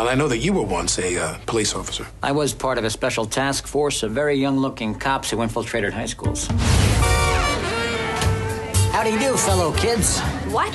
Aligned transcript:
Well, 0.00 0.08
I 0.08 0.14
know 0.14 0.28
that 0.28 0.38
you 0.38 0.54
were 0.54 0.62
once 0.62 0.98
a 0.98 1.18
uh, 1.18 1.36
police 1.44 1.74
officer. 1.74 2.06
I 2.22 2.32
was 2.32 2.54
part 2.54 2.78
of 2.78 2.84
a 2.84 2.88
special 2.88 3.26
task 3.26 3.66
force 3.66 4.02
of 4.02 4.12
very 4.12 4.34
young 4.34 4.56
looking 4.56 4.94
cops 4.94 5.28
who 5.28 5.42
infiltrated 5.42 5.92
high 5.92 6.06
schools. 6.06 6.48
How 8.92 9.04
do 9.04 9.10
you 9.12 9.18
do, 9.18 9.36
fellow 9.36 9.74
kids? 9.74 10.18
What? 10.48 10.74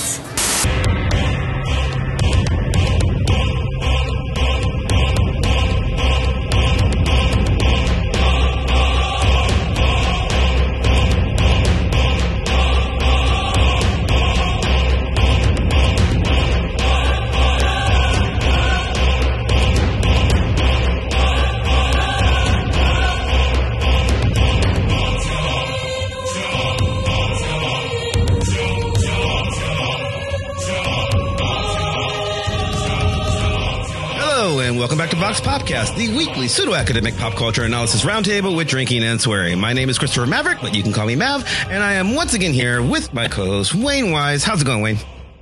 Popcast, 35.55 35.95
the 35.95 36.14
weekly 36.18 36.50
pseudo-academic 36.50 37.16
pop 37.16 37.36
culture 37.36 37.63
analysis 37.63 38.02
roundtable 38.02 38.58
with 38.58 38.68
drinking 38.68 39.05
and 39.05 39.22
swearing. 39.22 39.58
My 39.58 39.72
name 39.72 39.88
is 39.88 39.98
Christopher 39.98 40.27
Maverick, 40.27 40.58
but 40.59 40.76
you 40.76 40.84
can 40.84 40.91
call 40.91 41.05
me 41.05 41.16
Mav, 41.16 41.46
and 41.70 41.82
I 41.82 41.94
am 41.94 42.13
once 42.13 42.34
again 42.34 42.52
here 42.52 42.82
with 42.82 43.13
my 43.13 43.30
co-host 43.30 43.73
Wayne 43.73 44.12
Wise. 44.12 44.44
How's 44.44 44.63
it 44.63 44.66
going, 44.66 44.82
Wayne? 44.82 44.98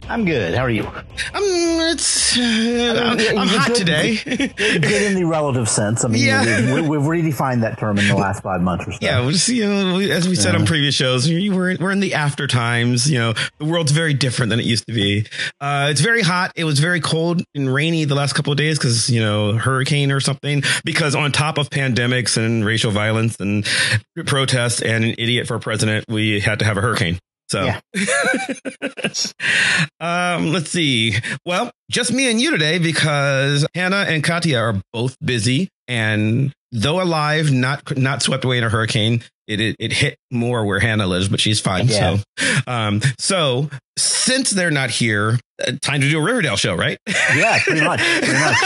I'm 0.10 0.26
good. 0.26 0.54
How 0.54 0.64
are 0.64 0.70
you? 0.70 0.84
Um, 0.86 1.02
it's 1.34 2.38
uh, 2.38 2.42
I'm, 2.42 3.20
Yeah, 3.20 3.40
I'm 3.42 3.48
hot 3.48 3.68
good. 3.70 3.76
today. 3.78 4.16
Good 4.18 5.02
in 5.02 5.16
the 5.16 5.24
relative 5.26 5.68
sense. 5.70 6.04
I 6.04 6.10
mean, 6.10 6.24
Yeah. 6.26 6.74
we've, 6.76 6.88
we've 6.88 7.02
redefined 7.02 7.62
that 7.62 7.80
term 7.80 7.98
in 7.98 8.08
the 8.08 8.16
last 8.16 8.44
five 8.44 8.62
months 8.62 8.86
or 8.88 8.92
so. 8.92 8.98
Yeah, 9.02 9.26
we 9.26 9.32
just, 9.34 9.48
you 9.50 9.66
know, 9.66 10.00
as 10.00 10.28
we 10.28 10.36
said 10.36 10.56
on 10.56 10.66
previous 10.66 10.94
shows, 10.94 11.28
we- 11.28 11.50
we're 11.50 11.78
we're 11.80 11.92
in 11.92 12.00
the 12.02 12.14
after 12.16 12.48
times. 12.48 13.10
You 13.10 13.18
know, 13.20 13.34
the 13.60 13.66
world's 13.66 13.92
very 13.92 14.14
different 14.14 14.50
than 14.50 14.60
it 14.60 14.66
used 14.66 14.86
to 14.88 14.94
be. 14.94 15.26
Uh, 15.62 15.88
it's 15.90 16.02
very 16.02 16.22
hot. 16.22 16.52
It 16.56 16.66
was 16.66 16.80
very 16.80 17.00
cold 17.00 17.42
and 17.56 17.74
rainy 17.74 18.04
the 18.06 18.16
last 18.16 18.34
couple 18.34 18.52
of 18.52 18.58
days 18.58 18.78
because 18.78 19.10
you 19.10 19.22
know 19.22 19.54
hurricane 19.54 20.12
or 20.12 20.20
something. 20.20 20.64
Because 20.84 21.16
on 21.16 21.32
top 21.32 21.58
of 21.58 21.70
pandemics 21.70 22.36
and 22.38 22.66
racial 22.66 22.92
violence 22.92 23.38
and 23.40 23.66
protests 24.26 24.82
and 24.82 25.04
an 25.06 25.16
idiot 25.18 25.48
for 25.48 25.56
a 25.56 25.60
president, 25.60 26.06
we 26.10 26.40
had 26.42 26.60
to 26.60 26.66
have 26.66 26.78
a 26.78 26.82
hurricane. 26.82 27.18
So, 27.54 27.66
Yeah. 27.66 27.80
um, 30.00 30.52
let's 30.52 30.72
see. 30.72 31.14
Well, 31.46 31.70
just 31.92 32.12
me 32.12 32.32
and 32.32 32.42
you 32.42 32.50
today 32.50 32.80
because 32.80 33.64
Hannah 33.76 34.06
and 34.08 34.24
Katya 34.24 34.58
are 34.58 34.82
both 34.92 35.16
busy, 35.24 35.70
and 35.88 36.52
though 36.72 37.00
alive, 37.00 37.52
not 37.52 37.96
not 37.96 38.24
swept 38.24 38.44
away 38.44 38.58
in 38.58 38.64
a 38.64 38.70
hurricane, 38.70 39.22
it 39.48 39.62
it, 39.62 39.76
it 39.78 39.94
hit 39.94 40.18
more 40.32 40.66
where 40.66 40.80
Hannah 40.80 41.06
lives, 41.06 41.30
but 41.30 41.40
she's 41.40 41.60
fine. 41.60 41.86
Yeah. 41.88 42.18
So, 42.40 42.46
um, 42.66 43.02
so 43.20 43.70
since 44.00 44.50
they're 44.50 44.72
not 44.72 44.90
here, 44.90 45.38
uh, 45.64 45.74
time 45.82 46.02
to 46.02 46.10
do 46.10 46.18
a 46.18 46.24
Riverdale 46.24 46.56
show, 46.56 46.74
right? 46.76 46.98
Yeah, 47.36 47.60
pretty 47.64 47.82
much. 47.86 48.02
Pretty 48.02 48.34
much. 48.34 48.58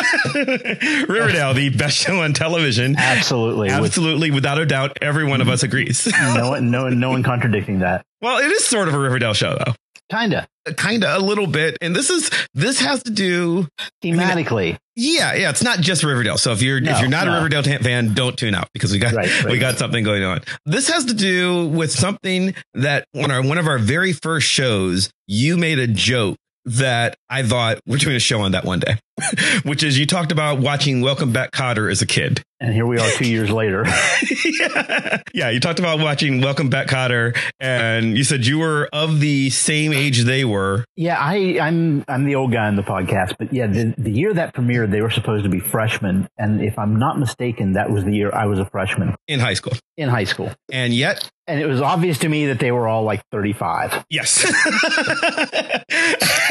Riverdale, 1.10 1.54
the 1.54 1.72
best 1.78 1.98
show 1.98 2.22
on 2.22 2.32
television. 2.32 2.96
Absolutely. 2.98 3.68
With 3.68 3.84
Absolutely, 3.88 4.32
without 4.32 4.60
a 4.60 4.66
doubt, 4.66 4.98
every 5.02 5.26
one 5.26 5.42
of 5.42 5.50
us 5.50 5.64
agrees. 5.64 6.08
no 6.34 6.52
one, 6.52 6.72
no, 6.72 6.84
one- 6.84 7.00
no 7.02 7.10
one 7.10 7.24
contradicting 7.34 7.80
that. 7.80 8.06
Well, 8.22 8.38
it 8.40 8.52
is 8.52 8.66
sort 8.66 8.88
of 8.88 8.94
a 8.94 9.00
Riverdale 9.00 9.34
show, 9.34 9.58
though. 9.58 9.74
Kinda. 10.10 10.48
Uh, 10.66 10.72
kind 10.74 11.04
of 11.04 11.22
a 11.22 11.26
little 11.26 11.48
bit 11.48 11.78
and 11.82 11.94
this 11.96 12.10
is 12.10 12.30
this 12.54 12.80
has 12.80 13.04
to 13.04 13.12
do 13.12 13.68
Thematically. 14.02 14.78
yeah 14.96 15.34
yeah 15.34 15.50
it's 15.50 15.64
not 15.64 15.80
just 15.80 16.02
riverdale 16.04 16.38
so 16.38 16.52
if 16.54 16.62
you're 16.62 16.78
if 16.78 17.00
you're 17.02 17.10
not 17.10 17.28
a 17.28 17.32
riverdale 17.32 17.64
fan 17.64 18.14
don't 18.14 18.38
tune 18.38 18.56
out 18.56 18.70
because 18.74 18.92
we 18.94 19.00
got 19.00 19.14
Right, 19.14 19.44
right. 19.44 19.52
we 19.52 19.60
got 19.60 19.78
something 19.78 20.04
going 20.06 20.24
on 20.24 20.42
this 20.66 20.90
has 20.90 21.06
to 21.06 21.14
do 21.14 21.68
with 21.68 21.92
something 21.92 22.54
that 22.74 23.06
on 23.16 23.32
our 23.32 23.42
one 23.42 23.58
of 23.58 23.68
our 23.68 23.78
very 23.78 24.14
first 24.14 24.48
shows 24.48 25.10
you 25.28 25.58
made 25.58 25.80
a 25.80 25.88
joke 25.88 26.38
that 26.66 27.16
I 27.30 27.44
thought 27.44 27.80
we're 27.86 27.98
doing 27.98 28.16
a 28.16 28.20
show 28.20 28.42
on 28.42 28.52
that 28.54 28.64
one 28.66 28.80
day, 28.80 28.98
which 29.64 29.84
is 29.84 29.98
you 29.98 30.06
talked 30.06 30.32
about 30.32 30.60
watching 30.60 31.02
Welcome 31.02 31.32
Back 31.32 31.52
Kotter 31.52 31.92
as 31.92 32.02
a 32.02 32.06
kid. 32.06 32.44
And 32.60 32.74
here 32.74 32.88
we 32.88 32.98
are 32.98 33.08
two 33.12 33.30
years 33.30 33.52
later. 33.52 33.86
yeah. 34.46 35.22
yeah, 35.32 35.50
you 35.52 35.60
talked 35.60 35.78
about 35.78 36.00
watching 36.00 36.42
Welcome 36.42 36.70
Back 36.70 36.88
Kotter, 36.88 37.38
and 37.60 38.18
you 38.18 38.24
said 38.24 38.48
you 38.48 38.58
were 38.58 38.90
of 38.92 39.20
the 39.20 39.52
same 39.52 39.94
age 39.94 40.24
they 40.24 40.44
were. 40.44 40.84
Yeah, 40.96 41.18
I, 41.20 41.60
I'm 41.62 42.04
I'm 42.08 42.26
the 42.26 42.34
old 42.34 42.52
guy 42.52 42.68
in 42.68 42.76
the 42.76 42.82
podcast, 42.82 43.36
but 43.38 43.54
yeah, 43.54 43.68
the, 43.68 43.94
the 44.00 44.12
year 44.12 44.34
that 44.34 44.56
premiered, 44.56 44.90
they 44.90 45.02
were 45.02 45.12
supposed 45.12 45.44
to 45.44 45.52
be 45.52 45.60
freshmen, 45.60 46.28
and 46.40 46.64
if 46.64 46.80
I'm 46.80 46.98
not 46.98 47.20
mistaken, 47.20 47.74
that 47.74 47.92
was 47.92 48.06
the 48.06 48.16
year 48.16 48.32
I 48.34 48.48
was 48.48 48.58
a 48.58 48.66
freshman 48.66 49.14
in 49.28 49.40
high 49.40 49.54
school. 49.54 49.74
in 49.96 50.10
high 50.10 50.24
school, 50.24 50.52
And 50.72 50.96
yet, 50.96 51.30
and 51.46 51.60
it 51.60 51.68
was 51.68 51.80
obvious 51.80 52.18
to 52.20 52.30
me 52.30 52.48
that 52.48 52.58
they 52.60 52.72
were 52.72 52.88
all 52.88 53.04
like 53.04 53.22
35. 53.32 54.04
yes. 54.10 54.44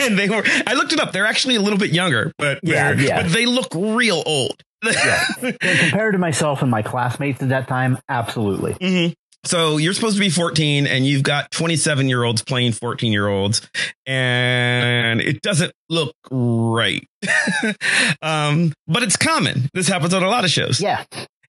and 0.01 0.19
they 0.19 0.29
were, 0.29 0.43
I 0.67 0.75
looked 0.75 0.93
it 0.93 1.01
up. 1.01 1.13
They're 1.13 1.27
actually 1.27 1.57
a 1.57 1.61
little 1.61 1.79
bit 1.79 1.91
younger, 1.91 2.33
but, 2.39 2.56
Yeah, 2.63 2.93
they're- 2.93 3.07
yeah. 3.07 3.23
but 3.23 3.33
they 3.33 3.47
look 3.47 3.69
real 3.75 4.23
old. 4.27 4.63
And 5.43 5.59
compared 5.61 6.13
to 6.15 6.19
myself 6.19 6.63
and 6.63 6.71
my 6.71 6.83
classmates 6.83 7.43
at 7.43 7.49
that 7.49 7.67
time, 7.69 7.99
absolutely. 8.09 8.75
Mhm. 8.75 9.15
So 9.45 9.77
you're 9.77 9.93
supposed 9.95 10.17
to 10.17 10.21
be 10.21 10.29
14 10.29 10.87
and 10.89 11.07
you've 11.07 11.23
got 11.23 11.51
27 11.53 12.09
year 12.09 12.25
olds 12.25 12.43
playing 12.43 12.73
14 12.73 13.13
year 13.13 13.29
olds 13.29 13.63
and 14.07 15.21
it 15.21 15.41
doesn't 15.41 15.73
look 15.89 16.15
right. 16.31 17.07
um, 18.23 18.73
but 18.87 19.03
it's 19.03 19.17
common. 19.17 19.69
This 19.73 19.89
happens 19.89 20.15
on 20.15 20.23
a 20.23 20.29
lot 20.29 20.45
of 20.45 20.51
shows. 20.51 20.81
Yeah, 20.81 21.05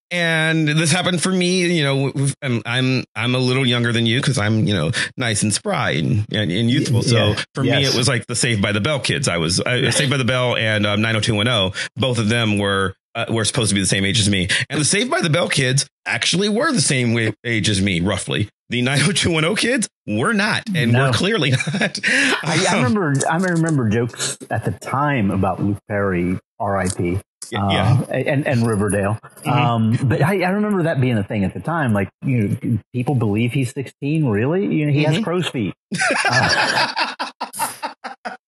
And 0.09 0.67
this 0.67 0.91
happened 0.91 1.21
for 1.21 1.31
me, 1.31 1.65
you 1.75 1.83
know, 1.83 2.11
I'm, 2.41 2.61
I'm, 2.65 3.03
I'm 3.15 3.35
a 3.35 3.39
little 3.39 3.65
younger 3.65 3.91
than 3.91 4.05
you 4.05 4.19
because 4.21 4.37
I'm, 4.37 4.65
you 4.67 4.73
know, 4.73 4.91
nice 5.17 5.43
and 5.43 5.53
spry 5.53 5.91
and, 5.91 6.25
and, 6.31 6.51
and 6.51 6.69
youthful. 6.69 7.01
So 7.03 7.15
Yeah. 7.31 7.43
for 7.53 7.63
me, 7.63 7.85
it 7.85 7.93
was 7.95 8.07
like 8.07 8.25
the 8.27 8.35
Saved 8.35 8.61
by 8.61 8.71
the 8.71 8.79
Bell 8.81 8.99
kids. 8.99 9.27
I 9.27 9.37
was 9.37 9.59
uh, 9.59 9.91
Saved 9.91 10.09
by 10.11 10.17
the 10.17 10.23
Bell 10.25 10.55
and 10.55 10.85
um, 10.85 11.01
90210. 11.01 11.73
Both 11.97 12.19
of 12.19 12.29
them 12.29 12.57
were, 12.57 12.93
uh, 13.15 13.25
were 13.29 13.43
supposed 13.45 13.69
to 13.69 13.75
be 13.75 13.81
the 13.81 13.87
same 13.87 14.05
age 14.05 14.19
as 14.19 14.29
me. 14.29 14.47
And 14.69 14.79
the 14.79 14.85
Saved 14.85 15.11
by 15.11 15.21
the 15.21 15.29
Bell 15.29 15.49
kids 15.49 15.85
actually 16.05 16.47
were 16.49 16.71
the 16.71 16.81
same 16.81 17.33
age 17.43 17.67
as 17.69 17.81
me, 17.81 17.99
roughly. 17.99 18.49
The 18.69 18.81
90210 18.81 19.55
kids 19.55 19.89
we're 20.05 20.33
not, 20.33 20.63
and 20.75 20.91
No. 20.91 21.05
we're 21.07 21.13
clearly 21.13 21.51
not. 21.73 21.99
I, 22.05 22.65
I 22.69 22.77
Um, 22.77 22.83
remember. 22.83 23.13
I 23.29 23.37
remember 23.37 23.89
jokes 23.89 24.37
at 24.49 24.65
the 24.65 24.71
time 24.71 25.31
about 25.31 25.61
Luke 25.63 25.79
Perry, 25.87 26.37
R.I.P. 26.59 27.15
Uh, 27.17 27.69
yeah. 27.71 28.01
and 28.11 28.45
and 28.45 28.67
Riverdale. 28.67 29.17
Mhm. 29.45 29.51
Um, 29.51 29.97
but 30.09 30.21
I, 30.21 30.41
I 30.43 30.49
remember 30.49 30.83
that 30.83 30.99
being 30.99 31.17
a 31.17 31.23
thing 31.23 31.45
at 31.45 31.53
the 31.53 31.61
time. 31.61 31.93
Like, 31.93 32.09
you 32.25 32.57
know, 32.61 32.79
people 32.93 33.15
believe 33.15 33.53
he's 33.53 33.71
16. 33.73 34.25
Really? 34.27 34.65
You 34.65 34.87
know, 34.87 34.91
he 34.91 35.03
has 35.03 35.15
Mhm. 35.17 35.23
crow's 35.23 35.47
feet. 35.47 35.73
Uh, 36.29 37.13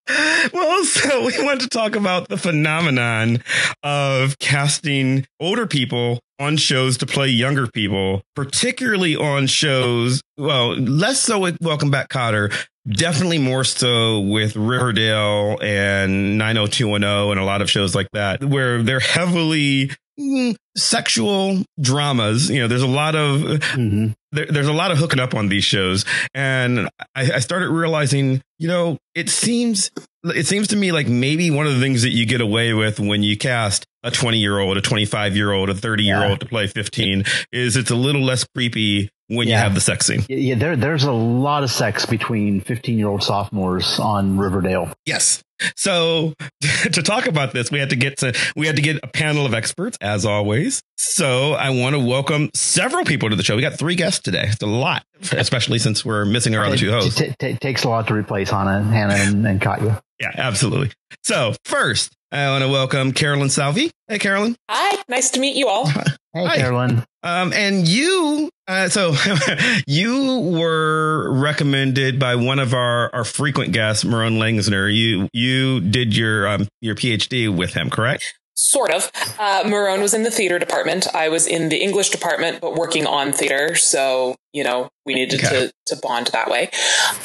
well, 0.53 0.83
so 0.85 1.25
we 1.25 1.43
want 1.43 1.61
to 1.61 1.67
talk 1.67 1.95
about 1.95 2.29
the 2.29 2.37
phenomenon 2.37 3.43
of 3.83 4.39
casting 4.39 5.25
older 5.39 5.67
people 5.67 6.19
on 6.39 6.57
shows 6.57 6.97
to 6.97 7.05
play 7.05 7.27
younger 7.27 7.67
people, 7.67 8.23
particularly 8.35 9.15
on 9.15 9.45
shows, 9.45 10.21
well, 10.37 10.75
less 10.75 11.19
so 11.19 11.39
with 11.39 11.57
Welcome 11.61 11.91
Back 11.91 12.09
Kotter, 12.09 12.51
definitely 12.87 13.37
more 13.37 13.63
so 13.63 14.21
with 14.21 14.55
Riverdale 14.55 15.59
and 15.61 16.37
90210 16.37 17.31
and 17.31 17.39
a 17.39 17.43
lot 17.43 17.61
of 17.61 17.69
shows 17.69 17.93
like 17.93 18.09
that, 18.13 18.43
where 18.43 18.81
they're 18.81 18.99
heavily 18.99 19.91
mm, 20.19 20.55
sexual 20.75 21.63
dramas. 21.79 22.49
You 22.49 22.61
know, 22.61 22.67
there's 22.67 22.81
a 22.81 22.87
lot 22.87 23.15
of 23.15 23.41
mhm. 23.41 24.13
there, 24.31 24.45
there's 24.45 24.67
a 24.67 24.73
lot 24.73 24.91
of 24.91 24.97
hooking 24.97 25.19
up 25.19 25.33
on 25.33 25.49
these 25.49 25.63
shows 25.63 26.05
and 26.33 26.87
I, 27.15 27.33
I 27.33 27.39
started 27.39 27.69
realizing 27.69 28.41
you 28.57 28.67
know 28.67 28.97
it 29.15 29.29
seems 29.29 29.91
it 30.23 30.47
seems 30.47 30.67
to 30.69 30.75
me 30.75 30.91
like 30.91 31.07
maybe 31.07 31.49
one 31.51 31.65
of 31.65 31.73
the 31.73 31.79
things 31.79 32.01
that 32.03 32.09
you 32.09 32.25
get 32.25 32.41
away 32.41 32.73
with 32.73 32.99
when 32.99 33.23
you 33.23 33.37
cast 33.37 33.85
a 34.03 34.11
20 34.11 34.37
year 34.37 34.59
old 34.59 34.77
a 34.77 34.81
25 34.81 35.35
year 35.35 35.51
old 35.51 35.69
a 35.69 35.73
30 35.73 36.03
year 36.03 36.23
old 36.23 36.39
to 36.41 36.45
play 36.45 36.67
15 36.67 37.23
is 37.51 37.75
it's 37.75 37.91
a 37.91 37.95
little 37.95 38.23
less 38.23 38.45
creepy 38.55 39.09
when 39.27 39.47
you 39.47 39.53
have 39.53 39.75
the 39.75 39.81
sex 39.81 40.07
scene 40.07 40.25
Yeah, 40.27 40.37
yeah, 40.37 40.55
there, 40.55 40.75
there's 40.75 41.03
a 41.03 41.11
lot 41.11 41.63
of 41.63 41.71
sex 41.71 42.05
between 42.05 42.61
15 42.61 42.97
year 42.97 43.07
old 43.07 43.23
sophomores 43.23 43.99
on 43.99 44.37
Riverdale. 44.37 44.91
yes 45.05 45.43
so 45.75 46.33
to 46.91 47.01
talk 47.01 47.27
about 47.27 47.53
this 47.53 47.71
we 47.71 47.79
had 47.79 47.89
to 47.89 47.95
get 47.95 48.17
to 48.17 48.33
we 48.55 48.67
had 48.67 48.75
to 48.75 48.81
get 48.81 48.97
a 49.03 49.07
panel 49.07 49.45
of 49.45 49.53
experts 49.53 49.97
as 50.01 50.25
always 50.25 50.81
so 50.97 51.53
i 51.53 51.69
want 51.69 51.93
to 51.95 51.99
welcome 51.99 52.49
several 52.53 53.05
people 53.05 53.29
to 53.29 53.35
the 53.35 53.43
show 53.43 53.55
we 53.55 53.61
got 53.61 53.77
three 53.77 53.95
guests 53.95 54.19
today 54.19 54.45
it's 54.47 54.61
a 54.61 54.65
lot 54.65 55.03
especially 55.33 55.79
since 55.79 56.05
we're 56.05 56.25
missing 56.25 56.55
our 56.55 56.65
other 56.65 56.77
two 56.77 56.89
It 56.89 56.93
hosts 56.93 57.15
t- 57.19 57.33
t- 57.39 57.55
takes 57.55 57.83
a 57.83 57.89
lot 57.89 58.07
to 58.07 58.13
replace 58.13 58.49
Hannah, 58.49 58.83
Hannah 58.83 59.15
and, 59.15 59.45
and 59.45 59.61
Katya. 59.61 60.01
Yeah, 60.19 60.31
absolutely. 60.35 60.91
So 61.23 61.53
first, 61.65 62.13
I 62.31 62.47
want 62.51 62.63
to 62.63 62.69
welcome 62.69 63.11
Carolyn 63.11 63.49
Salvi. 63.49 63.89
Hey, 64.07 64.19
Carolyn. 64.19 64.55
Hi, 64.69 65.01
nice 65.07 65.31
to 65.31 65.39
meet 65.39 65.55
you 65.55 65.67
all. 65.67 65.89
Hey, 66.31 66.45
Hi. 66.45 66.57
Carolyn. 66.57 67.03
Um, 67.23 67.53
and 67.53 67.87
you, 67.87 68.51
uh, 68.67 68.87
so 68.87 69.15
you 69.87 70.41
were 70.59 71.33
recommended 71.33 72.19
by 72.19 72.35
one 72.35 72.59
of 72.59 72.75
our, 72.75 73.09
our 73.15 73.23
frequent 73.23 73.73
guests, 73.73 74.05
Meron 74.05 74.35
Langsner. 74.35 74.95
You, 74.95 75.27
you 75.33 75.79
did 75.79 76.15
your, 76.15 76.47
um, 76.47 76.67
your 76.81 76.93
PhD 76.93 77.49
with 77.49 77.73
him, 77.73 77.89
correct? 77.89 78.35
Sort 78.61 78.91
of. 78.91 79.09
Uh, 79.39 79.63
Meron 79.65 80.01
was 80.01 80.13
in 80.13 80.23
the 80.23 80.29
theater 80.29 80.59
department. 80.59 81.07
I 81.15 81.29
was 81.29 81.47
in 81.47 81.69
the 81.69 81.77
English 81.77 82.09
department, 82.09 82.59
but 82.59 82.75
working 82.75 83.07
on 83.07 83.31
theater. 83.31 83.73
So, 83.75 84.35
you 84.51 84.65
know, 84.65 84.89
we 85.05 85.13
needed 85.13 85.39
okay. 85.39 85.67
to, 85.67 85.95
to 85.95 86.01
bond 86.01 86.27
that 86.33 86.51
way. 86.51 86.63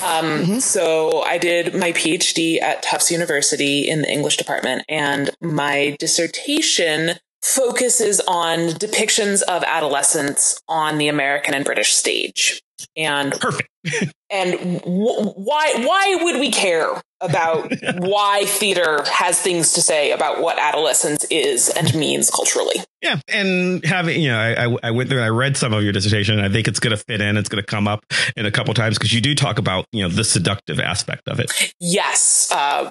Um, 0.00 0.24
mm-hmm. 0.24 0.58
So 0.60 1.22
I 1.22 1.38
did 1.38 1.74
my 1.74 1.90
PhD 1.90 2.62
at 2.62 2.84
Tufts 2.84 3.10
University 3.10 3.88
in 3.88 4.02
the 4.02 4.08
English 4.08 4.36
department, 4.36 4.84
and 4.88 5.30
my 5.40 5.96
dissertation 5.98 7.18
focuses 7.42 8.20
on 8.28 8.68
depictions 8.70 9.42
of 9.42 9.64
adolescence 9.64 10.60
on 10.68 10.98
the 10.98 11.08
American 11.08 11.52
and 11.52 11.64
British 11.64 11.94
stage. 11.94 12.62
And 12.96 13.32
perfect. 13.32 13.68
and 14.34 14.80
w- 14.80 15.30
why 15.36 15.72
why 15.76 16.18
would 16.22 16.40
we 16.40 16.50
care 16.50 17.00
about 17.20 17.72
why 17.98 18.44
theater 18.46 19.02
has 19.06 19.40
things 19.40 19.74
to 19.74 19.80
say 19.80 20.10
about 20.10 20.42
what 20.42 20.58
adolescence 20.58 21.24
is 21.30 21.68
and 21.68 21.94
means 21.94 22.30
culturally? 22.30 22.76
Yeah, 23.00 23.20
and 23.28 23.84
having 23.84 24.20
you 24.20 24.28
know, 24.28 24.38
I 24.38 24.88
I 24.88 24.90
went 24.90 25.08
through, 25.08 25.18
and 25.18 25.24
I 25.24 25.28
read 25.28 25.56
some 25.56 25.72
of 25.72 25.84
your 25.84 25.92
dissertation. 25.92 26.38
and 26.38 26.46
I 26.46 26.50
think 26.50 26.66
it's 26.66 26.80
going 26.80 26.96
to 26.96 27.02
fit 27.02 27.20
in. 27.20 27.36
It's 27.36 27.48
going 27.48 27.62
to 27.62 27.66
come 27.66 27.86
up 27.86 28.04
in 28.36 28.44
a 28.44 28.50
couple 28.50 28.74
times 28.74 28.98
because 28.98 29.12
you 29.12 29.20
do 29.20 29.34
talk 29.34 29.58
about 29.58 29.86
you 29.92 30.02
know 30.02 30.08
the 30.08 30.24
seductive 30.24 30.80
aspect 30.80 31.28
of 31.28 31.38
it. 31.38 31.72
Yes, 31.78 32.50
uh, 32.52 32.90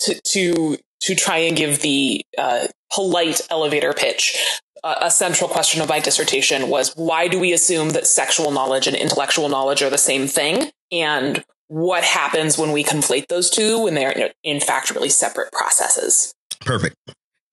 to 0.00 0.20
to 0.24 0.76
to 1.02 1.14
try 1.14 1.38
and 1.38 1.56
give 1.56 1.80
the 1.80 2.24
uh, 2.36 2.66
polite 2.92 3.40
elevator 3.50 3.92
pitch 3.92 4.36
a 4.84 5.10
central 5.10 5.48
question 5.48 5.80
of 5.80 5.88
my 5.88 6.00
dissertation 6.00 6.68
was 6.68 6.94
why 6.96 7.28
do 7.28 7.38
we 7.38 7.52
assume 7.52 7.90
that 7.90 8.06
sexual 8.06 8.50
knowledge 8.50 8.86
and 8.86 8.96
intellectual 8.96 9.48
knowledge 9.48 9.82
are 9.82 9.90
the 9.90 9.98
same 9.98 10.26
thing? 10.26 10.70
And 10.92 11.44
what 11.68 12.02
happens 12.02 12.58
when 12.58 12.72
we 12.72 12.82
conflate 12.82 13.28
those 13.28 13.50
two 13.50 13.84
when 13.84 13.94
they're 13.94 14.32
in 14.42 14.60
fact 14.60 14.90
really 14.90 15.08
separate 15.08 15.52
processes? 15.52 16.34
Perfect. 16.60 16.96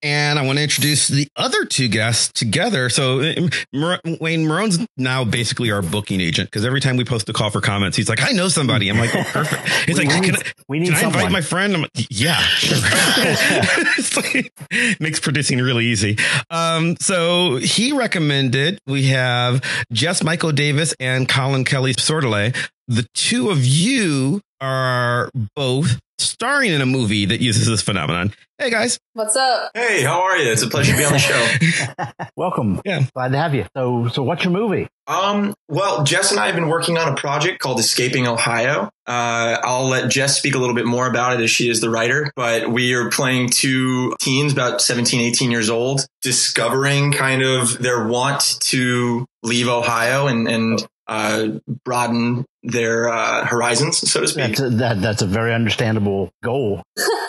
And 0.04 0.38
I 0.38 0.46
want 0.46 0.58
to 0.58 0.64
introduce 0.64 1.08
the 1.08 1.28
other 1.36 1.66
two 1.66 1.88
guests 1.88 2.32
together. 2.32 2.90
So 2.90 3.34
Mar- 3.74 4.00
Wayne 4.22 4.46
Meron's 4.46 4.86
now 4.96 5.24
basically 5.24 5.72
our 5.72 5.82
booking 5.82 6.22
agent 6.22 6.50
because 6.52 6.66
every 6.66 6.82
time 6.82 6.98
we 6.98 7.06
post 7.06 7.28
a 7.30 7.34
call 7.34 7.50
for 7.50 7.62
comments, 7.62 7.98
he's 7.98 8.08
like, 8.08 8.22
"I 8.22 8.32
know 8.32 8.48
somebody." 8.48 8.90
I'm 8.90 9.00
like, 9.00 9.16
"Oh, 9.16 9.24
perfect." 9.24 9.68
He's 9.88 9.98
like, 9.98 10.10
"Can, 10.10 10.36
I, 10.36 10.42
we 10.68 10.80
need 10.80 10.94
can 10.94 11.04
I 11.04 11.08
invite 11.08 11.32
my 11.32 11.42
friend?" 11.42 11.74
I'm 11.74 11.82
like, 11.82 11.92
"Yeah, 12.10 12.38
sure." 12.38 12.78
like, 14.24 15.00
makes 15.00 15.20
producing 15.20 15.60
really 15.60 15.86
easy. 15.86 16.18
Um, 16.50 16.96
so 17.00 17.56
he 17.58 17.92
recommended 17.92 18.80
we 18.86 19.08
have 19.08 19.64
Jess 19.92 20.24
Michael 20.24 20.52
Davis 20.52 20.94
and 21.00 21.28
Colin 21.28 21.64
Kelly 21.64 21.94
Sordeley. 21.94 22.56
The 22.88 23.08
two 23.14 23.50
of 23.50 23.66
you 23.66 24.42
are 24.62 25.30
both 25.56 26.00
starring 26.20 26.72
in 26.72 26.82
a 26.82 26.86
movie 26.86 27.26
that 27.26 27.42
uses 27.42 27.68
this 27.68 27.82
phenomenon. 27.82 28.34
Hey 28.58 28.72
guys. 28.72 29.00
What's 29.14 29.36
up? 29.36 29.72
Hey, 29.76 30.02
how 30.02 30.24
are 30.24 30.38
you? 30.38 30.52
It's 30.52 30.64
a 30.64 30.68
pleasure 30.68 30.92
to 30.94 30.98
be 30.98 31.06
on 31.06 31.14
the 31.14 31.20
show. 31.20 32.06
Welcome. 32.36 32.82
Yeah. 32.84 33.04
Glad 33.14 33.32
to 33.34 33.38
have 33.38 33.54
you. 33.54 33.66
So 33.76 34.08
so 34.08 34.24
what's 34.24 34.44
your 34.44 34.52
movie? 34.52 34.88
Um, 35.06 35.54
well, 35.70 36.04
Jess 36.04 36.32
and 36.32 36.40
I 36.40 36.48
have 36.48 36.56
been 36.56 36.68
working 36.68 36.98
on 36.98 37.08
a 37.08 37.16
project 37.16 37.60
called 37.60 37.80
Escaping 37.80 38.28
Ohio. 38.28 38.90
Uh, 39.06 39.58
I'll 39.64 39.88
let 39.88 40.10
Jess 40.10 40.38
speak 40.38 40.56
a 40.56 40.58
little 40.58 40.76
bit 40.76 40.86
more 40.86 41.08
about 41.08 41.40
it 41.40 41.44
as 41.44 41.52
she 41.52 41.70
is 41.70 41.82
the 41.82 41.90
writer, 41.90 42.32
but 42.36 42.70
we 42.70 42.94
are 42.94 43.10
playing 43.10 43.50
two 43.50 44.16
teens 44.20 44.52
about 44.52 44.82
17, 44.82 45.22
18 45.22 45.52
years 45.52 45.70
old, 45.70 46.06
discovering 46.22 47.14
kind 47.14 47.42
of 47.42 47.78
their 47.78 48.06
want 48.08 48.58
to 48.62 49.26
leave 49.44 49.70
Ohio 49.70 50.28
and, 50.28 50.48
and 50.48 50.86
uh, 51.08 51.48
broaden 51.86 52.46
their 52.64 53.10
uh, 53.10 53.46
horizons, 53.46 54.10
so 54.10 54.22
to 54.22 54.28
speak. 54.28 54.48
That's 54.48 54.60
a, 54.60 54.70
that, 54.70 55.02
that's 55.02 55.22
a 55.22 55.28
very 55.28 55.54
understandable 55.54 56.32
goal. 56.44 56.84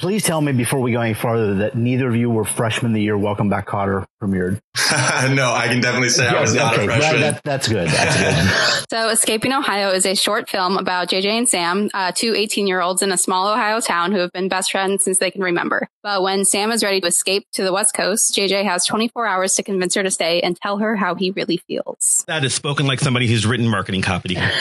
Please 0.00 0.22
tell 0.22 0.40
me 0.40 0.52
before 0.52 0.80
we 0.80 0.92
go 0.92 1.00
any 1.02 1.12
farther 1.12 1.56
that 1.56 1.76
neither 1.76 2.08
of 2.08 2.16
you 2.16 2.30
were 2.30 2.46
freshmen 2.46 2.94
the 2.94 3.02
year 3.02 3.18
Welcome 3.18 3.50
Back 3.50 3.68
Kotter 3.68 4.06
premiered. 4.22 4.58
no, 5.34 5.52
I 5.52 5.66
can 5.68 5.82
definitely 5.82 6.08
say 6.08 6.26
I 6.26 6.40
was 6.40 6.54
not 6.54 6.72
okay, 6.72 6.84
a 6.84 6.86
freshman. 6.86 7.20
That, 7.20 7.42
that's 7.44 7.68
good. 7.68 7.86
That's 7.88 8.16
good. 8.16 8.86
so, 8.90 9.10
Escaping 9.10 9.52
Ohio 9.52 9.90
is 9.90 10.06
a 10.06 10.14
short 10.14 10.48
film 10.48 10.78
about 10.78 11.08
JJ 11.08 11.26
and 11.26 11.46
Sam, 11.46 11.90
uh, 11.92 12.12
two 12.14 12.34
18 12.34 12.66
year 12.66 12.80
olds 12.80 13.02
in 13.02 13.12
a 13.12 13.18
small 13.18 13.52
Ohio 13.52 13.80
town 13.80 14.12
who 14.12 14.20
have 14.20 14.32
been 14.32 14.48
best 14.48 14.70
friends 14.72 15.04
since 15.04 15.18
they 15.18 15.30
can 15.30 15.42
remember. 15.42 15.86
But 16.02 16.22
when 16.22 16.46
Sam 16.46 16.70
is 16.70 16.82
ready 16.82 17.02
to 17.02 17.06
escape 17.06 17.46
to 17.52 17.62
the 17.62 17.72
West 17.72 17.92
Coast, 17.92 18.34
JJ 18.34 18.64
has 18.64 18.86
24 18.86 19.26
hours 19.26 19.54
to 19.56 19.62
convince 19.62 19.94
her 19.96 20.02
to 20.02 20.10
stay 20.10 20.40
and 20.40 20.56
tell 20.56 20.78
her 20.78 20.96
how 20.96 21.14
he 21.14 21.30
really 21.32 21.58
feels. 21.58 22.24
That 22.26 22.42
is 22.42 22.54
spoken 22.54 22.86
like 22.86 23.00
somebody 23.00 23.26
who's 23.26 23.46
written 23.46 23.68
marketing 23.68 24.00
copy. 24.00 24.32
yeah, 24.34 24.54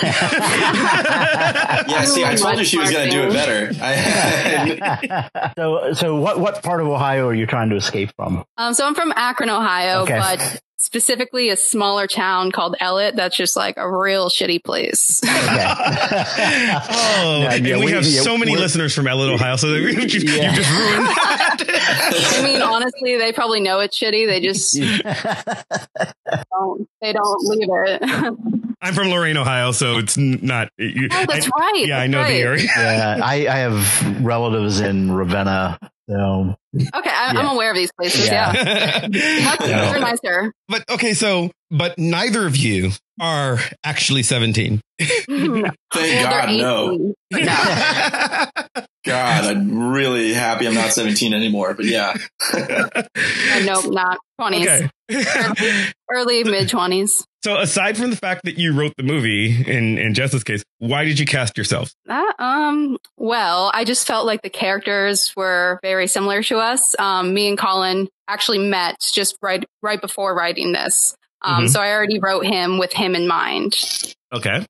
see, 2.03 2.25
I 2.25 2.35
told 2.35 2.57
you 2.57 2.65
she 2.65 2.77
was 2.77 2.91
going 2.91 3.09
to 3.09 3.15
do 3.15 3.23
it 3.23 3.31
better. 3.31 3.71
I, 3.81 4.78
so, 5.57 5.93
so 5.93 6.15
what 6.15 6.39
what 6.39 6.63
part 6.63 6.81
of 6.81 6.87
Ohio 6.87 7.27
are 7.27 7.33
you 7.33 7.45
trying 7.45 7.69
to 7.69 7.75
escape 7.75 8.11
from? 8.15 8.43
Um, 8.57 8.73
so 8.73 8.85
I'm 8.85 8.95
from 8.95 9.13
Akron, 9.15 9.49
Ohio, 9.49 10.01
okay. 10.03 10.17
but 10.17 10.61
specifically 10.77 11.49
a 11.49 11.57
smaller 11.57 12.07
town 12.07 12.51
called 12.51 12.75
Ellet. 12.79 13.15
That's 13.15 13.35
just 13.35 13.55
like 13.55 13.75
a 13.77 13.89
real 13.89 14.29
shitty 14.29 14.63
place. 14.63 15.21
oh, 15.25 15.29
yeah, 17.41 17.53
and 17.53 17.65
we, 17.65 17.85
we 17.85 17.91
have 17.91 18.05
yeah, 18.05 18.21
so 18.21 18.37
many 18.37 18.55
listeners 18.55 18.95
from 18.95 19.07
Ellet, 19.07 19.29
Ohio, 19.29 19.55
so 19.57 19.67
you, 19.67 19.89
yeah. 19.89 19.97
you 19.97 20.09
just 20.09 20.71
ruined 20.71 21.07
that. 21.07 22.35
I 22.39 22.43
mean, 22.43 22.61
honestly, 22.61 23.17
they 23.17 23.33
probably 23.33 23.59
know 23.59 23.79
it's 23.79 23.97
shitty. 23.99 24.27
They 24.27 24.39
just 24.39 24.75
don't. 26.51 26.87
They 27.01 27.13
don't 27.13 27.41
leave 27.43 27.69
it. 27.69 28.68
I'm 28.81 28.93
from 28.93 29.09
Lorain, 29.09 29.35
Ohio, 29.35 29.71
so 29.71 29.97
it's 29.97 30.17
not. 30.17 30.69
You, 30.77 31.09
oh, 31.11 31.25
that's 31.27 31.47
I, 31.47 31.49
right. 31.59 31.85
Yeah, 31.85 31.97
that's 31.97 32.03
I 32.03 32.07
know 32.07 32.21
right. 32.21 32.33
the 32.33 32.41
area. 32.41 32.63
yeah, 32.77 33.19
I, 33.21 33.33
I 33.47 33.57
have 33.57 34.23
relatives 34.23 34.79
in 34.79 35.11
Ravenna, 35.11 35.77
so 36.09 36.55
okay, 36.75 37.09
I, 37.09 37.33
am 37.37 37.45
aware 37.47 37.71
of 37.71 37.75
these 37.75 37.91
places. 37.91 38.27
Yeah, 38.27 38.53
yeah. 38.55 39.07
much 39.43 39.67
yeah. 39.67 39.97
nicer. 39.99 40.53
But 40.69 40.89
okay, 40.89 41.13
so 41.13 41.51
but 41.71 41.97
neither 41.97 42.45
of 42.45 42.57
you 42.57 42.91
are 43.19 43.59
actually 43.83 44.23
17. 44.23 44.81
Thank 44.99 45.73
God, 45.93 46.49
no. 46.49 47.13
God, 49.05 49.45
I'm 49.45 49.91
really 49.91 50.33
happy 50.33 50.67
I'm 50.67 50.73
not 50.73 50.91
17 50.91 51.33
anymore. 51.33 51.73
But 51.73 51.85
yeah, 51.85 52.15
uh, 52.53 53.03
nope, 53.63 53.85
not 53.91 54.19
20s. 54.39 54.61
Okay. 54.61 54.89
early, 56.11 56.41
early 56.41 56.43
mid 56.43 56.69
20s. 56.69 57.23
So 57.43 57.57
aside 57.57 57.97
from 57.97 58.09
the 58.09 58.17
fact 58.17 58.41
that 58.43 58.57
you 58.57 58.73
wrote 58.73 58.93
the 58.97 59.03
movie 59.03 59.63
in 59.65 59.97
in 59.97 60.13
Jess's 60.13 60.43
case, 60.43 60.63
why 60.79 61.05
did 61.05 61.17
you 61.17 61.25
cast 61.25 61.57
yourself? 61.57 61.93
Uh, 62.07 62.33
um, 62.39 62.97
well, 63.17 63.71
I 63.73 63.85
just 63.85 64.05
felt 64.05 64.25
like 64.25 64.41
the 64.41 64.49
characters 64.49 65.33
were 65.37 65.79
very 65.81 66.07
similar 66.07 66.43
to 66.43 66.57
us. 66.57 66.97
Um, 66.99 67.33
me 67.33 67.47
and 67.47 67.57
Colin 67.57 68.09
actually 68.27 68.59
met 68.59 68.97
just 68.99 69.37
right 69.41 69.63
right 69.81 70.01
before 70.01 70.35
writing 70.35 70.73
this. 70.73 71.15
Um, 71.41 71.63
mm-hmm. 71.63 71.67
so 71.67 71.81
I 71.81 71.91
already 71.91 72.19
wrote 72.19 72.45
him 72.45 72.77
with 72.77 72.93
him 72.93 73.15
in 73.15 73.27
mind. 73.27 73.77
Okay. 74.33 74.65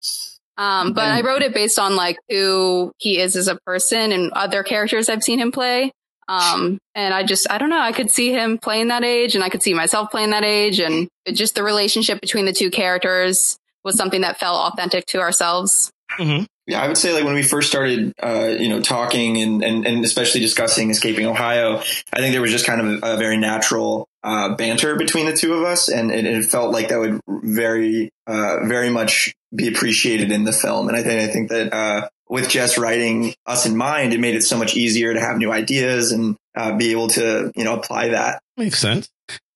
Um, 0.58 0.92
but 0.92 1.06
I 1.06 1.22
wrote 1.22 1.42
it 1.42 1.54
based 1.54 1.80
on 1.80 1.96
like 1.96 2.18
who 2.28 2.92
he 2.98 3.20
is 3.20 3.38
as 3.38 3.48
a 3.48 3.56
person 3.66 4.12
and 4.12 4.32
other 4.34 4.62
characters 4.62 5.08
I've 5.08 5.24
seen 5.24 5.40
him 5.40 5.52
play. 5.52 5.94
Um, 6.28 6.80
and 6.94 7.14
I 7.14 7.24
just, 7.24 7.50
I 7.50 7.58
don't 7.58 7.70
know, 7.70 7.80
I 7.80 7.92
could 7.92 8.12
see 8.12 8.32
him 8.32 8.58
playing 8.58 8.90
that 8.90 9.04
age 9.04 9.36
and 9.36 9.44
I 9.44 9.50
could 9.50 9.64
see 9.64 9.74
myself 9.74 10.12
playing 10.12 10.30
that 10.32 10.44
age. 10.44 10.80
And 10.80 11.08
just 11.34 11.56
the 11.56 11.64
relationship 11.64 12.22
between 12.22 12.46
the 12.46 12.54
two 12.54 12.70
characters 12.70 13.58
was 13.84 13.96
something 13.96 14.22
that 14.22 14.38
felt 14.38 14.74
authentic 14.74 15.06
to 15.08 15.22
ourselves. 15.22 15.92
Mm-hmm. 16.20 16.44
Yeah, 16.70 16.84
I 16.84 16.88
would 16.88 17.00
say 17.00 17.14
like 17.14 17.24
when 17.24 17.34
we 17.34 17.42
first 17.42 17.68
started, 17.68 18.14
uh, 18.22 18.56
you 18.60 18.70
know, 18.70 18.80
talking 18.80 19.42
and, 19.42 19.64
and, 19.64 19.88
and 19.88 20.06
especially 20.06 20.40
discussing 20.40 20.92
escaping 20.92 21.26
Ohio, 21.26 21.78
I 22.14 22.20
think 22.20 22.32
there 22.34 22.42
was 22.42 22.52
just 22.52 22.68
kind 22.68 22.80
of 22.80 23.04
a, 23.04 23.16
a 23.16 23.18
very 23.18 23.38
natural 23.38 24.08
uh, 24.24 24.54
banter 24.56 24.96
between 24.96 25.26
the 25.26 25.36
two 25.36 25.56
of 25.56 25.64
us, 25.64 25.90
and 25.90 26.12
it, 26.12 26.26
it 26.26 26.46
felt 26.46 26.72
like 26.72 26.90
that 26.90 27.00
would 27.00 27.22
very, 27.28 28.12
uh, 28.28 28.68
very 28.68 28.92
much 28.92 29.34
be 29.56 29.68
appreciated 29.68 30.32
in 30.32 30.44
the 30.44 30.52
film. 30.54 30.88
And 30.88 30.96
I 30.96 31.02
think 31.02 31.22
I 31.22 31.34
think 31.34 31.50
that 31.50 31.74
uh, 31.74 32.10
with 32.28 32.50
Jess 32.50 32.78
writing 32.78 33.34
us 33.48 33.66
in 33.66 33.76
mind, 33.76 34.14
it 34.14 34.20
made 34.20 34.36
it 34.36 34.44
so 34.44 34.56
much 34.56 34.76
easier 34.76 35.12
to 35.12 35.20
have 35.20 35.38
new 35.38 35.52
ideas 35.52 36.12
and 36.12 36.38
uh, 36.56 36.78
be 36.78 36.92
able 36.92 37.08
to, 37.08 37.52
you 37.56 37.64
know, 37.64 37.76
apply 37.76 38.10
that. 38.10 38.44
Makes 38.58 38.78
sense. 38.78 39.10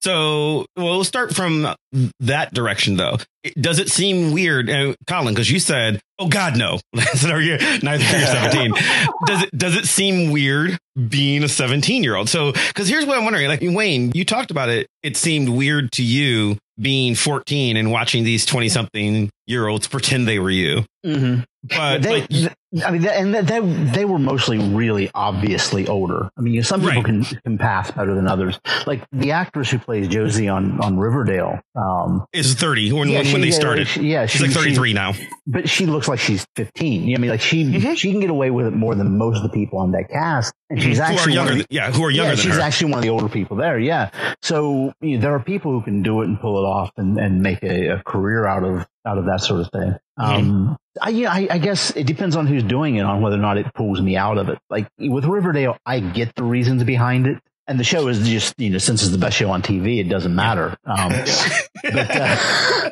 So, 0.04 0.66
well, 0.76 0.96
we'll 0.96 1.04
start 1.06 1.34
from 1.34 1.74
that 2.20 2.54
direction, 2.54 2.98
though. 2.98 3.20
Does 3.60 3.80
it 3.80 3.90
seem 3.90 4.34
weird, 4.34 4.70
uh, 4.70 4.96
Colin? 5.08 5.34
Because 5.34 5.50
you 5.50 5.60
said, 5.60 6.02
"Oh 6.20 6.28
God, 6.28 6.58
no, 6.58 6.80
neither 6.94 7.42
you're 7.42 7.60
seventeen." 7.60 8.74
does 9.26 9.44
it 9.44 9.58
does 9.58 9.76
it 9.78 9.86
seem 9.86 10.32
weird 10.32 10.78
being 11.08 11.44
a 11.44 11.48
seventeen 11.48 12.04
year 12.04 12.18
old? 12.18 12.28
So, 12.28 12.52
because 12.52 12.90
here's 12.90 13.06
what 13.06 13.18
I'm 13.18 13.24
wondering: 13.24 13.48
like 13.48 13.62
Wayne, 13.62 14.12
you 14.14 14.26
talked 14.26 14.52
about 14.52 14.68
it. 14.68 14.88
It 15.04 15.16
seemed 15.16 15.48
weird 15.48 15.94
to 15.94 16.04
you 16.04 16.58
being 16.80 17.16
14 17.16 17.78
and 17.78 17.92
watching 17.92 18.24
these 18.24 18.46
20 18.46 18.68
something 18.68 19.30
year 19.46 19.68
olds 19.68 19.88
pretend 19.88 20.28
they 20.28 20.40
were 20.40 20.50
you. 20.50 20.86
Mm-hmm. 21.06 21.44
But 21.64 22.02
they, 22.02 22.22
like, 22.22 22.58
I 22.86 22.92
mean, 22.92 23.06
and 23.06 23.34
they, 23.36 23.60
they 23.60 24.04
were 24.06 24.18
mostly 24.20 24.58
really 24.58 25.10
obviously 25.14 25.88
older. 25.88 26.30
I 26.38 26.42
mean, 26.42 26.54
you 26.56 26.60
know, 26.62 26.64
some 26.66 26.82
people 26.82 26.96
Right. 26.96 27.06
can 27.06 27.24
can 27.24 27.58
pass 27.58 27.92
better 27.92 28.16
than 28.16 28.28
others. 28.28 28.60
Like 28.88 29.04
the 29.12 29.32
actress 29.32 29.70
who 29.70 29.78
plays 29.80 30.08
Josie 30.08 30.50
on 30.50 30.80
on 30.82 30.98
Riverdale. 30.98 31.60
Um, 31.76 32.26
is 32.34 32.54
30 32.56 32.92
when, 32.94 33.10
yeah, 33.10 33.18
when, 33.20 33.26
she- 33.26 33.34
when 33.34 33.42
they 33.42 33.52
started. 33.52 33.88
she- 33.88 34.12
yeah, 34.12 34.26
She's 34.26 34.42
like 34.42 34.52
33 34.52 34.94
now. 34.94 35.14
but 35.48 35.70
she 35.70 35.86
looks 35.86 36.08
like 36.08 36.20
she's 36.20 36.46
15. 36.56 37.04
You 37.04 37.14
know, 37.14 37.20
I 37.20 37.22
mean, 37.22 37.30
like 37.32 37.42
she 37.42 37.64
Mm-hmm. 37.64 37.94
she 37.94 38.12
can 38.12 38.20
get 38.20 38.30
away 38.30 38.50
with 38.52 38.66
it 38.68 38.72
more 38.74 38.96
than 38.96 39.18
most 39.18 39.38
of 39.38 39.44
the 39.44 39.50
people 39.50 39.80
on 39.80 39.92
that 39.92 40.10
cast, 40.10 40.54
and 40.70 40.82
she's 40.82 40.98
who 40.98 41.04
are 41.04 41.08
actually 41.08 41.34
younger 41.34 41.56
the- 41.56 41.66
yeah, 41.70 41.92
who 41.92 42.04
are 42.04 42.10
younger 42.12 42.32
yeah, 42.32 42.36
than 42.36 42.44
she's 42.44 42.56
her. 42.56 42.62
actually 42.62 42.92
one 42.92 42.98
of 43.00 43.04
the 43.04 43.10
older 43.10 43.30
people 43.30 43.56
there. 43.58 43.78
Yeah, 43.80 44.10
so 44.42 44.94
you 45.02 45.18
know, 45.18 45.22
there 45.22 45.34
are 45.36 45.40
people 45.40 45.72
who 45.72 45.82
can 45.82 46.02
do 46.02 46.22
it 46.22 46.26
and 46.28 46.40
pull 46.40 46.58
it 46.58 46.68
off 46.68 46.92
and, 46.98 47.18
and 47.18 47.42
make 47.42 47.64
a, 47.64 47.90
a 48.00 48.04
career 48.04 48.46
out 48.48 48.64
of 48.64 48.86
out 49.06 49.18
of 49.18 49.26
that 49.26 49.42
sort 49.42 49.62
of 49.62 49.70
thing. 49.72 49.96
Um, 50.18 50.78
I, 51.02 51.10
yeah, 51.10 51.32
I, 51.32 51.48
I 51.52 51.58
guess 51.58 51.92
it 51.96 52.06
depends 52.06 52.36
on 52.36 52.48
who's 52.48 52.64
doing 52.64 52.96
it, 52.96 53.02
on 53.02 53.22
whether 53.22 53.36
or 53.36 53.40
not 53.40 53.58
it 53.58 53.74
pulls 53.74 54.02
me 54.02 54.16
out 54.16 54.38
of 54.38 54.50
it. 54.50 54.60
Like 54.70 54.88
with 55.00 55.26
Riverdale, 55.26 55.78
I 55.86 56.00
get 56.00 56.36
the 56.36 56.44
reasons 56.44 56.84
behind 56.84 57.28
it. 57.28 57.40
And 57.66 57.80
the 57.80 57.84
show 57.86 58.08
is 58.10 58.28
just, 58.28 58.60
you 58.60 58.70
know, 58.72 58.78
since 58.78 59.04
it's 59.04 59.12
the 59.14 59.18
best 59.18 59.38
show 59.38 59.50
on 59.50 59.62
TV, 59.62 60.00
it 60.00 60.10
doesn't 60.10 60.36
matter. 60.36 60.76
Um, 60.86 61.10
but, 61.84 62.12
uh, 62.12 62.90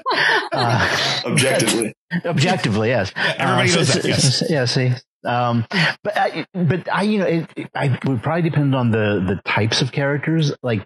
uh, 0.53 1.21
Objectively. 1.25 1.93
objectively, 2.25 2.87
yes. 2.89 3.11
everybody 3.15 3.71
Uh, 3.71 3.75
knows 3.75 3.87
so- 3.93 3.99
that, 3.99 4.07
yes. 4.07 4.43
Yeah, 4.49 4.65
see. 4.65 4.91
Um, 5.23 5.65
but 6.03 6.17
I, 6.17 6.45
but 6.53 6.87
I, 6.91 7.03
you 7.03 7.19
know, 7.19 7.25
it, 7.25 7.49
it, 7.55 7.69
I 7.75 7.99
would 8.05 8.23
probably 8.23 8.41
depend 8.49 8.73
on 8.73 8.89
the 8.89 9.23
the 9.27 9.39
types 9.45 9.83
of 9.83 9.91
characters. 9.91 10.51
Like 10.63 10.83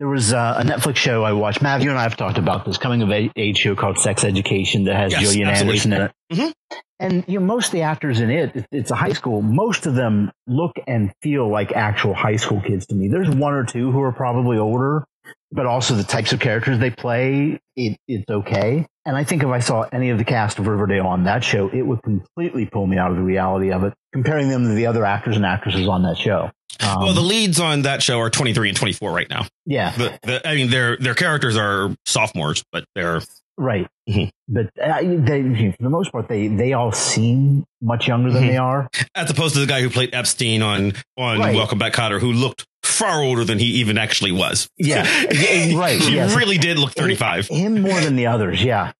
there 0.00 0.08
was 0.08 0.32
uh, 0.32 0.56
a 0.58 0.64
Netflix 0.64 0.96
show 0.96 1.22
I 1.22 1.32
watched. 1.32 1.62
Mav, 1.62 1.82
you 1.84 1.90
and 1.90 1.98
I 1.98 2.02
have 2.02 2.16
talked 2.16 2.38
about 2.38 2.64
this 2.64 2.78
coming 2.78 3.02
of 3.02 3.10
age 3.12 3.58
show 3.58 3.76
called 3.76 3.98
Sex 3.98 4.24
Education 4.24 4.84
that 4.84 4.96
has 4.96 5.12
Yes, 5.12 5.20
Gillian 5.22 5.48
absolutely. 5.48 5.92
Anderson 5.92 5.92
in 5.92 6.02
it. 6.02 6.12
Mhm. 6.32 6.52
And 6.98 7.24
you 7.28 7.38
know, 7.38 7.46
most 7.46 7.66
of 7.66 7.72
the 7.72 7.82
actors 7.82 8.18
in 8.20 8.30
it, 8.30 8.56
it- 8.56 8.66
it's 8.72 8.90
a 8.90 8.94
high 8.96 9.12
school. 9.12 9.42
Most 9.42 9.86
of 9.86 9.94
them 9.94 10.32
look 10.46 10.72
and 10.88 11.12
feel 11.22 11.50
like 11.50 11.72
actual 11.72 12.14
high 12.14 12.36
school 12.36 12.60
kids 12.60 12.86
to 12.86 12.94
me. 12.94 13.08
There's 13.08 13.30
one 13.30 13.54
or 13.54 13.64
two 13.64 13.92
who 13.92 14.00
are 14.02 14.12
probably 14.12 14.58
older, 14.58 15.04
but 15.52 15.66
also 15.66 15.94
the 15.94 16.02
types 16.04 16.32
of 16.32 16.40
characters 16.40 16.78
they 16.78 16.90
play, 16.90 17.60
it, 17.76 17.96
it's 18.08 18.28
okay. 18.28 18.86
And 19.10 19.16
I 19.16 19.24
think 19.24 19.42
if 19.42 19.48
I 19.48 19.58
saw 19.58 19.88
any 19.90 20.10
of 20.10 20.18
the 20.18 20.24
cast 20.24 20.60
of 20.60 20.68
Riverdale 20.68 21.04
on 21.08 21.24
that 21.24 21.42
show, 21.42 21.68
it 21.68 21.82
would 21.82 22.00
completely 22.04 22.64
pull 22.64 22.86
me 22.86 22.96
out 22.96 23.10
of 23.10 23.16
the 23.16 23.24
reality 23.24 23.72
of 23.72 23.82
it, 23.82 23.92
comparing 24.12 24.48
them 24.48 24.68
to 24.68 24.74
the 24.74 24.86
other 24.86 25.04
actors 25.04 25.34
and 25.34 25.44
actresses 25.44 25.88
on 25.88 26.04
that 26.04 26.16
show. 26.16 26.48
Um, 26.78 27.02
well, 27.02 27.12
the 27.12 27.20
leads 27.20 27.58
on 27.58 27.82
that 27.82 28.04
show 28.04 28.20
are 28.20 28.30
23 28.30 28.68
and 28.68 28.78
24 28.78 29.10
right 29.10 29.28
now. 29.28 29.48
yeah, 29.66 29.90
The, 29.96 30.16
the, 30.22 30.48
I 30.48 30.54
mean, 30.54 30.70
their 30.70 30.96
their 30.96 31.16
characters 31.16 31.56
are 31.56 31.92
sophomores, 32.06 32.62
but 32.70 32.84
they're 32.94 33.20
right. 33.58 33.86
Mhm. 34.08 34.30
But 34.48 34.70
uh, 34.82 35.00
they, 35.02 35.72
for 35.76 35.82
the 35.82 35.90
most 35.90 36.10
part, 36.12 36.28
they 36.28 36.48
they 36.48 36.72
all 36.72 36.92
seem 36.92 37.64
much 37.80 38.08
younger 38.08 38.30
than 38.32 38.42
Mhm. 38.44 38.48
they 38.48 38.56
are. 38.56 38.88
as 39.14 39.30
opposed 39.30 39.54
to 39.54 39.60
the 39.60 39.66
guy 39.66 39.80
who 39.82 39.90
played 39.90 40.14
Epstein 40.14 40.62
on 40.62 40.92
on 41.16 41.38
Right. 41.38 41.54
Welcome 41.54 41.78
Back, 41.78 41.92
Kotter, 41.94 42.20
who 42.20 42.32
looked 42.32 42.66
far 42.82 43.22
older 43.22 43.44
than 43.44 43.58
he 43.58 43.66
even 43.80 43.98
actually 43.98 44.32
was. 44.32 44.68
Yeah, 44.78 45.04
yeah, 45.30 45.76
right. 45.78 46.00
he 46.00 46.14
yes. 46.14 46.34
really 46.34 46.58
did 46.58 46.78
look 46.78 46.92
35. 46.92 47.46
Him 47.48 47.82
more 47.82 48.00
than 48.00 48.16
the 48.16 48.26
others. 48.26 48.62
Yeah. 48.62 48.92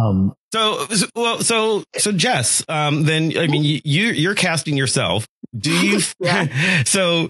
Um, 0.00 0.34
So, 0.52 0.86
so- 0.88 1.06
well, 1.14 1.40
so, 1.40 1.82
so 1.96 2.12
Jess, 2.12 2.62
um, 2.68 3.04
then, 3.04 3.36
I 3.38 3.46
mean, 3.46 3.62
you, 3.62 4.06
you're 4.08 4.34
casting 4.34 4.76
yourself. 4.76 5.26
Do 5.56 5.70
you, 5.70 6.00
Yeah. 6.20 6.82
so, 6.84 7.28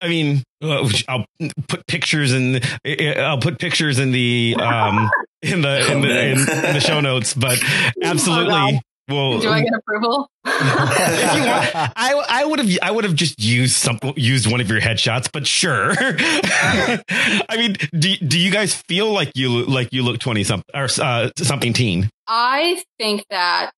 I 0.00 0.08
mean, 0.08 0.42
uh, 0.62 0.88
I'll 1.08 1.24
put 1.68 1.86
pictures 1.86 2.32
in, 2.32 2.60
I'll 2.84 3.38
put 3.38 3.58
pictures 3.58 3.98
in 3.98 4.12
the, 4.12 4.56
um, 4.58 5.10
in 5.42 5.62
the, 5.62 5.92
in 5.92 6.00
the, 6.00 6.22
in, 6.24 6.38
in 6.38 6.74
the 6.74 6.80
show 6.80 7.00
notes, 7.00 7.34
but 7.34 7.62
absolutely. 8.02 8.80
Well, 9.08 9.40
Do 9.40 9.50
I 9.50 9.62
get 9.62 9.72
approval? 9.74 10.28
if 10.46 11.34
you 11.34 11.42
want, 11.42 11.74
I 11.74 12.24
I 12.28 12.44
would 12.44 12.60
have 12.60 12.78
I 12.80 12.90
would 12.92 13.02
have 13.02 13.16
just 13.16 13.40
used 13.42 13.74
some 13.74 13.98
used 14.16 14.50
one 14.50 14.60
of 14.60 14.70
your 14.70 14.80
headshots, 14.80 15.28
but 15.30 15.44
sure. 15.46 15.92
I 15.98 17.56
mean, 17.56 17.76
do 17.98 18.16
do 18.16 18.38
you 18.38 18.52
guys 18.52 18.74
feel 18.74 19.12
like 19.12 19.32
you 19.34 19.64
like 19.64 19.88
you 19.92 20.04
look 20.04 20.20
twenty 20.20 20.44
something 20.44 20.64
or 20.72 20.88
uh, 21.00 21.30
something 21.36 21.72
teen? 21.72 22.10
I 22.28 22.82
think 22.98 23.24
that 23.30 23.72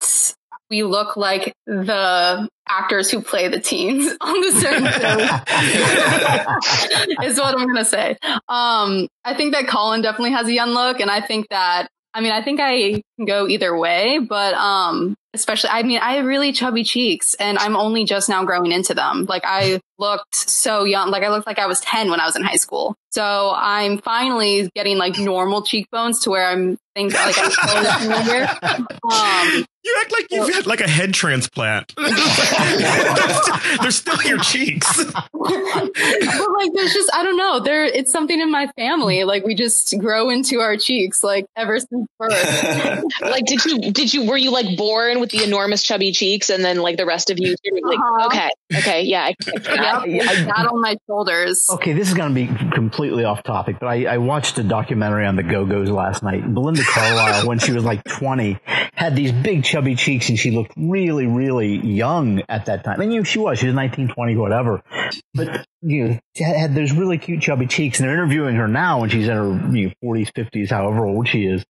we 0.71 0.83
look 0.83 1.17
like 1.17 1.53
the 1.67 2.49
actors 2.69 3.11
who 3.11 3.21
play 3.23 3.49
the 3.49 3.61
teens 3.61 4.13
on 4.21 4.41
the 4.41 4.53
certain 4.53 4.87
shows. 4.87 5.31
is 7.31 7.39
what 7.39 7.55
I'm 7.59 7.67
gonna 7.67 7.85
say. 7.85 8.17
Um, 8.49 9.09
I 9.25 9.35
think 9.37 9.53
that 9.55 9.69
Colin 9.69 10.03
definitely 10.03 10.33
has 10.33 10.49
a 10.49 10.53
young 10.53 10.71
look, 10.71 11.01
and 11.01 11.11
I 11.11 11.21
think 11.21 11.49
that 11.51 11.89
I 12.13 12.21
mean 12.21 12.33
I 12.33 12.43
think 12.43 12.61
I 12.61 13.03
can 13.17 13.27
go 13.27 13.47
either 13.47 13.77
way, 13.77 14.19
but 14.19 14.55
um, 14.55 15.15
especially 15.35 15.71
I 15.71 15.83
mean 15.83 16.01
I 16.01 16.15
have 16.15 16.27
really 16.27 16.53
chubby 16.53 16.85
cheeks, 16.85 17.35
and 17.35 17.59
I'm 17.59 17.77
only 17.77 18.05
just 18.05 18.29
now 18.29 18.45
growing 18.45 18.73
into 18.73 18.95
them. 18.95 19.27
Like 19.27 19.43
I 19.45 19.81
looked 19.99 20.35
so 20.35 20.85
young, 20.85 21.11
like 21.11 21.23
I 21.23 21.29
looked 21.29 21.47
like 21.47 21.59
I 21.59 21.67
was 21.67 21.81
10 21.81 22.11
when 22.11 22.21
I 22.21 22.27
was 22.27 22.37
in 22.37 22.43
high 22.43 22.57
school. 22.57 22.95
So 23.11 23.53
I'm 23.55 23.99
finally 23.99 24.71
getting 24.75 24.99
like 24.99 25.19
normal 25.19 25.63
cheekbones 25.63 26.21
to 26.21 26.31
where 26.31 26.47
I'm 26.47 26.79
think 26.95 27.13
like 27.15 27.37
I'm. 27.39 28.87
Um, 29.05 29.67
You 29.85 29.97
act 30.01 30.13
like 30.13 30.27
you've 30.31 30.55
had 30.55 30.67
like 30.67 30.81
a 30.81 30.89
head 30.89 31.13
transplant. 31.13 31.93
They're 33.81 33.91
still 33.91 34.23
your 34.23 34.39
cheeks. 34.39 35.05
but 35.15 35.25
like 35.35 36.73
there's 36.75 36.93
just 36.95 37.11
I 37.15 37.23
don't 37.23 37.37
know 37.37 37.61
there 37.61 37.85
it's 37.85 38.11
something 38.11 38.41
in 38.41 38.51
my 38.51 38.67
family 38.77 39.25
like 39.25 39.45
we 39.45 39.55
just 39.55 39.99
grow 39.99 40.31
into 40.31 40.61
our 40.61 40.77
cheeks 40.77 41.23
like 41.23 41.47
ever 41.57 41.79
since 41.81 42.07
birth. 42.19 43.05
like 43.21 43.45
did 43.45 43.65
you 43.65 43.93
did 43.93 44.15
you 44.15 44.27
were 44.27 44.37
you 44.37 44.51
like 44.51 44.77
born 44.77 45.21
with 45.21 45.31
the 45.31 45.43
enormous 45.45 45.83
chubby 45.83 46.13
cheeks 46.13 46.49
and 46.51 46.65
then 46.65 46.79
like 46.79 46.97
the 46.97 47.07
rest 47.07 47.31
of 47.31 47.39
you 47.39 47.55
like 47.83 47.99
Uh-huh. 47.99 48.27
okay 48.27 48.51
okay 48.77 49.03
yeah 49.03 49.23
I, 49.25 49.35
I, 49.69 50.05
Yep, 50.07 50.29
I- 50.29 50.45
that 50.45 50.69
on 50.71 50.81
my 50.81 50.97
shoulders. 51.07 51.69
Okay, 51.71 51.93
this 51.93 52.09
is 52.09 52.15
going 52.15 52.35
to 52.35 52.35
be 52.35 52.47
completely 52.73 53.25
off 53.25 53.43
topic, 53.43 53.77
but 53.81 53.87
I, 53.87 54.05
I 54.07 54.19
watched 54.19 54.59
a 54.59 54.63
documentary 54.63 55.27
on 55.27 55.37
the 55.37 55.43
Go 55.43 55.65
Go's 55.67 55.91
last 55.91 56.23
night. 56.23 56.43
Belinda 56.53 56.83
Carlisle, 56.85 57.47
when 57.47 57.59
she 57.59 57.73
was 57.73 57.85
like 57.85 58.03
20, 58.05 58.59
had 58.95 59.17
these 59.17 59.33
big 59.33 59.65
chubby 59.75 59.97
cheeks 59.97 60.29
and 60.29 60.39
she 60.39 60.53
looked 60.53 60.73
really, 60.77 61.27
really 61.27 61.79
young 61.79 62.43
at 62.49 62.67
that 62.67 62.85
time. 62.85 63.01
And 63.01 63.13
you 63.13 63.25
she 63.25 63.41
was, 63.41 63.59
she 63.59 63.67
was 63.67 63.75
19, 63.75 64.07
20, 64.09 64.37
whatever. 64.37 64.83
But, 65.35 65.67
you 65.83 66.09
know, 66.09 66.19
had, 66.37 66.77
those 66.77 66.93
really 66.93 67.19
cute 67.19 67.43
chubby 67.43 67.67
cheeks. 67.67 67.99
And 67.99 68.09
they're 68.09 68.15
interviewing 68.15 68.55
her 68.55 68.69
now 68.69 69.01
when 69.01 69.11
she's 69.11 69.27
in 69.27 69.35
her 69.35 69.77
you 69.77 69.89
know, 69.89 69.95
40s, 70.05 70.31
50s, 70.33 70.71
however 70.71 71.05
old 71.07 71.27
she 71.27 71.47
is. 71.47 71.65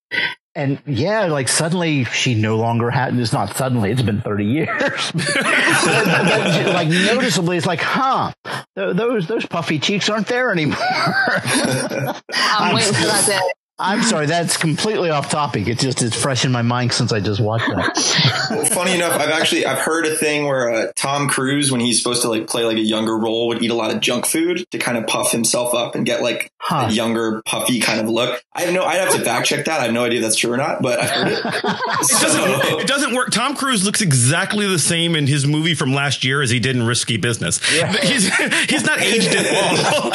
And 0.54 0.82
yeah, 0.86 1.24
like 1.26 1.48
suddenly 1.48 2.04
she 2.04 2.34
no 2.34 2.58
longer 2.58 2.90
had, 2.90 3.18
it's 3.18 3.32
not 3.32 3.56
suddenly, 3.56 3.90
it's 3.90 4.02
been 4.02 4.20
30 4.20 4.44
years. 4.44 5.14
like 5.14 6.88
noticeably, 6.88 7.56
it's 7.56 7.66
like, 7.66 7.80
huh, 7.80 8.32
th- 8.76 8.96
those, 8.96 9.26
those 9.26 9.46
puffy 9.46 9.78
cheeks 9.78 10.10
aren't 10.10 10.26
there 10.26 10.52
anymore. 10.52 10.76
I'm 12.34 12.74
waiting 12.74 12.92
for 12.92 13.06
that. 13.06 13.54
I'm 13.76 14.02
sorry, 14.02 14.26
that's 14.26 14.56
completely 14.56 15.10
off 15.10 15.30
topic. 15.30 15.66
It's 15.66 15.82
just, 15.82 16.00
it's 16.00 16.14
fresh 16.20 16.44
in 16.44 16.52
my 16.52 16.62
mind 16.62 16.92
since 16.92 17.10
I 17.12 17.18
just 17.18 17.40
watched 17.40 17.66
that. 17.68 18.30
Well, 18.50 18.64
funny 18.66 18.94
enough, 18.94 19.18
I've 19.18 19.30
actually 19.30 19.64
I've 19.64 19.78
heard 19.78 20.04
a 20.06 20.14
thing 20.14 20.44
where 20.44 20.70
uh, 20.70 20.92
Tom 20.96 21.28
Cruise, 21.28 21.72
when 21.72 21.80
he's 21.80 21.98
supposed 22.00 22.20
to 22.22 22.28
like 22.28 22.46
play 22.46 22.64
like 22.64 22.76
a 22.76 22.80
younger 22.82 23.16
role, 23.16 23.48
would 23.48 23.62
eat 23.62 23.70
a 23.70 23.74
lot 23.74 23.90
of 23.90 24.00
junk 24.00 24.26
food 24.26 24.64
to 24.70 24.78
kind 24.78 24.98
of 24.98 25.06
puff 25.06 25.32
himself 25.32 25.72
up 25.74 25.94
and 25.94 26.04
get 26.04 26.20
like 26.22 26.50
Huh. 26.60 26.86
a 26.88 26.92
younger, 26.92 27.42
puffy 27.44 27.78
kind 27.80 28.00
of 28.00 28.08
look. 28.08 28.42
I 28.54 28.62
have 28.62 28.72
no, 28.74 28.84
I'd 28.84 28.96
have 28.96 29.12
to 29.14 29.20
fact 29.20 29.46
check 29.46 29.64
that. 29.66 29.80
I 29.80 29.84
have 29.84 29.92
no 29.92 30.04
idea 30.04 30.20
if 30.20 30.24
that's 30.24 30.36
true 30.36 30.50
or 30.52 30.56
not, 30.56 30.80
but 30.80 30.98
I've 31.00 31.10
heard 31.10 31.32
it. 31.32 31.44
It 32.04 32.20
doesn't, 32.20 32.80
it 32.80 32.86
doesn't 32.86 33.14
work. 33.14 33.30
Tom 33.30 33.54
Cruise 33.56 33.84
looks 33.84 34.00
exactly 34.02 34.66
the 34.66 34.78
same 34.78 35.14
in 35.16 35.26
his 35.26 35.46
movie 35.46 35.74
from 35.74 35.92
last 35.94 36.22
year 36.24 36.40
as 36.42 36.48
he 36.50 36.60
did 36.60 36.76
in 36.76 36.82
Risky 36.82 37.16
Business. 37.16 37.60
Yeah. 37.74 37.92
He's 38.02 38.34
he's 38.68 38.84
not 38.84 39.00
aged 39.00 39.34
at 39.34 39.46
all. 39.46 40.10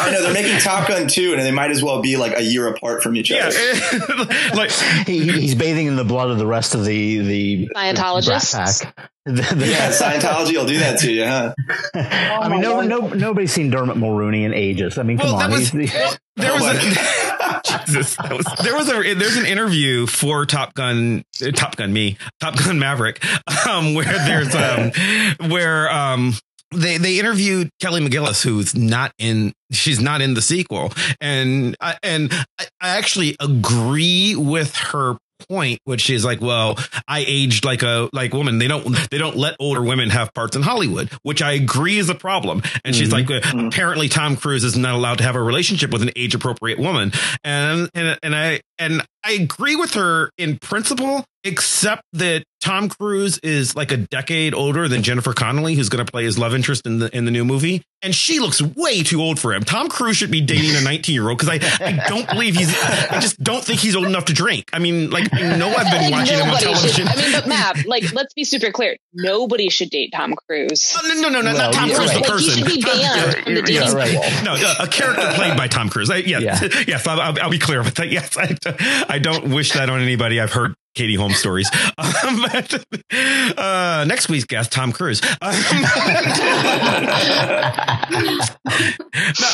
I 0.00 0.10
know 0.12 0.22
they're 0.22 0.32
making 0.32 0.58
Top 0.60 0.88
Gun 0.88 1.06
2 1.08 1.32
and 1.32 1.42
they 1.42 1.50
might 1.52 1.70
as 1.70 1.82
well 1.82 2.00
be 2.02 2.16
like 2.16 2.36
a 2.36 2.42
year 2.42 2.66
apart 2.68 2.97
from 3.02 3.16
each 3.16 3.30
yeah, 3.30 3.48
other. 3.48 4.24
like 4.54 4.70
he, 5.06 5.28
he's 5.32 5.54
bathing 5.54 5.86
in 5.86 5.96
the 5.96 6.04
blood 6.04 6.30
of 6.30 6.38
the 6.38 6.46
rest 6.46 6.74
of 6.74 6.84
the, 6.84 7.18
the 7.18 7.68
Scientologists? 7.74 8.82
Brat 8.82 8.94
Pack. 8.94 9.10
The- 9.28 9.42
the- 9.42 9.66
Yeah, 9.68 9.90
Scientology 9.90 10.56
will 10.56 10.64
do 10.64 10.78
that 10.78 11.00
to 11.00 11.12
you, 11.12 11.26
huh? 11.26 11.52
I 11.94 12.48
mean, 12.48 12.62
no, 12.62 12.80
no, 12.80 13.08
nobody's 13.08 13.52
seen 13.52 13.68
Dermot 13.68 13.98
Mulroney 13.98 14.44
in 14.46 14.54
ages. 14.54 14.96
I 14.96 15.02
mean, 15.02 15.18
come 15.18 15.26
Well, 15.26 15.38
that 15.40 15.44
on. 15.46 15.50
was- 15.50 15.68
he's 15.68 15.90
the- 15.92 16.18
there 16.36 16.52
was 16.54 16.62
Oh 16.62 16.70
a 16.70 17.60
Jesus, 17.86 18.16
that 18.16 18.32
was, 18.32 18.46
there 18.62 18.74
was 18.74 18.88
a 18.88 19.14
there's 19.14 19.36
an 19.36 19.44
interview 19.44 20.06
for 20.06 20.46
Top 20.46 20.72
Gun 20.74 21.24
uh, 21.44 21.50
Top 21.50 21.76
Gun 21.76 21.92
me 21.92 22.16
Top 22.40 22.56
Gun 22.56 22.78
Maverick 22.78 23.22
um 23.66 23.94
where 23.94 24.04
there's 24.04 24.54
um 24.54 25.50
where 25.50 25.90
um 25.90 26.32
they 26.72 26.98
they 26.98 27.18
interviewed 27.18 27.70
Kelly 27.80 28.00
McGillis 28.00 28.42
who's 28.42 28.74
not 28.74 29.12
in 29.18 29.52
she's 29.70 30.00
not 30.00 30.20
in 30.20 30.34
the 30.34 30.42
sequel. 30.42 30.92
And 31.20 31.76
I, 31.80 31.96
and 32.02 32.32
I, 32.58 32.66
actually 32.80 33.36
agree 33.40 34.34
with 34.34 34.74
her 34.76 35.16
point 35.48 35.78
which 35.84 36.10
is 36.10 36.24
like 36.24 36.40
well 36.40 36.76
i 37.06 37.24
aged 37.24 37.64
like 37.64 37.82
a 37.82 38.08
like 38.12 38.32
woman. 38.32 38.58
They 38.58 38.66
don't 38.66 38.96
they 39.10 39.18
don't 39.18 39.36
let 39.36 39.54
older 39.60 39.82
women 39.82 40.10
have 40.10 40.34
parts 40.34 40.56
in 40.56 40.62
hollywood 40.62 41.10
which 41.22 41.42
i 41.42 41.52
agree 41.52 41.98
is 41.98 42.08
a 42.08 42.14
problem. 42.14 42.62
And 42.84 42.94
she's 42.94 43.12
like 43.12 43.30
uh, 43.30 43.40
apparently 43.56 44.08
tom 44.08 44.36
cruise 44.36 44.64
is 44.64 44.76
not 44.76 44.94
allowed 44.94 45.18
to 45.18 45.24
have 45.24 45.36
a 45.36 45.42
relationship 45.42 45.92
with 45.92 46.02
an 46.02 46.10
age 46.16 46.34
appropriate 46.34 46.78
woman. 46.78 47.12
And 47.44 47.88
and 47.94 48.18
and 48.22 48.34
i 48.34 48.60
and 48.78 49.02
I 49.24 49.32
agree 49.32 49.76
with 49.76 49.94
her 49.94 50.30
in 50.38 50.58
principle, 50.58 51.24
except 51.44 52.02
that 52.14 52.44
Tom 52.60 52.88
Cruise 52.88 53.38
is 53.42 53.74
like 53.76 53.92
a 53.92 53.96
decade 53.96 54.54
older 54.54 54.88
than 54.88 55.02
Jennifer 55.02 55.32
Connelly, 55.32 55.74
who's 55.74 55.88
going 55.88 56.04
to 56.04 56.10
play 56.10 56.24
his 56.24 56.38
love 56.38 56.54
interest 56.54 56.86
in 56.86 56.98
the 56.98 57.14
in 57.16 57.24
the 57.24 57.30
new 57.30 57.44
movie, 57.44 57.82
and 58.02 58.14
she 58.14 58.38
looks 58.40 58.60
way 58.62 59.02
too 59.02 59.20
old 59.20 59.38
for 59.38 59.52
him. 59.52 59.64
Tom 59.64 59.88
Cruise 59.88 60.16
should 60.16 60.30
be 60.30 60.40
dating 60.40 60.76
a 60.76 60.80
19 60.80 61.14
year 61.14 61.28
old 61.28 61.38
because 61.38 61.50
I, 61.50 61.84
I 61.84 62.08
don't 62.08 62.28
believe 62.28 62.56
he's 62.56 62.74
I 62.82 63.20
just 63.20 63.42
don't 63.42 63.62
think 63.62 63.80
he's 63.80 63.94
old 63.96 64.06
enough 64.06 64.26
to 64.26 64.32
drink. 64.32 64.64
I 64.72 64.78
mean, 64.78 65.10
like 65.10 65.32
I 65.34 65.56
know 65.56 65.68
I've 65.68 65.90
been 65.90 66.10
watching 66.12 66.36
him 66.38 66.42
on 66.42 66.48
Nobody 66.48 66.64
television. 66.64 67.06
should. 67.06 67.16
I 67.18 67.22
mean, 67.22 67.32
but 67.32 67.46
Matt, 67.48 67.86
like, 67.86 68.12
let's 68.12 68.32
be 68.34 68.44
super 68.44 68.70
clear. 68.72 68.96
Nobody 69.12 69.68
should 69.68 69.90
date 69.90 70.12
Tom 70.14 70.34
Cruise. 70.48 70.94
Oh, 70.96 71.06
no, 71.08 71.14
no, 71.20 71.28
no, 71.28 71.40
no, 71.42 71.52
Well, 71.52 71.70
not 71.70 71.74
Tom 71.74 71.88
Cruise, 71.90 71.98
right. 71.98 72.08
the 72.08 72.14
Like, 72.20 72.24
he 72.24 72.30
person. 72.32 72.58
should 72.58 72.66
be 72.66 72.82
banned 72.82 73.34
from 73.44 73.54
the 73.54 73.72
Yeah, 73.72 73.92
right. 73.92 74.44
No, 74.44 74.54
uh, 74.54 74.74
a 74.80 74.86
character 74.88 75.30
played 75.34 75.56
by 75.56 75.68
Tom 75.68 75.88
Cruise. 75.88 76.10
I, 76.10 76.16
yes, 76.18 76.62
Yeah. 76.62 76.82
yes, 76.88 77.06
I'll, 77.06 77.20
I'll, 77.20 77.40
I'll 77.42 77.50
be 77.50 77.58
clear 77.58 77.82
with 77.82 77.94
that. 77.96 78.10
Yes, 78.10 78.36
I, 78.36 78.54
I 79.08 79.18
don't 79.18 79.50
wish 79.54 79.72
that 79.72 79.90
on 79.90 80.00
anybody. 80.00 80.40
I've 80.40 80.52
heard 80.52 80.74
Katie 80.94 81.14
Holmes 81.14 81.38
stories. 81.38 81.70
Um, 81.98 82.42
but, 82.42 82.84
uh, 83.58 84.04
next 84.06 84.28
week's 84.28 84.44
guest, 84.44 84.72
Tom 84.72 84.92
Cruise. 84.92 85.20
Um, 85.40 85.54
no, 85.70 85.88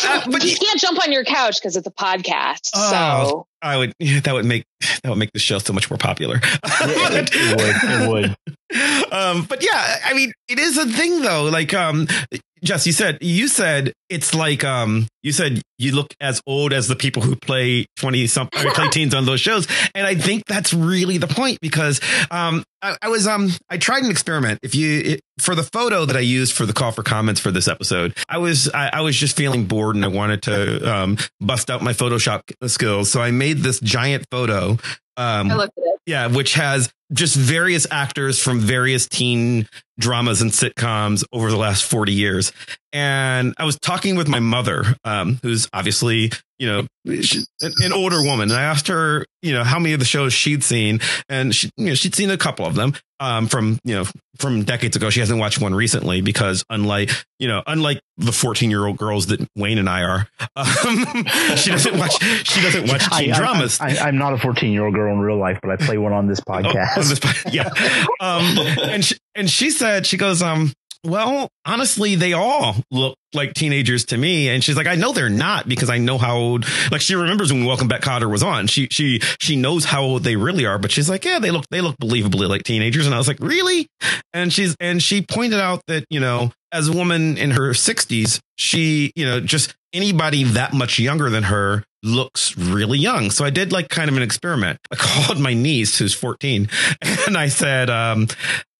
uh, 0.05 0.23
but 0.25 0.31
But 0.31 0.45
you 0.45 0.57
can't 0.57 0.79
jump 0.81 1.03
on 1.03 1.13
your 1.13 1.25
couch 1.25 1.61
because 1.61 1.77
it's 1.77 1.87
a 1.87 1.91
podcast. 1.91 2.71
Oh. 2.75 2.91
So 2.91 3.47
I 3.63 3.77
would 3.79 3.95
that 4.01 4.33
would 4.33 4.45
make 4.45 4.65
that 5.03 5.09
would 5.11 5.19
make 5.19 5.33
the 5.33 5.39
show 5.39 5.59
so 5.59 5.73
much 5.73 5.91
more 5.91 5.99
popular. 5.99 6.41
it, 6.43 7.31
it 7.33 7.57
would. 7.61 7.77
It 7.85 8.09
would. 8.11 9.13
um, 9.13 9.45
but 9.45 9.65
yeah, 9.65 10.01
I 10.05 10.15
mean, 10.15 10.33
it 10.49 10.59
is 10.59 10.77
a 10.79 10.87
thing 10.87 11.23
though. 11.23 11.45
Like, 11.45 11.73
um, 11.75 12.07
Jess, 12.65 12.87
you 12.87 12.93
said 12.93 13.19
you 13.21 13.47
said 13.47 13.93
it's 14.09 14.35
like 14.35 14.65
um, 14.65 15.07
you 15.23 15.33
said 15.33 15.61
you 15.79 15.93
look 15.93 16.15
as 16.19 16.41
old 16.47 16.73
as 16.73 16.89
the 16.89 16.97
people 16.97 17.21
who 17.21 17.37
play 17.37 17.85
twenty 17.99 18.27
something 18.27 18.71
play 18.71 18.89
teens 18.91 19.15
on 19.15 19.27
those 19.27 19.41
shows, 19.41 19.69
and 19.95 20.07
I 20.07 20.15
think 20.15 20.45
that's 20.47 20.73
really 20.73 21.19
the 21.19 21.27
point 21.27 21.59
because 21.61 22.01
um, 22.31 22.65
I, 22.81 22.97
I 23.03 23.09
was 23.09 23.27
um, 23.27 23.51
I 23.69 23.77
tried 23.77 24.03
an 24.05 24.11
experiment. 24.11 24.61
If 24.63 24.75
you 24.75 25.01
it, 25.05 25.21
for 25.39 25.55
the 25.55 25.63
photo 25.63 26.07
that 26.07 26.17
I 26.17 26.21
used 26.21 26.55
for 26.55 26.65
the 26.65 26.73
call 26.73 26.91
for 26.91 27.03
comments 27.03 27.39
for 27.39 27.51
this 27.51 27.69
episode, 27.69 28.17
I 28.31 28.39
was 28.39 28.71
I, 28.73 28.89
I 28.95 29.01
was 29.03 29.15
just 29.15 29.37
feeling 29.37 29.67
bored 29.67 29.95
and 29.95 30.05
I 30.05 30.09
wanted 30.09 30.43
to 30.45 30.91
um, 30.91 31.19
bust 31.41 31.71
out 31.71 31.83
my 31.83 31.93
Photoshop 31.93 32.41
skills, 32.67 33.11
so 33.11 33.21
I 33.21 33.31
made 33.31 33.59
this 33.59 33.79
giant 33.79 34.25
photo. 34.31 34.79
Um, 35.17 35.51
I 35.51 35.57
looked 35.57 35.77
at 35.77 35.85
it. 35.85 36.01
yeah, 36.07 36.27
which 36.29 36.55
has 36.55 36.91
just 37.15 37.37
various 37.37 37.87
actors 37.91 38.43
from 38.43 38.61
various 38.61 39.09
teen 39.09 39.69
dramas 39.99 40.43
and 40.43 40.51
sitcoms 40.51 41.25
over 41.33 41.51
the 41.51 41.57
last 41.57 41.85
40 41.85 42.13
years. 42.13 42.53
And 42.93 43.55
I 43.59 43.65
was 43.65 43.79
talking 43.79 44.17
with 44.17 44.29
my 44.29 44.41
mother, 44.41 44.85
um, 45.05 45.39
who's 45.43 45.69
obviously, 45.73 46.31
you 46.59 46.67
know, 46.67 46.87
an, 47.07 47.73
an 47.81 47.93
older 47.93 48.23
woman. 48.23 48.51
And 48.51 48.59
I 48.59 48.63
asked 48.63 48.89
her, 48.89 49.27
you 49.43 49.53
know, 49.53 49.65
how 49.65 49.79
many 49.81 49.95
of 49.95 49.99
the 49.99 50.07
shows 50.07 50.33
she'd 50.33 50.63
seen. 50.63 51.01
And 51.29 51.55
she, 51.55 51.71
you 51.77 51.87
know, 51.87 51.95
she'd 51.95 52.15
seen 52.15 52.31
a 52.31 52.37
couple 52.37 52.67
of 52.67 52.77
them 52.77 52.95
um, 53.19 53.49
from, 53.49 53.79
you 53.83 53.97
know, 53.97 54.05
from 54.39 54.63
decades 54.63 54.95
ago. 54.95 55.11
She 55.11 55.21
hasn't 55.21 55.41
watched 55.41 55.61
one 55.61 55.75
recently 55.75 56.21
because 56.21 56.65
unlike, 56.71 57.11
you 57.41 57.49
know, 57.49 57.65
unlike 57.67 58.01
the 58.17 58.33
14 58.33 58.71
year 58.71 58.87
old 58.87 58.97
girls 58.97 59.27
that 59.27 59.45
Wayne 59.57 59.79
and 59.79 59.89
I 59.89 60.03
are, 60.03 60.29
um, 60.57 61.25
she 61.57 61.71
doesn't 61.71 61.99
watch, 61.99 62.23
she 62.47 62.63
doesn't 62.63 62.89
watch 62.89 63.11
teen 63.19 63.33
I, 63.33 63.37
dramas. 63.37 63.81
I, 63.81 63.97
I'm 63.97 64.19
not 64.19 64.35
a 64.35 64.39
14 64.39 64.73
year 64.73 64.85
old 64.85 64.95
girl 64.95 65.13
in 65.13 65.19
real 65.19 65.39
life, 65.39 65.59
but 65.63 65.71
I 65.73 65.77
play 65.85 65.99
one 65.99 66.13
on 66.13 66.29
this 66.29 66.41
Oh, 66.47 66.73
this 67.09 67.45
yeah. 67.53 67.71
Um, 68.21 68.59
and 68.83 69.05
she, 69.05 69.17
and 69.35 69.51
she 69.51 69.71
said, 69.71 70.07
she 70.07 70.17
goes, 70.17 70.43
um, 70.43 70.73
well, 71.05 71.49
honestly, 71.67 72.15
they 72.15 72.33
all 72.33 72.77
look 72.91 73.17
like 73.35 73.53
teenagers 73.53 74.07
to 74.07 74.17
me. 74.17 74.49
And 74.49 74.65
she's 74.65 74.77
like, 74.77 74.87
I 74.87 74.95
know 74.95 75.13
they're 75.13 75.29
not 75.29 75.69
because 75.69 75.91
I 75.91 75.99
know 75.99 76.17
how 76.17 76.37
old, 76.37 76.67
like 76.91 77.03
she 77.03 77.15
remembers 77.15 77.53
when 77.53 77.67
Welcome 77.67 77.89
Back 77.89 78.01
Kotter 78.01 78.31
was 78.31 78.43
on. 78.43 78.69
She, 78.69 78.89
she, 78.91 79.21
she 79.39 79.57
knows 79.57 79.85
how 79.85 80.03
old 80.03 80.25
they 80.25 80.37
really 80.37 80.65
are, 80.65 80.79
but 80.79 80.91
she's 80.91 81.11
like, 81.11 81.25
yeah, 81.25 81.39
they 81.39 81.51
look, 81.51 81.67
they 81.71 81.83
look 81.83 81.97
believably 81.99 82.49
like 82.49 82.63
teenagers. 82.63 83.05
And 83.05 83.15
I 83.15 83.19
was 83.19 83.29
like, 83.29 83.41
really? 83.41 83.87
And 84.33 84.53
she's, 84.53 84.75
and 84.81 85.03
she 85.03 85.21
pointed 85.21 85.61
out 85.61 85.83
that, 85.89 86.07
you 86.09 86.21
know, 86.21 86.53
as 86.73 86.89
a 86.89 86.93
woman 86.93 87.37
in 87.37 87.53
her 87.53 87.75
sixties, 87.75 88.41
she, 88.57 89.13
you 89.15 89.27
know, 89.27 89.41
just 89.41 89.75
anybody 89.95 90.45
that 90.45 90.75
much 90.75 90.99
younger 90.99 91.31
than 91.31 91.45
her 91.45 91.85
looks 92.03 92.57
really 92.59 92.99
young. 92.99 93.31
So 93.31 93.45
I 93.45 93.51
did 93.51 93.73
like 93.73 93.89
kind 93.89 94.11
of 94.11 94.17
an 94.17 94.23
experiment. 94.23 94.79
I 94.91 94.97
called 94.99 95.41
my 95.41 95.55
niece 95.55 95.99
who's 95.99 96.15
14 96.15 96.69
and 97.27 97.39
I 97.39 97.49
said, 97.49 97.89
um, 97.89 98.29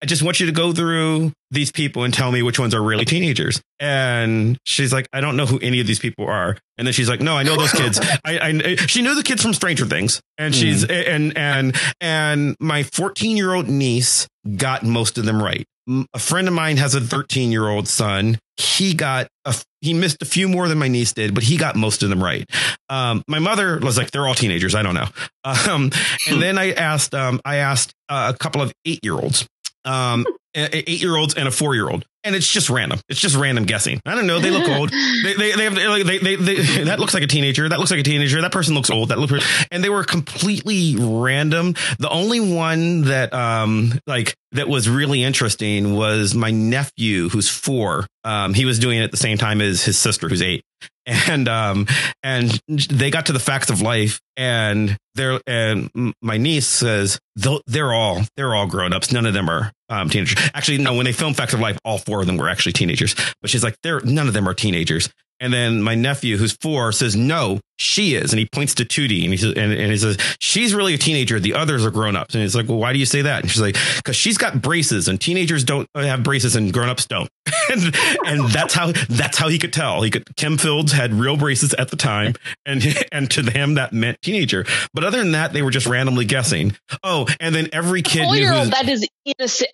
I 0.03 0.07
just 0.07 0.23
want 0.23 0.39
you 0.39 0.45
to 0.45 0.53
go 0.53 0.75
through 0.75 1.33
these 1.51 1.73
people 1.73 2.05
and 2.05 2.13
tell 2.13 2.31
me 2.31 2.43
which 2.43 2.59
ones 2.59 2.75
are 2.75 2.83
really 2.83 3.07
teenagers. 3.07 3.63
And 3.81 4.59
she's 4.67 4.93
like, 4.93 5.09
I 5.15 5.23
don't 5.23 5.35
know 5.35 5.47
who 5.47 5.59
any 5.61 5.81
of 5.81 5.87
these 5.87 5.99
people 5.99 6.27
are. 6.27 6.59
And 6.77 6.87
then 6.87 6.93
she's 6.93 7.09
like, 7.09 7.21
No, 7.23 7.39
I 7.39 7.43
know 7.43 7.57
those 7.57 7.73
kids. 7.73 7.99
I, 8.25 8.39
I 8.39 8.77
she 8.77 9.01
knew 9.01 9.15
the 9.15 9.23
kids 9.23 9.41
from 9.41 9.55
Stranger 9.55 9.87
Things, 9.87 10.21
and 10.37 10.55
she's 10.55 10.85
and 10.85 11.39
and 11.39 11.75
and 12.03 12.55
my 12.61 12.83
14 12.83 13.37
year 13.37 13.55
old 13.55 13.69
niece 13.69 14.29
got 14.57 14.83
most 14.83 15.17
of 15.17 15.25
them 15.25 15.43
right. 15.43 15.65
A 15.87 16.19
friend 16.19 16.49
of 16.49 16.55
mine 16.55 16.79
has 16.79 16.95
a 16.95 17.01
13 17.01 17.53
year 17.53 17.69
old 17.69 17.89
son. 17.89 18.39
He 18.57 18.95
got 18.95 19.29
a, 19.45 19.55
he 19.81 19.93
missed 19.93 20.23
a 20.23 20.25
few 20.25 20.49
more 20.49 20.69
than 20.69 20.79
my 20.79 20.89
niece 20.89 21.13
did, 21.13 21.35
but 21.35 21.43
he 21.43 21.57
got 21.57 21.77
most 21.77 22.03
of 22.03 22.09
them 22.09 22.23
right. 22.23 22.49
Um, 22.89 23.23
my 23.29 23.39
mother 23.39 23.79
was 23.81 23.99
like, 23.99 24.11
they're 24.11 24.27
all 24.27 24.35
teenagers. 24.35 24.75
I 24.75 24.83
don't 24.83 24.95
know. 24.95 25.09
Um, 25.47 25.91
and 26.27 26.41
then 26.41 26.57
I 26.57 26.73
asked, 26.73 27.15
um, 27.15 27.39
I 27.45 27.57
asked 27.57 27.93
uh, 28.09 28.33
a 28.35 28.39
couple 28.39 28.63
of 28.63 28.73
eight 28.87 29.01
year 29.03 29.13
olds, 29.13 29.47
um, 29.85 30.25
eight 30.55 31.01
year 31.01 31.17
olds 31.17 31.35
and 31.35 31.49
a 31.49 31.51
four 31.51 31.75
year 31.75 31.89
old. 31.89 32.05
And 32.27 32.35
it's 32.35 32.49
just 32.49 32.71
random. 32.71 33.01
It's 33.11 33.21
just 33.21 33.37
random 33.37 33.65
guessing. 33.65 34.01
I 34.07 34.15
don't 34.15 34.27
know. 34.27 34.39
They 34.39 34.51
look 34.51 34.67
old. 34.67 34.91
They, 34.91 35.35
they, 35.35 35.53
they 35.53 35.65
have, 35.65 35.75
they, 35.75 36.03
they, 36.03 36.19
they, 36.19 36.37
they, 36.37 36.55
that 36.85 36.99
looks 36.99 37.13
like 37.13 37.23
a 37.23 37.27
teenager. 37.27 37.69
That 37.69 37.79
looks 37.79 37.91
like 37.91 38.01
a 38.01 38.05
teenager. 38.05 38.41
That 38.41 38.53
person 38.53 38.75
looks 38.75 38.89
old. 38.89 39.11
That 39.11 39.19
looks, 39.19 39.45
and 39.71 39.85
they 39.85 39.91
were 39.91 40.05
completely 40.05 40.97
random. 40.97 41.75
The 41.99 42.09
only 42.09 42.41
one 42.41 43.03
that, 43.03 43.35
um, 43.35 44.01
like, 44.07 44.35
that 44.53 44.69
was 44.69 44.89
really 44.89 45.23
interesting 45.23 45.95
was 45.95 46.35
my 46.35 46.51
nephew, 46.51 47.29
who's 47.29 47.51
four. 47.51 48.07
Um, 48.23 48.55
he 48.55 48.65
was 48.65 48.79
doing 48.79 49.01
it 49.01 49.03
at 49.03 49.11
the 49.11 49.19
same 49.19 49.37
time 49.37 49.61
as 49.61 49.85
his 49.85 49.99
sister, 49.99 50.29
who's 50.29 50.41
eight. 50.41 50.63
And, 51.07 51.49
um, 51.49 51.87
and 52.23 52.61
they 52.69 53.11
got 53.11 53.27
to 53.27 53.33
the 53.33 53.39
facts 53.39 53.69
of 53.71 53.83
life 53.83 54.21
and 54.37 54.97
they're, 55.15 55.39
and 55.47 55.91
my 56.23 56.39
niece 56.39 56.67
says, 56.67 57.19
"They'll- 57.37 57.61
they're 57.67 57.93
all, 57.93 58.23
they're 58.37 58.55
all 58.55 58.67
grown 58.67 58.93
ups. 58.93 59.13
None 59.13 59.27
of 59.27 59.35
them 59.35 59.49
are, 59.51 59.71
um, 59.91 60.09
teenagers. 60.09 60.39
Actually, 60.55 60.79
no, 60.79 60.95
when 60.95 61.05
they 61.05 61.13
filmed 61.13 61.37
Facts 61.37 61.53
of 61.55 61.61
Life, 61.61 61.79
all 61.85 61.99
four 61.99 62.21
of 62.21 62.27
them 62.27 62.37
were 62.37 62.49
actually 62.49 62.73
teenagers, 62.73 63.15
but 63.41 63.51
she's 63.51 63.63
like, 63.63 63.77
they're, 63.83 64.01
none 64.01 64.27
of 64.29 64.35
them 64.35 64.49
are 64.49 64.55
teenagers. 64.55 65.09
And 65.45 65.53
then 65.53 65.83
my 65.83 65.95
nephew, 65.95 66.39
who's 66.39 66.53
four, 66.53 66.91
says, 66.91 67.15
no, 67.15 67.61
she 67.77 68.15
is. 68.15 68.33
And 68.33 68.39
he 68.39 68.47
points 68.47 68.77
to 68.77 68.87
Tootie 68.87 69.25
and 69.25 69.31
he 69.31 69.37
says, 69.37 69.53
and, 69.55 69.73
and 69.75 69.91
he 69.93 69.99
says, 69.99 70.17
she's 70.41 70.75
really 70.75 70.95
a 70.95 70.99
teenager. 70.99 71.39
The 71.39 71.53
others 71.53 71.85
are 71.85 71.91
grown 71.91 72.17
ups. 72.17 72.35
And 72.35 72.41
he's 72.41 72.57
like, 72.57 72.67
well, 72.67 72.79
why 72.79 72.95
do 72.95 72.99
you 72.99 73.05
say 73.05 73.21
that? 73.21 73.43
And 73.43 73.51
she's 73.51 73.61
like, 73.61 73.77
because 73.97 74.17
she's 74.17 74.39
got 74.39 74.63
braces 74.63 75.07
and 75.07 75.21
teenagers 75.21 75.63
don't 75.63 75.87
have 75.95 76.23
braces 76.23 76.57
and 76.57 76.73
grown 76.73 76.89
ups 76.89 77.05
don't. 77.05 77.29
and, 77.71 77.95
and 78.25 78.49
that's 78.49 78.73
how, 78.73 78.93
that's 79.11 79.37
how 79.37 79.51
he 79.51 79.59
could 79.59 79.75
tell. 79.75 80.01
He 80.01 80.11
could, 80.11 80.35
Kim 80.37 80.57
Fields 80.57 80.93
had 80.93 81.13
real 81.13 81.37
braces 81.37 81.75
at 81.75 81.91
the 81.91 81.97
time. 81.97 82.37
And, 82.65 82.83
and 83.13 83.31
to 83.33 83.43
him, 83.43 83.75
that 83.75 83.93
meant 83.93 84.23
teenager. 84.23 84.65
But 84.95 85.05
other 85.05 85.19
than 85.19 85.33
that, 85.33 85.53
they 85.53 85.61
were 85.61 85.71
just 85.71 85.87
randomly 85.87 86.25
guessing. 86.25 86.75
Oh, 87.03 87.27
and 87.39 87.55
then 87.55 87.69
every 87.75 88.01
kid 88.01 88.25
four 88.25 88.37
year 88.37 88.55
old, 88.55 88.73
that 88.73 88.89
is 88.89 89.07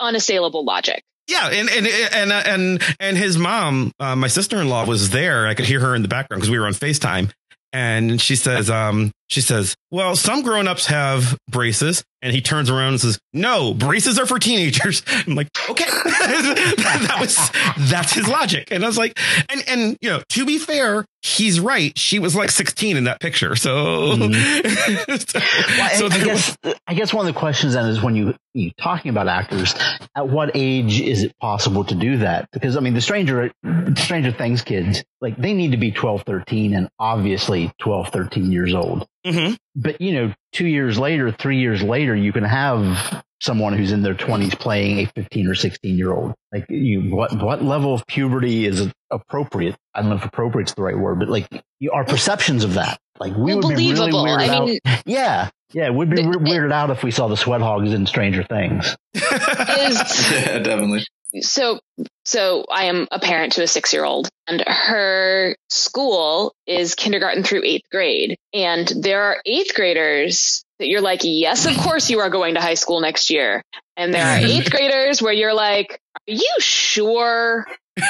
unassailable 0.00 0.64
logic. 0.64 1.04
Yeah, 1.31 1.49
and 1.49 1.71
and 1.71 1.87
and 1.87 2.33
and 2.33 2.97
and 2.99 3.16
his 3.16 3.38
mom, 3.38 3.93
uh, 4.01 4.16
my 4.16 4.27
sister 4.27 4.61
in 4.61 4.69
law, 4.69 4.85
was 4.85 5.11
there. 5.11 5.47
I 5.47 5.55
could 5.55 5.64
hear 5.64 5.81
her 5.81 5.95
in 5.95 6.03
the 6.03 6.09
background 6.09 6.40
because 6.40 6.51
we 6.51 6.59
were 6.59 6.66
on 6.66 6.73
Facetime, 6.73 7.31
and 7.73 8.21
she 8.21 8.35
says, 8.35 8.69
um, 8.69 9.12
she 9.31 9.40
says, 9.40 9.77
"Well, 9.90 10.16
some 10.16 10.43
grown 10.43 10.69
ups 10.69 10.87
have 10.87 11.38
braces." 11.49 12.05
And 12.23 12.35
he 12.35 12.43
turns 12.43 12.69
around 12.69 12.90
and 12.90 13.01
says, 13.01 13.19
"No, 13.33 13.73
braces 13.73 14.19
are 14.19 14.27
for 14.27 14.38
teenagers." 14.38 15.03
I'm 15.27 15.37
like, 15.37 15.49
"Okay, 15.71 15.85
that, 15.85 17.16
was 17.19 17.51
that's 17.88 18.12
his 18.12 18.29
logic." 18.29 18.69
And 18.71 18.85
I 18.85 18.87
was 18.87 18.99
like, 18.99 19.19
"And 19.49 19.62
and 19.69 19.97
you 20.01 20.11
know, 20.11 20.23
to 20.31 20.45
be 20.45 20.59
fair, 20.59 21.07
he's 21.23 21.61
right. 21.61 21.97
She 21.97 22.19
was 22.19 22.35
like 22.35 22.51
16 22.51 22.97
in 22.97 23.05
that 23.05 23.21
picture, 23.21 23.57
so 23.57 24.16
Well, 24.16 24.31
I, 24.33 25.95
so 25.95 26.07
I 26.07 26.25
guess 26.25 26.57
I 26.87 26.95
guess 26.95 27.14
one 27.14 27.27
of 27.27 27.33
the 27.33 27.38
questions 27.38 27.75
then 27.75 27.87
is 27.87 28.03
when 28.03 28.16
you 28.16 28.35
you 28.53 28.73
talking 28.81 29.11
about 29.11 29.29
actors, 29.29 29.75
at 30.16 30.29
what 30.29 30.51
age 30.55 31.01
is 31.01 31.23
it 31.23 31.37
possible 31.38 31.85
to 31.85 31.95
do 31.95 32.19
that? 32.19 32.49
Because 32.53 32.77
I 32.77 32.81
mean, 32.81 32.95
the 32.95 33.01
Stranger 33.01 33.51
Stranger 33.97 34.33
Things 34.33 34.62
kids, 34.62 35.05
like 35.21 35.37
they 35.37 35.55
need 35.55 35.71
to 35.71 35.77
be 35.77 35.93
12, 35.93 36.23
13 36.23 36.75
and 36.75 36.88
obviously 36.99 37.71
12, 37.79 38.09
13 38.09 38.53
years 38.53 38.75
old. 38.75 39.07
Mhm. 39.26 39.56
But 39.76 40.00
you 40.00 40.12
know, 40.14 40.35
two 40.52 40.66
years 40.66 40.98
later, 40.98 41.30
three 41.33 41.59
years 41.61 41.83
later, 41.83 42.14
you 42.16 42.33
can 42.33 42.44
have 42.44 43.22
someone 43.40 43.72
who's 43.74 43.92
in 43.92 44.02
their 44.02 44.14
twenties 44.14 44.54
playing 44.54 44.98
a 44.98 45.06
15 45.06 45.46
or 45.46 45.54
16 45.54 45.96
year 45.96 46.12
old. 46.12 46.35
Like 46.52 46.66
you, 46.68 47.02
what, 47.14 47.33
what 47.42 47.62
level 47.62 47.94
of 47.94 48.06
puberty 48.06 48.66
is 48.66 48.90
appropriate? 49.11 49.76
I 49.94 50.00
don't 50.00 50.11
know 50.11 50.16
if 50.16 50.24
appropriate's 50.24 50.74
the 50.74 50.83
right 50.83 50.98
word, 50.98 51.18
but 51.20 51.28
like 51.28 51.48
you, 51.78 51.90
our 51.92 52.04
perceptions 52.04 52.64
of 52.64 52.74
that, 52.74 52.98
like 53.18 53.35
we 53.37 53.54
would 53.54 53.62
be 53.68 53.74
really 53.92 54.11
believable. 54.11 54.24
weirded 54.24 54.48
I 54.48 54.54
out. 54.54 54.66
mean- 54.66 54.80
yeah. 55.06 55.50
Yeah, 55.72 55.87
it 55.87 55.94
would 55.94 56.11
be 56.11 56.16
The- 56.16 56.28
we- 56.28 56.37
weirded 56.50 56.72
out 56.72 56.90
if 56.90 57.02
we 57.04 57.11
saw 57.12 57.28
the 57.28 57.37
sweat 57.37 57.61
hogs 57.61 57.92
in 57.92 58.04
Stranger 58.06 58.42
Things. 58.42 58.96
Is 59.14 59.22
yeah, 60.33 60.59
definitely. 60.59 61.04
So 61.40 61.81
so 62.25 62.64
I 62.71 62.85
am 62.85 63.09
a 63.11 63.19
parent 63.19 63.55
to 63.55 63.62
a 63.62 63.66
six 63.66 63.93
year 63.93 64.05
old, 64.05 64.29
and 64.47 64.62
her 64.66 65.57
school 65.69 66.55
is 66.66 66.95
kindergarten 66.95 67.43
through 67.43 67.62
eighth 67.64 67.88
grade, 67.90 68.37
and 68.53 68.87
there 68.88 69.23
are 69.23 69.43
eighth 69.47 69.75
graders 69.75 70.64
that 70.79 70.88
you're 70.88 71.03
like, 71.03 71.21
yes, 71.25 71.66
of 71.66 71.77
course 71.77 72.11
you 72.11 72.21
are 72.21 72.31
going 72.31 72.55
to 72.55 72.61
high 72.61 72.75
school 72.75 73.01
next 73.01 73.31
year. 73.31 73.62
And 73.97 74.14
there 74.14 74.25
are 74.25 74.38
eighth 74.38 74.71
graders 74.71 75.21
where 75.21 75.33
you're 75.33 75.55
like, 75.55 76.01
are 76.16 76.33
you 76.33 76.57
sure? 76.59 77.66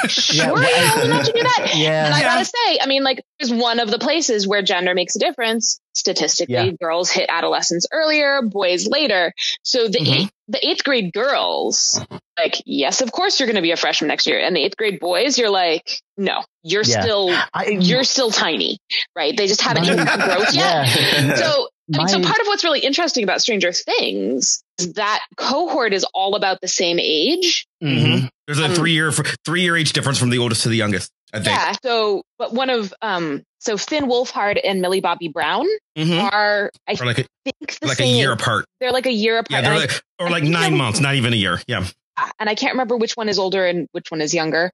Sure, 0.07 0.53
well, 0.53 0.61
you're 0.85 0.95
old 0.97 1.05
enough 1.05 1.25
to 1.25 1.31
do 1.33 1.41
that. 1.43 1.71
Yeah. 1.75 2.05
And 2.05 2.13
I 2.15 2.19
Yeah. 2.19 2.25
gotta 2.35 2.45
say, 2.45 2.79
I 2.81 2.85
mean, 2.87 3.03
like, 3.03 3.23
there's 3.39 3.51
one 3.53 3.79
of 3.79 3.89
the 3.91 3.99
places 3.99 4.47
where 4.47 4.61
gender 4.61 4.93
makes 4.93 5.15
a 5.15 5.19
difference. 5.19 5.79
Statistically, 5.93 6.53
Yeah. 6.55 6.71
girls 6.79 7.11
hit 7.11 7.25
adolescence 7.29 7.85
earlier, 7.91 8.41
boys 8.41 8.87
later. 8.87 9.33
So 9.63 9.87
the 9.89 9.99
Mhm. 9.99 10.15
eighth, 10.23 10.31
the 10.47 10.67
eighth 10.67 10.83
grade 10.83 11.11
girls, 11.13 12.01
like, 12.37 12.61
yes, 12.65 13.01
of 13.01 13.11
course 13.11 13.39
you're 13.39 13.47
going 13.47 13.55
to 13.57 13.61
be 13.61 13.71
a 13.71 13.77
freshman 13.77 14.07
next 14.07 14.25
year. 14.27 14.39
And 14.39 14.55
the 14.55 14.63
eighth 14.63 14.77
grade 14.77 14.99
boys, 14.99 15.37
you're 15.37 15.49
like, 15.49 15.99
no, 16.17 16.43
you're 16.63 16.83
Yeah. 16.83 17.01
still, 17.01 17.35
I, 17.53 17.65
you're 17.67 18.03
still 18.05 18.31
tiny, 18.31 18.79
right? 19.15 19.35
They 19.35 19.47
just 19.47 19.61
haven't 19.61 19.83
even 19.85 20.05
growth 20.05 20.53
yet. 20.53 20.87
yeah. 20.95 21.35
So, 21.35 21.67
I 21.93 21.97
mean, 21.97 22.07
so 22.07 22.21
part 22.21 22.39
of 22.39 22.47
what's 22.47 22.63
really 22.63 22.79
interesting 22.79 23.23
about 23.23 23.41
Stranger 23.41 23.71
Things 23.71 24.63
is 24.79 24.93
that 24.93 25.21
cohort 25.37 25.93
is 25.93 26.05
all 26.13 26.35
about 26.35 26.61
the 26.61 26.67
same 26.67 26.99
age. 26.99 27.65
Mhm. 27.83 28.29
There's 28.47 28.59
a 28.59 28.65
Um, 28.65 28.75
three 28.75 28.91
year 28.93 29.11
three 29.45 29.61
year 29.61 29.75
age 29.77 29.93
difference 29.93 30.17
from 30.19 30.29
the 30.29 30.37
oldest 30.37 30.63
to 30.63 30.69
the 30.69 30.75
youngest. 30.77 31.11
I 31.33 31.37
think. 31.37 31.47
Yeah. 31.47 31.75
So, 31.81 32.23
but 32.37 32.53
one 32.53 32.69
of, 32.69 32.93
um, 33.01 33.43
so 33.59 33.77
Finn 33.77 34.05
Wolfhard 34.05 34.59
and 34.63 34.81
Millie 34.81 34.99
Bobby 34.99 35.29
Brown 35.29 35.65
Mhm. 35.97 36.29
are, 36.31 36.71
I 36.87 36.91
like 37.05 37.19
a, 37.19 37.25
think, 37.45 37.79
the 37.79 37.87
like 37.87 38.01
a 38.01 38.05
year 38.05 38.33
apart. 38.33 38.65
They're 38.81 38.91
like 38.91 39.05
a 39.05 39.11
year 39.13 39.35
Yeah, 39.35 39.39
apart. 39.59 39.63
they're 39.63 39.79
like, 39.79 40.01
or 40.19 40.29
like 40.29 40.43
think 40.43 40.53
nine 40.53 40.75
months, 40.75 40.99
not 40.99 41.15
even 41.15 41.31
a 41.31 41.37
year. 41.37 41.61
Yeah, 41.67 41.85
I, 41.85 41.91
and 42.39 42.49
I 42.49 42.55
can't 42.55 42.73
remember 42.73 42.97
which 42.97 43.13
one 43.17 43.29
is 43.29 43.39
older 43.39 43.65
and 43.65 43.87
which 43.91 44.11
one 44.11 44.21
is 44.21 44.33
younger. 44.33 44.71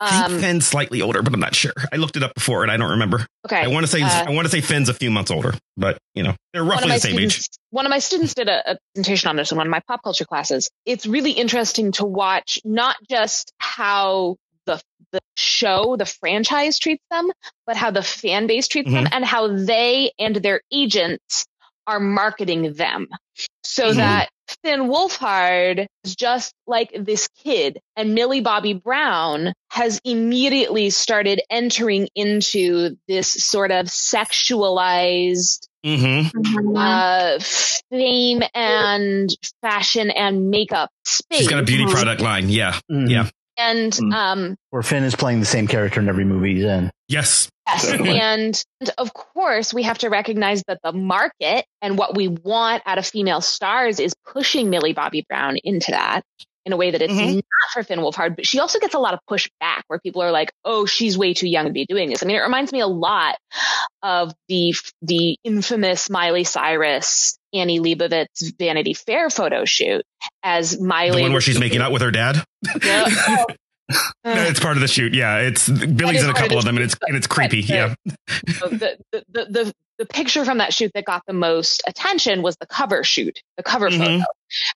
I 0.00 0.24
Um, 0.24 0.30
think 0.30 0.40
Finn's 0.42 0.66
slightly 0.66 1.00
older, 1.02 1.22
but 1.22 1.32
I'm 1.34 1.40
not 1.40 1.54
sure. 1.54 1.72
I 1.92 1.96
looked 1.96 2.16
it 2.16 2.22
up 2.22 2.34
before 2.34 2.62
and 2.62 2.70
I 2.70 2.76
don't 2.76 2.90
remember. 2.90 3.26
okay. 3.46 3.62
I 3.62 3.68
want 3.68 3.84
to 3.84 3.90
say 3.90 4.02
uh, 4.02 4.24
I 4.26 4.30
want 4.30 4.46
to 4.46 4.50
say 4.50 4.60
Finn's 4.60 4.88
a 4.88 4.94
few 4.94 5.10
months 5.10 5.30
older, 5.30 5.52
but 5.76 5.98
you 6.14 6.22
know 6.22 6.34
they're 6.52 6.64
roughly 6.64 6.90
the 6.92 6.98
same 7.00 7.18
age. 7.18 7.46
one 7.70 7.86
of 7.86 7.90
my 7.90 7.98
students 7.98 8.34
did 8.34 8.48
a, 8.48 8.72
a 8.72 8.78
presentation 8.94 9.28
on 9.28 9.36
this 9.36 9.50
in 9.52 9.58
one 9.58 9.66
of 9.66 9.70
my 9.70 9.80
pop 9.88 10.02
culture 10.02 10.24
classes. 10.24 10.70
It's 10.86 11.06
really 11.06 11.32
interesting 11.32 11.92
to 11.92 12.04
watch 12.04 12.60
not 12.64 12.96
just 13.10 13.52
how 13.58 14.36
the 14.66 14.80
the 15.12 15.20
show, 15.36 15.96
the 15.96 16.06
franchise 16.06 16.78
treats 16.78 17.04
them, 17.10 17.30
but 17.66 17.76
how 17.76 17.90
the 17.90 18.02
fan 18.02 18.46
base 18.46 18.66
treats 18.68 18.90
them 18.90 19.04
Mm-hmm. 19.04 19.14
and 19.14 19.24
how 19.24 19.48
they 19.48 20.12
and 20.18 20.36
their 20.36 20.60
agents 20.72 21.44
are 21.86 22.00
marketing 22.00 22.72
them. 22.74 23.08
So 23.62 23.90
Mhm. 23.92 23.96
that 23.96 24.28
Finn 24.62 24.88
Wolfhard 24.88 25.86
is 26.04 26.14
just 26.16 26.52
like 26.66 26.90
this 26.98 27.28
kid 27.42 27.80
and 27.96 28.14
Millie 28.14 28.40
Bobby 28.40 28.72
Brown 28.74 29.52
has 29.70 30.00
immediately 30.04 30.90
started 30.90 31.40
entering 31.50 32.08
into 32.14 32.96
this 33.08 33.32
sort 33.32 33.70
of 33.70 33.86
sexualized 33.86 35.66
Mm-hmm. 35.84 36.76
uh, 36.78 37.38
fame 37.90 38.42
and 38.54 39.28
fashion 39.60 40.08
and 40.08 40.48
makeup 40.48 40.88
space. 41.04 41.40
She's 41.40 41.48
got 41.48 41.60
a 41.60 41.62
beauty 41.62 41.84
product 41.84 42.22
line. 42.22 42.48
Yeah. 42.48 42.78
Mhm. 42.90 43.10
Yeah. 43.10 43.28
And 43.56 43.96
um, 44.12 44.56
Where 44.70 44.82
Finn 44.82 45.04
is 45.04 45.14
playing 45.14 45.40
the 45.40 45.46
same 45.46 45.66
character 45.68 46.00
in 46.00 46.08
every 46.08 46.24
movie 46.24 46.54
he's 46.56 46.64
in. 46.64 46.90
Yes. 47.08 47.48
yes, 47.68 47.84
and, 47.92 48.06
and 48.80 48.90
of 48.98 49.12
course 49.14 49.72
we 49.72 49.82
have 49.84 49.98
to 49.98 50.08
recognize 50.10 50.62
that 50.66 50.80
the 50.82 50.92
market 50.92 51.64
and 51.82 51.96
what 51.98 52.16
we 52.16 52.28
want 52.28 52.82
out 52.86 52.98
of 52.98 53.06
female 53.06 53.40
stars 53.40 54.00
is 54.00 54.14
pushing 54.26 54.70
Millie 54.70 54.92
Bobby 54.94 55.24
Brown 55.28 55.56
into 55.62 55.90
that 55.92 56.22
in 56.66 56.72
a 56.72 56.76
way 56.78 56.90
that 56.90 57.02
it's 57.02 57.12
Mhm. 57.12 57.34
not 57.34 57.42
for 57.74 57.82
Finn 57.82 57.98
Wolfhard. 57.98 58.36
But 58.36 58.46
she 58.46 58.58
also 58.58 58.78
gets 58.78 58.94
a 58.94 58.98
lot 58.98 59.12
of 59.12 59.20
pushback 59.30 59.82
where 59.88 59.98
people 59.98 60.22
are 60.22 60.30
like, 60.30 60.50
"Oh, 60.64 60.86
she's 60.86 61.16
way 61.18 61.34
too 61.34 61.46
young 61.46 61.66
to 61.66 61.72
be 61.72 61.84
doing 61.84 62.08
this." 62.08 62.22
I 62.22 62.26
mean, 62.26 62.36
it 62.36 62.40
reminds 62.40 62.72
me 62.72 62.80
a 62.80 62.86
lot 62.86 63.36
of 64.02 64.32
the 64.48 64.74
the 65.02 65.36
infamous 65.44 66.08
Miley 66.08 66.44
Cyrus. 66.44 67.38
Annie 67.54 67.78
Leibovitz 67.80 68.52
Vanity 68.58 68.94
Fair 68.94 69.30
photo 69.30 69.64
shoot 69.64 70.04
as 70.42 70.80
Miley. 70.80 71.16
The 71.18 71.22
one 71.22 71.32
where 71.32 71.40
she's 71.40 71.60
making 71.60 71.80
out 71.80 71.92
with 71.92 72.02
her 72.02 72.10
dad. 72.10 72.42
Yeah. 72.82 73.44
No, 74.24 74.32
it's 74.42 74.60
part 74.60 74.78
of 74.78 74.80
the 74.80 74.88
shoot. 74.88 75.12
Yeah, 75.12 75.40
it's 75.40 75.68
Billy's 75.68 76.24
in 76.24 76.30
a 76.30 76.34
couple 76.34 76.56
of 76.56 76.64
them, 76.64 76.76
and 76.78 76.84
it's 76.86 76.96
and 77.06 77.14
it's 77.14 77.26
creepy. 77.26 77.60
Yeah. 77.60 77.94
The, 78.46 78.96
the, 79.12 79.24
the, 79.28 79.74
the, 79.98 80.06
picture 80.06 80.46
from 80.46 80.56
that 80.58 80.72
shoot 80.72 80.90
that 80.94 81.04
got 81.04 81.22
the 81.26 81.34
most 81.34 81.82
attention 81.86 82.40
was 82.40 82.56
the 82.56 82.66
cover 82.66 83.04
shoot, 83.04 83.38
the 83.58 83.62
cover 83.62 83.90
Mhm. 83.90 83.98
photo, 83.98 84.24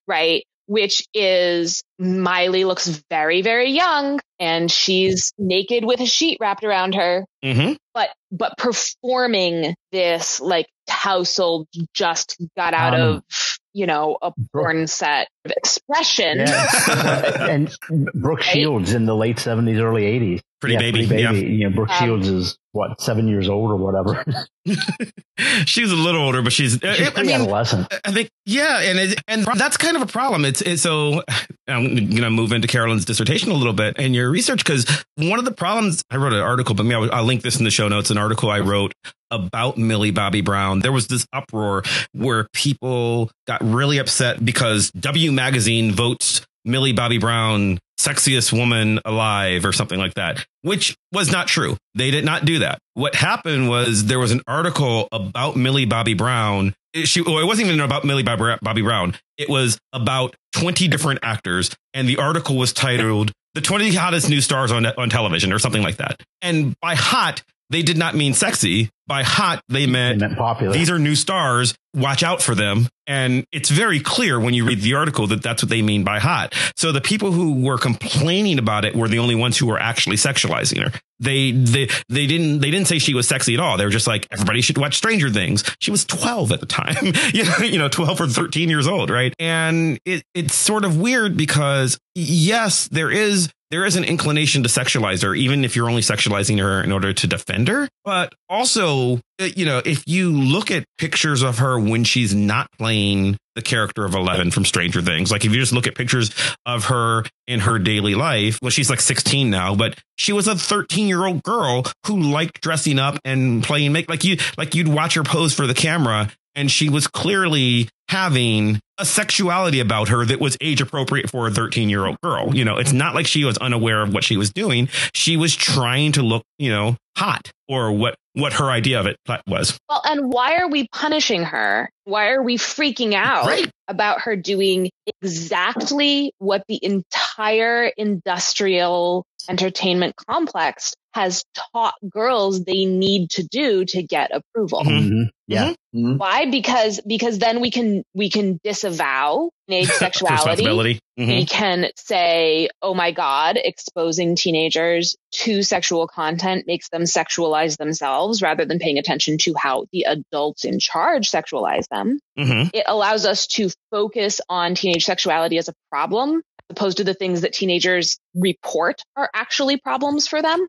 right? 0.06 0.44
Which 0.66 1.02
is 1.14 1.82
Miley 1.98 2.64
looks 2.66 2.86
very, 3.08 3.40
very 3.40 3.70
young 3.70 4.20
and 4.38 4.70
she's 4.70 5.32
naked 5.38 5.86
with 5.86 6.00
a 6.00 6.06
sheet 6.06 6.36
wrapped 6.38 6.62
around 6.62 6.94
her, 6.94 7.24
Mm-hmm. 7.42 7.72
but, 7.94 8.10
but 8.30 8.52
performing 8.58 9.74
this 9.90 10.38
like 10.38 10.66
tousled, 10.88 11.68
just 11.94 12.36
got 12.56 12.74
out 12.74 12.94
Um, 12.94 13.16
of, 13.16 13.24
you 13.72 13.86
know, 13.86 14.18
a 14.20 14.32
porn 14.52 14.86
set 14.86 15.28
expression. 15.56 16.38
Yeah. 16.38 17.46
and 17.48 17.74
Brooke 18.14 18.38
Right? 18.40 18.46
Shields 18.46 18.92
in 18.92 19.06
the 19.06 19.16
late 19.16 19.36
70s, 19.36 19.80
early 19.80 20.02
80s. 20.02 20.40
Pretty 20.60 20.74
Yeah, 20.74 20.80
baby. 20.80 21.06
Pretty 21.06 21.22
Yeah. 21.22 21.32
You 21.32 21.68
know, 21.68 21.74
Brooke 21.76 21.90
Um, 21.90 21.98
Shields 21.98 22.28
is 22.28 22.58
what, 22.72 23.00
seven 23.00 23.28
years 23.28 23.48
old 23.48 23.70
or 23.70 23.76
whatever. 23.76 24.24
she's 25.64 25.90
a 25.92 25.96
little 25.96 26.22
older, 26.22 26.42
but 26.42 26.52
she's. 26.52 26.72
She's 26.72 26.82
I, 26.84 27.12
I 27.14 27.22
mean, 27.22 27.32
adolescent. 27.32 27.92
I 28.04 28.12
think 28.12 28.30
yeah, 28.44 28.80
and 28.80 28.98
it, 28.98 29.20
and 29.28 29.44
that's 29.44 29.76
kind 29.76 29.96
of 29.96 30.02
a 30.02 30.06
problem. 30.06 30.44
It's, 30.44 30.60
it's 30.62 30.82
so 30.82 31.22
I'm 31.68 32.10
gonna 32.14 32.30
move 32.30 32.52
into 32.52 32.66
Carolyn's 32.68 33.04
dissertation 33.04 33.50
a 33.50 33.54
little 33.54 33.72
bit 33.72 33.96
and 33.98 34.14
your 34.14 34.30
research 34.30 34.64
because 34.64 35.04
one 35.16 35.38
of 35.38 35.44
the 35.44 35.52
problems 35.52 36.02
I 36.10 36.16
wrote 36.16 36.32
an 36.32 36.40
article, 36.40 36.74
but 36.74 36.84
maybe 36.84 36.96
I'll, 36.96 37.12
I'll 37.12 37.24
link 37.24 37.42
this 37.42 37.58
in 37.58 37.64
the 37.64 37.70
show 37.70 37.88
notes. 37.88 38.10
An 38.10 38.18
article 38.18 38.50
I 38.50 38.60
wrote 38.60 38.92
about 39.30 39.76
Millie 39.76 40.10
Bobby 40.10 40.40
Brown. 40.40 40.80
There 40.80 40.92
was 40.92 41.06
this 41.06 41.26
uproar 41.32 41.82
where 42.12 42.48
people 42.54 43.30
got 43.46 43.62
really 43.62 43.98
upset 43.98 44.42
because 44.44 44.90
W 44.92 45.30
Magazine 45.38 45.92
votes 45.92 46.44
Millie 46.64 46.92
Bobby 46.92 47.18
Brown 47.18 47.78
sexiest 47.98 48.52
woman 48.52 48.98
alive 49.04 49.64
or 49.64 49.72
something 49.72 49.98
like 49.98 50.14
that, 50.14 50.44
which 50.62 50.96
was 51.12 51.30
not 51.32 51.46
true. 51.48 51.76
They 51.94 52.10
did 52.10 52.24
not 52.24 52.44
do 52.44 52.58
that. 52.60 52.78
What 52.94 53.14
happened 53.14 53.68
was 53.68 54.06
there 54.06 54.18
was 54.18 54.32
an 54.32 54.40
article 54.46 55.08
about 55.12 55.56
Millie 55.56 55.84
Bobby 55.86 56.14
Brown. 56.14 56.74
It- 56.92 57.06
She, 57.08 57.22
well, 57.22 57.38
it 57.38 57.44
wasn't 57.46 57.68
even 57.68 57.80
about 57.80 58.04
Millie 58.04 58.22
Bobby 58.24 58.56
Bobby 58.62 58.82
Brown. 58.82 59.14
It 59.36 59.48
was 59.48 59.78
about 59.92 60.34
20 60.54 60.88
different 60.88 61.20
actors. 61.22 61.70
And 61.94 62.08
the 62.08 62.16
article 62.18 62.56
was 62.56 62.72
titled 62.72 63.32
The 63.54 63.60
20 63.60 63.94
Hottest 63.94 64.28
New 64.28 64.40
Stars 64.40 64.70
on, 64.72 64.84
on 64.86 65.08
Television 65.10 65.52
or 65.52 65.58
something 65.60 65.82
like 65.82 65.96
that. 65.96 66.20
And 66.42 66.74
by 66.80 66.94
hot, 66.94 67.42
they 67.70 67.82
did 67.82 67.96
not 67.98 68.14
mean 68.14 68.34
sexy. 68.34 68.90
By 69.06 69.22
hot, 69.22 69.62
they 69.70 69.86
They 69.86 69.90
meant 69.92 70.20
meant 70.20 70.36
popular. 70.36 70.70
these 70.74 70.90
are 70.90 70.98
new 70.98 71.14
stars. 71.14 71.74
Watch 71.94 72.22
out 72.22 72.42
for 72.42 72.54
them. 72.54 72.88
And 73.06 73.46
it's 73.52 73.70
very 73.70 74.00
clear 74.00 74.38
when 74.38 74.52
you 74.52 74.66
read 74.66 74.82
the 74.82 74.92
article 74.96 75.26
that 75.28 75.42
that's 75.42 75.62
what 75.62 75.70
they 75.70 75.80
mean 75.80 76.04
by 76.04 76.18
hot. 76.18 76.54
So 76.76 76.92
the 76.92 77.00
people 77.00 77.32
who 77.32 77.64
were 77.64 77.78
complaining 77.78 78.58
about 78.58 78.84
it 78.84 78.94
were 78.94 79.08
the 79.08 79.18
only 79.18 79.34
ones 79.34 79.56
who 79.56 79.64
were 79.66 79.78
actually 79.78 80.16
sexualizing 80.16 80.82
her. 80.84 81.00
They, 81.20 81.52
they, 81.52 81.88
they 82.10 82.26
didn't, 82.26 82.58
they 82.60 82.70
didn't 82.70 82.86
say 82.86 82.98
she 82.98 83.14
was 83.14 83.26
sexy 83.26 83.54
at 83.54 83.60
all. 83.60 83.78
They 83.78 83.84
were 83.86 83.90
just 83.90 84.06
like, 84.06 84.26
everybody 84.30 84.60
should 84.60 84.76
watch 84.76 84.98
Stranger 84.98 85.30
Things. 85.30 85.64
She 85.80 85.90
was 85.90 86.04
12 86.04 86.52
at 86.52 86.60
the 86.60 86.66
time, 86.66 86.96
you 87.32 87.44
know, 87.44 87.56
you 87.60 87.78
know, 87.78 87.88
12 87.88 88.20
or 88.20 88.26
13 88.26 88.68
years 88.68 88.86
old. 88.86 89.08
Right. 89.08 89.32
And 89.38 89.98
it, 90.04 90.22
it's 90.34 90.54
sort 90.54 90.84
of 90.84 91.00
weird 91.00 91.34
because 91.34 91.98
yes, 92.14 92.88
there 92.88 93.10
is, 93.10 93.48
there 93.70 93.84
is 93.84 93.96
an 93.96 94.04
inclination 94.04 94.62
to 94.62 94.68
sexualize 94.68 95.22
her, 95.22 95.34
even 95.34 95.64
if 95.64 95.76
you're 95.76 95.88
only 95.88 96.02
sexualizing 96.02 96.58
her 96.58 96.82
in 96.82 96.90
order 96.90 97.12
to 97.12 97.26
defend 97.26 97.68
her. 97.68 97.88
But 98.04 98.34
also, 98.48 99.20
uh, 99.40 99.48
you 99.56 99.66
know, 99.66 99.82
if 99.84 100.04
you 100.06 100.32
look 100.32 100.70
at 100.70 100.84
pictures 100.96 101.42
of 101.42 101.58
her 101.58 101.78
when 101.78 102.04
she's 102.04 102.34
not 102.34 102.70
playing 102.78 103.36
the 103.54 103.62
character 103.62 104.04
of 104.04 104.14
Eleven 104.14 104.50
from 104.50 104.64
Stranger 104.64 105.02
Things, 105.02 105.30
like 105.30 105.44
if 105.44 105.52
you 105.52 105.60
just 105.60 105.72
look 105.72 105.86
at 105.86 105.94
pictures 105.94 106.30
of 106.64 106.86
her 106.86 107.24
in 107.46 107.60
her 107.60 107.78
daily 107.78 108.14
life, 108.14 108.58
well, 108.62 108.70
she's 108.70 108.88
like 108.88 109.00
16 109.00 109.50
now, 109.50 109.74
but 109.74 109.98
she 110.16 110.32
was 110.32 110.48
a 110.48 110.56
13 110.56 111.06
year 111.06 111.26
old 111.26 111.42
girl 111.42 111.84
who 112.06 112.20
liked 112.20 112.60
dressing 112.62 112.98
up 112.98 113.18
and 113.24 113.62
playing 113.62 113.92
make 113.92 114.08
like 114.08 114.24
you, 114.24 114.38
like 114.56 114.74
you'd 114.74 114.88
watch 114.88 115.14
her 115.14 115.24
pose 115.24 115.52
for 115.52 115.66
the 115.66 115.74
camera 115.74 116.30
and 116.54 116.70
she 116.70 116.88
was 116.88 117.06
clearly 117.06 117.88
having 118.08 118.80
a 118.98 119.04
sexuality 119.04 119.80
about 119.80 120.08
her 120.08 120.24
that 120.24 120.40
was 120.40 120.56
age 120.60 120.80
appropriate 120.80 121.30
for 121.30 121.46
a 121.46 121.50
13 121.50 121.88
year 121.88 122.06
old 122.06 122.20
girl. 122.22 122.54
You 122.56 122.64
know, 122.64 122.78
it's 122.78 122.92
not 122.92 123.14
like 123.14 123.26
she 123.26 123.44
was 123.44 123.58
unaware 123.58 124.02
of 124.02 124.12
what 124.14 124.24
she 124.24 124.36
was 124.36 124.50
doing. 124.50 124.88
She 125.14 125.36
was 125.36 125.54
trying 125.54 126.12
to 126.12 126.22
look, 126.22 126.42
you 126.58 126.70
know, 126.70 126.96
hot 127.16 127.50
or 127.68 127.92
what, 127.92 128.14
what 128.32 128.54
her 128.54 128.70
idea 128.70 128.98
of 129.00 129.06
it 129.06 129.16
was. 129.46 129.78
Well, 129.88 130.00
and 130.04 130.32
why 130.32 130.56
are 130.56 130.68
we 130.68 130.88
punishing 130.88 131.44
her? 131.44 131.90
Why 132.04 132.30
are 132.30 132.42
we 132.42 132.56
freaking 132.56 133.14
out 133.14 133.46
Right. 133.46 133.70
about 133.88 134.22
her 134.22 134.36
doing 134.36 134.90
exactly 135.22 136.32
what 136.38 136.64
the 136.68 136.80
entire 136.82 137.92
industrial 137.96 139.24
entertainment 139.48 140.14
complex 140.28 140.94
has 141.18 141.44
taught 141.72 141.94
girls 142.08 142.64
they 142.64 142.84
need 142.84 143.30
to 143.30 143.42
do 143.42 143.84
to 143.84 144.02
get 144.02 144.30
approval. 144.32 144.84
Mhm. 144.84 145.08
Mhm. 145.08 145.30
Yeah. 145.48 145.72
Mhm. 145.94 146.18
Why? 146.18 146.50
Because 146.50 147.00
because 147.06 147.38
then 147.38 147.60
we 147.60 147.70
can 147.70 148.04
we 148.14 148.28
can 148.30 148.60
disavow 148.62 149.50
teenage 149.68 149.88
sexuality. 149.88 150.34
Responsibility. 150.64 151.00
Mhm. 151.18 151.26
We 151.26 151.44
can 151.46 151.86
say, 151.96 152.68
"Oh 152.82 152.94
my 152.94 153.10
God, 153.10 153.58
exposing 153.62 154.36
teenagers 154.36 155.16
to 155.42 155.62
sexual 155.62 156.06
content 156.06 156.66
makes 156.66 156.88
them 156.90 157.02
sexualize 157.02 157.76
themselves 157.78 158.40
rather 158.42 158.64
than 158.64 158.78
paying 158.78 158.98
attention 158.98 159.38
to 159.38 159.54
how 159.56 159.86
the 159.92 160.02
adults 160.04 160.64
in 160.64 160.78
charge 160.78 161.30
sexualize 161.30 161.88
them." 161.90 162.20
Mhm. 162.38 162.70
It 162.74 162.84
allows 162.86 163.24
us 163.26 163.46
to 163.56 163.70
focus 163.90 164.40
on 164.48 164.74
teenage 164.74 165.04
sexuality 165.04 165.58
as 165.58 165.68
a 165.68 165.74
problem, 165.90 166.36
as 166.36 166.57
opposed 166.70 166.96
to 166.98 167.04
the 167.04 167.14
things 167.14 167.40
that 167.40 167.52
teenagers 167.52 168.18
report 168.34 169.02
are 169.16 169.30
actually 169.34 169.76
problems 169.78 170.26
for 170.28 170.42
them. 170.42 170.66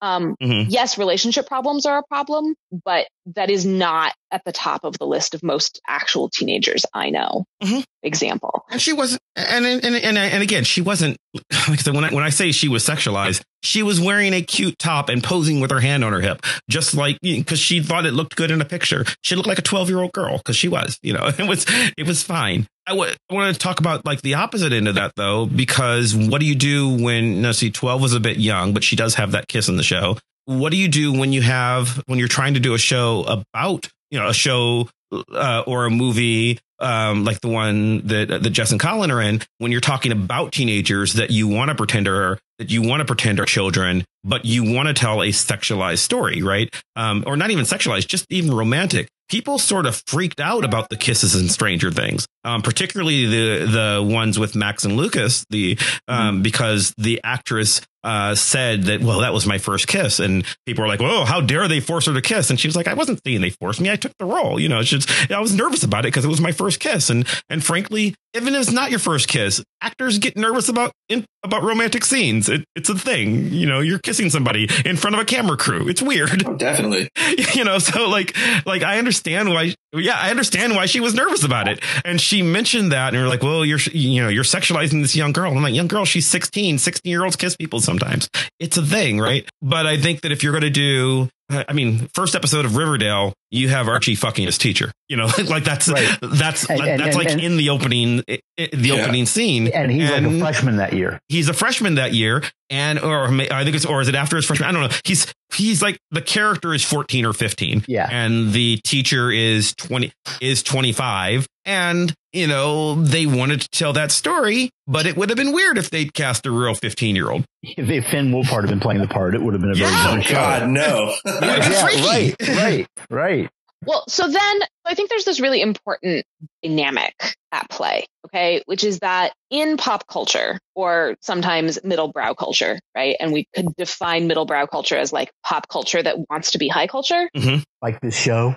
Um, 0.00 0.34
Mhm. 0.42 0.66
yes, 0.68 0.98
relationship 0.98 1.46
problems 1.46 1.86
are 1.86 1.98
a 1.98 2.02
problem, 2.08 2.54
but 2.84 3.06
that 3.34 3.50
is 3.50 3.64
not 3.64 4.14
at 4.32 4.42
the 4.44 4.52
top 4.52 4.84
of 4.84 4.98
the 4.98 5.06
list 5.06 5.34
of 5.34 5.42
most 5.42 5.80
actual 5.86 6.28
teenagers 6.28 6.84
I 6.94 7.10
know. 7.10 7.44
Mhm. 7.62 7.84
Example. 8.02 8.64
And 8.70 8.80
she 8.82 8.92
wasn't, 8.92 9.20
and 9.36 9.64
and 9.64 9.84
and 9.84 10.18
and 10.18 10.42
again, 10.42 10.64
she 10.64 10.80
wasn't. 10.80 11.16
Like 11.68 11.78
I 11.78 11.82
said, 11.82 11.94
when 11.94 12.04
I 12.04 12.10
when 12.12 12.24
I 12.24 12.30
say 12.30 12.50
she 12.50 12.68
was 12.68 12.84
sexualized, 12.84 13.42
she 13.62 13.82
was 13.82 14.00
wearing 14.00 14.32
a 14.32 14.42
cute 14.42 14.78
top 14.78 15.08
and 15.08 15.22
posing 15.22 15.60
with 15.60 15.70
her 15.70 15.80
hand 15.80 16.04
on 16.04 16.12
her 16.12 16.20
hip, 16.20 16.42
just 16.68 16.94
like 16.94 17.18
because 17.20 17.58
she 17.58 17.82
thought 17.82 18.06
it 18.06 18.12
looked 18.12 18.36
good 18.36 18.50
in 18.50 18.60
a 18.60 18.64
picture. 18.64 19.04
She 19.22 19.36
looked 19.36 19.48
like 19.48 19.58
a 19.58 19.62
twelve 19.62 19.88
year 19.88 20.00
old 20.00 20.12
girl 20.12 20.38
because 20.38 20.56
she 20.56 20.68
was, 20.68 20.98
you 21.02 21.12
know, 21.12 21.26
it 21.38 21.48
was 21.48 21.64
it 21.96 22.06
was 22.06 22.22
fine. 22.22 22.66
I 22.86 22.94
want 22.94 23.16
to 23.30 23.54
talk 23.54 23.78
about 23.78 24.04
like 24.04 24.22
the 24.22 24.34
opposite 24.34 24.72
end 24.72 24.88
of 24.88 24.96
that 24.96 25.12
though, 25.16 25.46
because 25.46 26.16
what 26.16 26.40
do 26.40 26.46
you 26.46 26.54
do 26.54 27.02
when? 27.02 27.42
No, 27.42 27.52
see, 27.52 27.70
twelve 27.70 28.02
was 28.02 28.14
a 28.14 28.20
bit 28.20 28.38
young, 28.38 28.74
but 28.74 28.84
she 28.84 28.96
does 28.96 29.14
have 29.14 29.32
that 29.32 29.48
kiss 29.48 29.68
in 29.68 29.76
the 29.76 29.82
show. 29.82 30.18
What 30.46 30.72
do 30.72 30.76
you 30.76 30.88
do 30.88 31.12
when 31.12 31.32
you 31.32 31.42
have 31.42 32.02
when 32.06 32.18
you're 32.18 32.28
trying 32.28 32.54
to 32.54 32.60
do 32.60 32.74
a 32.74 32.78
show 32.78 33.22
about 33.22 33.88
you 34.10 34.18
know 34.18 34.28
a 34.28 34.34
show 34.34 34.88
uh, 35.32 35.62
or 35.66 35.86
a 35.86 35.90
movie 35.90 36.58
um, 36.82 37.24
like 37.24 37.40
the 37.40 37.48
one 37.48 38.06
that 38.08 38.28
that 38.28 38.50
Jess 38.50 38.72
and 38.72 38.80
Colin 38.80 39.10
are 39.10 39.20
in, 39.20 39.40
when 39.58 39.72
you're 39.72 39.80
talking 39.80 40.12
about 40.12 40.52
teenagers 40.52 41.14
that 41.14 41.30
you 41.30 41.48
want 41.48 41.70
to 41.70 41.74
pretend 41.74 42.08
are 42.08 42.38
that 42.58 42.70
you 42.70 42.82
want 42.82 43.00
to 43.00 43.04
pretend 43.04 43.40
are 43.40 43.44
children, 43.44 44.04
but 44.24 44.44
you 44.44 44.62
want 44.64 44.88
to 44.88 44.94
tell 44.94 45.22
a 45.22 45.28
sexualized 45.28 45.98
story, 45.98 46.42
right? 46.42 46.72
Um, 46.96 47.24
or 47.26 47.36
not 47.36 47.50
even 47.50 47.64
sexualized, 47.64 48.06
just 48.06 48.26
even 48.30 48.54
romantic. 48.54 49.08
People 49.28 49.58
sort 49.58 49.86
of 49.86 50.02
freaked 50.06 50.40
out 50.40 50.64
about 50.64 50.90
the 50.90 50.96
kisses 50.96 51.34
in 51.34 51.48
Stranger 51.48 51.90
Things, 51.90 52.26
um, 52.44 52.60
particularly 52.60 53.26
the 53.26 53.66
the 53.66 54.02
ones 54.02 54.38
with 54.38 54.54
Max 54.54 54.84
and 54.84 54.96
Lucas, 54.96 55.46
the 55.48 55.78
um, 56.08 56.42
because 56.42 56.92
the 56.98 57.20
actress 57.24 57.80
uh, 58.04 58.34
said 58.34 58.84
that, 58.84 59.00
well, 59.00 59.20
that 59.20 59.32
was 59.32 59.46
my 59.46 59.58
first 59.58 59.86
kiss. 59.86 60.18
And 60.18 60.44
people 60.66 60.82
were 60.82 60.88
like, 60.88 61.00
oh, 61.00 61.24
how 61.24 61.40
dare 61.40 61.68
they 61.68 61.80
force 61.80 62.06
her 62.06 62.14
to 62.14 62.20
kiss? 62.20 62.50
And 62.50 62.58
she 62.58 62.68
was 62.68 62.76
like, 62.76 62.88
I 62.88 62.94
wasn't 62.94 63.20
saying 63.24 63.40
they 63.40 63.50
forced 63.50 63.80
me. 63.80 63.90
I 63.90 63.96
took 63.96 64.12
the 64.18 64.24
role. 64.24 64.58
You 64.58 64.68
know, 64.68 64.82
just, 64.82 65.30
I 65.30 65.40
was 65.40 65.54
nervous 65.54 65.82
about 65.82 66.04
it 66.04 66.08
because 66.08 66.24
it 66.24 66.28
was 66.28 66.40
my 66.40 66.52
first 66.52 66.80
kiss. 66.80 67.10
And, 67.10 67.26
and 67.48 67.64
frankly, 67.64 68.14
even 68.34 68.54
if 68.54 68.62
it's 68.62 68.72
not 68.72 68.90
your 68.90 68.98
first 68.98 69.28
kiss, 69.28 69.62
actors 69.80 70.18
get 70.18 70.36
nervous 70.36 70.68
about, 70.68 70.92
in, 71.08 71.24
about 71.44 71.62
romantic 71.62 72.04
scenes. 72.04 72.48
It, 72.48 72.64
it's 72.74 72.88
a 72.88 72.94
thing. 72.94 73.52
You 73.52 73.66
know, 73.66 73.80
you're 73.80 73.98
kissing 73.98 74.30
somebody 74.30 74.68
in 74.84 74.96
front 74.96 75.14
of 75.14 75.22
a 75.22 75.24
camera 75.24 75.56
crew. 75.56 75.88
It's 75.88 76.02
weird. 76.02 76.46
Oh, 76.46 76.54
definitely. 76.54 77.08
you 77.54 77.64
know, 77.64 77.78
so 77.78 78.08
like, 78.08 78.36
like 78.66 78.82
I 78.82 78.98
understand 78.98 79.50
why, 79.50 79.74
yeah, 80.00 80.16
I 80.18 80.30
understand 80.30 80.74
why 80.74 80.86
she 80.86 81.00
was 81.00 81.14
nervous 81.14 81.44
about 81.44 81.68
it. 81.68 81.82
And 82.04 82.20
she 82.20 82.42
mentioned 82.42 82.92
that 82.92 83.08
and 83.08 83.16
you're 83.16 83.28
like, 83.28 83.42
well, 83.42 83.64
you're, 83.64 83.78
you 83.92 84.22
know, 84.22 84.28
you're 84.28 84.44
sexualizing 84.44 85.02
this 85.02 85.14
young 85.14 85.32
girl. 85.32 85.52
I'm 85.52 85.62
like, 85.62 85.74
young 85.74 85.88
girl, 85.88 86.04
she's 86.04 86.26
16, 86.26 86.78
16 86.78 87.10
year 87.10 87.24
olds 87.24 87.36
kiss 87.36 87.56
people 87.56 87.80
sometimes. 87.80 88.30
It's 88.58 88.76
a 88.76 88.82
thing, 88.82 89.20
right? 89.20 89.48
But 89.60 89.86
I 89.86 89.98
think 89.98 90.22
that 90.22 90.32
if 90.32 90.42
you're 90.42 90.52
going 90.52 90.62
to 90.62 90.70
do, 90.70 91.28
I 91.68 91.72
mean, 91.72 92.08
first 92.14 92.34
episode 92.34 92.64
of 92.64 92.76
Riverdale, 92.76 93.34
you 93.50 93.68
have 93.68 93.88
Archie 93.88 94.14
fucking 94.14 94.46
his 94.46 94.58
teacher. 94.58 94.92
You 95.08 95.16
know, 95.16 95.26
like 95.48 95.64
that's 95.64 95.88
Right. 95.88 96.08
that's 96.22 96.68
And- 96.68 96.80
that's 96.80 97.02
and- 97.02 97.14
like 97.16 97.30
and- 97.30 97.40
in 97.40 97.56
the 97.56 97.70
opening, 97.70 98.22
the 98.26 98.40
Yeah. 98.76 98.94
opening 98.94 99.26
scene. 99.26 99.68
And 99.68 99.90
he's 99.90 100.10
like 100.10 100.22
a 100.22 100.38
freshman 100.38 100.76
that 100.76 100.92
year. 100.92 101.18
He's 101.28 101.48
a 101.48 101.52
freshman 101.54 101.96
that 101.96 102.14
year, 102.14 102.42
and 102.70 102.98
or 102.98 103.26
I 103.28 103.64
think 103.64 103.76
it's 103.76 103.84
or 103.86 104.00
is 104.00 104.08
it 104.08 104.14
after 104.14 104.36
his 104.36 104.44
freshman? 104.46 104.68
I 104.68 104.72
don't 104.72 104.90
know. 104.90 104.96
He's 105.04 105.26
he's 105.54 105.82
like 105.82 105.98
the 106.10 106.22
character 106.22 106.72
is 106.74 106.82
fourteen 106.84 107.24
or 107.26 107.32
fifteen, 107.32 107.84
Yeah. 107.86 108.08
and 108.10 108.52
the 108.52 108.78
teacher 108.84 109.30
is 109.30 109.74
twenty 109.74 110.12
is 110.40 110.62
twenty 110.62 110.92
five, 110.92 111.46
and 111.64 112.12
you 112.32 112.46
know 112.46 112.94
they 112.94 113.26
wanted 113.26 113.60
to 113.62 113.68
tell 113.70 113.92
that 113.94 114.10
story, 114.12 114.70
but 114.86 115.06
it 115.06 115.16
would 115.16 115.28
have 115.30 115.36
been 115.36 115.52
weird 115.52 115.78
if 115.78 115.90
they'd 115.90 116.12
cast 116.14 116.46
a 116.46 116.50
real 116.50 116.74
fifteen 116.74 117.16
year 117.16 117.30
old. 117.30 117.44
If, 117.62 117.88
if 117.88 118.06
Finn 118.06 118.30
Wolfhard 118.32 118.62
had 118.62 118.70
been 118.70 118.80
playing 118.80 119.00
the 119.00 119.08
part, 119.08 119.34
it 119.34 119.42
would 119.42 119.54
have 119.54 119.60
been 119.60 119.70
a 119.70 119.74
very 119.74 119.90
Yeah. 119.90 119.98
Oh 120.00 120.16
different 120.16 120.24
show. 120.26 120.34
God, 120.34 120.68
no. 120.68 121.14
Yeah, 121.26 121.82
Freaky. 121.82 122.02
right, 122.02 122.36
right, 122.48 122.86
right. 123.10 123.50
Well, 123.84 124.04
so 124.08 124.28
then 124.28 124.60
I 124.84 124.94
think 124.94 125.10
there's 125.10 125.24
this 125.24 125.40
really 125.40 125.60
important 125.60 126.24
dynamic 126.62 127.14
at 127.50 127.68
play, 127.68 128.06
okay, 128.26 128.62
which 128.66 128.84
is 128.84 129.00
that 129.00 129.32
in 129.50 129.76
pop 129.76 130.06
culture 130.06 130.60
or 130.76 131.16
sometimes 131.20 131.80
middle-brow 131.82 132.34
culture, 132.34 132.78
right? 132.94 133.16
And 133.18 133.32
we 133.32 133.46
could 133.54 133.74
define 133.76 134.28
middle-brow 134.28 134.66
culture 134.66 134.96
as 134.96 135.12
like 135.12 135.32
pop 135.42 135.66
culture 135.68 136.00
that 136.00 136.16
wants 136.30 136.52
to 136.52 136.58
be 136.58 136.68
high 136.68 136.86
culture. 136.86 137.28
Mm-hmm. 137.36 137.62
Like 137.82 138.00
this 138.00 138.14
show. 138.16 138.54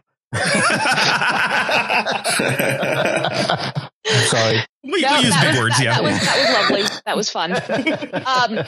Sorry. 4.27 4.59
we, 4.83 4.91
we 4.91 4.99
use 4.99 5.35
big 5.41 5.49
was, 5.49 5.57
words, 5.57 5.77
that, 5.77 5.83
yeah. 5.83 5.93
that 5.93 6.03
was 6.03 6.19
that 6.19 6.37
was 6.37 6.49
lovely. 6.53 6.99
That 7.05 7.17
was 7.17 7.29
fun. 7.29 7.55
Um, 8.25 8.59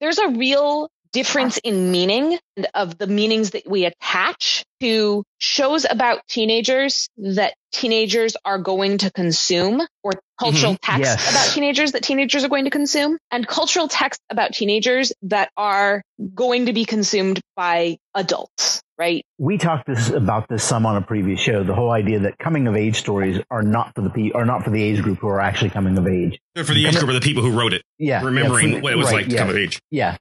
there's 0.00 0.18
a 0.18 0.28
real 0.28 0.88
difference 1.12 1.58
in 1.58 1.90
meaning 1.90 2.38
and 2.56 2.66
of 2.74 2.96
the 2.98 3.06
meanings 3.06 3.50
that 3.50 3.68
we 3.68 3.84
attach 3.84 4.64
to 4.80 5.22
shows 5.38 5.86
about 5.88 6.26
teenagers 6.28 7.08
that 7.18 7.54
teenagers 7.72 8.36
are 8.44 8.58
going 8.58 8.98
to 8.98 9.10
consume 9.10 9.82
or 10.02 10.12
cultural 10.38 10.76
texts 10.80 11.04
Yes. 11.04 11.30
about 11.30 11.54
teenagers 11.54 11.92
that 11.92 12.02
teenagers 12.02 12.44
are 12.44 12.48
going 12.48 12.64
to 12.64 12.70
consume 12.70 13.18
and 13.30 13.46
cultural 13.46 13.88
texts 13.88 14.24
about 14.30 14.54
teenagers 14.54 15.12
that 15.22 15.50
are 15.56 16.02
going 16.34 16.66
to 16.66 16.72
be 16.72 16.84
consumed 16.84 17.40
by 17.56 17.98
adults, 18.14 18.82
right? 19.02 19.24
We 19.38 19.58
talked 19.58 19.86
this 19.86 20.10
about 20.10 20.48
this 20.48 20.62
some 20.62 20.86
on 20.86 20.96
a 20.96 21.02
previous 21.02 21.40
show. 21.40 21.64
The 21.64 21.74
whole 21.74 21.90
idea 21.90 22.20
that 22.20 22.38
coming 22.38 22.68
of 22.68 22.76
age 22.76 22.96
stories 22.96 23.40
are 23.50 23.62
not 23.62 23.94
for 23.96 24.02
the 24.02 24.10
pe- 24.10 24.30
are 24.32 24.44
not 24.44 24.62
for 24.62 24.70
the 24.70 24.82
age 24.82 25.02
group 25.02 25.18
who 25.18 25.26
are 25.28 25.40
actually 25.40 25.70
coming 25.70 25.98
of 25.98 26.06
age. 26.06 26.38
For 26.54 26.62
the 26.74 26.86
age 26.86 26.96
group 26.98 27.08
of 27.08 27.14
the 27.14 27.20
people 27.20 27.42
who 27.42 27.50
wrote 27.58 27.72
it, 27.72 27.82
Yeah, 27.98 28.22
remembering 28.22 28.68
yeah, 28.68 28.76
for- 28.76 28.82
what 28.82 28.92
it 28.92 28.96
was 28.96 29.06
right, 29.06 29.16
like 29.16 29.26
to 29.26 29.32
yeah, 29.32 29.38
come 29.40 29.50
of 29.50 29.56
age. 29.56 29.80
Yeah, 29.90 30.16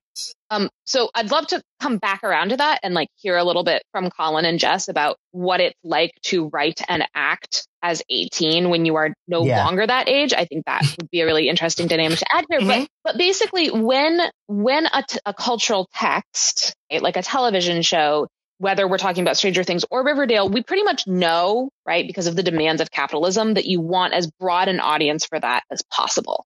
Um, 0.50 0.70
so 0.86 1.10
I'd 1.14 1.30
love 1.32 1.48
to 1.48 1.62
come 1.82 1.98
back 1.98 2.24
around 2.24 2.50
to 2.50 2.58
that 2.58 2.80
and 2.84 2.94
like 2.94 3.10
hear 3.18 3.38
a 3.38 3.44
little 3.44 3.64
bit 3.64 3.84
from 3.92 4.10
Colin 4.10 4.46
and 4.46 4.58
Jess 4.60 4.88
about 4.90 5.18
what 5.32 5.60
it's 5.62 5.78
like 5.84 6.12
to 6.24 6.48
write 6.52 6.82
and 6.90 7.04
act 7.16 7.68
as 7.84 8.02
18 8.10 8.70
when 8.70 8.86
you 8.86 8.96
are 8.96 9.14
no 9.28 9.44
Yeah. 9.46 9.64
longer 9.66 9.86
that 9.88 10.08
age. 10.08 10.34
I 10.34 10.46
think 10.46 10.66
that 10.66 10.84
would 11.00 11.10
be 11.10 11.22
a 11.22 11.26
really 11.26 11.48
interesting 11.50 11.88
dynamic 11.88 12.20
to 12.20 12.26
add 12.34 12.46
here. 12.50 12.62
But, 12.62 12.88
but 13.04 13.18
basically 13.18 13.70
when, 13.72 14.20
when 14.48 14.86
a, 14.86 15.04
t- 15.08 15.20
a 15.26 15.34
cultural 15.34 15.88
text, 15.96 16.74
right, 16.92 17.02
like 17.02 17.18
a 17.18 17.24
television 17.24 17.82
show, 17.82 18.28
whether 18.62 18.88
we're 18.88 19.00
talking 19.00 19.24
about 19.24 19.38
Stranger 19.38 19.64
Things 19.64 19.84
or 19.90 20.06
Riverdale, 20.06 20.48
we 20.48 20.62
pretty 20.62 20.84
much 20.84 21.08
know, 21.08 21.72
right, 21.84 22.06
because 22.06 22.28
of 22.28 22.36
the 22.36 22.44
demands 22.44 22.80
of 22.80 22.92
capitalism, 22.92 23.56
that 23.56 23.66
you 23.66 23.82
want 23.82 24.14
as 24.14 24.30
broad 24.40 24.68
an 24.68 24.80
audience 24.80 25.26
for 25.26 25.40
that 25.40 25.64
as 25.72 25.82
possible. 25.92 26.46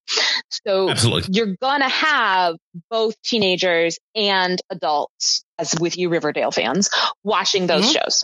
So 0.66 0.90
Absolutely. 0.90 1.34
you're 1.34 1.58
gonna 1.62 1.90
have 1.90 2.56
both 2.90 3.22
teenagers 3.22 4.00
and 4.16 4.62
adults, 4.70 5.44
as 5.60 5.76
with 5.78 5.98
you 5.98 6.08
Riverdale 6.08 6.52
fans, 6.52 6.90
watching 7.26 7.68
those 7.68 7.94
mm-hmm. 7.94 8.00
shows 8.00 8.24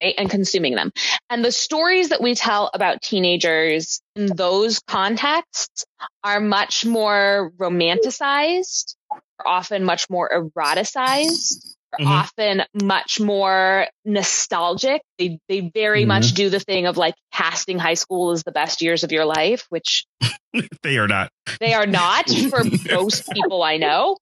right, 0.00 0.14
and 0.16 0.30
consuming 0.30 0.76
them. 0.76 0.92
And 1.28 1.44
the 1.44 1.50
stories 1.52 2.10
that 2.10 2.22
we 2.22 2.36
tell 2.36 2.70
about 2.72 3.02
teenagers 3.02 4.00
in 4.14 4.26
those 4.26 4.78
contexts 4.86 5.84
are 6.22 6.40
much 6.40 6.86
more 6.86 7.52
romanticized, 7.58 8.94
are 9.10 9.46
often 9.46 9.82
much 9.84 10.08
more 10.08 10.30
eroticized. 10.30 11.74
Are 11.98 12.04
Mhm. 12.04 12.06
Often 12.10 12.62
much 12.82 13.20
more 13.20 13.86
nostalgic. 14.04 15.02
They 15.18 15.38
they 15.48 15.70
very 15.74 16.04
Mhm. 16.04 16.08
much 16.08 16.32
do 16.34 16.50
the 16.50 16.60
thing 16.60 16.86
of 16.86 16.96
like 16.96 17.14
casting 17.32 17.78
high 17.78 17.94
school 17.94 18.30
as 18.32 18.42
the 18.42 18.52
best 18.52 18.82
years 18.82 19.04
of 19.04 19.12
your 19.12 19.24
life, 19.24 19.66
which 19.70 20.04
They 20.82 20.98
are 20.98 21.08
not. 21.08 21.30
they 21.60 21.74
are 21.74 21.86
not 21.86 22.28
for 22.30 22.62
most 22.90 23.28
people 23.32 23.62
I 23.62 23.76
know. 23.76 24.16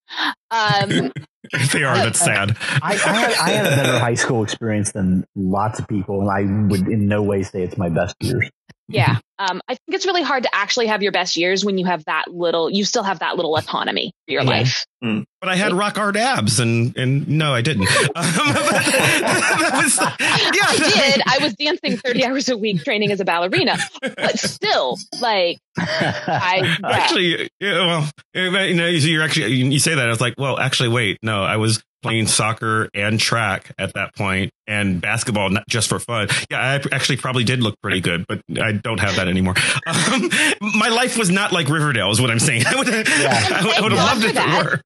Um, 0.50 1.12
If 1.52 1.72
they 1.72 1.82
are, 1.82 1.96
that's 1.96 2.20
sad. 2.20 2.56
I, 2.60 2.92
I, 2.92 2.94
had, 2.94 3.32
I 3.34 3.50
had 3.50 3.66
a 3.66 3.76
better 3.76 3.98
high 3.98 4.14
school 4.14 4.42
experience 4.44 4.92
than 4.92 5.24
lots 5.34 5.78
of 5.80 5.88
people, 5.88 6.20
and 6.20 6.30
I 6.30 6.68
would 6.70 6.86
in 6.88 7.08
no 7.08 7.22
way 7.22 7.42
say 7.42 7.62
it's 7.62 7.76
my 7.76 7.88
best 7.88 8.14
years. 8.20 8.48
yeah. 8.88 9.18
Um, 9.42 9.60
I 9.68 9.74
think 9.74 9.80
it's 9.96 10.06
really 10.06 10.22
hard 10.22 10.44
to 10.44 10.54
actually 10.54 10.86
have 10.86 11.02
your 11.02 11.10
best 11.10 11.36
years 11.36 11.64
when 11.64 11.76
you 11.78 11.84
have 11.86 12.04
that 12.04 12.26
little, 12.32 12.70
you 12.70 12.84
still 12.84 13.02
have 13.02 13.18
that 13.18 13.34
little 13.36 13.56
autonomy 13.56 14.12
for 14.26 14.32
your 14.32 14.42
Yeah. 14.42 14.48
life. 14.50 14.86
But 15.00 15.48
I 15.48 15.56
had 15.56 15.72
rock 15.72 15.96
hard 15.96 16.16
abs, 16.16 16.60
and 16.60 16.96
and 16.96 17.26
no, 17.28 17.52
I 17.52 17.60
didn't. 17.60 17.88
Um, 18.14 18.14
was, 18.14 19.98
yeah. 19.98 20.16
I 20.20 20.76
did. 20.94 21.22
I 21.26 21.38
was 21.42 21.54
dancing 21.54 21.96
30 21.96 22.24
hours 22.24 22.48
a 22.48 22.56
week 22.56 22.84
training 22.84 23.10
as 23.10 23.18
a 23.18 23.24
ballerina, 23.24 23.78
but 24.00 24.38
still, 24.38 24.96
like, 25.20 25.58
I 25.76 26.76
yeah. 26.80 26.88
actually, 26.88 27.50
yeah, 27.58 27.86
well, 27.86 28.10
you 28.34 28.74
know, 28.74 28.86
you're 28.86 29.22
actually, 29.22 29.54
you 29.54 29.78
say 29.80 29.94
that. 29.96 30.06
I 30.06 30.08
was 30.10 30.20
like, 30.20 30.34
well, 30.38 30.58
actually, 30.58 30.90
wait, 30.90 31.18
no, 31.22 31.42
I 31.42 31.56
was 31.56 31.82
playing 32.02 32.26
soccer 32.26 32.88
and 32.94 33.18
track 33.18 33.72
at 33.78 33.94
that 33.94 34.14
point 34.16 34.50
and 34.66 35.00
basketball 35.00 35.48
not 35.50 35.62
just 35.68 35.88
for 35.88 36.00
fun 36.00 36.26
yeah 36.50 36.58
i 36.58 36.94
actually 36.94 37.16
probably 37.16 37.44
did 37.44 37.60
look 37.62 37.76
pretty 37.80 38.00
good 38.00 38.26
but 38.26 38.40
i 38.60 38.72
don't 38.72 38.98
have 38.98 39.14
that 39.14 39.28
anymore 39.32 39.54
um, 39.86 40.30
my 40.78 40.88
life 40.88 41.18
was 41.18 41.30
not 41.30 41.52
like 41.52 41.68
riverdale 41.68 42.10
is 42.10 42.20
what 42.20 42.30
i'm 42.30 42.38
saying 42.38 42.62
i 42.66 42.76
would, 42.76 42.86
yeah. 42.88 43.62
I, 43.76 43.80
would 43.82 43.92
have 43.92 44.20
loved 44.20 44.24
it 44.24 44.36
if 44.36 44.36
it 44.36 44.64
were 44.64 44.80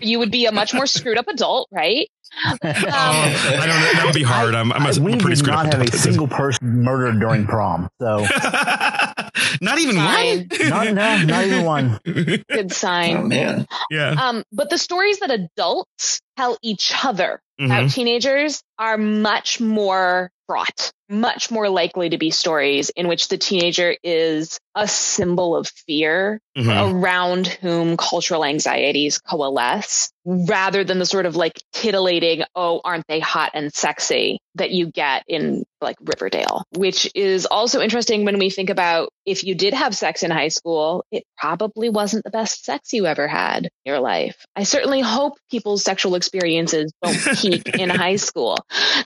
you 0.00 0.18
would 0.18 0.30
be 0.30 0.46
a 0.46 0.52
much 0.52 0.72
more 0.72 0.86
screwed 0.86 1.18
up 1.18 1.28
adult 1.28 1.68
right 1.70 2.08
um, 2.44 2.58
I 2.62 2.72
don't 2.72 3.68
know. 3.68 3.92
That 3.94 4.02
would 4.04 4.14
be 4.14 4.22
hard. 4.22 4.54
I'm, 4.54 4.70
I'm 4.70 4.84
a, 4.84 5.00
we 5.00 5.16
pretty 5.16 5.36
did 5.36 5.46
not 5.46 5.72
have 5.72 5.80
a 5.80 5.90
single 5.96 6.28
person 6.28 6.82
murdered 6.82 7.20
during 7.20 7.46
prom. 7.46 7.88
So 8.00 8.18
not 9.60 9.78
even 9.78 9.96
Fine. 9.96 10.48
one. 10.60 10.68
not, 10.68 10.86
no, 10.94 11.24
not 11.24 11.44
even 11.44 11.64
one. 11.64 11.98
good 12.04 12.70
sign 12.72 13.16
Oh 13.16 13.22
man. 13.22 13.66
Yeah. 13.90 14.10
Um, 14.10 14.44
but 14.52 14.68
the 14.70 14.78
stories 14.78 15.20
that 15.20 15.30
adults 15.30 16.20
tell 16.36 16.58
each 16.62 16.92
other 17.02 17.40
Mhm. 17.58 17.66
about 17.66 17.90
teenagers 17.90 18.62
are 18.78 18.96
much 18.98 19.60
more 19.60 20.30
fraught, 20.46 20.92
much 21.10 21.50
more 21.50 21.68
likely 21.68 22.08
to 22.10 22.18
be 22.18 22.30
stories 22.30 22.90
in 22.90 23.06
which 23.06 23.28
the 23.28 23.36
teenager 23.36 23.94
is 24.02 24.58
a 24.74 24.88
symbol 24.88 25.56
of 25.56 25.68
fear 25.86 26.40
Mhm. 26.56 26.92
around 26.92 27.46
whom 27.46 27.96
cultural 27.96 28.44
anxieties 28.44 29.18
coalesce 29.18 30.10
rather 30.24 30.84
than 30.84 30.98
the 30.98 31.06
sort 31.06 31.26
of 31.26 31.36
like 31.36 31.62
titillating, 31.72 32.42
oh, 32.54 32.80
aren't 32.84 33.06
they 33.08 33.20
hot 33.20 33.50
and 33.54 33.72
sexy 33.72 34.38
that 34.56 34.70
you 34.70 34.86
get 34.86 35.22
in 35.28 35.64
like 35.80 35.96
Riverdale, 36.00 36.64
which 36.76 37.10
is 37.14 37.46
also 37.46 37.80
interesting 37.80 38.24
when 38.24 38.38
we 38.38 38.50
think 38.50 38.70
about 38.70 39.10
if 39.24 39.44
you 39.44 39.54
did 39.54 39.72
have 39.74 39.94
sex 39.96 40.22
in 40.22 40.30
high 40.30 40.48
school, 40.48 41.04
it 41.12 41.22
probably 41.36 41.88
wasn't 41.90 42.24
the 42.24 42.30
best 42.30 42.64
sex 42.64 42.92
you 42.92 43.06
ever 43.06 43.28
had 43.28 43.64
in 43.64 43.70
your 43.84 44.00
life. 44.00 44.44
I 44.56 44.64
certainly 44.64 45.00
hope 45.00 45.34
people's 45.50 45.82
sexual 45.84 46.14
experiences 46.16 46.92
don't 47.02 47.36
peak 47.36 47.68
in 47.78 47.88
high 47.90 48.16
school. 48.16 48.56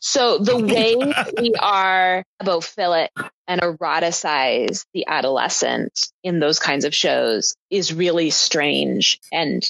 So 0.00 0.38
the 0.38 0.54
oh 0.54 0.64
way 0.64 0.96
we 0.96 1.54
are 1.54 2.24
about 2.40 2.62
ephebophilic 2.62 3.08
and 3.46 3.60
eroticize 3.60 4.84
the 4.94 5.06
adolescent 5.06 6.08
in 6.22 6.40
those 6.40 6.58
kinds 6.58 6.84
of 6.84 6.94
shows 6.94 7.54
is 7.70 7.92
really 7.92 8.30
strange 8.30 9.20
and 9.32 9.62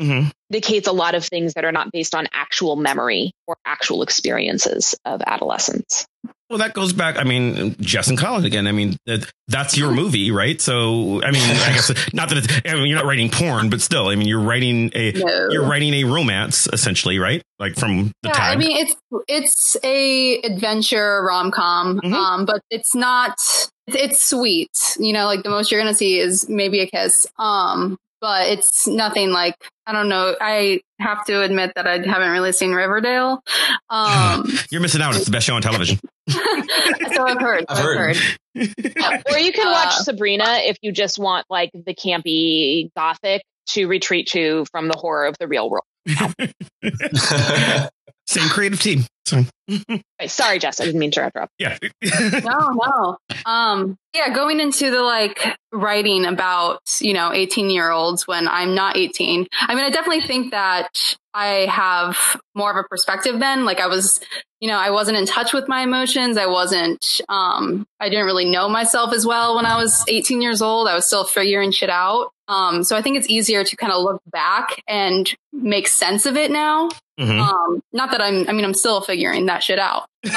Mhm. 0.00 0.30
indicates 0.50 0.86
a 0.88 0.92
lot 0.92 1.14
of 1.14 1.24
things 1.24 1.54
that 1.54 1.64
are 1.64 1.72
not 1.72 1.90
based 1.92 2.14
on 2.14 2.26
actual 2.32 2.76
memory 2.76 3.32
or 3.46 3.56
actual 3.64 4.02
experiences 4.02 4.94
of 5.04 5.22
adolescence. 5.26 6.06
Well, 6.50 6.58
that 6.58 6.74
goes 6.74 6.92
back. 6.92 7.16
I 7.18 7.24
mean, 7.24 7.74
Jess 7.80 8.08
and 8.08 8.18
Colin 8.18 8.44
again. 8.44 8.66
I 8.66 8.72
mean, 8.72 8.96
that, 9.06 9.28
that's 9.48 9.76
your 9.78 9.90
movie, 9.92 10.30
right? 10.30 10.60
So, 10.60 11.22
I 11.22 11.30
mean, 11.30 11.42
I 11.42 11.72
guess 11.72 11.90
not 12.12 12.28
that 12.28 12.38
it's. 12.38 12.48
I 12.68 12.74
mean, 12.74 12.86
you're 12.86 12.98
not 12.98 13.06
writing 13.06 13.30
porn, 13.30 13.70
but 13.70 13.80
still, 13.80 14.08
I 14.08 14.14
mean, 14.14 14.28
you're 14.28 14.40
writing 14.42 14.90
a 14.94 15.12
No. 15.12 15.48
you're 15.50 15.64
writing 15.66 15.94
a 15.94 16.04
romance 16.04 16.68
essentially, 16.72 17.18
right? 17.18 17.42
Like 17.58 17.76
from 17.76 18.12
the 18.22 18.28
yeah, 18.28 18.32
tag. 18.32 18.56
I 18.56 18.56
mean 18.56 18.76
it's 18.76 18.94
it's 19.26 19.76
a 19.82 20.38
adventure 20.42 21.22
rom 21.24 21.50
com, 21.50 22.00
Mhm. 22.00 22.12
um, 22.12 22.44
but 22.44 22.60
it's 22.70 22.94
not. 22.94 23.32
It's, 23.32 23.70
it's 23.86 24.22
sweet, 24.28 24.70
you 24.98 25.12
know. 25.12 25.24
Like 25.26 25.42
the 25.42 25.50
most 25.50 25.70
you're 25.72 25.80
gonna 25.80 25.94
see 25.94 26.18
is 26.18 26.48
maybe 26.48 26.80
a 26.80 26.86
kiss, 26.86 27.26
um, 27.38 27.96
but 28.20 28.48
it's 28.48 28.86
nothing 28.86 29.30
like 29.30 29.54
I 29.86 29.92
don't 29.92 30.08
know. 30.08 30.34
I 30.40 30.80
have 30.98 31.24
to 31.26 31.42
admit 31.42 31.72
that 31.76 31.86
I 31.86 31.98
haven't 31.98 32.30
really 32.30 32.52
seen 32.52 32.72
Riverdale, 32.72 33.42
um, 33.90 34.46
you're 34.70 34.80
missing 34.80 35.02
out. 35.02 35.14
It's 35.14 35.26
the 35.26 35.30
best 35.30 35.46
show 35.46 35.54
on 35.56 35.62
television. 35.62 35.98
so 36.30 36.40
I've 37.26 37.40
heard. 37.40 37.64
I've 37.68 37.78
I've 37.78 37.84
heard. 37.84 38.16
heard. 38.16 39.22
Or 39.30 39.38
you 39.38 39.52
can 39.52 39.70
watch 39.70 39.88
Uh, 39.88 40.02
Sabrina 40.04 40.44
if 40.62 40.78
you 40.80 40.90
just 40.92 41.18
want 41.18 41.44
like 41.50 41.70
the 41.74 41.94
campy 41.94 42.90
gothic 42.96 43.42
to 43.70 43.86
retreat 43.86 44.28
to 44.28 44.64
from 44.70 44.88
the 44.88 44.96
horror 44.96 45.26
of 45.26 45.36
the 45.38 45.46
real 45.48 45.68
world. 45.68 45.84
Same 48.26 48.48
creative 48.48 48.80
team. 48.80 49.04
So, 49.26 49.42
Sorry, 50.26 50.58
Jess, 50.58 50.80
I 50.80 50.84
didn't 50.84 51.00
mean 51.00 51.10
to 51.12 51.24
interrupt. 51.24 51.52
yeah. 51.58 51.78
no, 52.44 52.70
no. 52.72 53.16
Um, 53.46 53.96
yeah, 54.14 54.32
going 54.34 54.60
into 54.60 54.90
the 54.90 55.00
like 55.02 55.56
writing 55.72 56.24
about, 56.26 56.80
you 57.00 57.14
know, 57.14 57.32
18 57.32 57.70
year 57.70 57.90
olds 57.90 58.26
when 58.26 58.46
I'm 58.48 58.74
not 58.74 58.96
18. 58.96 59.46
I 59.60 59.74
mean, 59.74 59.84
I 59.84 59.90
definitely 59.90 60.26
think 60.26 60.50
that 60.50 61.16
I 61.32 61.66
have 61.70 62.16
more 62.54 62.70
of 62.70 62.76
a 62.76 62.86
perspective 62.88 63.40
then. 63.40 63.64
Like 63.64 63.80
I 63.80 63.86
was, 63.86 64.20
you 64.60 64.68
know, 64.68 64.76
I 64.78 64.90
wasn't 64.90 65.16
in 65.18 65.26
touch 65.26 65.52
with 65.52 65.68
my 65.68 65.82
emotions. 65.82 66.36
I 66.36 66.46
wasn't, 66.46 67.20
um, 67.28 67.86
I 67.98 68.08
didn't 68.08 68.26
really 68.26 68.44
know 68.44 68.68
myself 68.68 69.12
as 69.12 69.26
well 69.26 69.56
when 69.56 69.66
I 69.66 69.76
was 69.76 70.04
18 70.06 70.42
years 70.42 70.62
old. 70.62 70.86
I 70.86 70.94
was 70.94 71.06
still 71.06 71.24
figuring 71.24 71.70
shit 71.72 71.90
out. 71.90 72.30
Um, 72.46 72.84
so 72.84 72.94
I 72.94 73.00
think 73.02 73.16
it's 73.16 73.28
easier 73.30 73.64
to 73.64 73.76
kind 73.76 73.90
of 73.92 74.02
look 74.02 74.20
back 74.30 74.82
and 74.86 75.34
make 75.52 75.88
sense 75.88 76.26
of 76.26 76.36
it 76.36 76.50
now. 76.50 76.90
Mhm. 77.18 77.40
Um, 77.40 77.80
not 77.92 78.10
that 78.10 78.20
I'm, 78.20 78.48
I 78.48 78.52
mean, 78.52 78.64
I'm 78.64 78.74
still 78.74 79.00
figuring 79.00 79.13
that 79.46 79.62
shit 79.62 79.78
out, 79.78 80.06
but, 80.22 80.32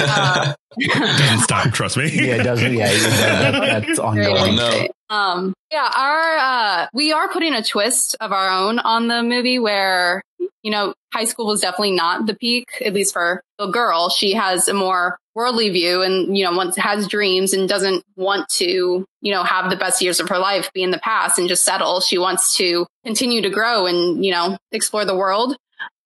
uh, 0.00 0.54
It 0.76 0.92
doesn't 0.92 1.40
stop. 1.40 1.72
Trust 1.72 1.96
me. 1.96 2.10
Yeah, 2.12 2.36
it 2.36 2.42
doesn't. 2.44 2.74
Yeah, 2.74 2.88
it 2.90 2.98
does, 3.02 3.18
that, 3.18 3.84
that's 3.86 3.98
Very 4.14 4.26
ongoing. 4.26 4.56
no. 4.56 4.88
Um, 5.14 5.54
yeah, 5.70 5.90
our 5.96 6.36
uh, 6.36 6.86
we 6.94 7.12
are 7.12 7.28
putting 7.28 7.54
a 7.54 7.62
twist 7.62 8.16
of 8.20 8.32
our 8.32 8.48
own 8.50 8.78
on 8.78 9.08
the 9.08 9.22
movie 9.22 9.58
where 9.58 10.22
you 10.62 10.70
know 10.70 10.94
high 11.12 11.24
school 11.26 11.46
was 11.46 11.60
definitely 11.60 11.92
not 11.92 12.26
the 12.26 12.34
peak, 12.34 12.66
at 12.84 12.92
least 12.94 13.12
for 13.12 13.42
the 13.58 13.66
girl. 13.66 14.08
She 14.08 14.32
has 14.32 14.66
a 14.68 14.74
more 14.74 15.18
worldly 15.36 15.68
view 15.70 16.00
and 16.02 16.36
you 16.36 16.44
know 16.44 16.52
once 16.52 16.76
has 16.76 17.08
dreams 17.08 17.52
and 17.52 17.68
doesn't 17.68 18.02
want 18.16 18.48
to 18.48 19.04
you 19.20 19.32
know 19.32 19.42
have 19.42 19.68
the 19.70 19.76
best 19.76 20.00
years 20.00 20.20
of 20.20 20.28
her 20.28 20.38
life 20.38 20.70
be 20.72 20.82
in 20.82 20.90
the 20.90 20.98
past 20.98 21.38
and 21.38 21.48
just 21.48 21.64
settle. 21.64 22.00
She 22.00 22.18
wants 22.18 22.56
to 22.56 22.86
continue 23.04 23.42
to 23.42 23.50
grow 23.50 23.86
and 23.86 24.24
you 24.24 24.32
know 24.32 24.56
explore 24.72 25.04
the 25.04 25.16
world. 25.16 25.56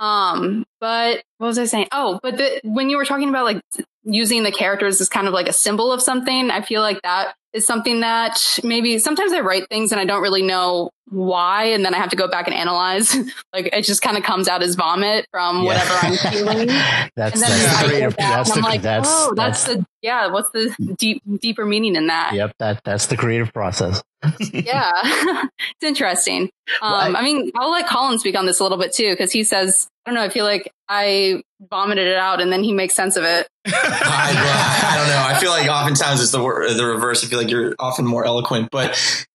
Um, 0.00 0.64
but 0.80 1.22
what 1.38 1.48
was 1.48 1.58
I 1.58 1.64
saying? 1.64 1.88
Oh, 1.92 2.20
but 2.22 2.36
the, 2.36 2.60
when 2.64 2.90
you 2.90 2.96
were 2.96 3.04
talking 3.04 3.28
about 3.28 3.44
like 3.44 3.60
using 4.04 4.42
the 4.42 4.52
characters 4.52 5.00
as 5.00 5.08
kind 5.08 5.26
of 5.26 5.34
like 5.34 5.48
a 5.48 5.52
symbol 5.52 5.92
of 5.92 6.02
something, 6.02 6.50
I 6.50 6.62
feel 6.62 6.82
like 6.82 7.02
that 7.02 7.34
is 7.58 7.66
something 7.66 8.00
that 8.00 8.58
maybe 8.64 8.98
sometimes 8.98 9.32
I 9.32 9.40
write 9.40 9.68
things 9.68 9.92
and 9.92 10.00
I 10.00 10.04
don't 10.04 10.22
really 10.22 10.42
know 10.42 10.90
why, 11.10 11.64
and 11.64 11.84
then 11.84 11.94
I 11.94 11.98
have 11.98 12.10
to 12.10 12.16
go 12.16 12.28
back 12.28 12.46
and 12.48 12.54
analyze. 12.54 13.14
like 13.52 13.70
it 13.72 13.82
just 13.82 14.02
kind 14.02 14.16
of 14.16 14.22
comes 14.24 14.46
out 14.48 14.62
as 14.62 14.74
vomit 14.74 15.26
from 15.30 15.64
whatever 15.64 15.94
I'm 16.02 16.16
feeling. 16.32 16.66
That's 17.16 17.34
And 17.34 17.42
that's 17.42 17.80
the 17.80 17.86
creative. 17.86 18.16
get 18.16 18.18
that, 18.18 18.36
That's 18.36 18.50
and 18.50 18.62
the 18.62 18.66
I'm 18.66 18.72
like, 18.72 18.82
that's 18.82 19.08
oh, 19.10 19.32
that's, 19.34 19.64
that's 19.64 19.78
the 19.78 19.86
yeah. 20.02 20.26
What's 20.28 20.50
the 20.50 20.94
deep 20.98 21.22
deeper 21.40 21.64
meaning 21.66 21.96
in 21.96 22.06
that? 22.08 22.34
yep. 22.34 22.52
That 22.58 22.82
that's 22.84 23.06
the 23.06 23.16
creative 23.16 23.52
process. 23.52 24.02
Yeah, 24.52 24.90
it's 25.02 25.82
interesting. 25.82 26.50
Um, 26.82 26.92
Well, 26.92 26.94
I- 27.16 27.20
I, 27.20 27.22
mean, 27.22 27.52
I'll 27.56 27.70
let 27.70 27.88
Colin 27.88 28.18
speak 28.18 28.36
on 28.36 28.46
this 28.46 28.58
a 28.60 28.62
little 28.64 28.78
bit 28.78 28.92
too 28.92 29.10
because 29.12 29.30
he 29.32 29.44
says, 29.44 29.86
I 30.04 30.10
don't 30.10 30.16
know. 30.16 30.24
I 30.24 30.28
feel 30.28 30.44
like 30.44 30.70
I 30.88 31.42
vomited 31.70 32.06
it 32.08 32.16
out 32.16 32.40
and 32.40 32.50
then 32.52 32.62
he 32.64 32.72
makes 32.72 32.94
sense 32.94 33.16
of 33.16 33.24
it. 33.24 33.46
I, 33.66 33.70
well, 33.70 33.82
I 34.92 34.96
don't 34.98 35.08
know. 35.08 35.36
I 35.36 35.38
feel 35.40 35.50
like 35.50 35.68
oftentimes 35.70 36.20
it's 36.22 36.32
the 36.32 36.42
wor- 36.42 36.66
the 36.72 36.84
reverse. 36.84 37.24
I 37.24 37.28
feel 37.28 37.38
like 37.38 37.47
you're 37.50 37.74
often 37.78 38.04
more 38.04 38.24
eloquent, 38.24 38.68
but 38.70 38.90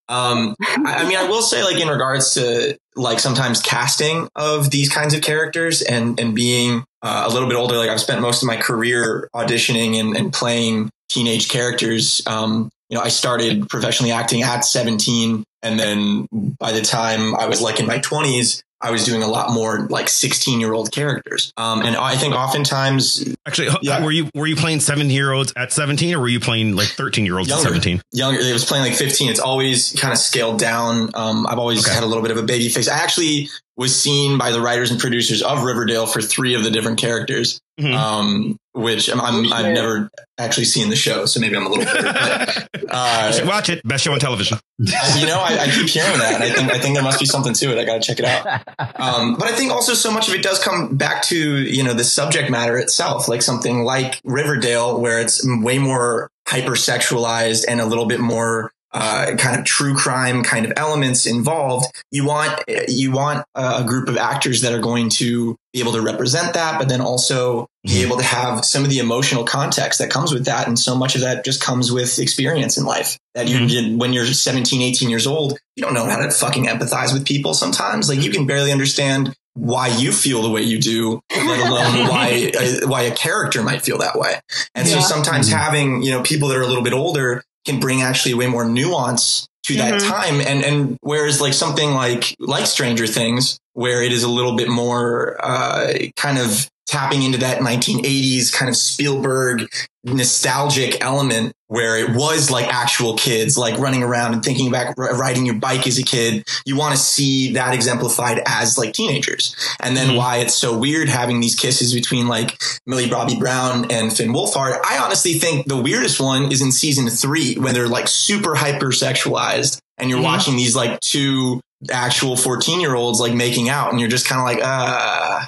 um, 0.09 0.55
I, 0.59 0.95
I 0.99 1.07
mean, 1.07 1.17
I 1.17 1.29
will 1.29 1.41
say, 1.41 1.63
like 1.63 1.81
in 1.81 1.87
regards 1.87 2.33
to 2.35 2.77
like 2.95 3.19
sometimes 3.19 3.61
casting 3.61 4.27
of 4.35 4.69
these 4.69 4.89
kinds 4.89 5.13
of 5.13 5.21
characters 5.21 5.81
and 5.81 6.19
and 6.19 6.35
being 6.35 6.83
uh, 7.01 7.25
a 7.27 7.33
little 7.33 7.47
bit 7.47 7.57
older. 7.57 7.77
Like 7.77 7.89
I've 7.89 8.01
spent 8.01 8.21
most 8.21 8.43
of 8.43 8.47
my 8.47 8.57
career 8.57 9.29
auditioning 9.33 9.99
and, 9.99 10.15
and 10.15 10.33
playing 10.33 10.89
teenage 11.09 11.49
characters. 11.49 12.21
Um, 12.27 12.69
you 12.89 12.97
know, 12.97 13.03
I 13.03 13.09
started 13.09 13.69
professionally 13.69 14.11
acting 14.11 14.43
at 14.43 14.65
17, 14.65 15.43
and 15.63 15.79
then 15.79 16.27
by 16.31 16.71
the 16.73 16.81
time 16.81 17.35
I 17.35 17.47
was 17.47 17.61
like 17.61 17.79
in 17.79 17.87
my 17.87 17.99
20s. 17.99 18.61
I 18.83 18.91
was 18.91 19.05
doing 19.05 19.23
a 19.23 19.27
lot 19.27 19.51
more 19.51 19.87
like 19.89 20.09
16 20.09 20.59
year 20.59 20.73
old 20.73 20.91
characters. 20.91 21.53
Um, 21.57 21.81
and 21.81 21.95
I 21.95 22.15
think 22.17 22.35
oftentimes 22.35 23.23
Actually, 23.45 23.69
Yeah. 23.81 24.03
were 24.03 24.11
you 24.11 24.29
were 24.33 24.47
you 24.47 24.55
playing 24.55 24.79
seven 24.79 25.09
year 25.09 25.31
olds 25.33 25.51
at 25.57 25.73
seventeen, 25.73 26.13
or 26.15 26.19
were 26.21 26.27
you 26.29 26.39
playing 26.39 26.75
like 26.75 26.87
thirteen 26.87 27.25
year 27.25 27.37
olds 27.37 27.49
at 27.49 27.55
Younger. 27.55 27.69
seventeen? 27.69 28.01
younger. 28.13 28.39
It 28.39 28.53
was 28.53 28.63
playing 28.65 28.85
like 28.85 28.95
15. 28.95 29.29
It's 29.29 29.39
always 29.39 29.91
kind 29.99 30.11
of 30.13 30.17
scaled 30.17 30.59
down. 30.59 31.09
Um, 31.13 31.45
I've 31.47 31.59
always 31.59 31.85
Okay. 31.85 31.93
had 31.93 32.03
a 32.03 32.07
little 32.07 32.21
bit 32.23 32.31
of 32.31 32.37
a 32.37 32.43
baby 32.43 32.69
face. 32.69 32.87
I 32.87 32.95
actually 32.97 33.49
was 33.75 33.99
seen 33.99 34.37
by 34.37 34.51
the 34.51 34.61
writers 34.61 34.91
and 34.91 34.99
producers 34.99 35.41
of 35.41 35.63
Riverdale 35.63 36.05
for 36.05 36.21
three 36.21 36.53
of 36.53 36.63
the 36.63 36.69
different 36.69 36.99
characters, 36.99 37.59
Mhm. 37.79 37.95
um, 37.95 38.57
which 38.73 39.09
I'm, 39.09 39.19
I'm, 39.19 39.51
I've 39.51 39.73
never 39.73 40.09
actually 40.37 40.65
seen 40.65 40.89
the 40.89 40.95
show, 40.95 41.25
so 41.25 41.39
maybe 41.39 41.55
I'm 41.55 41.65
a 41.65 41.69
little 41.69 41.85
bitter. 41.85 42.03
But, 42.03 42.83
uh, 42.89 43.39
watch 43.45 43.69
it. 43.69 43.81
Best 43.83 44.03
show 44.03 44.13
on 44.13 44.19
television. 44.19 44.59
you 44.77 44.85
know, 45.25 45.39
I, 45.39 45.57
I 45.61 45.71
keep 45.73 45.87
hearing 45.89 46.19
that, 46.19 46.35
and 46.35 46.43
I 46.43 46.49
think 46.51 46.71
I 46.71 46.77
think 46.77 46.93
there 46.95 47.03
must 47.03 47.19
be 47.19 47.25
something 47.25 47.53
to 47.55 47.71
it. 47.71 47.79
I 47.79 47.83
got 47.85 48.01
to 48.01 48.07
check 48.07 48.19
it 48.19 48.25
out. 48.25 48.61
Um, 48.95 49.35
but 49.35 49.47
I 49.47 49.53
think 49.53 49.71
also 49.71 49.93
so 49.95 50.11
much 50.11 50.27
of 50.29 50.35
it 50.35 50.43
does 50.43 50.59
come 50.63 50.95
back 50.95 51.23
to 51.23 51.59
you 51.59 51.83
know 51.83 51.93
the 51.93 52.03
subject 52.03 52.49
matter 52.51 52.77
itself, 52.77 53.27
like 53.27 53.41
something 53.41 53.83
like 53.83 54.19
Riverdale, 54.23 54.99
where 54.99 55.19
it's 55.19 55.45
way 55.45 55.77
more 55.79 56.29
hypersexualized 56.47 57.65
and 57.67 57.79
a 57.81 57.85
little 57.85 58.05
bit 58.05 58.19
more 58.19 58.71
uh, 58.93 59.35
kind 59.37 59.59
of 59.59 59.65
true 59.65 59.95
crime 59.95 60.43
kind 60.43 60.65
of 60.65 60.73
elements 60.77 61.25
involved. 61.25 61.87
You 62.11 62.25
want 62.25 62.63
you 62.87 63.11
want 63.11 63.45
a 63.55 63.83
group 63.83 64.07
of 64.07 64.17
actors 64.17 64.61
that 64.61 64.73
are 64.73 64.81
going 64.81 65.09
to 65.09 65.55
be 65.73 65.79
able 65.79 65.93
to 65.93 66.01
represent 66.01 66.53
that, 66.53 66.77
but 66.77 66.87
then 66.87 67.01
also 67.01 67.67
be 67.83 68.03
able 68.03 68.17
to 68.17 68.23
have 68.23 68.63
some 68.63 68.83
of 68.83 68.89
the 68.89 68.99
emotional 68.99 69.43
context 69.43 69.99
that 69.99 70.11
comes 70.11 70.31
with 70.31 70.45
that. 70.45 70.67
And 70.67 70.77
so 70.77 70.95
much 70.95 71.15
of 71.15 71.21
that 71.21 71.43
just 71.43 71.61
comes 71.61 71.91
with 71.91 72.19
experience 72.19 72.77
in 72.77 72.85
life 72.85 73.17
that 73.33 73.47
you, 73.47 73.57
mm-hmm. 73.57 73.97
when 73.97 74.13
you're 74.13 74.25
17, 74.25 74.81
18 74.81 75.09
years 75.09 75.25
old, 75.25 75.57
you 75.75 75.83
don't 75.83 75.95
know 75.95 76.05
how 76.05 76.17
to 76.17 76.29
fucking 76.29 76.65
empathize 76.65 77.11
with 77.11 77.25
people 77.25 77.55
sometimes. 77.55 78.07
Like 78.07 78.21
you 78.21 78.31
can 78.31 78.45
barely 78.45 78.71
understand 78.71 79.35
why 79.55 79.87
you 79.87 80.11
feel 80.11 80.43
the 80.43 80.49
way 80.49 80.61
you 80.61 80.79
do, 80.79 81.19
let 81.31 81.59
alone 81.59 82.07
why 82.09 82.51
uh, 82.57 82.87
why 82.87 83.03
a 83.03 83.15
character 83.15 83.63
might 83.63 83.81
feel 83.81 83.97
that 83.97 84.15
way. 84.15 84.39
And 84.75 84.87
yeah. 84.87 84.99
so 84.99 85.01
sometimes 85.01 85.49
mm-hmm. 85.49 85.57
having 85.57 86.03
you 86.03 86.11
know 86.11 86.21
people 86.21 86.49
that 86.49 86.57
are 86.57 86.61
a 86.61 86.67
little 86.67 86.83
bit 86.83 86.93
older 86.93 87.43
can 87.65 87.79
bring 87.79 88.01
actually 88.01 88.33
way 88.33 88.47
more 88.47 88.65
nuance 88.65 89.47
to 89.63 89.75
that 89.75 89.95
mm-hmm. 89.95 90.11
time. 90.11 90.41
And 90.41 90.63
and 90.63 90.97
whereas 91.01 91.41
like 91.41 91.53
something 91.53 91.93
like 91.93 92.35
like 92.39 92.65
Stranger 92.65 93.07
Things, 93.07 93.59
where 93.73 94.01
it 94.03 94.11
is 94.11 94.23
a 94.23 94.29
little 94.29 94.55
bit 94.55 94.69
more 94.69 95.37
uh, 95.43 95.93
kind 96.15 96.37
of 96.37 96.69
tapping 96.87 97.23
into 97.23 97.37
that 97.39 97.59
1980s 97.59 98.53
kind 98.53 98.69
of 98.69 98.75
Spielberg 98.75 99.67
nostalgic 100.05 101.01
element 101.01 101.53
where 101.67 101.97
it 101.97 102.15
was 102.15 102.51
like 102.51 102.67
actual 102.67 103.15
kids, 103.17 103.57
like 103.57 103.79
running 103.79 104.03
around 104.03 104.33
and 104.33 104.43
thinking 104.43 104.69
back, 104.69 104.95
riding 104.97 105.45
your 105.45 105.55
bike 105.55 105.87
as 105.87 105.97
a 105.97 106.03
kid. 106.03 106.43
You 106.65 106.77
want 106.77 106.93
to 106.93 107.01
see 107.01 107.53
that 107.53 107.73
exemplified 107.73 108.41
as 108.45 108.77
like 108.77 108.93
teenagers. 108.93 109.55
And 109.79 109.95
then 109.95 110.09
mm-hmm. 110.09 110.17
why 110.17 110.37
it's 110.37 110.53
so 110.53 110.77
weird 110.77 111.09
having 111.09 111.39
these 111.39 111.55
kisses 111.55 111.93
between 111.93 112.27
like 112.27 112.61
Millie 112.85 113.09
Bobby 113.09 113.37
Brown 113.37 113.89
and 113.91 114.15
Finn 114.15 114.33
Wolfhard. 114.33 114.79
I 114.85 114.99
honestly 114.99 115.33
think 115.33 115.67
the 115.67 115.81
weirdest 115.81 116.19
one 116.19 116.51
is 116.51 116.61
in 116.61 116.71
season 116.71 117.09
three 117.09 117.55
when 117.55 117.73
they're 117.73 117.87
like 117.87 118.07
super 118.07 118.55
hypersexualized 118.55 119.79
and 119.97 120.09
you're 120.09 120.19
mm-hmm. 120.19 120.25
watching 120.25 120.55
these 120.57 120.75
like 120.75 120.99
two 120.99 121.61
actual 121.91 122.35
14 122.35 122.79
year 122.79 122.95
olds 122.95 123.19
like 123.19 123.33
making 123.33 123.69
out 123.69 123.91
and 123.91 123.99
you're 123.99 124.09
just 124.09 124.27
kind 124.27 124.39
of 124.39 124.45
like, 124.45 124.59
uh, 124.63 125.45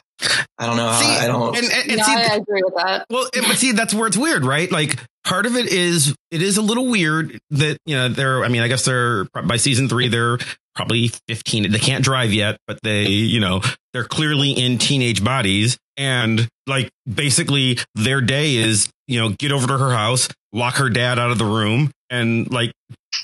I 0.57 0.65
don't 0.65 0.77
know. 0.77 0.91
See, 0.93 1.05
I 1.05 1.27
don't. 1.27 1.57
And, 1.57 1.65
and, 1.65 1.91
and 1.91 2.01
see, 2.01 2.13
I 2.13 2.35
agree 2.35 2.63
with 2.63 2.75
that. 2.75 3.05
Well, 3.09 3.27
but 3.33 3.57
see, 3.57 3.73
that's 3.73 3.93
where 3.93 4.07
it's 4.07 4.17
weird, 4.17 4.45
right? 4.45 4.71
Like 4.71 4.97
part 5.25 5.45
of 5.45 5.55
it 5.55 5.67
is 5.67 6.15
it 6.31 6.41
is 6.41 6.57
a 6.57 6.61
little 6.61 6.87
weird 6.87 7.37
that 7.51 7.77
you 7.85 7.95
know 7.95 8.07
they're. 8.07 8.43
I 8.43 8.47
mean, 8.47 8.61
I 8.61 8.69
guess 8.69 8.85
they're 8.85 9.25
by 9.25 9.57
season 9.57 9.89
three 9.89 10.07
they're 10.07 10.37
probably 10.73 11.11
15. 11.27 11.71
They 11.71 11.79
can't 11.79 12.03
drive 12.03 12.31
yet, 12.31 12.57
but 12.65 12.79
they 12.81 13.07
you 13.07 13.41
know 13.41 13.61
they're 13.93 14.05
clearly 14.05 14.51
in 14.51 14.77
teenage 14.77 15.23
bodies 15.23 15.77
and 15.97 16.47
like 16.67 16.89
basically 17.11 17.77
their 17.95 18.21
day 18.21 18.55
is 18.55 18.89
you 19.07 19.19
know 19.19 19.29
get 19.29 19.51
over 19.51 19.67
to 19.67 19.77
her 19.77 19.91
house, 19.91 20.29
lock 20.53 20.75
her 20.75 20.89
dad 20.89 21.19
out 21.19 21.31
of 21.31 21.37
the 21.37 21.45
room, 21.45 21.91
and 22.09 22.51
like 22.51 22.71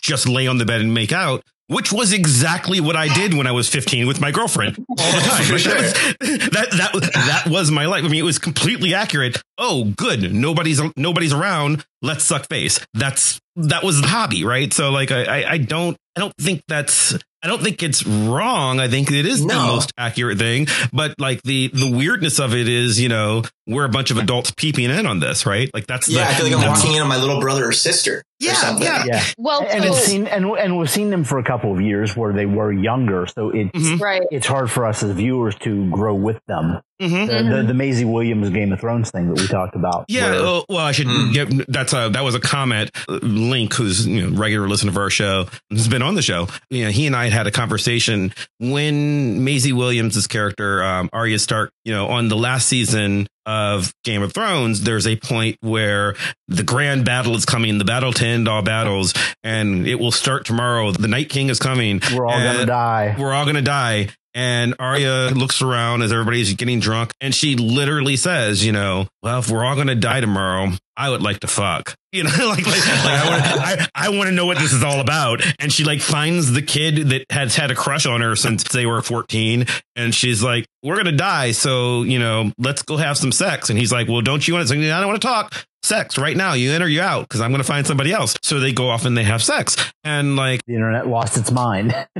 just 0.01 0.28
lay 0.28 0.47
on 0.47 0.57
the 0.57 0.66
bed 0.66 0.82
and 0.82 0.93
make 0.93 1.12
out 1.12 1.41
which 1.72 1.93
was 1.93 2.11
exactly 2.11 2.82
what 2.82 2.97
I 2.97 3.07
did 3.13 3.34
when 3.34 3.47
I 3.47 3.53
was 3.53 3.69
15 3.69 4.05
with 4.05 4.19
my 4.19 4.32
girlfriend 4.32 4.78
all 4.89 4.95
the 4.95 5.22
time. 5.22 5.51
Like 5.51 5.63
that, 5.63 5.82
was, 5.82 6.49
that, 6.49 6.69
that, 6.72 7.11
that 7.13 7.43
was 7.49 7.72
my 7.72 7.86
life. 7.86 8.03
I 8.03 8.09
mean, 8.09 8.19
it 8.19 8.26
was 8.26 8.39
completely 8.39 8.93
accurate. 8.93 9.41
Oh, 9.57 9.86
good. 9.86 10.34
Nobody's, 10.34 10.82
nobody's 10.97 11.32
around. 11.32 11.86
Let's 12.01 12.26
suck 12.26 12.49
face. 12.49 12.86
That's, 12.93 13.39
that 13.55 13.84
was 13.84 14.01
the 14.01 14.07
hobby, 14.07 14.43
right? 14.43 14.74
So 14.74 14.91
like, 14.91 15.11
I, 15.11 15.24
I, 15.24 15.51
I 15.51 15.57
don't, 15.59 15.95
I 16.17 16.19
don't 16.19 16.34
think 16.38 16.61
that's, 16.67 17.17
I 17.43 17.47
don't 17.47 17.61
think 17.61 17.82
it's 17.82 18.05
wrong. 18.05 18.80
I 18.80 18.88
think 18.88 19.09
it 19.09 19.26
is 19.26 19.43
no. 19.43 19.53
the 19.53 19.67
most 19.67 19.93
accurate 19.97 20.38
thing. 20.38 20.67
But 20.93 21.15
like 21.19 21.41
the 21.41 21.69
the 21.74 21.89
weirdness 21.89 22.39
of 22.39 22.53
it 22.53 22.67
is, 22.69 22.99
you 22.99 23.09
know, 23.09 23.41
we're 23.65 23.86
a 23.86 23.89
bunch 23.89 24.11
of 24.11 24.17
adults 24.17 24.51
peeping 24.51 24.91
in 24.91 25.07
on 25.07 25.19
this, 25.19 25.47
right? 25.47 25.67
Like 25.74 25.88
that's 25.88 26.07
yeah. 26.07 26.26
The, 26.26 26.30
I 26.30 26.34
feel 26.34 26.45
like 26.45 26.55
I'm 26.55 26.69
walking 26.69 26.93
in 26.93 27.01
on 27.01 27.07
my 27.07 27.17
little 27.17 27.39
brother 27.39 27.67
or 27.67 27.72
sister. 27.72 28.24
Yeah, 28.42 28.76
or 28.76 28.84
yeah, 28.84 29.04
yeah. 29.06 29.24
Well, 29.38 29.62
and 29.70 29.86
it's 29.86 30.00
seen 30.00 30.26
and 30.26 30.46
and 30.46 30.78
we've 30.78 30.89
seen 30.89 31.12
them 31.12 31.24
for 31.24 31.38
a 31.38 31.44
couple 31.44 31.74
of 31.74 31.80
years 31.80 32.16
where 32.16 32.34
they 32.34 32.48
were 32.48 32.72
younger, 32.72 33.28
so 33.28 33.52
it's 33.52 33.70
mm-hmm. 33.72 34.02
right. 34.02 34.24
It's 34.32 34.48
hard 34.48 34.72
for 34.72 34.86
us 34.88 35.04
as 35.04 35.12
viewers 35.12 35.56
to 35.60 35.89
grow 35.92 36.16
with 36.16 36.39
them. 36.48 36.82
Mm-hmm. 37.00 37.50
The, 37.50 37.56
the, 37.56 37.64
the, 37.64 37.74
Maisie 37.74 38.06
Williams 38.06 38.52
Game 38.52 38.72
of 38.72 38.80
Thrones 38.80 39.10
thing 39.10 39.28
that 39.34 39.42
we 39.42 39.48
talked 39.48 39.76
about. 39.76 40.06
Yeah, 40.08 40.32
where, 40.32 40.46
uh, 40.46 40.62
well, 40.70 40.86
I 40.86 40.92
should 40.92 41.08
mm. 41.08 41.34
get 41.34 41.68
that's 41.68 41.94
a 41.94 42.10
that 42.10 42.24
was 42.24 42.36
a 42.36 42.39
comment. 42.39 42.92
Link, 43.08 43.74
who's 43.74 44.08
you 44.08 44.30
know 44.30 44.38
regular 44.38 44.68
listener 44.68 44.89
of 44.89 44.98
our 44.98 45.10
show, 45.12 45.48
has 45.70 45.88
been 45.88 46.02
on 46.02 46.16
the 46.16 46.22
show. 46.24 46.48
You 46.72 46.86
know, 46.86 46.92
he 46.92 47.06
and 47.06 47.16
I 47.16 47.30
had 47.30 47.46
a 47.46 47.52
conversation 47.52 48.34
when 48.60 49.44
Maisie 49.44 49.74
Williams' 49.74 50.26
character 50.26 50.84
um, 50.84 51.10
Arya 51.14 51.38
Stark, 51.39 51.72
you 51.86 51.94
know, 51.94 52.08
on 52.08 52.28
the 52.28 52.38
last 52.38 52.68
season 52.68 53.28
of 53.46 53.94
Game 54.04 54.22
of 54.22 54.34
Thrones, 54.34 54.82
there's 54.82 55.08
a 55.08 55.16
point 55.16 55.58
where 55.62 56.16
the 56.48 56.64
grand 56.64 57.06
battle 57.06 57.36
is 57.36 57.46
coming, 57.46 57.78
the 57.78 57.86
battle 57.86 58.14
to 58.14 58.26
end 58.26 58.48
all 58.48 58.62
battles, 58.62 59.14
and 59.44 59.88
it 59.88 59.96
will 59.96 60.12
start 60.12 60.46
tomorrow. 60.46 60.92
The 60.92 61.08
Night 61.08 61.30
King 61.30 61.50
is 61.50 61.60
coming. 61.60 62.02
We're 62.14 62.28
all 62.28 62.39
gonna 62.39 62.66
die. 62.66 63.16
We're 63.18 63.34
all 63.34 63.46
gonna 63.46 63.62
die. 63.62 64.10
And 64.34 64.75
Arya 64.79 65.32
looks 65.36 65.61
around 65.61 66.01
as 66.03 66.11
everybody's 66.11 66.53
getting 66.53 66.79
drunk 66.79 67.11
and 67.19 67.36
she 67.36 67.55
literally 67.55 68.15
says, 68.15 68.65
you 68.65 68.71
know, 68.71 69.07
well, 69.21 69.39
if 69.39 69.49
we're 69.49 69.65
all 69.65 69.75
going 69.75 69.88
to 69.88 69.95
die 69.95 70.21
tomorrow, 70.21 70.71
I 70.95 71.09
would 71.09 71.21
like 71.21 71.39
to 71.41 71.47
fuck. 71.47 71.95
You 72.13 72.25
know, 72.25 72.29
like, 72.39 72.67
like, 72.67 73.55
like 73.55 73.89
I 73.95 74.09
want 74.09 74.27
to 74.27 74.36
know 74.36 74.45
what 74.45 74.57
this 74.57 74.73
is 74.73 74.84
all 74.84 74.99
about. 74.99 75.41
And 75.59 75.71
she 75.71 75.86
like 75.86 76.01
finds 76.01 76.51
the 76.51 76.61
kid 76.61 77.07
that 77.11 77.25
has 77.29 77.55
had 77.55 77.71
a 77.71 77.73
crush 77.75 78.05
on 78.05 78.19
her 78.19 78.36
since 78.36 78.63
they 78.63 78.86
were 78.86 79.01
14. 79.01 79.65
And 79.95 80.13
she's 80.13 80.43
like, 80.43 80.65
we're 80.84 80.95
going 80.95 81.05
to 81.05 81.13
die. 81.13 81.51
So, 81.53 82.03
you 82.03 82.19
know, 82.19 82.51
let's 82.57 82.82
go 82.82 82.97
have 82.97 83.17
some 83.17 83.32
sex. 83.32 83.69
And 83.69 83.79
he's 83.79 83.93
like, 83.93 84.09
well, 84.09 84.19
don't 84.19 84.45
you 84.45 84.55
want 84.55 84.67
to? 84.67 84.75
I 84.75 84.99
don't 84.99 85.07
want 85.07 85.21
to 85.21 85.25
talk 85.25 85.65
sex 85.84 86.17
right 86.17 86.36
now. 86.36 86.53
You 86.53 86.71
in 86.71 86.82
or 86.82 86.88
you 86.88 87.01
out 87.01 87.27
because 87.27 87.41
I'm 87.41 87.51
going 87.51 87.61
to 87.61 87.67
find 87.67 87.86
somebody 87.86 88.11
else. 88.11 88.36
So 88.41 88.59
they 88.59 88.71
go 88.73 88.89
off 88.89 89.05
and 89.05 89.17
they 89.17 89.23
have 89.23 89.43
sex. 89.43 89.75
And 90.03 90.36
like 90.36 90.65
the 90.65 90.75
internet 90.75 91.07
lost 91.07 91.38
its 91.38 91.51
mind. 91.51 91.91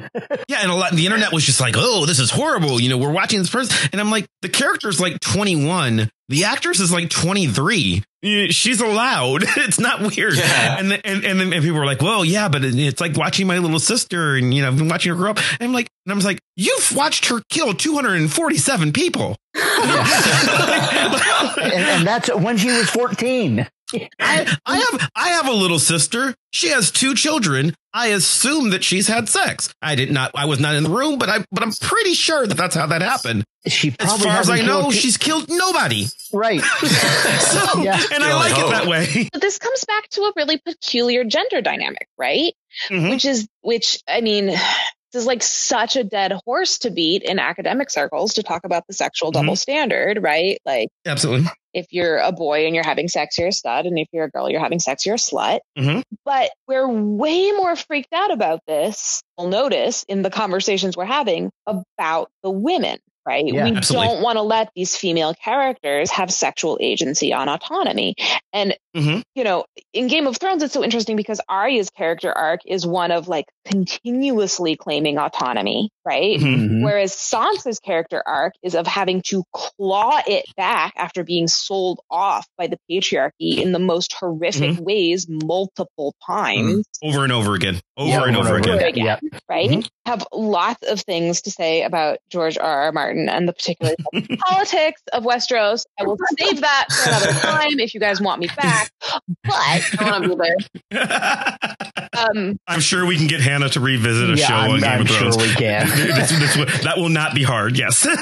yeah. 0.48 0.60
And 0.62 0.72
a 0.72 0.76
lot, 0.76 0.94
the 0.94 1.06
internet 1.06 1.32
was 1.32 1.46
just 1.46 1.60
like, 1.60 1.76
oh, 1.78 2.06
this 2.06 2.20
is 2.20 2.30
horrible. 2.32 2.80
You 2.80 2.90
know, 2.90 2.98
we're 2.98 3.12
watching 3.12 3.40
this 3.40 3.50
person. 3.50 3.76
And 3.92 4.02
I'm 4.02 4.12
like, 4.12 4.28
the 4.42 4.50
character's 4.50 5.00
like 5.00 5.20
21. 5.20 6.10
The 6.30 6.44
actress 6.46 6.80
is 6.80 6.92
like 6.92 7.10
23 7.10 8.04
she's 8.24 8.82
allowed. 8.82 9.44
It's 9.62 9.80
not 9.80 10.02
weird. 10.02 10.36
Yeah. 10.36 10.80
And, 10.80 10.92
and, 11.06 11.24
and 11.24 11.40
then 11.40 11.52
people 11.52 11.78
were 11.78 11.86
like, 11.86 12.02
well, 12.02 12.26
yeah, 12.26 12.50
but 12.50 12.66
it's 12.66 13.00
like 13.00 13.16
watching 13.16 13.48
my 13.48 13.60
little 13.60 13.80
sister 13.80 14.36
and, 14.36 14.54
you 14.54 14.62
know, 14.62 14.70
I've 14.70 14.78
been 14.78 14.90
watching 14.90 15.12
her 15.12 15.16
grow 15.16 15.32
up. 15.32 15.38
And 15.38 15.70
I'm 15.70 15.74
like, 15.74 15.88
and 16.06 16.12
I 16.12 16.16
was 16.16 16.26
like, 16.26 16.40
you've 16.56 16.96
watched 16.96 17.28
her 17.28 17.42
kill 17.50 17.74
247 17.74 18.92
people. 18.92 19.38
and, 19.56 19.66
and 21.74 22.08
that's 22.08 22.34
when 22.34 22.58
she 22.58 22.68
was 22.68 22.90
14. 22.90 23.68
I, 24.20 24.58
I, 24.66 24.78
have 24.78 25.12
I 25.16 25.30
have 25.30 25.48
a 25.48 25.54
little 25.54 25.80
sister. 25.80 26.34
She 26.52 26.70
has 26.70 26.92
two 26.92 27.14
children. 27.14 27.76
I 27.94 28.08
assume 28.08 28.72
that 28.72 28.84
she's 28.84 29.08
had 29.08 29.30
sex. 29.30 29.74
I 29.82 29.96
did 29.96 30.12
not. 30.12 30.32
I 30.36 30.46
was 30.46 30.60
not 30.60 30.76
in 30.76 30.84
the 30.84 30.90
room, 30.90 31.18
but 31.18 31.30
I 31.30 31.44
but 31.52 31.64
I'm 31.64 31.72
pretty 31.82 32.14
sure 32.14 32.48
that 32.48 32.56
that's 32.56 32.76
how 32.76 32.88
that 32.88 33.02
happened. 33.02 33.44
She 33.68 33.94
as 34.00 34.24
far 34.24 34.40
as 34.40 34.50
I 34.50 34.62
know, 34.62 34.90
she's 34.90 35.18
killed 35.18 35.46
nobody. 35.48 36.08
Right. 36.34 36.62
so, 36.82 37.82
yeah. 37.82 38.02
and 38.14 38.24
I 38.24 38.34
like 38.34 38.58
it 38.58 38.70
that 38.72 38.88
way. 38.88 39.30
But 39.32 39.42
this 39.42 39.60
comes 39.60 39.84
back 39.86 40.10
to 40.10 40.22
a 40.22 40.34
really 40.36 40.58
peculiar 40.58 41.24
gender 41.24 41.62
dynamic, 41.62 42.08
right? 42.18 42.54
Mm-hmm. 42.90 43.10
Which 43.10 43.26
is 43.26 43.48
which. 43.62 44.02
I 44.08 44.22
mean, 44.22 44.48
this 44.48 45.22
is 45.22 45.28
like 45.28 45.44
such 45.44 45.96
a 45.96 46.04
dead 46.04 46.34
horse 46.46 46.80
to 46.80 46.90
beat 46.90 47.22
in 47.22 47.38
academic 47.38 47.90
circles 47.90 48.34
to 48.36 48.44
talk 48.44 48.64
about 48.64 48.88
the 48.88 48.94
sexual 48.94 49.30
double 49.30 49.54
mm-hmm. 49.54 49.56
standard, 49.56 50.24
right? 50.24 50.60
Like, 50.66 50.90
absolutely. 51.06 51.50
If 51.74 51.88
you're 51.92 52.18
a 52.18 52.32
boy 52.32 52.66
and 52.66 52.74
you're 52.74 52.84
having 52.84 53.08
sex, 53.08 53.38
you're 53.38 53.50
a 53.50 53.54
stud. 53.54 53.86
And 53.86 54.00
if 54.00 54.08
you're 54.12 54.26
a 54.26 54.30
girl, 54.30 54.50
you're 54.50 54.60
having 54.60 54.80
sex, 54.80 55.06
you're 55.06 55.16
a 55.16 55.20
slut. 55.20 55.60
Mm-hmm. 55.78 56.02
But 56.26 56.50
we're 56.68 56.88
way 56.88 57.52
more 57.52 57.76
freaked 57.76 58.14
out 58.14 58.32
about 58.32 58.62
this. 58.68 59.22
You'll 59.38 59.50
notice 59.50 60.04
in 60.08 60.22
the 60.22 60.30
conversations 60.30 60.98
we're 60.98 61.06
having 61.06 61.52
about 61.68 62.30
the 62.42 62.50
women 62.50 62.98
right? 63.26 63.46
Yeah, 63.46 63.66
we 63.66 63.76
absolutely. 63.76 64.08
don't 64.08 64.22
want 64.22 64.38
to 64.38 64.42
let 64.42 64.72
these 64.76 64.96
female 64.96 65.34
characters 65.34 66.12
have 66.12 66.32
sexual 66.32 66.78
agency 66.82 67.34
on 67.34 67.50
autonomy. 67.50 68.16
And, 68.54 68.76
mm-hmm. 68.96 69.22
you 69.36 69.44
know, 69.44 69.66
in 69.94 70.08
Game 70.08 70.28
of 70.28 70.38
Thrones, 70.38 70.64
it's 70.64 70.74
so 70.74 70.84
interesting 70.84 71.16
because 71.16 71.40
Arya's 71.48 71.90
character 71.90 72.32
arc 72.32 72.62
is 72.66 72.86
one 72.86 73.12
of 73.12 73.28
like 73.28 73.46
continuously 73.66 74.76
claiming 74.76 75.18
autonomy, 75.18 75.90
right? 76.06 76.40
Mm-hmm. 76.40 76.46
mm-hmm. 76.48 76.84
Whereas 76.84 77.14
Sansa's 77.14 77.80
character 77.80 78.24
arc 78.26 78.54
is 78.64 78.76
of 78.76 78.88
having 78.88 79.22
to 79.28 79.44
claw 79.54 80.22
it 80.26 80.46
back 80.58 80.94
after 80.96 81.24
being 81.24 81.48
sold 81.48 82.00
off 82.10 82.48
by 82.58 82.68
the 82.68 82.78
patriarchy 82.90 83.58
in 83.58 83.72
the 83.72 83.80
most 83.80 84.14
horrific 84.14 84.72
mm-hmm. 84.72 84.84
ways 84.84 85.28
multiple 85.30 86.16
times. 86.26 86.86
Mm-hmm. 87.04 87.10
Over 87.10 87.24
and 87.24 87.32
over 87.32 87.54
again. 87.54 87.80
Over 87.98 88.10
yeah, 88.10 88.24
and 88.24 88.38
over, 88.38 88.50
over 88.50 88.58
again. 88.58 88.84
again. 88.84 89.06
Yeah. 89.06 89.40
Right? 89.48 89.70
Mm-hmm. 89.70 89.88
Have 90.08 90.26
lots 90.34 90.88
of 90.88 91.02
things 91.02 91.44
to 91.44 91.52
say 91.52 91.84
about 91.84 92.18
George 92.32 92.58
R. 92.58 92.84
R. 92.84 92.92
Martin 92.92 93.12
Martin 93.12 93.30
and 93.30 93.48
the 93.48 93.54
particular 93.54 93.94
politics 94.40 95.02
of 95.14 95.24
Westeros. 95.24 95.84
I 96.00 96.04
will 96.04 96.18
save 96.38 96.62
that 96.62 96.86
for 96.92 97.10
another 97.10 97.40
time 97.40 97.80
if 97.80 97.94
you 97.94 98.00
guys 98.00 98.22
want 98.22 98.40
me 98.40 98.48
back. 98.48 98.81
Back. 98.82 98.92
But 99.44 99.54
I 100.02 100.20
be 100.28 100.36
there. 100.36 102.18
um, 102.30 102.58
I'm 102.68 102.80
sure 102.80 103.06
we 103.06 103.18
can 103.18 103.28
get 103.28 103.42
Hannah 103.42 103.70
to 103.70 103.80
revisit 103.80 104.30
a 104.32 104.36
Yeah, 104.38 104.48
show 104.48 104.54
I'm- 104.54 104.72
on 104.72 104.80
Game 104.80 104.90
I'm 104.90 105.02
of 105.02 105.08
Thrones. 105.10 105.36
sure 105.36 105.44
we 105.48 105.54
can. 105.54 105.88
This- 106.12 106.32
this 106.40 106.58
will- 106.58 106.66
that 106.84 106.98
will 106.98 107.10
not 107.10 107.34
be 107.36 107.44
hard. 107.44 107.78
Yes, 107.78 108.06
we've 108.06 108.16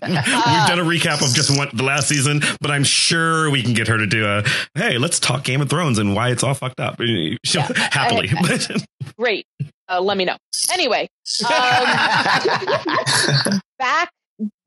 done 0.00 0.78
a 0.78 0.84
recap 0.84 1.22
of 1.26 1.34
just 1.34 1.56
one 1.56 1.68
the 1.72 1.82
last 1.84 2.08
season, 2.08 2.40
but 2.60 2.70
I'm 2.70 2.84
sure 2.84 3.50
we 3.50 3.62
can 3.62 3.72
get 3.74 3.88
her 3.88 3.98
to 3.98 4.06
do 4.06 4.26
a. 4.26 4.42
Hey, 4.74 4.98
let's 4.98 5.18
talk 5.20 5.44
Game 5.44 5.60
of 5.60 5.68
Thrones 5.70 5.98
and 5.98 6.14
why 6.14 6.30
it's 6.30 6.42
all 6.42 6.54
fucked 6.54 6.80
up. 6.80 6.98
She'll 7.44 7.62
happily. 7.62 8.30
great. 9.18 9.46
Uh, 9.88 10.00
let 10.00 10.16
me 10.16 10.24
know. 10.24 10.36
Anyway, 10.72 11.08
um, 11.44 11.50
back 13.78 14.10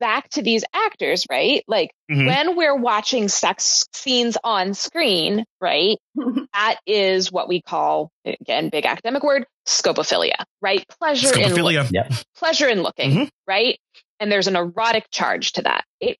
back 0.00 0.28
to 0.30 0.42
these 0.42 0.64
actors, 0.72 1.26
right? 1.30 1.62
Like 1.66 1.90
Mhm. 2.10 2.26
when 2.26 2.56
we're 2.56 2.76
watching 2.76 3.28
sex 3.28 3.86
scenes 3.92 4.36
on 4.44 4.74
screen, 4.74 5.44
right? 5.60 5.98
that 6.52 6.78
is 6.86 7.30
what 7.32 7.48
we 7.48 7.60
call 7.62 8.10
again 8.24 8.68
big 8.68 8.86
academic 8.86 9.22
word 9.22 9.46
scopophilia, 9.66 10.44
right? 10.62 10.84
Pleasure 11.00 11.38
in 11.38 11.54
look, 11.54 11.72
Scopophilia. 11.74 12.24
pleasure 12.36 12.68
in 12.68 12.82
looking, 12.82 13.10
Mhm. 13.10 13.28
right? 13.46 13.78
And 14.20 14.30
there's 14.30 14.46
an 14.46 14.56
erotic 14.56 15.06
charge 15.10 15.52
to 15.52 15.62
that. 15.62 15.84
It, 16.00 16.16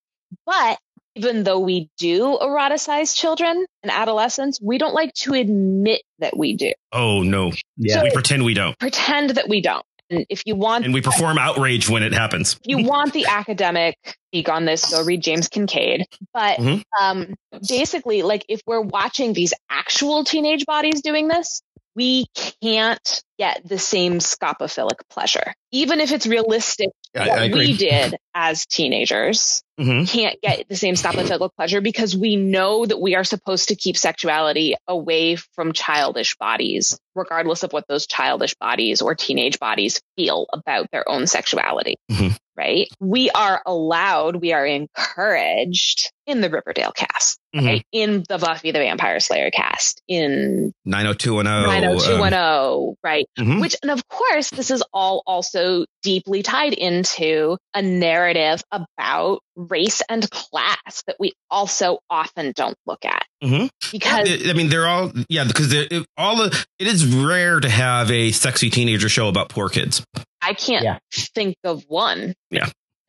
but 0.46 0.78
even 1.16 1.44
though 1.44 1.60
we 1.60 1.88
do 1.96 2.36
eroticize 2.42 3.16
children 3.16 3.64
and 3.84 3.92
adolescents, 3.92 4.58
we 4.60 4.78
don't 4.78 4.94
like 4.94 5.12
to 5.14 5.32
admit 5.34 6.02
that 6.18 6.36
we 6.36 6.56
do. 6.56 6.72
Oh 6.92 7.22
no, 7.22 7.52
yeah. 7.76 8.02
we 8.02 8.10
pretend 8.10 8.44
we 8.44 8.54
don't, 8.54 8.76
Pretend 8.80 9.30
that 9.30 9.48
we 9.48 9.60
don't. 9.60 9.84
And 10.14 10.26
if 10.28 10.42
you 10.46 10.54
want 10.54 10.84
and 10.84 10.94
we 10.94 11.00
perform 11.00 11.38
outrage 11.38 11.88
when 11.88 12.02
it 12.02 12.12
happens. 12.12 12.54
if 12.54 12.60
you 12.64 12.78
want 12.86 13.12
the 13.12 13.26
academic 13.26 13.96
speak 14.30 14.48
on 14.48 14.64
this, 14.64 14.90
go 14.90 15.02
read 15.02 15.22
James 15.22 15.48
Kincaid. 15.48 16.06
But 16.32 16.58
Mhm. 16.58 16.82
um, 17.00 17.34
basically, 17.68 18.22
like 18.22 18.44
if 18.48 18.60
we're 18.66 18.80
watching 18.80 19.32
these 19.32 19.52
actual 19.70 20.24
teenage 20.24 20.66
bodies 20.66 21.02
doing 21.02 21.28
this, 21.28 21.62
we 21.96 22.26
can't 22.62 23.22
get 23.38 23.60
the 23.64 23.78
same 23.78 24.18
scopophilic 24.18 24.98
pleasure, 25.10 25.54
even 25.70 26.00
if 26.00 26.12
it's 26.12 26.26
realistic. 26.26 26.90
I- 27.16 27.28
what 27.28 27.38
I 27.38 27.44
agree. 27.44 27.66
we 27.68 27.76
did 27.76 28.16
as 28.34 28.66
teenagers 28.66 29.62
hmm 29.78 30.04
can't 30.04 30.40
get 30.40 30.68
the 30.68 30.76
same 30.76 30.94
scopophilic 30.94 31.50
pleasure 31.56 31.80
because 31.80 32.16
we 32.16 32.36
know 32.36 32.86
that 32.86 33.00
we 33.00 33.14
are 33.16 33.24
supposed 33.24 33.68
to 33.68 33.74
keep 33.76 33.96
sexuality 33.96 34.74
away 34.86 35.34
from 35.36 35.72
childish 35.72 36.36
bodies, 36.36 36.96
regardless 37.16 37.62
of 37.64 37.72
what 37.72 37.84
those 37.88 38.06
childish 38.06 38.54
bodies 38.60 39.02
or 39.02 39.14
teenage 39.16 39.58
bodies 39.58 40.00
feel 40.16 40.46
about 40.52 40.86
their 40.92 41.08
own 41.08 41.26
sexuality. 41.26 41.96
Mhm. 42.10 42.36
Right? 42.56 42.88
We 43.00 43.30
are 43.30 43.60
allowed, 43.66 44.36
we 44.36 44.52
are 44.52 44.64
encouraged 44.64 46.12
in 46.26 46.40
the 46.40 46.48
Riverdale 46.50 46.92
cast, 46.92 47.38
Mhm. 47.54 47.66
right? 47.66 47.86
In 47.92 48.24
the 48.28 48.38
Buffy 48.38 48.70
the 48.70 48.78
Vampire 48.78 49.20
Slayer 49.20 49.50
cast, 49.50 50.00
in 50.08 50.72
90210. 50.84 51.62
90210, 51.66 52.96
right? 53.02 53.26
Mhm. 53.38 53.60
Which, 53.60 53.76
and 53.82 53.90
of 53.90 54.06
course, 54.08 54.50
this 54.50 54.70
is 54.70 54.82
all 54.92 55.22
also 55.26 55.84
deeply 56.02 56.42
tied 56.42 56.72
into 56.72 57.56
a 57.74 57.82
narrative 57.82 58.62
about 58.72 59.40
race 59.56 60.02
and 60.08 60.28
class 60.30 61.02
that 61.06 61.16
we 61.20 61.32
also 61.50 61.98
often 62.10 62.52
don't 62.56 62.76
look 62.86 63.04
at. 63.04 63.24
Mhm. 63.42 63.68
Because 63.92 64.28
I 64.48 64.52
mean, 64.54 64.68
they're 64.68 64.86
all 64.88 65.12
yeah, 65.28 65.44
because 65.44 65.68
they're, 65.70 65.86
it, 65.90 66.06
all 66.16 66.40
of, 66.42 66.66
it 66.78 66.86
is 66.86 67.04
rare 67.06 67.60
to 67.60 67.68
have 67.68 68.10
a 68.10 68.32
sexy 68.32 68.70
teenager 68.70 69.08
show 69.08 69.28
about 69.28 69.48
poor 69.50 69.68
kids. 69.68 70.02
I 70.42 70.54
can't 70.54 70.84
Yeah. 70.84 70.98
think 71.34 71.56
of 71.64 71.84
one. 71.88 72.34
Yeah. 72.50 72.68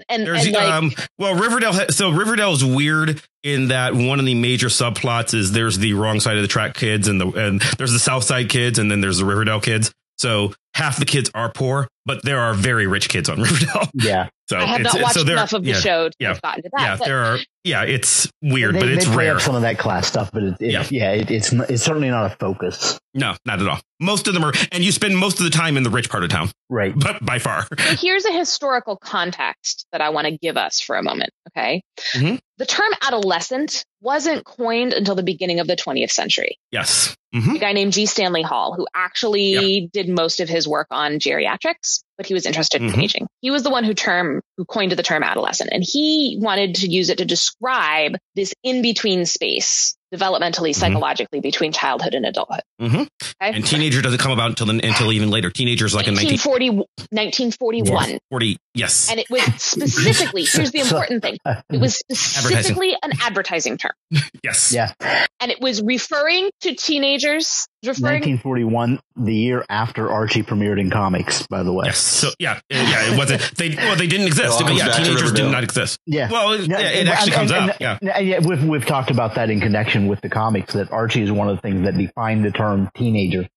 And, 0.09 0.27
There's 0.27 0.45
and 0.45 0.53
like, 0.53 0.71
um 0.71 0.91
well 1.17 1.35
Riverdale 1.35 1.87
so 1.89 2.09
Riverdale 2.11 2.51
is 2.51 2.65
weird 2.65 3.21
in 3.43 3.69
that 3.69 3.93
one 3.95 4.19
of 4.19 4.25
the 4.25 4.35
major 4.35 4.67
subplots 4.67 5.33
is 5.33 5.51
there's 5.53 5.77
the 5.77 5.93
wrong 5.93 6.19
side 6.19 6.35
of 6.35 6.41
the 6.41 6.47
track 6.49 6.75
kids 6.75 7.07
and 7.07 7.19
the 7.19 7.27
and 7.29 7.61
there's 7.77 7.93
the 7.93 7.99
south 7.99 8.23
side 8.23 8.49
kids 8.49 8.77
and 8.77 8.91
then 8.91 8.99
there's 9.01 9.19
the 9.19 9.25
Riverdale 9.25 9.61
kids. 9.61 9.93
So 10.17 10.53
half 10.75 10.97
the 10.97 11.05
kids 11.05 11.31
are 11.33 11.51
poor, 11.51 11.87
but 12.05 12.21
there 12.23 12.39
are 12.39 12.53
very 12.53 12.85
rich 12.85 13.09
kids 13.09 13.29
on 13.29 13.39
Riverdale. 13.41 13.89
yeah. 13.95 14.29
So 14.47 14.57
I 14.57 14.65
have 14.65 14.81
it's, 14.81 14.93
not 14.93 15.01
watched 15.01 15.13
so 15.15 15.23
there- 15.23 15.35
enough 15.37 15.53
of 15.53 15.63
the 15.63 15.71
yeah, 15.71 15.79
show 15.79 16.09
to 16.09 16.15
yeah, 16.19 16.27
have 16.27 16.41
gotten 16.43 16.61
to 16.63 16.69
that. 16.73 16.81
Yeah, 16.81 16.95
but 16.97 17.05
there 17.05 17.25
are 17.25 17.37
yeah, 17.63 17.81
it's 17.83 18.29
weird, 18.43 18.75
they, 18.75 18.79
but 18.81 18.89
it's 18.89 19.05
they 19.07 19.11
play 19.11 19.25
rare. 19.25 19.35
up 19.37 19.41
some 19.41 19.55
of 19.55 19.63
that 19.63 19.79
class 19.79 20.05
stuff, 20.05 20.29
but 20.31 20.43
it, 20.43 20.55
it, 20.59 20.71
Yeah. 20.71 20.85
yeah, 20.91 21.11
it, 21.13 21.31
it's 21.31 21.51
it's 21.51 21.81
certainly 21.81 22.11
not 22.11 22.31
a 22.31 22.35
focus. 22.35 22.99
No, 23.15 23.33
not 23.45 23.59
at 23.59 23.67
all. 23.67 23.79
Most 23.99 24.27
of 24.27 24.35
them 24.35 24.43
are 24.43 24.53
and 24.71 24.83
you 24.83 24.91
spend 24.91 25.17
most 25.17 25.39
of 25.39 25.45
the 25.45 25.49
time 25.49 25.77
in 25.77 25.83
the 25.83 25.89
rich 25.89 26.11
part 26.11 26.23
of 26.23 26.29
town, 26.29 26.51
Right. 26.69 26.93
but 26.95 27.25
by 27.25 27.39
far. 27.39 27.65
So 27.79 27.95
here's 27.95 28.25
a 28.25 28.31
historical 28.37 28.97
context 28.97 29.87
that 29.91 30.01
I 30.01 30.09
want 30.09 30.27
to 30.27 30.37
give 30.37 30.57
us 30.57 30.79
for 30.79 30.95
a 30.95 31.01
moment. 31.01 31.31
Okay. 31.49 31.81
Mhm. 32.13 32.37
The 32.57 32.65
term 32.67 32.91
adolescent 33.01 33.83
wasn't 34.01 34.45
coined 34.45 34.93
until 34.93 35.15
the 35.15 35.23
beginning 35.23 35.59
of 35.59 35.65
the 35.67 35.75
20th 35.75 36.11
century. 36.11 36.57
Yes. 36.71 37.15
hmm 37.33 37.55
A 37.55 37.59
guy 37.59 37.73
named 37.73 37.93
G. 37.93 38.05
Stanley 38.05 38.43
Hall, 38.43 38.73
who 38.75 38.85
actually 38.93 39.89
did 39.91 40.07
most 40.07 40.39
of 40.39 40.47
his 40.49 40.64
work 40.65 40.87
on 40.91 41.19
geriatrics, 41.19 42.03
but 42.17 42.25
he 42.25 42.33
was 42.33 42.45
interested 42.45 42.81
in 42.81 42.89
Mhm. 42.91 43.03
aging. 43.03 43.27
He 43.41 43.51
was 43.51 43.63
the 43.63 43.69
one 43.69 43.83
who 43.83 43.93
term 43.93 44.41
who 44.57 44.65
coined 44.65 44.91
the 44.91 45.03
term 45.03 45.23
adolescent, 45.23 45.69
and 45.73 45.83
he 45.85 46.37
wanted 46.39 46.75
to 46.75 46.87
use 46.87 47.09
it 47.09 47.17
to 47.17 47.25
describe 47.25 48.15
this 48.35 48.53
in 48.63 48.81
between 48.81 49.25
space 49.25 49.95
developmentally, 50.13 50.73
psychologically 50.73 51.41
between 51.41 51.73
childhood 51.73 52.13
and 52.13 52.25
adulthood. 52.25 52.61
hmm 52.79 52.95
Okay? 52.95 53.07
And 53.41 53.65
teenager 53.65 54.01
doesn't 54.01 54.19
come 54.19 54.31
about 54.31 54.49
until 54.49 54.67
the, 54.67 54.73
until 54.73 55.11
even 55.11 55.29
later. 55.29 55.49
Teenagers 55.49 55.93
like 55.93 56.07
in 56.07 56.13
1940, 56.13 56.69
1941. 57.11 57.91
1940. 57.91 58.57
Yes. 58.75 59.09
And 59.09 59.19
it 59.19 59.25
was 59.29 59.41
specifically, 59.57 60.45
here's 60.49 60.71
the 60.71 60.79
important 60.79 61.21
thing. 61.21 61.37
It 61.45 61.79
was 61.81 61.95
specifically 62.11 62.95
an 63.01 63.11
advertising 63.21 63.77
term. 63.77 63.91
Yes. 64.43 64.71
yeah. 64.71 64.93
And 65.39 65.49
it 65.51 65.59
was 65.59 65.81
referring 65.81 66.49
to 66.61 66.75
teenagers, 66.75 67.65
referring 67.83 68.21
1941, 68.21 68.99
the 69.15 69.33
year 69.33 69.65
after 69.69 70.11
Archie 70.11 70.43
premiered 70.43 70.79
in 70.79 70.91
comics, 70.91 71.47
by 71.47 71.63
the 71.63 71.73
way. 71.73 71.85
Yes. 71.87 72.04
So 72.05 72.29
yeah, 72.39 72.59
yeah, 72.69 73.11
it 73.13 73.17
wasn't. 73.17 73.41
They 73.57 73.75
well, 73.75 73.95
they 73.95 74.07
didn't 74.07 74.27
exist. 74.27 74.45
It 74.45 74.51
all 74.51 74.59
but 74.59 74.67
comes 74.67 74.79
yeah, 74.79 74.91
teenagers 75.03 75.31
did 75.33 75.51
not 75.51 75.63
exist. 75.63 75.99
Yeah. 76.05 76.29
Well, 76.31 76.53
it, 76.53 76.67
Yeah, 76.67 76.79
yeah, 76.79 76.89
it 76.89 77.07
actually 77.07 77.31
and- 77.31 77.33
comes 77.35 77.51
and- 77.51 77.69
out. 77.71 77.81
Yeah. 77.81 77.97
and- 78.01 78.09
and 78.09 78.27
yeah, 78.27 78.39
we've 78.39 78.63
we've 78.63 78.85
talked 78.85 79.11
about 79.11 79.35
that 79.35 79.49
in 79.49 79.59
connection 79.59 80.07
with 80.07 80.21
the 80.21 80.29
comics. 80.29 80.73
That 80.73 80.91
Archie 80.91 81.23
is 81.23 81.31
one 81.31 81.49
of 81.49 81.55
the 81.57 81.61
things 81.61 81.83
that 81.85 81.97
define 81.97 82.41
the 82.43 82.51
term 82.51 82.89
teenager. 82.95 83.47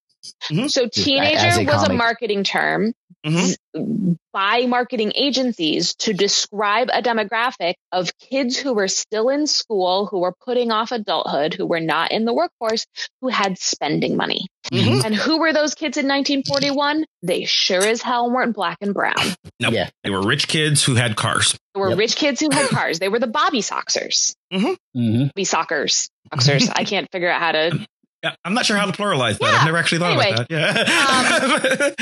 So 0.67 0.87
teenager 0.87 1.61
a 1.61 1.65
was 1.65 1.87
a 1.87 1.93
marketing 1.93 2.43
term 2.43 2.93
Mhm. 3.25 3.55
by 4.33 4.65
marketing 4.65 5.11
agencies 5.15 5.93
to 5.95 6.13
describe 6.13 6.89
a 6.93 7.01
demographic 7.01 7.73
of 7.91 8.09
kids 8.17 8.57
who 8.57 8.73
were 8.73 8.87
still 8.87 9.29
in 9.29 9.45
school, 9.47 10.05
who 10.05 10.19
were 10.19 10.33
putting 10.45 10.71
off 10.71 10.91
adulthood, 10.91 11.53
who 11.53 11.65
were 11.65 11.79
not 11.81 12.11
in 12.11 12.25
the 12.25 12.33
workforce, 12.33 12.85
who 13.21 13.27
had 13.27 13.57
spending 13.59 14.15
money. 14.15 14.47
Mhm. 14.71 15.03
And 15.03 15.15
who 15.15 15.39
were 15.39 15.51
those 15.51 15.75
kids 15.75 15.97
in 15.97 16.07
1941? 16.07 17.05
They 17.21 17.43
sure 17.45 17.83
as 17.83 18.01
hell 18.01 18.29
weren't 18.31 18.55
black 18.55 18.77
and 18.81 18.93
brown. 18.93 19.15
Nope. 19.61 19.73
Yeah. 19.73 19.89
They 20.05 20.09
were 20.09 20.21
rich 20.21 20.47
kids 20.47 20.83
who 20.85 20.95
had 20.95 21.17
cars. 21.17 21.57
They 21.75 21.81
were 21.81 21.89
Yep. 21.89 21.97
rich 21.97 22.15
kids 22.15 22.39
who 22.39 22.49
had 22.49 22.69
cars. 22.69 22.99
They 22.99 23.09
were 23.09 23.19
the 23.19 23.27
Bobby 23.27 23.59
Soxers. 23.61 24.33
Mm-hmm. 24.53 25.23
Bobby 25.27 25.43
Sockers. 25.43 26.07
Soxers. 26.33 26.71
I 26.75 26.85
can't 26.85 27.11
figure 27.11 27.29
out 27.29 27.41
how 27.41 27.51
to 27.51 27.71
Yeah, 27.73 27.85
I'm 28.43 28.53
not 28.53 28.65
sure 28.65 28.75
how 28.77 28.85
to 28.85 28.91
pluralize 28.91 29.37
that. 29.39 29.45
Yeah. 29.51 29.57
I've 29.59 29.65
never 29.65 29.77
actually 29.77 29.99
thought 29.99 30.11
Anyway, 30.11 30.31
about 30.33 30.49
that. 30.49 31.95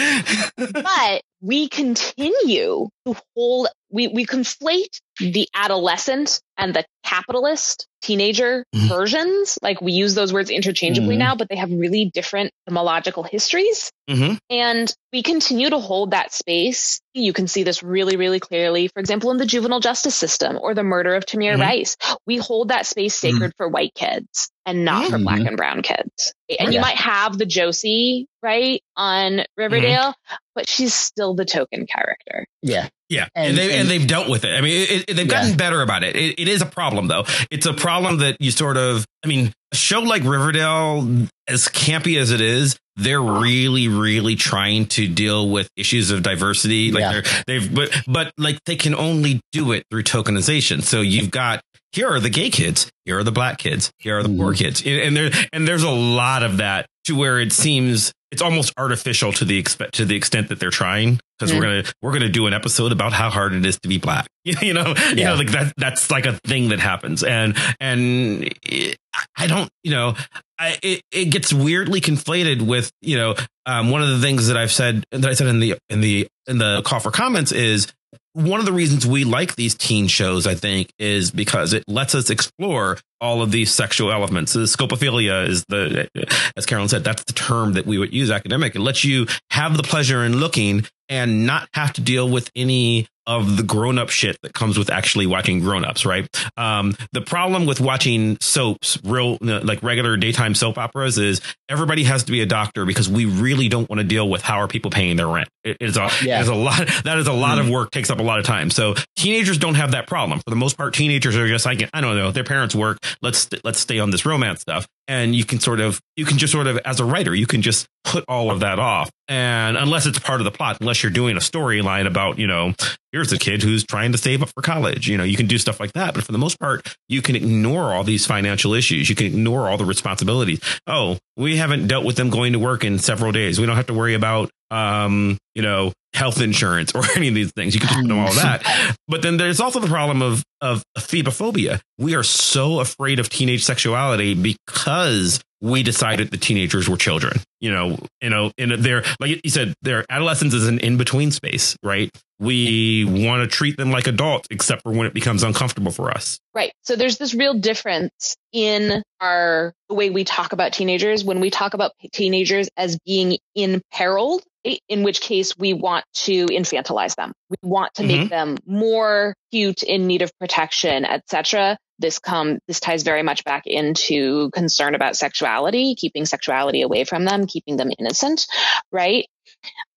Yeah. 0.57 0.71
but 0.83 1.21
we 1.41 1.67
continue 1.69 2.89
to 3.05 3.15
hold 3.35 3.67
we 3.89 4.07
we 4.09 4.25
conflate 4.25 4.99
the 5.19 5.47
adolescent 5.53 6.41
and 6.57 6.73
the 6.73 6.83
capitalist 7.05 7.87
teenager 8.01 8.63
Mhm. 8.75 8.89
versions 8.89 9.57
like 9.61 9.79
we 9.81 9.91
use 9.91 10.15
those 10.15 10.33
words 10.33 10.49
interchangeably 10.49 11.15
Mhm. 11.15 11.19
now 11.19 11.35
but 11.35 11.47
they 11.49 11.55
have 11.55 11.71
really 11.71 12.05
different 12.13 12.51
etymological 12.67 13.23
histories 13.23 13.91
hmm 14.09 14.33
and 14.49 14.91
we 15.13 15.21
continue 15.21 15.69
to 15.69 15.77
hold 15.79 16.11
that 16.11 16.33
space 16.33 16.99
you 17.13 17.33
can 17.33 17.47
see 17.47 17.63
this 17.63 17.83
really 17.83 18.15
really 18.17 18.39
clearly 18.39 18.87
for 18.87 18.99
example 18.99 19.29
in 19.31 19.37
the 19.37 19.45
juvenile 19.45 19.79
justice 19.79 20.15
system 20.15 20.57
or 20.61 20.73
the 20.73 20.83
murder 20.83 21.15
of 21.15 21.25
Tamir 21.25 21.55
Mhm. 21.55 21.61
Rice 21.61 21.97
we 22.25 22.37
hold 22.37 22.69
that 22.69 22.85
space 22.87 23.15
sacred 23.15 23.53
for 23.57 23.67
white 23.69 23.93
kids 23.93 24.49
and 24.67 24.85
not 24.85 25.09
for 25.09 25.17
Mhm. 25.17 25.23
black 25.23 25.39
and 25.39 25.57
brown 25.57 25.81
kids 25.81 26.33
and 26.59 26.71
you 26.73 26.79
might 26.79 26.97
have 26.97 27.37
the 27.37 27.45
Josie 27.45 28.27
right 28.43 28.81
on 28.95 29.41
Riverdale 29.57 30.13
but 30.55 30.67
she's 30.67 30.93
still 30.93 31.33
the 31.35 31.45
token 31.45 31.85
character. 31.87 32.45
Yeah. 32.63 32.89
Yeah, 33.09 33.27
and, 33.35 33.49
And- 33.49 33.57
they 33.57 33.63
and 33.71 33.81
and- 33.81 33.89
they've 33.89 34.07
dealt 34.07 34.27
with 34.27 34.43
it. 34.43 34.49
I 34.53 34.59
mean, 34.61 34.81
it, 34.81 35.05
it- 35.09 35.13
they've 35.15 35.27
gotten 35.27 35.51
Yeah. 35.51 35.55
better 35.55 35.81
about 35.81 36.03
it. 36.03 36.15
it. 36.15 36.39
It 36.39 36.47
is 36.47 36.61
a 36.61 36.65
problem, 36.65 37.07
though. 37.07 37.25
It's 37.51 37.65
a 37.67 37.73
problem 37.73 38.17
that 38.17 38.37
you 38.41 38.49
sort 38.51 38.75
of. 38.75 39.05
I 39.23 39.27
mean, 39.27 39.53
a 39.71 39.75
show 39.75 39.99
like 40.01 40.23
Riverdale, 40.23 41.07
as 41.47 41.67
campy 41.67 42.19
as 42.19 42.31
it 42.31 42.41
is, 42.41 42.75
they're 42.97 43.21
really, 43.21 43.87
really 43.87 44.35
trying 44.35 44.87
to 44.87 45.07
deal 45.07 45.47
with 45.49 45.69
issues 45.77 46.09
of 46.11 46.23
diversity. 46.23 46.91
Like 46.91 47.01
Yeah. 47.01 47.11
they're 47.11 47.23
they've 47.45 47.73
but 47.73 47.91
but 48.07 48.31
like 48.37 48.57
they 48.65 48.75
can 48.75 48.95
only 48.95 49.39
do 49.51 49.71
it 49.73 49.83
through 49.91 50.03
tokenization. 50.03 50.81
So 50.81 51.01
you've 51.01 51.29
got 51.31 51.61
here 51.91 52.07
are 52.09 52.19
the 52.19 52.29
gay 52.29 52.49
kids, 52.49 52.91
here 53.05 53.19
are 53.19 53.23
the 53.23 53.31
black 53.31 53.57
kids, 53.57 53.91
here 53.97 54.17
are 54.19 54.23
the 54.23 54.29
poor 54.29 54.53
Mhm. 54.53 54.57
kids, 54.57 54.81
and 54.85 54.99
and 54.99 55.17
there 55.17 55.31
and 55.53 55.67
there's 55.67 55.83
a 55.83 55.89
lot 55.89 56.43
of 56.43 56.57
that 56.57 56.85
to 57.05 57.15
where 57.15 57.39
it 57.39 57.51
seems 57.53 58.11
it's 58.31 58.41
almost 58.41 58.73
artificial 58.77 59.31
to 59.31 59.45
the 59.45 59.57
expect 59.57 59.93
to 59.95 60.03
the 60.05 60.15
extent 60.15 60.49
that 60.49 60.59
they're 60.59 60.69
trying 60.69 61.17
because 61.39 61.53
we're 61.53 61.61
gonna 61.61 61.83
we're 62.01 62.11
gonna 62.11 62.27
do 62.27 62.45
an 62.47 62.53
episode 62.53 62.91
about 62.91 63.13
how 63.13 63.29
hard 63.29 63.53
it 63.53 63.65
is 63.65 63.79
to 63.79 63.87
be 63.89 63.97
black. 63.97 64.27
You 64.61 64.73
know, 64.73 64.87
you 65.09 65.15
Yeah. 65.17 65.29
know, 65.29 65.35
like 65.35 65.51
that 65.51 65.73
that's 65.77 66.09
like 66.11 66.25
a 66.25 66.33
thing 66.45 66.69
that 66.69 66.79
happens, 66.79 67.23
and 67.23 67.55
and 67.81 68.49
it, 68.63 68.97
I 69.37 69.47
don't, 69.47 69.69
you 69.83 69.91
know, 69.91 70.15
I, 70.59 70.77
it, 70.83 71.01
it 71.11 71.25
gets 71.25 71.51
weirdly 71.53 72.01
conflated 72.01 72.61
with, 72.61 72.91
you 73.01 73.17
know, 73.17 73.35
um, 73.65 73.89
one 73.89 74.01
of 74.03 74.09
the 74.09 74.19
things 74.19 74.47
that 74.47 74.55
I've 74.57 74.71
said 74.71 75.03
that 75.11 75.25
I 75.25 75.33
said 75.33 75.47
in 75.47 75.59
the, 75.59 75.75
in 75.89 76.01
the, 76.01 76.27
in 76.47 76.57
the 76.57 76.81
call 76.83 76.99
for 76.99 77.11
comments 77.11 77.51
is 77.51 77.87
one 78.33 78.59
of 78.59 78.65
the 78.65 78.71
reasons 78.71 79.05
we 79.05 79.23
like 79.23 79.55
these 79.55 79.73
teen 79.73 80.07
shows, 80.07 80.45
I 80.45 80.53
think, 80.53 80.93
is 80.99 81.31
because 81.31 81.73
it 81.73 81.83
lets 81.87 82.13
us 82.13 82.29
explore 82.29 82.97
all 83.19 83.41
of 83.41 83.51
these 83.51 83.71
sexual 83.71 84.11
elements. 84.11 84.53
The 84.53 84.61
scopophilia 84.61 85.47
is 85.47 85.65
the, 85.67 86.07
as 86.55 86.65
Carolyn 86.67 86.87
said, 86.87 87.03
that's 87.03 87.23
the 87.23 87.33
term 87.33 87.73
that 87.73 87.87
we 87.87 87.97
would 87.97 88.13
use 88.13 88.29
academic. 88.29 88.75
It 88.75 88.79
lets 88.79 89.03
you 89.03 89.25
have 89.49 89.75
the 89.75 89.83
pleasure 89.83 90.23
in 90.23 90.37
looking 90.37 90.85
and 91.09 91.47
not 91.47 91.67
have 91.73 91.93
to 91.93 92.01
deal 92.01 92.29
with 92.29 92.51
any 92.55 93.07
of 93.27 93.57
the 93.57 93.63
grown 93.63 93.99
up 93.99 94.09
shit 94.09 94.37
that 94.41 94.53
comes 94.53 94.77
with 94.77 94.89
actually 94.89 95.27
watching 95.27 95.59
grown 95.59 95.85
ups, 95.85 96.05
right? 96.05 96.27
Um, 96.55 96.95
the 97.11 97.21
problem 97.21 97.65
with 97.65 97.81
watching 97.81 98.37
soaps, 98.41 98.97
real, 99.03 99.37
like 99.41 99.83
regular 99.83 100.15
daytime 100.17 100.55
soap 100.55 100.77
operas 100.77 101.17
is 101.17 101.41
everybody 101.69 102.03
has 102.05 102.23
to 102.23 102.31
be 102.31 102.41
a 102.41 102.45
doctor 102.45 102.85
because 102.85 103.09
we 103.09 103.25
really 103.25 103.67
don't 103.67 103.89
want 103.89 103.99
to 103.99 104.07
deal 104.07 104.27
with 104.29 104.41
how 104.41 104.61
are 104.61 104.67
people 104.67 104.89
paying 104.89 105.17
their 105.17 105.27
rent. 105.27 105.49
It 105.63 105.77
is 105.81 105.97
a, 105.97 106.09
yeah. 106.23 106.39
it 106.39 106.43
is 106.43 106.47
a 106.47 106.55
lot. 106.55 106.87
That 107.03 107.19
is 107.19 107.27
a 107.27 107.33
lot 107.33 107.57
mm. 107.57 107.61
of 107.61 107.69
work, 107.69 107.91
takes 107.91 108.09
up 108.09 108.19
a 108.19 108.23
lot 108.23 108.39
of 108.39 108.45
time. 108.45 108.69
So 108.69 108.95
teenagers 109.15 109.57
don't 109.57 109.75
have 109.75 109.91
that 109.91 110.07
problem. 110.07 110.39
For 110.39 110.49
the 110.49 110.55
most 110.55 110.77
part, 110.77 110.93
teenagers 110.93 111.35
are 111.35 111.47
just 111.47 111.65
like, 111.65 111.87
I 111.93 112.01
don't 112.01 112.15
know, 112.15 112.31
their 112.31 112.43
parents 112.43 112.73
work. 112.73 112.97
Let's, 113.21 113.49
let's 113.63 113.79
stay 113.79 113.99
on 113.99 114.09
this 114.09 114.25
romance 114.25 114.61
stuff 114.61 114.87
and 115.07 115.35
you 115.35 115.45
can 115.45 115.59
sort 115.59 115.79
of 115.79 116.01
you 116.15 116.25
can 116.25 116.37
just 116.37 116.51
sort 116.53 116.67
of 116.67 116.77
as 116.79 116.99
a 116.99 117.05
writer 117.05 117.33
you 117.33 117.47
can 117.47 117.61
just 117.61 117.87
put 118.03 118.23
all 118.27 118.51
of 118.51 118.61
that 118.61 118.79
off. 118.79 119.09
And 119.27 119.75
unless 119.75 120.05
it's 120.05 120.19
part 120.19 120.39
of 120.39 120.45
the 120.45 120.51
plot 120.51 120.77
unless 120.79 121.03
you're 121.03 121.11
doing 121.11 121.35
a 121.35 121.41
storyline 121.41 122.07
about 122.07 122.39
you 122.39 122.47
know 122.47 122.73
here's 123.11 123.31
a 123.31 123.37
kid 123.37 123.63
who's 123.63 123.85
trying 123.85 124.11
to 124.11 124.17
save 124.17 124.41
up 124.41 124.49
for 124.49 124.61
college. 124.61 125.07
You 125.07 125.17
know 125.17 125.23
you 125.23 125.37
can 125.37 125.47
do 125.47 125.57
stuff 125.57 125.79
like 125.79 125.93
that. 125.93 126.13
But 126.13 126.23
for 126.23 126.31
the 126.31 126.37
most 126.37 126.59
part 126.59 126.95
you 127.09 127.21
can 127.21 127.35
ignore 127.35 127.93
all 127.93 128.03
these 128.03 128.25
financial 128.25 128.73
issues. 128.73 129.09
You 129.09 129.15
can 129.15 129.27
ignore 129.27 129.69
all 129.69 129.77
the 129.77 129.85
responsibilities. 129.85 130.61
Oh 130.87 131.17
we 131.35 131.57
haven't 131.57 131.87
dealt 131.87 132.05
with 132.05 132.15
them 132.15 132.29
going 132.29 132.53
to 132.53 132.59
work 132.59 132.83
in 132.83 132.99
several 132.99 133.31
days. 133.31 133.59
We 133.59 133.65
don't 133.65 133.75
have 133.75 133.87
to 133.87 133.93
worry 133.93 134.13
about 134.15 134.49
um 134.71 135.37
you 135.55 135.61
know 135.61 135.93
health 136.13 136.41
insurance 136.41 136.93
or 136.93 137.03
any 137.15 137.27
of 137.27 137.35
these 137.35 137.51
things. 137.51 137.75
You 137.75 137.81
can 137.81 137.89
just 137.89 138.03
know 138.03 138.19
all 138.19 138.33
that. 138.33 138.95
But 139.07 139.21
then 139.21 139.37
there's 139.37 139.59
also 139.59 139.79
the 139.79 139.87
problem 139.87 140.21
of 140.21 140.43
of 140.61 140.83
ephebophobia. 140.97 141.79
We 141.97 142.15
are 142.15 142.23
so 142.23 142.79
afraid 142.79 143.19
of 143.19 143.29
teenage 143.29 143.63
sexuality 143.63 144.33
because 144.33 145.39
we 145.61 145.83
decided 145.83 146.31
the 146.31 146.37
teenagers 146.37 146.87
were 146.87 146.97
children. 146.97 147.39
You 147.59 147.71
know, 147.71 147.97
you 148.21 148.29
know, 148.29 148.51
in 148.57 148.81
their 148.81 149.03
like 149.19 149.41
you 149.43 149.49
said, 149.49 149.73
their 149.81 150.05
adolescence 150.09 150.53
is 150.53 150.67
an 150.67 150.79
in 150.79 150.97
between 150.97 151.31
space, 151.31 151.75
right? 151.81 152.11
We 152.39 153.03
want 153.05 153.41
to 153.41 153.47
treat 153.47 153.77
them 153.77 153.89
like 153.89 154.05
adults, 154.05 154.47
except 154.51 154.83
for 154.83 154.91
when 154.91 155.07
it 155.07 155.13
becomes 155.13 155.41
uncomfortable 155.41 155.91
for 155.91 156.11
us. 156.11 156.39
Right. 156.53 156.71
So 156.83 156.95
there's 156.95 157.17
this 157.17 157.33
real 157.33 157.55
difference 157.55 158.35
in 158.53 159.01
our 159.19 159.73
the 159.89 159.95
way 159.95 160.11
we 160.11 160.23
talk 160.23 160.53
about 160.53 160.73
teenagers 160.73 161.23
when 161.23 161.39
we 161.39 161.49
talk 161.49 161.73
about 161.73 161.93
teenagers 162.13 162.69
as 162.77 162.97
being 163.05 163.37
imperiled 163.55 164.43
in 164.89 165.03
which 165.03 165.21
case 165.21 165.57
we 165.57 165.73
want 165.73 166.05
to 166.13 166.45
infantilize 166.47 167.15
them. 167.15 167.31
We 167.49 167.55
want 167.61 167.93
to 167.95 168.03
mm-hmm. 168.03 168.19
make 168.21 168.29
them 168.29 168.57
more 168.65 169.33
cute 169.51 169.83
in 169.83 170.07
need 170.07 170.21
of 170.21 170.31
protection, 170.39 171.05
etc. 171.05 171.77
This 171.99 172.19
come 172.19 172.59
this 172.67 172.79
ties 172.79 173.03
very 173.03 173.23
much 173.23 173.43
back 173.43 173.63
into 173.65 174.49
concern 174.51 174.95
about 174.95 175.15
sexuality, 175.15 175.95
keeping 175.95 176.25
sexuality 176.25 176.81
away 176.81 177.03
from 177.03 177.25
them, 177.25 177.47
keeping 177.47 177.77
them 177.77 177.91
innocent, 177.97 178.47
right? 178.91 179.25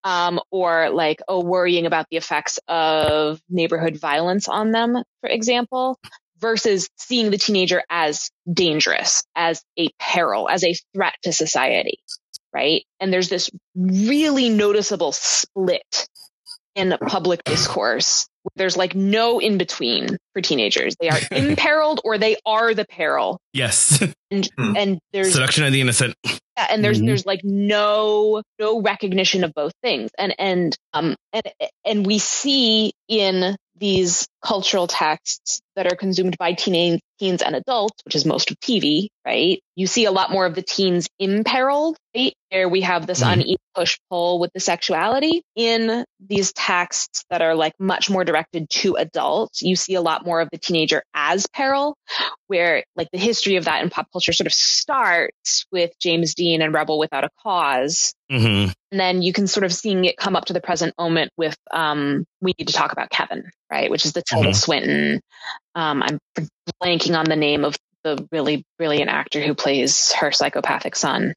Um, 0.04 0.40
or 0.50 0.90
like, 0.90 1.20
oh, 1.28 1.44
worrying 1.44 1.86
about 1.86 2.06
the 2.10 2.16
effects 2.16 2.58
of 2.68 3.40
neighborhood 3.48 3.98
violence 3.98 4.48
on 4.48 4.70
them, 4.70 4.94
for 5.20 5.28
example, 5.28 5.98
versus 6.38 6.88
seeing 6.96 7.30
the 7.30 7.36
teenager 7.36 7.82
as 7.90 8.30
dangerous, 8.50 9.22
as 9.36 9.62
a 9.78 9.90
peril, 9.98 10.48
as 10.48 10.64
a 10.64 10.74
threat 10.94 11.14
to 11.24 11.32
society 11.32 11.98
right? 12.52 12.84
And 12.98 13.12
there's 13.12 13.28
this 13.28 13.50
really 13.74 14.48
noticeable 14.48 15.12
split 15.12 16.08
in 16.74 16.96
public 17.06 17.44
discourse. 17.44 18.28
There's 18.56 18.76
like 18.76 18.94
no 18.94 19.38
in 19.38 19.58
between 19.58 20.16
for 20.32 20.40
teenagers. 20.42 20.96
They 21.00 21.08
are 21.08 21.18
imperiled 21.30 22.00
or 22.04 22.18
they 22.18 22.36
are 22.46 22.74
the 22.74 22.84
peril. 22.84 23.38
Yes. 23.52 24.02
And, 24.30 24.48
hmm. 24.58 24.76
and 24.76 24.98
there's 25.12 25.32
seduction 25.32 25.64
of 25.64 25.72
the 25.72 25.80
innocent. 25.80 26.14
Yeah, 26.24 26.66
and 26.70 26.84
there's 26.84 26.98
mm-hmm. 26.98 27.06
there's 27.06 27.26
like 27.26 27.40
no 27.44 28.42
no 28.58 28.80
recognition 28.80 29.44
of 29.44 29.52
both 29.54 29.72
things. 29.82 30.10
And 30.18 30.34
and 30.38 30.76
um 30.92 31.16
and 31.32 31.44
and 31.84 32.06
we 32.06 32.18
see 32.18 32.92
in 33.08 33.56
these 33.76 34.26
cultural 34.44 34.86
texts 34.86 35.60
that 35.76 35.86
are 35.86 35.96
consumed 35.96 36.36
by 36.38 36.52
teen, 36.52 37.00
teens 37.18 37.42
and 37.42 37.54
adults, 37.54 38.02
which 38.04 38.14
is 38.14 38.24
most 38.24 38.50
of 38.50 38.58
TV, 38.60 39.08
right? 39.26 39.60
You 39.76 39.86
see 39.86 40.04
a 40.04 40.10
lot 40.10 40.30
more 40.30 40.46
of 40.46 40.54
the 40.54 40.62
teens 40.62 41.08
imperiled, 41.18 41.96
right? 42.14 42.34
Where 42.50 42.68
we 42.68 42.80
have 42.80 43.06
this 43.06 43.22
mm. 43.22 43.32
uneven 43.32 43.56
push 43.74 43.98
pull 44.10 44.40
with 44.40 44.50
the 44.52 44.60
sexuality. 44.60 45.42
In 45.54 46.04
these 46.18 46.52
texts 46.52 47.24
that 47.30 47.40
are 47.42 47.54
like 47.54 47.72
much 47.78 48.10
more 48.10 48.24
directed 48.24 48.68
to 48.70 48.96
adults, 48.96 49.62
you 49.62 49.76
see 49.76 49.94
a 49.94 50.00
lot 50.00 50.24
more 50.24 50.40
of 50.40 50.48
the 50.50 50.58
teenager 50.58 51.02
as 51.14 51.46
peril, 51.46 51.96
where 52.48 52.84
like 52.96 53.08
the 53.12 53.18
history 53.18 53.56
of 53.56 53.66
that 53.66 53.82
in 53.82 53.90
pop 53.90 54.06
culture 54.12 54.32
sort 54.32 54.46
of 54.46 54.52
starts 54.52 55.64
with 55.70 55.92
James 56.00 56.34
Dean 56.34 56.62
and 56.62 56.74
Rebel 56.74 56.98
Without 56.98 57.24
a 57.24 57.30
Cause. 57.42 58.12
Mm-hmm. 58.30 58.72
And 58.92 59.00
then 59.00 59.22
you 59.22 59.32
can 59.32 59.46
sort 59.46 59.64
of 59.64 59.72
seeing 59.72 60.04
it 60.04 60.16
come 60.16 60.36
up 60.36 60.46
to 60.46 60.52
the 60.52 60.60
present 60.60 60.94
moment 60.98 61.30
with 61.36 61.56
um, 61.70 62.24
We 62.40 62.54
Need 62.58 62.68
to 62.68 62.74
Talk 62.74 62.92
About 62.92 63.10
Kevin, 63.10 63.50
right? 63.70 63.90
Which 63.90 64.04
is 64.04 64.12
the 64.12 64.22
Tilda 64.30 64.48
mm-hmm. 64.48 64.54
Swinton. 64.54 65.20
Um, 65.74 66.02
I'm 66.02 66.18
blanking 66.82 67.18
on 67.18 67.26
the 67.26 67.36
name 67.36 67.64
of 67.64 67.76
the 68.02 68.26
really 68.32 68.64
brilliant 68.78 69.10
actor 69.10 69.40
who 69.40 69.54
plays 69.54 70.12
her 70.12 70.32
psychopathic 70.32 70.96
son. 70.96 71.34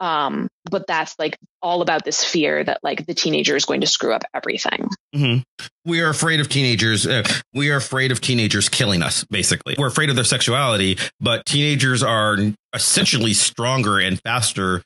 Um, 0.00 0.48
but 0.70 0.86
that's 0.86 1.14
like 1.18 1.36
all 1.60 1.82
about 1.82 2.04
this 2.04 2.24
fear 2.24 2.64
that 2.64 2.78
like 2.82 3.04
the 3.04 3.12
teenager 3.12 3.54
is 3.54 3.66
going 3.66 3.82
to 3.82 3.86
screw 3.86 4.14
up 4.14 4.22
everything. 4.34 4.88
Mm-hmm. 5.14 5.42
We 5.84 6.00
are 6.00 6.08
afraid 6.08 6.40
of 6.40 6.48
teenagers. 6.48 7.06
Uh, 7.06 7.22
we 7.52 7.70
are 7.70 7.76
afraid 7.76 8.12
of 8.12 8.20
teenagers 8.20 8.70
killing 8.70 9.02
us. 9.02 9.24
Basically, 9.24 9.74
we're 9.78 9.88
afraid 9.88 10.08
of 10.08 10.16
their 10.16 10.24
sexuality, 10.24 10.96
but 11.20 11.44
teenagers 11.44 12.02
are 12.02 12.38
essentially 12.72 13.34
stronger 13.34 13.98
and 13.98 14.18
faster 14.22 14.82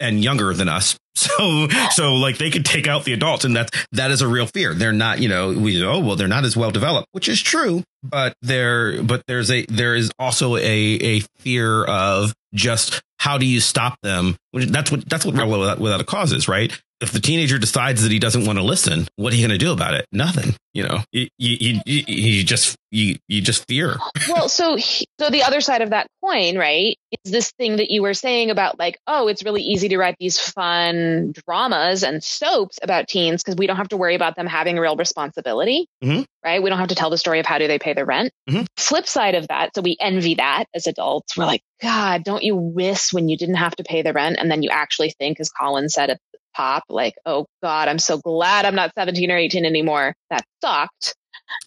and 0.00 0.22
younger 0.24 0.52
than 0.54 0.68
us. 0.68 0.98
So, 1.18 1.66
so 1.90 2.14
like 2.14 2.38
they 2.38 2.48
could 2.48 2.64
take 2.64 2.86
out 2.86 3.02
the 3.02 3.12
adults 3.12 3.44
and 3.44 3.56
that's, 3.56 3.72
that 3.90 4.12
is 4.12 4.22
a 4.22 4.28
real 4.28 4.46
fear. 4.46 4.72
They're 4.72 4.92
not, 4.92 5.18
you 5.18 5.28
know, 5.28 5.52
we, 5.52 5.84
oh, 5.84 5.98
well, 5.98 6.14
they're 6.14 6.28
not 6.28 6.44
as 6.44 6.56
well 6.56 6.70
developed, 6.70 7.08
which 7.10 7.28
is 7.28 7.42
true, 7.42 7.82
but 8.04 8.34
there, 8.40 9.02
but 9.02 9.24
there's 9.26 9.50
a, 9.50 9.66
there 9.66 9.96
is 9.96 10.12
also 10.20 10.54
a, 10.54 10.60
a 10.62 11.20
fear 11.38 11.84
of 11.86 12.32
just 12.54 13.02
how 13.18 13.36
do 13.36 13.46
you 13.46 13.58
stop 13.58 13.98
them? 14.00 14.36
That's 14.52 14.92
what, 14.92 15.08
that's 15.08 15.26
what 15.26 15.34
without, 15.34 15.80
without 15.80 16.00
a 16.00 16.04
cause 16.04 16.30
is, 16.30 16.46
right? 16.46 16.80
If 17.00 17.12
the 17.12 17.20
teenager 17.20 17.58
decides 17.58 18.02
that 18.02 18.12
he 18.12 18.18
doesn't 18.18 18.44
want 18.44 18.58
to 18.58 18.64
listen, 18.64 19.06
what 19.16 19.32
are 19.32 19.36
you 19.36 19.46
going 19.46 19.58
to 19.58 19.64
do 19.64 19.72
about 19.72 19.94
it? 19.94 20.06
Nothing. 20.12 20.54
You 20.74 20.84
know, 20.84 21.02
you, 21.12 21.28
you, 21.38 21.80
you, 21.86 22.04
you 22.06 22.44
just 22.44 22.76
you 22.90 23.16
you 23.26 23.40
just 23.40 23.66
fear. 23.66 23.96
well, 24.28 24.48
so 24.48 24.76
so 24.76 25.30
the 25.30 25.42
other 25.42 25.60
side 25.60 25.82
of 25.82 25.90
that 25.90 26.06
coin, 26.22 26.56
right, 26.56 26.96
is 27.24 27.32
this 27.32 27.50
thing 27.52 27.76
that 27.76 27.90
you 27.90 28.02
were 28.02 28.14
saying 28.14 28.50
about 28.50 28.78
like, 28.78 28.98
oh, 29.06 29.28
it's 29.28 29.44
really 29.44 29.62
easy 29.62 29.88
to 29.88 29.98
write 29.98 30.16
these 30.20 30.38
fun 30.38 31.32
dramas 31.32 32.04
and 32.04 32.22
soaps 32.22 32.78
about 32.82 33.08
teens 33.08 33.42
because 33.42 33.56
we 33.56 33.66
don't 33.66 33.76
have 33.76 33.88
to 33.88 33.96
worry 33.96 34.14
about 34.14 34.36
them 34.36 34.46
having 34.46 34.78
real 34.78 34.96
responsibility, 34.96 35.88
mm-hmm. 36.02 36.22
right? 36.44 36.62
We 36.62 36.70
don't 36.70 36.78
have 36.78 36.88
to 36.88 36.94
tell 36.94 37.10
the 37.10 37.18
story 37.18 37.40
of 37.40 37.46
how 37.46 37.58
do 37.58 37.66
they 37.66 37.78
pay 37.78 37.94
their 37.94 38.06
rent. 38.06 38.32
Mm-hmm. 38.48 38.64
Flip 38.76 39.06
side 39.06 39.34
of 39.34 39.48
that, 39.48 39.74
so 39.74 39.82
we 39.82 39.96
envy 40.00 40.36
that 40.36 40.66
as 40.74 40.86
adults. 40.86 41.36
We're 41.36 41.46
like, 41.46 41.62
God, 41.82 42.24
don't 42.24 42.42
you 42.42 42.56
wish 42.56 43.12
when 43.12 43.28
you 43.28 43.36
didn't 43.36 43.56
have 43.56 43.74
to 43.76 43.84
pay 43.84 44.02
the 44.02 44.12
rent 44.12 44.36
and 44.38 44.50
then 44.50 44.62
you 44.62 44.70
actually 44.70 45.10
think, 45.18 45.40
as 45.40 45.50
Colin 45.50 45.88
said 45.88 46.10
at 46.10 46.20
the 46.58 46.62
top, 46.62 46.84
like, 46.88 47.14
oh 47.26 47.46
God, 47.62 47.88
I'm 47.88 47.98
so 47.98 48.18
glad 48.18 48.64
I'm 48.64 48.74
not 48.74 48.92
17 48.96 49.30
or 49.30 49.36
18 49.36 49.64
anymore. 49.64 50.14
That 50.30 50.44
sucked. 50.62 51.14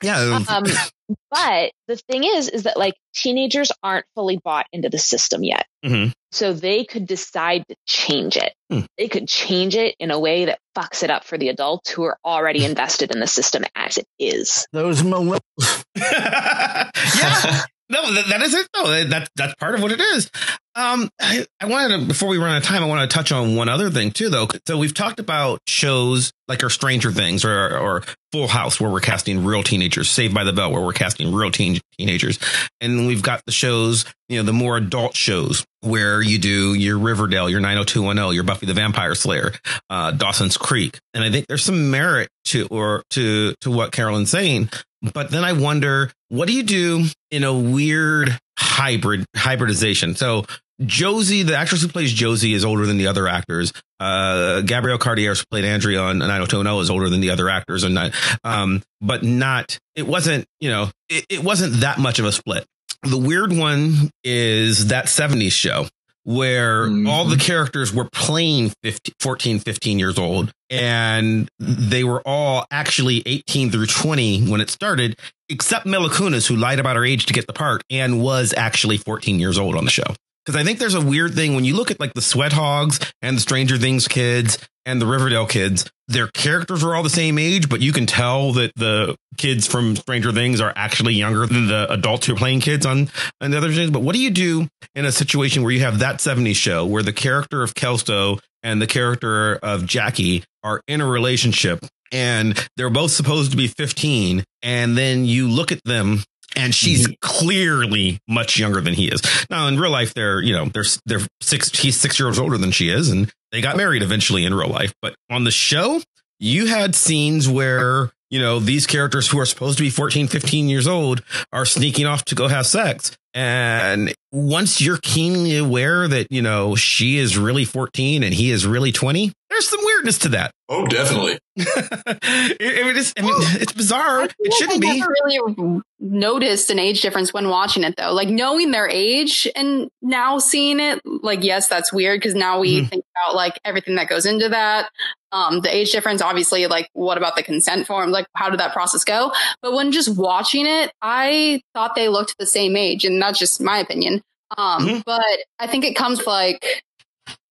Yeah. 0.04 0.40
Um, 0.48 0.66
but 1.32 1.72
the 1.88 1.98
thing 1.98 2.24
is, 2.24 2.50
is 2.50 2.64
that 2.64 2.78
like 2.78 2.94
teenagers 3.14 3.72
aren't 3.84 4.06
fully 4.16 4.40
bought 4.44 4.68
into 4.72 4.90
the 4.90 4.98
system 4.98 5.44
yet. 5.44 5.66
Mm-hmm. 5.84 6.12
So 6.32 6.54
they 6.54 6.86
could 6.86 7.08
decide 7.08 7.66
to 7.68 7.76
change 7.86 8.38
it. 8.38 8.54
Mm. 8.72 8.86
They 8.98 9.08
could 9.08 9.28
change 9.28 9.76
it 9.76 9.96
in 10.00 10.12
a 10.12 10.20
way 10.20 10.46
that 10.46 10.60
fucks 10.78 11.04
it 11.04 11.10
up 11.10 11.26
for 11.26 11.38
the 11.38 11.50
adults 11.50 11.90
who 11.90 12.04
are 12.04 12.18
already 12.24 12.64
invested 12.64 13.12
in 13.12 13.20
the 13.20 13.28
system 13.28 13.64
as 13.76 13.98
it 13.98 14.06
is. 14.18 14.66
Those 14.72 15.02
millennials. 15.02 15.42
yeah. 15.96 17.66
No, 17.92 18.14
that, 18.14 18.28
that 18.30 18.42
is 18.42 18.54
it. 18.54 18.68
No, 18.76 19.04
that 19.06 19.30
that's 19.36 19.54
part 19.56 19.76
of 19.76 19.82
what 19.82 19.92
it 19.92 20.00
is. 20.00 20.32
Um, 20.74 21.10
I, 21.20 21.46
I 21.60 21.66
wanted 21.66 22.00
to 22.00 22.06
before 22.06 22.30
we 22.30 22.38
run 22.38 22.52
out 22.52 22.58
of 22.60 22.64
time, 22.64 22.82
I 22.82 22.88
want 22.88 23.10
to 23.10 23.14
touch 23.14 23.34
on 23.34 23.58
one 23.58 23.68
other 23.68 23.90
thing 23.90 24.12
too, 24.12 24.30
though. 24.30 24.48
So 24.66 24.78
we've 24.78 24.94
talked 24.94 25.20
about 25.20 25.60
shows 25.68 26.32
like 26.48 26.64
our 26.64 26.70
Stranger 26.70 27.12
Things 27.12 27.44
or 27.44 27.78
or 27.78 28.04
Full 28.32 28.48
House, 28.48 28.80
where 28.80 28.90
we're 28.90 29.02
casting 29.02 29.44
real 29.44 29.62
teenagers, 29.62 30.10
Saved 30.10 30.34
by 30.34 30.46
the 30.46 30.54
Bell, 30.54 30.72
where 30.72 30.82
we're 30.82 30.94
casting 30.94 31.34
real 31.34 31.52
teen 31.52 31.82
teenagers, 31.98 32.40
and 32.80 33.08
we've 33.08 33.22
got 33.22 33.44
the 33.46 33.52
shows, 33.52 34.06
you 34.30 34.38
know, 34.38 34.44
the 34.44 34.54
more 34.54 34.78
adult 34.78 35.18
shows 35.18 35.66
where 35.82 36.22
you 36.22 36.40
do 36.40 36.74
your 36.74 36.98
Riverdale, 36.98 37.50
your 37.50 37.60
90210, 37.60 38.34
your 38.34 38.44
Buffy 38.44 38.66
the 38.66 38.74
Vampire 38.74 39.16
Slayer, 39.16 39.52
uh, 39.90 40.12
Dawson's 40.12 40.56
Creek, 40.56 40.98
and 41.14 41.26
I 41.26 41.30
think 41.30 41.48
there's 41.48 41.66
some 41.66 41.92
merit 41.92 42.30
to 42.46 42.68
or 42.72 43.04
to 43.10 43.54
to 43.60 43.70
what 43.70 43.92
Carolyn's 43.92 44.30
saying 44.30 44.70
but 45.14 45.32
then 45.32 45.44
I 45.44 45.54
wonder, 45.54 46.12
what 46.30 46.48
do 46.48 46.54
you 46.54 46.64
do 46.64 47.06
in 47.32 47.44
a 47.44 47.54
weird 47.54 48.38
hybrid 48.62 49.26
hybridization. 49.36 50.16
So 50.16 50.46
Josie, 50.84 51.44
the 51.44 51.58
actress 51.58 51.82
who 51.82 51.88
plays 51.88 52.14
Josie, 52.14 52.54
is 52.54 52.64
older 52.64 52.86
than 52.86 52.98
the 52.98 53.08
other 53.08 53.28
actors. 53.28 53.74
Uh, 54.00 54.62
Gabrielle 54.62 54.98
Carteris, 54.98 55.44
played 55.50 55.66
Andrea 55.66 56.02
on 56.02 56.20
90210, 56.20 56.82
is 56.82 56.90
older 56.90 57.10
than 57.10 57.22
the 57.22 57.32
other 57.32 57.50
actors, 57.50 57.84
and 57.84 57.94
not, 57.94 58.14
um, 58.44 58.82
but 59.00 59.24
not. 59.24 59.78
It 59.96 60.08
wasn't, 60.08 60.46
you 60.60 60.70
know, 60.70 60.90
it, 61.10 61.26
it 61.30 61.44
wasn't 61.44 61.82
that 61.82 62.00
much 62.00 62.20
of 62.20 62.26
a 62.26 62.32
split. 62.32 62.66
The 63.04 63.18
weird 63.18 63.52
one 63.52 64.12
is 64.24 64.88
that 64.88 65.06
70s 65.06 65.52
show 65.52 65.88
where 66.24 66.86
mm-hmm. 66.86 67.08
all 67.08 67.26
the 67.26 67.38
characters 67.38 67.94
were 67.94 68.08
playing 68.12 68.72
15, 68.84 69.16
14, 69.20 69.60
15 69.60 70.00
years 70.00 70.20
old 70.20 70.52
and 70.70 71.50
they 71.60 72.04
were 72.04 72.22
all 72.26 72.66
actually 72.72 73.24
18 73.26 73.72
through 73.72 73.88
20 73.88 74.50
when 74.50 74.62
it 74.62 74.70
started, 74.70 75.20
except 75.50 75.86
Mila 75.86 76.10
Kunis, 76.10 76.48
who 76.48 76.56
lied 76.56 76.80
about 76.80 76.96
her 76.96 77.04
age 77.04 77.26
to 77.26 77.34
get 77.34 77.48
the 77.48 77.54
part 77.54 77.84
and 77.90 78.22
was 78.22 78.54
actually 78.56 78.98
14 78.98 79.40
years 79.40 79.58
old 79.58 79.76
on 79.76 79.84
the 79.84 79.92
show. 79.92 80.16
Because 80.46 80.60
I 80.60 80.64
think 80.64 80.80
there's 80.80 80.96
a 80.96 81.02
weird 81.02 81.34
thing 81.36 81.54
when 81.56 81.66
you 81.66 81.76
look 81.76 81.92
at 81.92 82.00
like 82.00 82.14
the 82.14 82.22
Sweat 82.22 82.54
Hogs 82.54 83.00
and 83.22 83.38
the 83.38 83.42
Stranger 83.42 83.78
Things 83.78 84.08
kids 84.08 84.58
and 84.86 85.00
the 85.00 85.06
Riverdale 85.06 85.46
kids, 85.46 85.90
their 86.08 86.28
characters 86.28 86.84
are 86.84 86.96
all 86.96 87.04
the 87.04 87.10
same 87.10 87.38
age, 87.38 87.70
but 87.70 87.82
you 87.82 87.94
can 87.94 88.08
tell 88.08 88.54
that 88.54 88.72
the 88.76 89.16
kids 89.38 89.68
from 89.68 89.96
Stranger 89.96 90.32
Things 90.32 90.60
are 90.60 90.74
actually 90.76 91.14
younger 91.14 91.46
than 91.46 91.68
the 91.68 91.92
adults 91.92 92.26
who 92.26 92.34
are 92.34 92.38
playing 92.38 92.62
kids 92.62 92.86
on, 92.86 93.10
on 93.40 93.52
the 93.52 93.58
other 93.58 93.72
things. 93.72 93.92
But 93.92 94.02
what 94.02 94.16
do 94.16 94.22
you 94.22 94.32
do 94.32 94.68
in 94.96 95.06
a 95.06 95.12
situation 95.12 95.62
where 95.62 95.72
you 95.72 95.82
have 95.82 96.00
that 96.00 96.18
70s 96.18 96.56
show 96.56 96.86
where 96.86 97.04
the 97.04 97.14
character 97.14 97.62
of 97.62 97.76
Kelso 97.76 98.40
and 98.64 98.82
the 98.82 98.88
character 98.88 99.56
of 99.58 99.86
Jackie 99.86 100.44
are 100.64 100.82
in 100.88 101.02
a 101.02 101.06
relationship 101.08 101.86
and 102.12 102.68
they're 102.78 102.90
both 102.90 103.12
supposed 103.12 103.52
to 103.52 103.58
be 103.58 103.68
15 103.68 104.44
and 104.64 104.98
then 104.98 105.26
you 105.26 105.48
look 105.48 105.72
at 105.72 105.84
them 105.86 106.24
and 106.56 106.74
she's 106.74 107.08
mm-hmm. 107.08 107.14
clearly 107.22 108.20
much 108.28 108.58
younger 108.58 108.82
than 108.82 108.94
he 108.94 109.08
is. 109.08 109.22
Now 109.50 109.68
in 109.68 109.80
real 109.80 109.92
life, 109.92 110.14
they're 110.14 110.42
you 110.42 110.54
know 110.54 110.66
they're 110.66 110.86
they're 111.06 111.28
six. 111.42 111.70
He's 111.70 112.00
six 112.00 112.20
years 112.20 112.40
older 112.40 112.58
than 112.58 112.72
she 112.72 112.90
is, 112.90 113.10
and 113.10 113.32
they 113.52 113.62
got 113.62 113.78
married 113.78 114.04
eventually 114.04 114.46
in 114.46 114.54
real 114.54 114.70
life. 114.70 114.94
But 115.02 115.16
on 115.30 115.44
the 115.44 115.52
show, 115.52 116.02
you 116.40 116.68
had 116.68 116.96
scenes 116.96 117.48
where 117.48 118.12
you 118.30 118.40
know 118.40 118.60
these 118.60 118.88
characters 118.88 119.30
who 119.30 119.40
are 119.40 119.46
supposed 119.46 119.78
to 119.78 119.84
be 119.84 119.90
14 119.90 120.28
15 120.28 120.70
years 120.70 120.88
old 120.88 121.24
are 121.52 121.66
sneaking 121.66 122.06
off 122.06 122.26
to 122.26 122.36
go 122.36 122.48
have 122.48 122.66
sex 122.66 123.18
and 123.34 124.14
once 124.32 124.82
you're 124.82 125.00
keenly 125.02 125.58
aware 125.58 126.08
that 126.08 126.28
you 126.30 126.42
know 126.42 126.76
she 126.76 127.18
is 127.18 127.38
really 127.38 127.66
14 127.66 128.24
and 128.24 128.34
he 128.34 128.52
is 128.52 128.66
really 128.66 128.92
20 128.92 129.32
there's 129.50 129.68
some 129.68 129.80
weirdness 129.84 130.20
to 130.20 130.30
that 130.30 130.52
oh 130.70 130.86
definitely 130.88 131.38
it, 131.58 132.58
it 132.62 132.98
is, 132.98 133.14
I 133.18 133.24
mean, 133.24 133.34
it's 133.36 133.74
bizarre. 133.74 134.24
It 134.24 134.54
shouldn't 134.54 134.78
I 134.78 134.80
be. 134.80 135.00
Never 135.00 135.14
really 135.26 135.82
noticed 136.00 136.70
an 136.70 136.80
age 136.80 137.02
difference 137.02 137.34
when 137.34 137.50
watching 137.50 137.84
it, 137.84 137.96
though. 137.98 138.14
Like 138.14 138.30
knowing 138.30 138.72
their 138.72 138.88
age 138.88 139.50
and 139.54 139.90
now 140.02 140.40
seeing 140.40 140.80
it, 140.80 141.02
like 141.04 141.44
yes, 141.44 141.68
that's 141.68 141.92
weird 141.92 142.22
because 142.22 142.36
now 142.36 142.62
we 142.62 142.82
mm. 142.82 142.90
think 142.90 143.04
about 143.16 143.36
like 143.36 143.60
everything 143.66 143.96
that 143.96 144.08
goes 144.08 144.26
into 144.26 144.48
that. 144.48 144.90
Um, 145.34 145.60
the 145.60 145.74
age 145.74 145.92
difference, 145.92 146.22
obviously, 146.22 146.68
like 146.68 146.90
what 146.94 147.18
about 147.18 147.36
the 147.36 147.44
consent 147.44 147.86
form? 147.86 148.12
Like 148.12 148.28
how 148.34 148.50
did 148.50 148.62
that 148.62 148.72
process 148.72 149.04
go? 149.04 149.34
But 149.62 149.74
when 149.74 149.92
just 149.92 150.18
watching 150.18 150.66
it, 150.66 150.94
I 151.02 151.62
thought 151.74 151.96
they 151.96 152.08
looked 152.08 152.38
the 152.38 152.46
same 152.46 152.78
age, 152.78 153.04
and 153.04 153.22
that's 153.22 153.40
just 153.40 153.60
my 153.60 153.80
opinion. 153.80 154.21
Um, 154.58 154.88
mm-hmm. 154.88 155.00
but 155.06 155.22
I 155.60 155.68
think 155.68 155.86
it 155.86 155.96
comes 155.96 156.26
like 156.26 156.84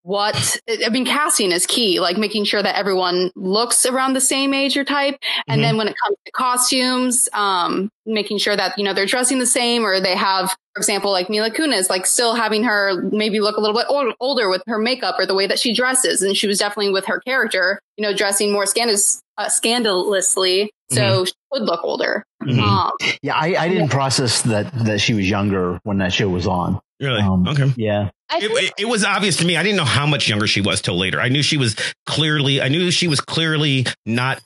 what 0.03 0.59
I 0.69 0.89
mean, 0.89 1.05
casting 1.05 1.53
is 1.53 1.67
key, 1.67 2.01
like 2.01 2.17
making 2.17 2.45
sure 2.45 2.63
that 2.63 2.77
everyone 2.77 3.31
looks 3.37 3.85
around 3.85 4.15
the 4.15 4.21
same 4.21 4.55
age 4.55 4.77
or 4.77 4.85
type. 4.85 5.17
And 5.47 5.57
mm-hmm. 5.57 5.63
then 5.63 5.77
when 5.77 5.89
it 5.89 5.95
comes 6.03 6.17
to 6.25 6.33
costumes, 6.33 7.29
um, 7.35 7.91
making 8.07 8.39
sure 8.39 8.57
that, 8.57 8.79
you 8.79 8.85
know, 8.85 8.95
they're 8.95 9.07
dressing 9.07 9.39
the 9.39 9.47
same 9.47 9.85
or 9.85 10.01
they 10.01 10.17
have, 10.17 10.51
for 10.75 10.79
example, 10.79 11.13
like 11.13 11.29
Mila 11.29 11.51
Kunis, 11.51 11.91
like 11.91 12.07
still 12.07 12.35
having 12.35 12.65
her 12.65 13.03
maybe 13.13 13.41
look 13.41 13.59
a 13.59 13.61
little 13.61 13.77
bit 13.77 13.87
old, 13.91 14.15
older 14.21 14.49
with 14.49 14.63
her 14.67 14.79
makeup 14.79 15.17
or 15.19 15.27
the 15.27 15.35
way 15.35 15.47
that 15.47 15.59
she 15.59 15.75
dresses. 15.75 16.23
And 16.23 16.35
she 16.35 16.47
was 16.47 16.59
definitely 16.59 16.93
with 16.93 17.07
her 17.07 17.21
character, 17.21 17.79
you 17.99 18.03
know, 18.03 18.15
dressing 18.15 18.53
more 18.53 18.65
scandalous, 18.65 19.21
uh, 19.37 19.51
scandalously. 19.51 20.71
So 20.91 21.01
mm-hmm. 21.01 21.25
she 21.25 21.33
would 21.53 21.63
look 21.63 21.85
older. 21.85 22.25
Mm-hmm. 22.43 22.61
Um, 22.61 22.93
yeah, 23.23 23.35
I, 23.35 23.55
I 23.55 23.69
didn't 23.69 23.89
yeah. 23.89 23.93
process 23.93 24.43
that, 24.43 24.73
that 24.87 25.01
she 25.01 25.13
was 25.13 25.29
younger 25.29 25.79
when 25.83 25.99
that 25.99 26.15
show 26.15 26.29
was 26.29 26.47
on. 26.47 26.81
Really? 27.01 27.23
Um, 27.23 27.49
okay. 27.49 27.73
Yeah. 27.77 28.11
It, 28.33 28.51
it, 28.51 28.75
it, 28.79 28.85
was 28.85 29.05
obvious 29.05 29.37
to 29.39 29.45
me. 29.45 29.57
I 29.57 29.63
didn't 29.63 29.77
know 29.77 29.85
how 29.85 30.07
much 30.07 30.29
younger 30.29 30.47
she 30.47 30.61
was 30.61 30.81
till 30.81 30.97
later. 30.97 31.21
I 31.21 31.29
knew 31.29 31.43
she 31.43 31.57
was 31.57 31.75
clearly. 32.07 32.61
I 32.61 32.69
knew 32.69 32.91
she 32.91 33.09
was 33.09 33.21
clearly 33.21 33.87
not. 34.07 34.41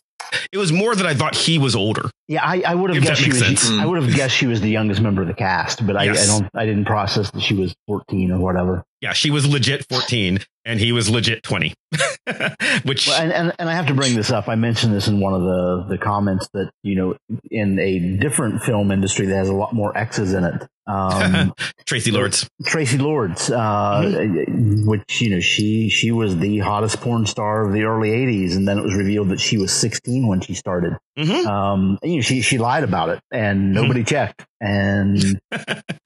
It 0.52 0.58
was 0.58 0.72
more 0.72 0.94
that 0.94 1.04
I 1.04 1.14
thought 1.14 1.36
he 1.36 1.58
was 1.58 1.76
older. 1.76 2.10
Yeah, 2.26 2.42
I, 2.42 2.62
I 2.66 2.74
would 2.74 2.94
have 2.94 3.02
guessed 3.02 3.20
she 3.20 3.30
was. 3.30 3.38
Sense. 3.38 3.70
I 3.70 3.84
would 3.84 4.02
have 4.02 4.14
guessed 4.14 4.34
she 4.34 4.46
was 4.46 4.60
the 4.62 4.70
youngest 4.70 5.02
member 5.02 5.20
of 5.20 5.28
the 5.28 5.34
cast, 5.34 5.86
but 5.86 6.02
yes. 6.02 6.18
I, 6.18 6.34
I, 6.34 6.38
don't. 6.38 6.50
I 6.54 6.66
didn't 6.66 6.86
process 6.86 7.30
that 7.32 7.42
she 7.42 7.54
was 7.54 7.74
fourteen 7.86 8.30
or 8.30 8.38
whatever. 8.38 8.84
Yeah, 9.02 9.12
she 9.12 9.30
was 9.30 9.46
legit 9.46 9.86
fourteen, 9.88 10.40
and 10.64 10.80
he 10.80 10.92
was 10.92 11.10
legit 11.10 11.42
twenty. 11.42 11.74
Which 12.84 13.06
well, 13.06 13.20
and, 13.20 13.32
and 13.32 13.52
and 13.58 13.68
I 13.68 13.74
have 13.74 13.88
to 13.88 13.94
bring 13.94 14.14
this 14.14 14.30
up. 14.30 14.48
I 14.48 14.54
mentioned 14.54 14.94
this 14.94 15.08
in 15.08 15.20
one 15.20 15.34
of 15.34 15.42
the 15.42 15.86
the 15.90 15.98
comments 15.98 16.48
that 16.54 16.70
you 16.82 16.96
know 16.96 17.16
in 17.50 17.78
a 17.78 18.16
different 18.16 18.62
film 18.62 18.90
industry 18.90 19.26
that 19.26 19.36
has 19.36 19.50
a 19.50 19.54
lot 19.54 19.74
more 19.74 19.96
X's 19.96 20.32
in 20.32 20.44
it 20.44 20.66
um, 20.86 21.54
Traci 21.86 22.12
Lords. 22.12 22.48
Traci 22.62 23.00
Lords, 23.00 23.50
uh, 23.50 24.02
mm-hmm. 24.02 24.88
which 24.88 25.20
you 25.20 25.30
know 25.30 25.40
she 25.40 25.88
she 25.88 26.10
was 26.10 26.36
the 26.38 26.58
hottest 26.58 27.00
porn 27.00 27.26
star 27.26 27.66
of 27.66 27.72
the 27.72 27.84
early 27.84 28.10
'80s, 28.10 28.56
and 28.56 28.68
then 28.68 28.78
it 28.78 28.84
was 28.84 28.94
revealed 28.94 29.28
that 29.30 29.40
she 29.40 29.56
was 29.56 29.72
16 29.72 30.26
when 30.26 30.40
she 30.40 30.54
started. 30.54 30.96
Mm-hmm. 31.18 31.46
Um, 31.46 31.98
you 32.02 32.16
know, 32.16 32.22
she 32.22 32.40
she 32.40 32.58
lied 32.58 32.84
about 32.84 33.10
it, 33.10 33.20
and 33.30 33.72
nobody 33.72 34.00
mm-hmm. 34.00 34.06
checked. 34.06 34.44
And 34.60 35.18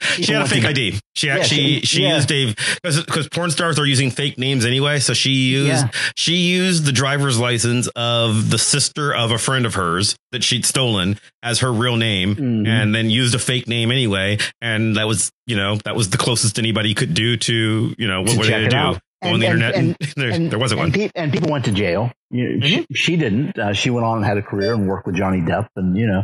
she 0.00 0.32
had 0.32 0.42
a 0.42 0.46
fake 0.48 0.62
to, 0.62 0.68
ID. 0.68 1.00
She 1.14 1.26
yeah, 1.28 1.42
she 1.42 1.80
she 1.82 2.02
yeah. 2.02 2.16
used 2.16 2.28
Dave 2.28 2.56
because 2.82 3.04
because 3.04 3.28
porn 3.28 3.50
stars 3.50 3.78
are 3.78 3.86
using 3.86 4.10
fake 4.10 4.36
names 4.36 4.64
anyway. 4.64 4.98
So 4.98 5.14
she 5.14 5.30
used 5.30 5.84
yeah. 5.84 5.90
she 6.16 6.34
used 6.34 6.84
the 6.84 6.92
driver's 6.92 7.38
license 7.38 7.88
of 7.94 8.50
the 8.50 8.58
sister 8.58 9.14
of 9.14 9.30
a 9.30 9.38
friend 9.38 9.64
of 9.64 9.74
hers 9.74 10.16
that 10.32 10.42
she'd 10.42 10.64
stolen 10.64 11.18
as 11.42 11.60
her 11.60 11.72
real 11.72 11.96
name, 11.96 12.34
mm-hmm. 12.34 12.66
and 12.66 12.94
then 12.94 13.10
used 13.10 13.34
a 13.34 13.38
fake 13.38 13.68
name 13.68 13.92
anyway 13.92 14.38
and 14.60 14.96
that 14.96 15.06
was 15.06 15.30
you 15.46 15.56
know 15.56 15.76
that 15.84 15.94
was 15.94 16.10
the 16.10 16.18
closest 16.18 16.58
anybody 16.58 16.94
could 16.94 17.14
do 17.14 17.36
to 17.36 17.94
you 17.96 18.08
know 18.08 18.22
what 18.22 18.36
were 18.36 18.44
they 18.44 18.64
to 18.64 18.68
do 18.68 18.76
out. 18.76 18.94
on 19.22 19.34
and, 19.34 19.42
the 19.42 19.46
internet 19.46 19.74
and, 19.74 19.96
and, 20.00 20.12
there, 20.16 20.48
there, 20.50 20.58
wasn't 20.58 20.78
one 20.78 20.92
pe- 20.92 21.10
and 21.14 21.32
people 21.32 21.50
went 21.50 21.64
to 21.64 21.72
jail 21.72 22.12
you 22.30 22.44
know, 22.44 22.66
mm-hmm. 22.66 22.66
she, 22.66 22.86
she, 22.94 23.16
didn't 23.16 23.58
uh, 23.58 23.72
she 23.72 23.90
went 23.90 24.04
on 24.04 24.18
and 24.18 24.26
had 24.26 24.38
a 24.38 24.42
career 24.42 24.74
and 24.74 24.88
worked 24.88 25.06
with 25.06 25.16
johnny 25.16 25.40
depp 25.40 25.68
and 25.76 25.96
you 25.96 26.06
know 26.06 26.22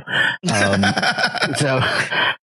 um, 0.52 0.84
so 1.56 1.80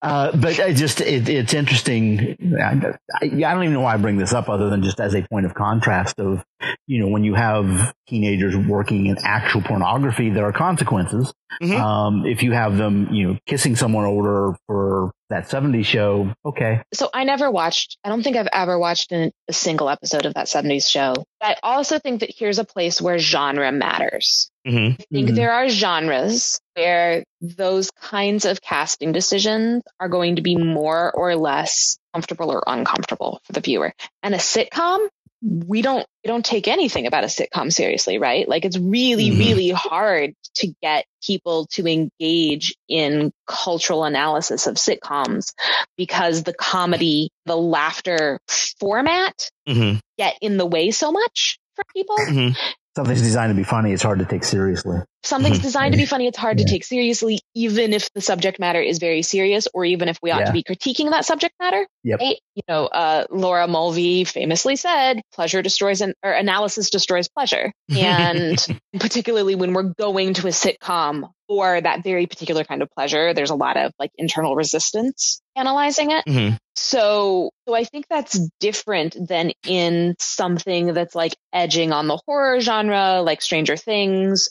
uh, 0.01 0.35
but 0.35 0.59
I 0.59 0.73
just 0.73 1.01
it, 1.01 1.29
it's 1.29 1.53
interesting 1.53 2.37
I, 2.59 2.95
I, 3.21 3.27
don't 3.27 3.63
even 3.63 3.73
know 3.73 3.81
why 3.81 3.93
i 3.93 3.97
bring 3.97 4.17
this 4.17 4.33
up 4.33 4.49
other 4.49 4.69
than 4.69 4.83
just 4.83 4.99
as 4.99 5.13
a 5.13 5.21
point 5.29 5.45
of 5.45 5.53
contrast 5.53 6.19
of 6.19 6.43
you 6.87 6.99
know 6.99 7.07
when 7.07 7.23
you 7.23 7.35
have 7.35 7.93
teenagers 8.07 8.55
working 8.55 9.05
in 9.05 9.17
actual 9.23 9.61
pornography 9.61 10.29
there 10.29 10.45
are 10.45 10.53
consequences 10.53 11.33
mm-hmm. 11.61 11.79
um, 11.79 12.25
if 12.25 12.43
you 12.43 12.51
have 12.51 12.77
them 12.77 13.13
you 13.13 13.27
know 13.27 13.37
kissing 13.45 13.75
someone 13.75 14.05
older 14.05 14.55
for 14.67 15.11
that 15.31 15.49
70s 15.49 15.85
show, 15.85 16.31
okay. 16.45 16.83
So 16.93 17.09
I 17.11 17.23
never 17.23 17.49
watched, 17.49 17.97
I 18.03 18.09
don't 18.09 18.21
think 18.21 18.35
I've 18.37 18.49
ever 18.53 18.77
watched 18.77 19.11
an, 19.11 19.31
a 19.47 19.53
single 19.53 19.89
episode 19.89 20.25
of 20.25 20.35
that 20.35 20.45
70s 20.45 20.87
show. 20.87 21.15
I 21.41 21.55
also 21.63 21.99
think 21.99 22.19
that 22.19 22.33
here's 22.35 22.59
a 22.59 22.63
place 22.63 23.01
where 23.01 23.17
genre 23.17 23.71
matters. 23.71 24.51
Mm-hmm. 24.67 25.01
I 25.01 25.05
think 25.11 25.27
mm-hmm. 25.27 25.35
there 25.35 25.53
are 25.53 25.69
genres 25.69 26.59
where 26.75 27.23
those 27.41 27.89
kinds 27.91 28.45
of 28.45 28.61
casting 28.61 29.11
decisions 29.11 29.83
are 29.99 30.09
going 30.09 30.35
to 30.35 30.41
be 30.41 30.55
more 30.55 31.11
or 31.11 31.35
less 31.35 31.97
comfortable 32.13 32.51
or 32.51 32.63
uncomfortable 32.67 33.41
for 33.43 33.53
the 33.53 33.61
viewer. 33.61 33.93
And 34.21 34.35
a 34.35 34.37
sitcom 34.37 35.07
we 35.41 35.81
don't 35.81 36.05
we 36.23 36.27
don't 36.27 36.45
take 36.45 36.67
anything 36.67 37.07
about 37.07 37.23
a 37.23 37.27
sitcom 37.27 37.73
seriously, 37.73 38.19
right? 38.19 38.47
Like 38.47 38.65
it's 38.65 38.77
really 38.77 39.29
mm-hmm. 39.29 39.39
really 39.39 39.69
hard 39.69 40.33
to 40.55 40.73
get 40.81 41.05
people 41.25 41.67
to 41.71 41.87
engage 41.87 42.75
in 42.87 43.31
cultural 43.47 44.03
analysis 44.03 44.67
of 44.67 44.75
sitcoms 44.75 45.53
because 45.97 46.43
the 46.43 46.53
comedy, 46.53 47.29
the 47.45 47.57
laughter 47.57 48.39
format 48.79 49.49
mm-hmm. 49.67 49.97
get 50.17 50.37
in 50.41 50.57
the 50.57 50.65
way 50.65 50.91
so 50.91 51.11
much 51.11 51.59
for 51.75 51.83
people. 51.93 52.17
Mm-hmm 52.17 52.53
something's 52.95 53.21
designed 53.21 53.51
to 53.51 53.55
be 53.55 53.63
funny, 53.63 53.93
it's 53.93 54.03
hard 54.03 54.19
to 54.19 54.25
take 54.25 54.43
seriously. 54.43 54.99
Something's 55.23 55.57
mm-hmm. 55.57 55.63
designed 55.63 55.93
to 55.93 55.97
be 55.97 56.05
funny, 56.05 56.27
it's 56.27 56.37
hard 56.37 56.59
yeah. 56.59 56.65
to 56.65 56.71
take 56.71 56.83
seriously, 56.83 57.39
even 57.53 57.93
if 57.93 58.11
the 58.13 58.21
subject 58.21 58.59
matter 58.59 58.81
is 58.81 58.97
very 58.99 59.21
serious, 59.21 59.67
or 59.73 59.85
even 59.85 60.09
if 60.09 60.17
we 60.21 60.31
ought 60.31 60.39
yeah. 60.39 60.45
to 60.45 60.51
be 60.51 60.63
critiquing 60.63 61.11
that 61.11 61.25
subject 61.25 61.53
matter. 61.59 61.85
Yep. 62.03 62.19
Right? 62.19 62.37
You 62.55 62.63
know, 62.67 62.85
uh, 62.85 63.25
Laura 63.29 63.67
Mulvey 63.67 64.23
famously 64.23 64.75
said, 64.75 65.21
"Pleasure 65.33 65.61
destroys 65.61 66.01
an, 66.01 66.13
or 66.23 66.31
analysis 66.31 66.89
destroys 66.89 67.29
pleasure," 67.29 67.71
and 67.89 68.65
particularly 68.99 69.55
when 69.55 69.73
we're 69.73 69.93
going 69.97 70.33
to 70.35 70.47
a 70.47 70.51
sitcom 70.51 71.29
for 71.47 71.79
that 71.81 72.03
very 72.03 72.27
particular 72.27 72.63
kind 72.63 72.81
of 72.81 72.89
pleasure, 72.91 73.33
there's 73.33 73.49
a 73.49 73.55
lot 73.55 73.77
of 73.77 73.91
like 73.99 74.11
internal 74.17 74.55
resistance 74.55 75.40
analyzing 75.55 76.11
it. 76.11 76.25
Mm-hmm. 76.25 76.55
So, 76.75 77.51
so 77.67 77.75
I 77.75 77.83
think 77.83 78.05
that's 78.09 78.39
different 78.59 79.15
than 79.27 79.51
in 79.67 80.15
something 80.19 80.93
that's 80.93 81.13
like 81.15 81.33
edging 81.53 81.91
on 81.91 82.07
the 82.07 82.19
horror 82.25 82.59
genre, 82.61 83.21
like 83.21 83.41
Stranger 83.41 83.77
Things, 83.77 84.49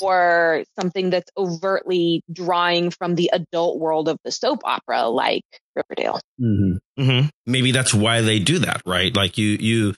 or 0.00 0.64
something 0.80 1.10
that's 1.10 1.30
overtly 1.36 2.22
drawing 2.32 2.90
from 2.90 3.14
the 3.14 3.30
adult 3.32 3.78
world 3.78 4.08
of 4.08 4.18
the 4.24 4.32
soap 4.32 4.60
opera, 4.64 5.08
like 5.08 5.42
Riverdale. 5.74 6.20
Mm-hmm. 6.40 7.02
Mm-hmm. 7.02 7.28
Maybe 7.46 7.72
that's 7.72 7.92
why 7.92 8.22
they 8.22 8.38
do 8.38 8.60
that, 8.60 8.80
right? 8.86 9.14
Like 9.14 9.36
you, 9.38 9.48
you. 9.60 9.94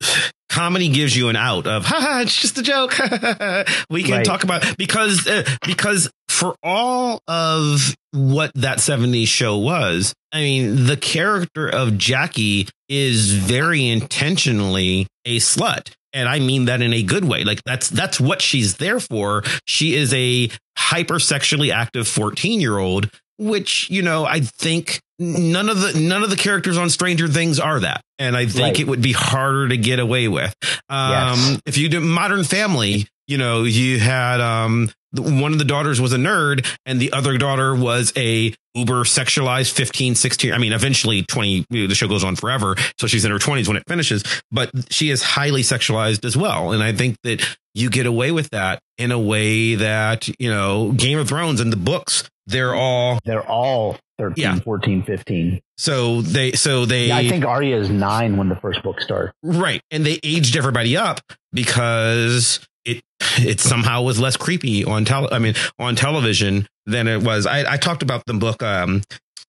Comedy 0.48 0.88
gives 0.88 1.14
you 1.14 1.28
an 1.28 1.36
out 1.36 1.66
of, 1.66 1.84
haha, 1.86 2.22
it's 2.22 2.34
just 2.34 2.56
a 2.56 2.62
joke. 2.62 2.98
we 3.90 4.02
can 4.02 4.12
Right. 4.14 4.24
talk 4.24 4.44
about 4.44 4.76
because 4.78 5.26
uh, 5.28 5.44
because 5.66 6.10
for 6.38 6.54
all 6.62 7.20
of 7.28 7.94
what 8.12 8.52
that 8.54 8.78
70s 8.78 9.26
show 9.28 9.58
was, 9.58 10.14
I 10.32 10.38
mean, 10.40 10.86
the 10.86 10.96
character 10.96 11.68
of 11.68 11.98
Jackie 11.98 12.68
is 12.88 13.32
very 13.32 13.86
intentionally 13.88 15.06
a 15.24 15.36
slut. 15.38 15.90
And 16.12 16.28
I 16.28 16.38
mean 16.38 16.66
that 16.66 16.80
in 16.80 16.92
a 16.94 17.02
good 17.02 17.24
way. 17.24 17.44
Like 17.44 17.62
that's 17.64 17.90
that's 17.90 18.18
what 18.18 18.40
she's 18.40 18.76
there 18.76 18.98
for. 18.98 19.42
She 19.66 19.94
is 19.94 20.12
a 20.14 20.48
hypersexually 20.78 21.72
active 21.72 22.08
14 22.08 22.60
year 22.60 22.78
old, 22.78 23.10
which, 23.38 23.90
you 23.90 24.02
know, 24.02 24.24
I 24.24 24.40
think 24.40 25.00
none 25.18 25.68
of 25.68 25.80
the 25.80 25.98
none 26.00 26.22
of 26.22 26.30
the 26.30 26.36
characters 26.36 26.78
on 26.78 26.88
Stranger 26.90 27.28
Things 27.28 27.60
are 27.60 27.80
that. 27.80 28.00
And 28.18 28.36
I 28.36 28.46
think 28.46 28.58
Right. 28.76 28.80
it 28.80 28.86
would 28.88 29.02
be 29.02 29.12
harder 29.12 29.68
to 29.68 29.76
get 29.76 29.98
away 29.98 30.28
with. 30.28 30.54
Um 30.88 31.10
Yes. 31.10 31.60
if 31.66 31.78
you 31.78 31.88
do 31.88 32.00
Modern 32.00 32.44
Family, 32.44 33.06
you 33.26 33.36
know, 33.38 33.64
you 33.64 33.98
had 34.00 34.40
um 34.40 34.90
one 35.12 35.52
of 35.52 35.58
the 35.58 35.64
daughters 35.64 36.00
was 36.00 36.12
a 36.12 36.16
nerd 36.18 36.66
and 36.84 37.00
the 37.00 37.12
other 37.12 37.38
daughter 37.38 37.74
was 37.74 38.12
a 38.16 38.54
uber 38.74 39.02
sexualized 39.04 39.72
15 39.72 40.14
16 40.14 40.52
i 40.52 40.58
mean 40.58 40.72
eventually 40.72 41.22
20 41.22 41.64
you 41.70 41.82
know, 41.82 41.86
the 41.88 41.94
show 41.94 42.06
goes 42.06 42.22
on 42.22 42.36
forever 42.36 42.76
so 42.98 43.06
she's 43.06 43.24
in 43.24 43.30
her 43.30 43.38
20s 43.38 43.66
when 43.66 43.76
it 43.76 43.82
finishes 43.88 44.22
but 44.50 44.70
she 44.90 45.10
is 45.10 45.22
highly 45.22 45.62
sexualized 45.62 46.24
as 46.24 46.36
well 46.36 46.72
and 46.72 46.82
i 46.82 46.92
think 46.92 47.16
that 47.24 47.42
you 47.74 47.88
get 47.90 48.06
away 48.06 48.30
with 48.32 48.50
that 48.50 48.80
in 48.98 49.10
a 49.10 49.18
way 49.18 49.74
that 49.76 50.28
you 50.38 50.50
know 50.50 50.92
game 50.92 51.18
of 51.18 51.26
thrones 51.28 51.60
and 51.60 51.72
the 51.72 51.76
books 51.76 52.28
they're 52.46 52.74
all 52.74 53.18
They're 53.24 53.46
all 53.46 53.98
13, 54.18 54.42
Yeah. 54.42 54.58
14, 54.60 55.02
15. 55.04 55.60
so 55.76 56.22
they 56.22 56.52
so 56.52 56.86
they 56.86 57.06
Yeah, 57.08 57.16
I 57.18 57.28
think 57.28 57.44
Arya 57.44 57.78
is 57.78 57.88
nine 57.90 58.36
when 58.38 58.48
the 58.48 58.56
first 58.56 58.82
book 58.82 59.00
starts. 59.02 59.32
Right. 59.42 59.80
And 59.90 60.04
they 60.04 60.18
aged 60.22 60.56
everybody 60.56 60.96
up 60.96 61.20
because 61.52 62.60
it 62.88 63.02
it 63.38 63.60
somehow 63.60 64.02
was 64.02 64.18
less 64.18 64.36
creepy 64.36 64.84
on 64.84 65.04
tele 65.04 65.28
I 65.30 65.38
mean 65.38 65.54
on 65.78 65.96
television 65.96 66.66
than 66.86 67.06
it 67.06 67.22
was. 67.22 67.46
I, 67.46 67.74
I 67.74 67.76
talked 67.76 68.02
about 68.02 68.24
the 68.26 68.34
book 68.34 68.62
um 68.62 69.02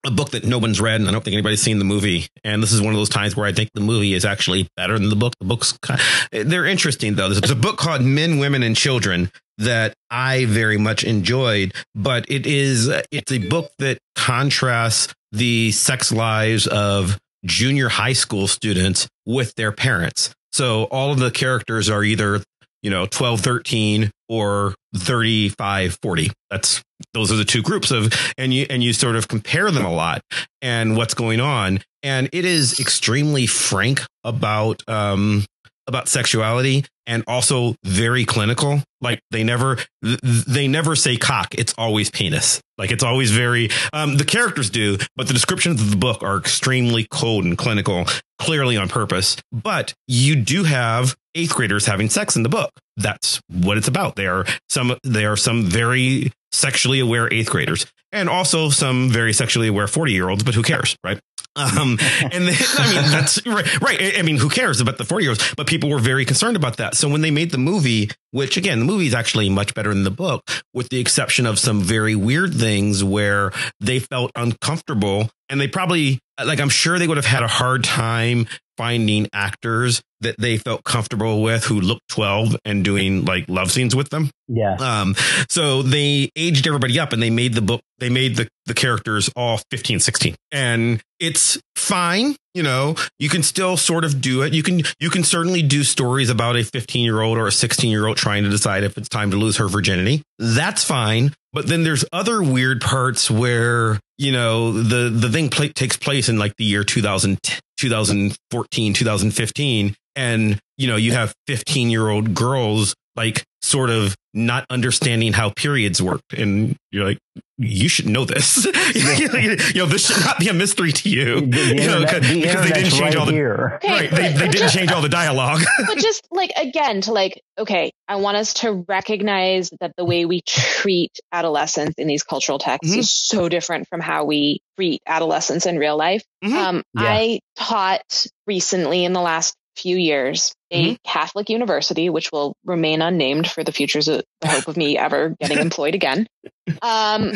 a 0.05 0.11
book 0.11 0.29
that 0.29 0.45
no 0.45 0.57
one's 0.57 0.79
read 0.79 1.01
and 1.01 1.09
I 1.09 1.11
don't 1.11 1.23
think 1.23 1.33
anybody's 1.33 1.61
seen 1.61 1.77
the 1.77 1.85
movie. 1.85 2.27
And 2.45 2.63
this 2.63 2.71
is 2.71 2.81
one 2.81 2.93
of 2.93 2.99
those 2.99 3.09
times 3.09 3.35
where 3.35 3.45
I 3.45 3.51
think 3.51 3.69
the 3.73 3.81
movie 3.81 4.13
is 4.13 4.23
actually 4.23 4.69
better 4.77 4.97
than 4.97 5.09
the 5.09 5.15
book. 5.15 5.33
The 5.39 5.45
books 5.45 5.77
ki- 5.85 6.43
they're 6.43 6.65
interesting 6.65 7.15
though. 7.15 7.29
There's 7.29 7.51
a 7.51 7.55
book 7.55 7.77
called 7.77 8.01
Men, 8.01 8.39
Women 8.39 8.63
and 8.63 8.75
Children 8.75 9.29
that 9.57 9.93
I 10.09 10.45
very 10.45 10.77
much 10.77 11.03
enjoyed, 11.03 11.73
but 11.93 12.25
it 12.31 12.45
is 12.47 12.89
it's 13.11 13.31
a 13.31 13.39
book 13.39 13.71
that 13.79 13.99
contrasts 14.15 15.13
the 15.33 15.71
sex 15.71 16.11
lives 16.11 16.65
of 16.65 17.17
junior 17.45 17.89
high 17.89 18.13
school 18.13 18.47
students 18.47 19.07
with 19.25 19.53
their 19.55 19.71
parents. 19.71 20.33
So 20.51 20.85
all 20.85 21.11
of 21.11 21.19
the 21.19 21.29
characters 21.31 21.89
are 21.89 22.03
either, 22.03 22.41
you 22.81 22.89
know, 22.89 23.05
12, 23.05 23.41
13 23.41 24.11
or 24.27 24.75
35, 24.95 25.97
40. 26.01 26.31
That's 26.49 26.81
those 27.13 27.31
are 27.31 27.35
the 27.35 27.45
two 27.45 27.61
groups 27.61 27.91
of 27.91 28.13
and 28.37 28.53
you 28.53 28.65
and 28.69 28.83
you 28.83 28.93
sort 28.93 29.15
of 29.15 29.27
compare 29.27 29.71
them 29.71 29.85
a 29.85 29.93
lot 29.93 30.21
and 30.61 30.97
what's 30.97 31.13
going 31.13 31.39
on. 31.39 31.79
And 32.03 32.29
it 32.31 32.45
is 32.45 32.79
extremely 32.79 33.47
frank 33.47 34.01
about 34.23 34.81
um 34.87 35.45
about 35.89 36.07
sexuality 36.07 36.85
and 37.05 37.23
also 37.27 37.75
very 37.83 38.23
clinical. 38.23 38.81
Like 39.01 39.19
they 39.31 39.43
never 39.43 39.77
they 40.01 40.67
never 40.67 40.95
say 40.95 41.17
cock. 41.17 41.55
It's 41.55 41.73
always 41.77 42.09
penis. 42.09 42.61
Like 42.77 42.91
it's 42.91 43.03
always 43.03 43.31
very 43.31 43.69
um 43.91 44.15
the 44.15 44.23
characters 44.23 44.69
do, 44.69 44.97
but 45.17 45.27
the 45.27 45.33
descriptions 45.33 45.81
of 45.81 45.91
the 45.91 45.97
book 45.97 46.23
are 46.23 46.37
extremely 46.37 47.07
cold 47.11 47.43
and 47.43 47.57
clinical, 47.57 48.05
clearly 48.37 48.77
on 48.77 48.87
purpose. 48.87 49.35
But 49.51 49.93
you 50.07 50.37
do 50.37 50.63
have 50.63 51.17
eighth 51.35 51.55
graders 51.55 51.85
having 51.87 52.09
sex 52.09 52.37
in 52.37 52.43
the 52.43 52.49
book. 52.49 52.71
That's 52.95 53.41
what 53.49 53.77
it's 53.77 53.87
about. 53.87 54.15
They 54.15 54.27
are 54.27 54.45
some 54.69 54.95
they 55.03 55.25
are 55.25 55.37
some 55.37 55.65
very 55.65 56.31
sexually 56.51 56.99
aware 56.99 57.31
eighth 57.33 57.49
graders 57.49 57.85
and 58.11 58.29
also 58.29 58.69
some 58.69 59.09
very 59.09 59.33
sexually 59.33 59.67
aware 59.67 59.87
40 59.87 60.13
year 60.13 60.29
olds, 60.29 60.43
but 60.43 60.53
who 60.53 60.63
cares, 60.63 60.95
right? 61.03 61.19
Um, 61.59 61.97
and 62.21 62.47
then, 62.47 62.55
I 62.77 62.93
mean, 62.93 63.11
that's 63.11 63.45
right. 63.45 63.81
Right. 63.81 64.17
I- 64.17 64.21
mean, 64.21 64.37
who 64.37 64.49
cares 64.49 64.79
about 64.79 64.97
the 64.97 65.03
40 65.05 65.23
year 65.23 65.31
olds? 65.31 65.53
But 65.55 65.67
people 65.67 65.89
were 65.89 65.99
very 65.99 66.23
concerned 66.25 66.55
about 66.55 66.77
that. 66.77 66.95
So 66.95 67.09
when 67.09 67.21
they 67.21 67.31
made 67.31 67.51
the 67.51 67.57
movie, 67.57 68.09
which 68.31 68.57
again, 68.57 68.79
the 68.79 68.85
movie 68.85 69.07
is 69.07 69.13
actually 69.13 69.49
much 69.49 69.73
better 69.73 69.93
than 69.93 70.03
the 70.03 70.11
book, 70.11 70.43
with 70.73 70.89
the 70.89 70.99
exception 70.99 71.45
of 71.45 71.59
some 71.59 71.81
very 71.81 72.15
weird 72.15 72.53
things 72.53 73.03
where 73.03 73.51
they 73.79 73.99
felt 73.99 74.31
uncomfortable 74.35 75.29
and 75.49 75.59
they 75.59 75.67
probably, 75.67 76.19
like, 76.43 76.59
I'm 76.59 76.69
sure 76.69 76.99
they 76.99 77.07
would 77.07 77.17
have 77.17 77.25
had 77.25 77.43
a 77.43 77.47
hard 77.47 77.83
time 77.83 78.47
finding 78.79 79.27
actors 79.33 80.01
that 80.21 80.35
they 80.39 80.57
felt 80.57 80.85
comfortable 80.85 81.41
with 81.41 81.65
who 81.65 81.81
looked 81.81 82.07
12 82.07 82.55
and 82.63 82.85
doing 82.85 83.25
like 83.25 83.43
love 83.49 83.69
scenes 83.71 83.93
with 83.93 84.09
them. 84.09 84.29
Yeah. 84.47 84.75
Um, 84.75 85.15
so 85.49 85.81
they 85.81 86.29
aged 86.33 86.65
everybody 86.65 86.97
up 86.97 87.11
and 87.11 87.21
they 87.21 87.29
made 87.29 87.55
the 87.55 87.61
book, 87.61 87.81
they 87.97 88.09
made 88.09 88.37
the, 88.37 88.47
the 88.67 88.73
characters 88.73 89.29
all 89.35 89.59
15, 89.69 89.99
16 89.99 90.33
and 90.53 91.01
it's 91.19 91.59
fine. 91.75 92.37
You 92.53 92.63
know, 92.63 92.95
you 93.19 93.29
can 93.29 93.43
still 93.43 93.77
sort 93.77 94.03
of 94.03 94.21
do 94.21 94.41
it. 94.41 94.53
You 94.53 94.63
can, 94.63 94.81
you 94.99 95.09
can 95.09 95.23
certainly 95.23 95.61
do 95.61 95.83
stories 95.83 96.29
about 96.29 96.55
a 96.55 96.63
15 96.63 97.03
year 97.03 97.21
old 97.21 97.37
or 97.37 97.47
a 97.47 97.51
16 97.51 97.91
year 97.91 98.07
old 98.07 98.17
trying 98.17 98.43
to 98.43 98.49
decide 98.49 98.83
if 98.83 98.97
it's 98.97 99.09
time 99.09 99.31
to 99.31 99.37
lose 99.37 99.57
her 99.57 99.67
virginity. 99.67 100.23
That's 100.39 100.83
fine. 100.83 101.33
But 101.53 101.67
then 101.67 101.83
there's 101.83 102.05
other 102.11 102.41
weird 102.41 102.81
parts 102.81 103.29
where, 103.29 103.99
you 104.17 104.31
know, 104.31 104.71
the, 104.71 105.09
the 105.09 105.29
thing 105.29 105.49
pla 105.49 105.67
takes 105.73 105.97
place 105.97 106.29
in 106.29 106.37
like 106.37 106.55
the 106.57 106.65
year 106.65 106.83
2000, 106.83 107.39
2014, 107.77 108.93
2015. 108.93 109.95
And, 110.15 110.59
you 110.77 110.87
know, 110.87 110.95
you 110.95 111.11
have 111.13 111.33
15 111.47 111.89
year 111.89 112.09
old 112.09 112.33
girls 112.33 112.95
like 113.19 113.43
sort 113.61 113.89
of 113.89 114.15
not 114.33 114.65
understanding 114.69 115.33
how 115.33 115.49
periods 115.49 116.01
work. 116.01 116.21
And 116.37 116.75
you're 116.91 117.03
like, 117.03 117.17
you 117.57 117.89
should 117.89 118.07
know 118.07 118.23
this. 118.23 118.65
you 118.95 119.57
know, 119.75 119.85
this 119.85 120.07
should 120.07 120.23
not 120.25 120.39
be 120.39 120.47
a 120.47 120.53
mystery 120.53 120.91
to 120.93 121.09
you. 121.09 121.41
The, 121.41 121.47
the 121.47 121.67
you 121.81 121.87
know, 121.87 122.01
internet, 122.01 122.21
the 122.23 122.41
because 122.41 122.63
they 122.63 122.73
didn't 122.73 122.91
change 122.91 123.01
right 123.01 123.15
all 123.17 123.25
the 123.25 123.31
here. 123.33 123.73
Okay, 123.83 123.87
right. 123.91 124.09
They, 124.09 124.09
but- 124.09 124.17
they 124.17 124.33
but 124.33 124.39
didn't 124.39 124.53
just- 124.55 124.75
change 124.75 124.91
all 124.91 125.01
the 125.01 125.09
dialogue. 125.09 125.61
but 125.87 125.97
just 125.97 126.25
like 126.31 126.51
again 126.57 127.01
to 127.01 127.11
like 127.11 127.41
okay 127.57 127.91
i 128.07 128.15
want 128.15 128.37
us 128.37 128.53
to 128.53 128.85
recognize 128.87 129.71
that 129.81 129.91
the 129.97 130.05
way 130.05 130.25
we 130.25 130.41
treat 130.47 131.11
adolescents 131.33 131.95
in 131.97 132.07
these 132.07 132.23
cultural 132.23 132.59
texts 132.59 132.93
Mhm. 132.95 132.99
is 132.99 133.11
so 133.11 133.49
different 133.49 133.87
from 133.89 133.99
how 133.99 134.23
we 134.25 134.61
treat 134.77 135.01
adolescents 135.05 135.65
in 135.65 135.77
real 135.77 135.97
life 135.97 136.23
Mhm. 136.43 136.53
um, 136.53 136.83
Yeah. 136.95 137.01
i 137.03 137.39
taught 137.57 138.25
recently 138.47 139.03
in 139.03 139.11
the 139.13 139.19
last 139.21 139.55
few 139.81 139.97
years 139.97 140.53
a 140.71 140.83
Mm-hmm. 140.83 140.93
catholic 141.03 141.49
university 141.49 142.09
which 142.09 142.31
will 142.31 142.55
remain 142.65 143.01
unnamed 143.01 143.49
for 143.49 143.63
the 143.63 143.71
futures 143.71 144.07
of 144.07 144.23
the 144.41 144.47
hope 144.47 144.67
of 144.67 144.77
me 144.77 144.97
ever 144.97 145.35
getting 145.39 145.59
employed 145.59 145.95
again 145.95 146.27
um, 146.81 147.31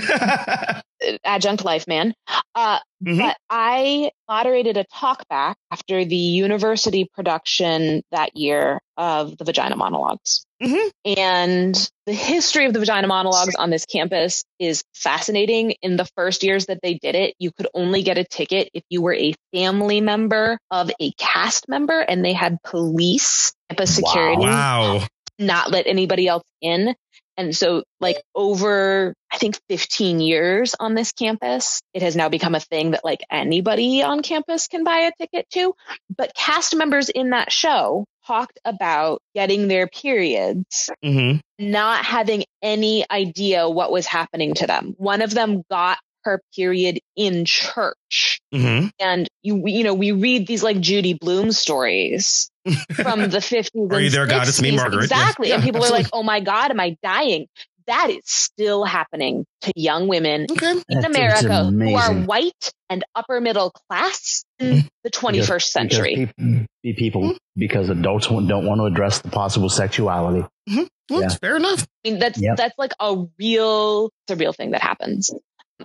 adjunct 1.26 1.64
life 1.66 1.88
man 1.88 2.14
uh, 2.56 2.80
Mhm. 3.04 3.18
but 3.20 3.38
I 3.50 4.12
moderated 4.30 4.78
a 4.78 4.86
talk 4.86 5.28
back 5.28 5.58
after 5.72 6.06
the 6.06 6.16
university 6.16 7.10
production 7.14 8.02
that 8.12 8.38
year 8.38 8.80
of 8.96 9.38
the 9.38 9.44
Vagina 9.44 9.76
Monologues. 9.76 10.46
Mhm. 10.64 10.90
And 11.18 11.92
the 12.06 12.14
history 12.14 12.66
of 12.66 12.74
the 12.74 12.80
Vagina 12.80 13.08
Monologues 13.08 13.56
on 13.56 13.70
this 13.70 13.86
campus 13.86 14.46
is 14.60 14.84
fascinating. 14.94 15.72
In 15.82 15.98
the 15.98 16.06
first 16.16 16.44
years 16.44 16.68
that 16.68 16.80
they 16.82 16.94
did 16.94 17.16
it, 17.16 17.36
you 17.38 17.52
could 17.52 17.68
only 17.74 18.04
get 18.04 18.18
a 18.18 18.24
ticket 18.24 18.70
if 18.74 18.84
you 18.90 19.02
were 19.02 19.14
a 19.14 19.34
family 19.54 20.00
member 20.00 20.58
of 20.72 20.90
a 21.02 21.12
cast 21.14 21.68
member 21.68 22.00
and 22.00 22.24
they 22.24 22.34
had 22.34 22.58
police, 22.64 23.52
campus 23.70 23.96
security 23.96 24.42
wow. 24.42 25.06
not 25.38 25.72
let 25.72 25.88
anybody 25.88 26.28
else 26.28 26.44
in. 26.62 26.96
And 27.36 27.56
so, 27.56 27.84
like, 28.00 28.22
over, 28.36 29.14
I 29.32 29.38
think 29.38 29.60
15 29.68 30.20
years 30.20 30.76
on 30.80 30.94
this 30.94 31.12
campus, 31.12 31.82
it 31.94 32.04
has 32.04 32.16
now 32.16 32.30
become 32.30 32.54
a 32.54 32.60
thing 32.60 32.92
that, 32.92 33.04
like, 33.04 33.22
anybody 33.30 34.04
on 34.04 34.22
campus 34.22 34.68
can 34.68 34.84
buy 34.84 35.00
a 35.00 35.12
ticket 35.20 35.50
to. 35.54 35.74
But 36.16 36.36
cast 36.36 36.76
members 36.76 37.10
in 37.10 37.32
that 37.32 37.52
show 37.52 38.06
talked 38.26 38.60
about 38.66 39.22
getting 39.36 39.68
their 39.68 39.88
periods, 39.88 40.90
hmm 41.04 41.38
not 41.60 42.04
having 42.04 42.44
any 42.62 43.06
idea 43.12 43.70
what 43.70 43.92
was 43.92 44.08
happening 44.08 44.54
to 44.56 44.68
them. 44.68 44.96
One 44.98 45.22
of 45.22 45.34
them 45.34 45.64
got 45.70 46.00
her 46.24 46.42
period 46.56 47.00
in 47.16 47.46
church. 47.46 48.40
hmm 48.52 48.88
And 49.00 49.28
you, 49.44 49.64
you 49.66 49.84
know, 49.84 49.94
we 49.94 50.12
read 50.12 50.48
these 50.48 50.64
like 50.64 50.80
Judy 50.80 51.14
Blume 51.14 51.52
stories 51.52 52.50
from 52.94 53.30
the 53.30 53.40
50s. 53.40 53.92
Are 53.92 54.00
you 54.00 54.08
and 54.08 54.14
there, 54.14 54.26
God? 54.26 54.48
It's 54.48 54.62
me, 54.62 54.72
Margaret. 54.72 55.04
Exactly. 55.04 55.50
Yeah, 55.50 55.56
and 55.56 55.64
people 55.64 55.84
are 55.84 55.92
like, 55.92 56.08
oh 56.14 56.24
my 56.24 56.40
God, 56.40 56.72
am 56.72 56.80
I 56.80 56.98
dying? 57.04 57.48
That 57.88 58.10
is 58.10 58.22
still 58.26 58.84
happening 58.86 59.46
to 59.62 59.74
young 59.76 60.08
women 60.08 60.48
Okay. 60.52 60.72
in 60.72 60.84
That's- 60.90 61.06
America 61.06 61.64
who 61.66 61.96
are 61.96 62.14
white 62.14 62.72
and 62.90 63.04
upper 63.16 63.42
middle 63.42 63.72
class 63.72 64.46
in 64.60 64.88
the 65.04 65.10
21st 65.10 65.48
Because- 65.48 65.72
century. 65.72 66.16
Because 66.16 66.34
people, 66.36 66.68
be 66.84 66.94
people 66.94 67.36
because 67.56 67.90
adults 67.90 68.28
don't 68.28 68.66
want 68.66 68.80
to 68.80 68.86
address 68.86 69.20
the 69.20 69.30
possible 69.30 69.70
sexuality. 69.70 70.46
Mm-hmm. 70.70 70.84
Well, 71.10 71.22
Yeah. 71.22 71.30
fair 71.42 71.58
enough. 71.58 71.86
I 72.06 72.10
mean, 72.10 72.20
that's 72.20 72.40
Yep. 72.42 72.58
that's 72.58 72.78
like 72.78 72.94
a 73.00 73.26
real, 73.40 74.06
it's 74.28 74.32
a 74.32 74.36
real 74.36 74.54
thing 74.54 74.72
that 74.72 74.82
happens. 74.82 75.32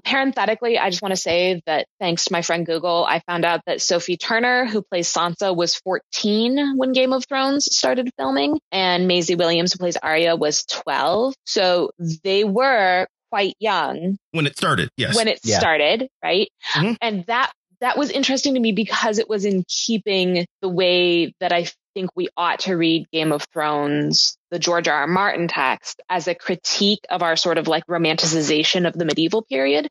Parenthetically, 0.05 0.79
I 0.79 0.91
just 0.91 1.03
want 1.03 1.13
to 1.13 1.21
say 1.21 1.63
that 1.67 1.87
thanks 1.99 2.27
to 2.27 2.33
my 2.33 2.43
friend 2.43 2.65
Google, 2.67 3.05
I 3.09 3.21
found 3.27 3.45
out 3.45 3.61
that 3.67 3.81
Sophie 3.81 4.17
Turner, 4.17 4.67
who 4.67 4.83
plays 4.83 5.13
Sansa, 5.13 5.55
was 5.55 5.75
14 5.77 6.75
when 6.77 6.93
Game 6.93 7.13
of 7.13 7.25
Thrones 7.27 7.67
started 7.71 8.11
filming, 8.19 8.61
and 8.71 9.09
Maisie 9.09 9.35
Williams, 9.35 9.73
who 9.73 9.79
plays 9.79 9.97
Arya, 9.97 10.37
was 10.37 10.65
12. 10.65 11.35
So 11.47 11.91
they 12.23 12.45
were 12.45 13.07
quite 13.31 13.55
young 13.61 14.17
When 14.33 14.47
it 14.47 14.57
started, 14.57 14.89
yes. 14.97 15.15
when 15.17 15.29
it 15.29 15.41
Yeah. 15.45 15.59
started, 15.59 16.09
right? 16.23 16.49
Mhm. 16.75 16.97
And 17.01 17.25
that 17.27 17.53
that 17.81 17.97
was 17.97 18.11
interesting 18.11 18.55
to 18.55 18.61
me 18.61 18.73
because 18.73 19.21
it 19.21 19.29
was 19.29 19.45
in 19.45 19.63
keeping 19.69 20.45
the 20.63 20.69
way 20.69 21.33
that 21.39 21.53
I 21.53 21.67
think 21.95 22.11
we 22.17 22.29
ought 22.37 22.59
to 22.61 22.75
read 22.77 23.07
Game 23.13 23.31
of 23.31 23.45
Thrones, 23.53 24.37
the 24.51 24.59
George 24.59 24.89
R. 24.89 24.95
R. 25.01 25.07
Martin 25.07 25.49
text, 25.49 26.01
as 26.09 26.27
a 26.29 26.35
critique 26.35 27.01
of 27.11 27.23
our 27.23 27.37
sort 27.37 27.59
of 27.59 27.69
like 27.69 27.85
romanticization 27.87 28.87
of 28.87 28.95
the 28.95 29.05
medieval 29.05 29.43
period, 29.43 29.89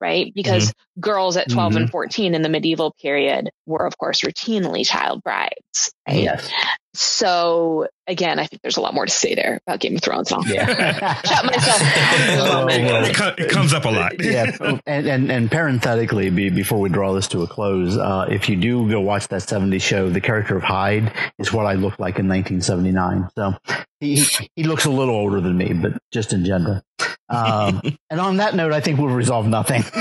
right? 0.00 0.32
Because 0.34 0.72
girls 1.00 1.36
at 1.36 1.50
12 1.50 1.76
and 1.76 1.90
14 1.90 2.34
in 2.34 2.42
the 2.42 2.48
medieval 2.48 2.92
period 3.00 3.50
were, 3.66 3.86
of 3.86 3.96
course, 3.98 4.20
routinely 4.20 4.86
child 4.86 5.22
brides, 5.22 5.92
right? 6.06 6.22
Yes. 6.22 6.50
So 6.96 7.88
again, 8.06 8.38
I 8.38 8.46
think 8.46 8.62
there's 8.62 8.76
a 8.76 8.80
lot 8.80 8.94
more 8.94 9.04
to 9.04 9.10
say 9.10 9.34
there 9.34 9.60
about 9.66 9.80
Game 9.80 9.96
of 9.96 10.02
Thrones. 10.02 10.30
and 10.30 10.44
I'll 10.44 10.48
Yeah. 10.54 10.66
shut 11.24 11.44
myself 11.44 11.80
down 11.80 12.38
Oh, 12.38 12.66
well. 12.66 13.04
it, 13.04 13.40
it 13.40 13.50
comes 13.50 13.72
up 13.74 13.84
a 13.84 13.88
lot. 13.88 14.12
yeah, 14.22 14.52
and, 14.86 15.06
and 15.08 15.32
and 15.32 15.50
parenthetically, 15.50 16.30
be, 16.30 16.50
before 16.50 16.78
we 16.78 16.88
draw 16.90 17.12
this 17.14 17.26
to 17.28 17.42
a 17.42 17.48
close, 17.48 17.96
uh, 17.96 18.26
if 18.30 18.48
you 18.48 18.54
do 18.54 18.88
go 18.88 19.00
watch 19.00 19.26
that 19.28 19.40
'70s 19.42 19.82
show, 19.82 20.08
the 20.08 20.20
character 20.20 20.56
of 20.56 20.62
Hyde 20.62 21.12
is 21.38 21.52
what 21.52 21.66
I 21.66 21.72
looked 21.74 21.98
like 21.98 22.20
in 22.20 22.28
1979. 22.28 23.28
So 23.34 23.54
he 24.00 24.24
he 24.56 24.64
looks 24.64 24.84
a 24.84 24.90
little 24.90 25.14
older 25.14 25.40
than 25.40 25.56
me, 25.56 25.72
but 25.72 25.92
just 26.12 26.32
in 26.32 26.44
general. 26.44 26.82
Um, 27.28 27.80
and 28.10 28.20
on 28.20 28.36
that 28.38 28.54
note, 28.54 28.72
I 28.72 28.80
think 28.80 28.98
we'll 28.98 29.08
resolve 29.14 29.46
nothing. 29.46 29.82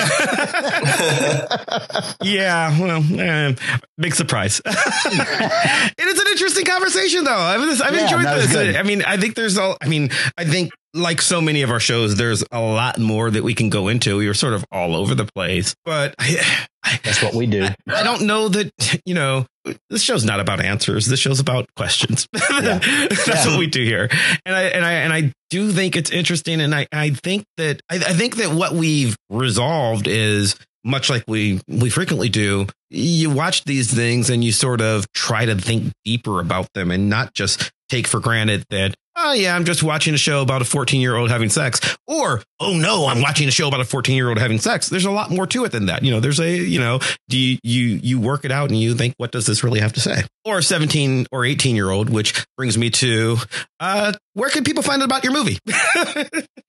yeah, 2.21 2.79
well, 2.79 3.03
eh, 3.19 3.55
big 3.97 4.13
surprise. 4.15 4.61
it 4.65 6.07
is 6.07 6.19
an 6.19 6.27
interesting 6.27 6.65
conversation, 6.65 7.23
though. 7.23 7.31
I've, 7.31 7.81
I've 7.81 7.95
Yeah, 7.95 8.03
enjoyed 8.03 8.25
this. 8.25 8.75
I 8.75 8.83
mean, 8.83 9.03
I 9.03 9.17
think 9.17 9.35
there's 9.35 9.57
all. 9.57 9.77
I 9.81 9.87
mean, 9.87 10.09
I 10.37 10.45
think 10.45 10.71
like 10.93 11.21
so 11.21 11.41
many 11.41 11.61
of 11.63 11.71
our 11.71 11.79
shows, 11.79 12.15
there's 12.15 12.43
a 12.51 12.59
lot 12.61 12.99
more 12.99 13.31
that 13.31 13.43
we 13.43 13.53
can 13.53 13.69
go 13.69 13.87
into. 13.87 14.17
We 14.17 14.27
were 14.27 14.33
sort 14.33 14.53
of 14.53 14.63
all 14.71 14.95
over 14.95 15.15
the 15.15 15.25
place, 15.35 15.75
but 15.85 16.13
I, 16.19 16.65
I, 16.83 16.99
That's 17.03 17.23
what 17.23 17.33
we 17.33 17.45
do. 17.47 17.67
I 17.87 18.03
don't 18.03 18.23
know 18.23 18.49
that 18.49 18.71
you 19.05 19.13
know. 19.13 19.45
This 19.89 20.01
show's 20.01 20.25
not 20.25 20.41
about 20.41 20.59
answers. 20.59 21.05
This 21.05 21.21
show's 21.21 21.39
about 21.39 21.65
questions. 21.77 22.27
That's 22.33 23.27
Yeah. 23.27 23.47
what 23.47 23.57
we 23.57 23.67
do 23.67 23.81
here, 23.81 24.09
and 24.45 24.53
I 24.55 24.63
and 24.63 24.85
I 24.85 24.91
and 24.93 25.13
I 25.13 25.31
do 25.49 25.71
think 25.71 25.95
it's 25.95 26.11
interesting, 26.11 26.59
and 26.59 26.75
I 26.75 26.85
I 26.91 27.11
think 27.11 27.45
that 27.57 27.79
I, 27.89 27.95
I 27.95 28.13
think 28.13 28.35
that 28.37 28.51
what 28.51 28.73
we've 28.73 29.15
resolved 29.29 30.07
is 30.07 30.57
much 30.83 31.09
like 31.09 31.23
we 31.27 31.61
we 31.69 31.89
frequently 31.89 32.27
do. 32.27 32.67
You 32.89 33.29
watch 33.29 33.63
these 33.63 33.91
things 33.93 34.29
and 34.29 34.43
you 34.43 34.51
sort 34.51 34.81
of 34.81 35.05
try 35.13 35.45
to 35.45 35.55
think 35.55 35.93
deeper 36.03 36.41
about 36.41 36.67
them, 36.73 36.91
and 36.91 37.09
not 37.09 37.33
just 37.33 37.71
take 37.87 38.05
for 38.07 38.19
granted 38.19 38.65
that. 38.69 38.93
Oh 39.16 39.34
yeah, 39.34 39.55
I'm 39.55 39.64
just 39.64 39.84
watching 39.84 40.14
a 40.14 40.18
show 40.18 40.41
about 40.41 40.61
a 40.61 40.66
14 40.66 40.99
year 40.99 41.16
old 41.16 41.30
having 41.30 41.49
sex, 41.49 41.80
or 42.07 42.41
oh 42.59 42.74
no, 42.76 43.05
I'm 43.07 43.22
watching 43.22 43.47
a 43.47 43.51
show 43.51 43.68
about 43.68 43.80
a 43.80 43.86
14 43.86 44.16
year 44.16 44.30
old 44.30 44.39
having 44.39 44.57
sex. 44.59 44.89
There's 44.89 45.05
a 45.05 45.11
lot 45.11 45.30
more 45.30 45.45
to 45.47 45.66
it 45.66 45.72
than 45.72 45.86
that. 45.86 46.03
You 46.03 46.11
know, 46.11 46.20
there's 46.20 46.39
a 46.39 46.49
you 46.49 46.80
know, 46.80 46.99
do 47.30 47.38
you 47.38 47.59
you 47.64 47.99
you 48.01 48.20
work 48.20 48.43
it 48.43 48.51
out 48.51 48.70
and 48.70 48.80
you 48.80 48.95
think 48.95 49.14
what 49.18 49.32
does 49.32 49.45
this 49.45 49.64
really 49.64 49.82
have 49.82 49.93
to 49.93 49.99
say? 49.99 50.24
Or 50.45 50.57
a 50.57 50.64
17 50.64 51.28
or 51.32 51.45
18 51.45 51.76
year 51.76 51.91
old, 51.91 52.09
which 52.09 52.45
brings 52.57 52.78
me 52.78 52.89
to 52.91 53.38
uh, 53.80 54.14
where 54.34 54.49
can 54.49 54.64
people 54.64 54.82
find 54.82 55.01
out 55.01 55.05
about 55.05 55.24
your 55.24 55.34
movie? 55.34 55.59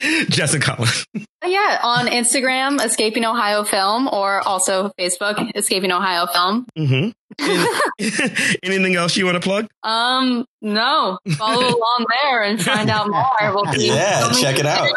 Jessica 0.29 0.65
Collins. 0.65 1.07
Yeah, 1.47 1.79
on 1.83 2.07
Instagram, 2.07 2.85
Escaping 2.85 3.25
Ohio 3.25 3.65
Film, 3.65 4.09
or 4.09 4.41
also 4.47 4.91
Facebook, 4.99 5.51
Escaping 5.57 5.93
Ohio 5.93 6.27
Film. 6.27 6.67
Mm-hmm. 6.79 7.11
Anything 8.63 8.95
else 8.97 9.17
you 9.17 9.25
want 9.25 9.37
to 9.37 9.41
plug? 9.41 9.67
Um, 9.83 10.45
no, 10.63 11.19
follow 11.37 11.61
along 11.69 12.07
there 12.23 12.43
and 12.43 12.63
find 12.63 12.89
out 12.91 13.09
more. 13.11 13.27
We'll 13.55 13.73
be 13.73 13.87
Yeah, 13.87 14.21
filming 14.21 14.43
check 14.43 14.59
it 14.59 14.67
out. 14.67 14.89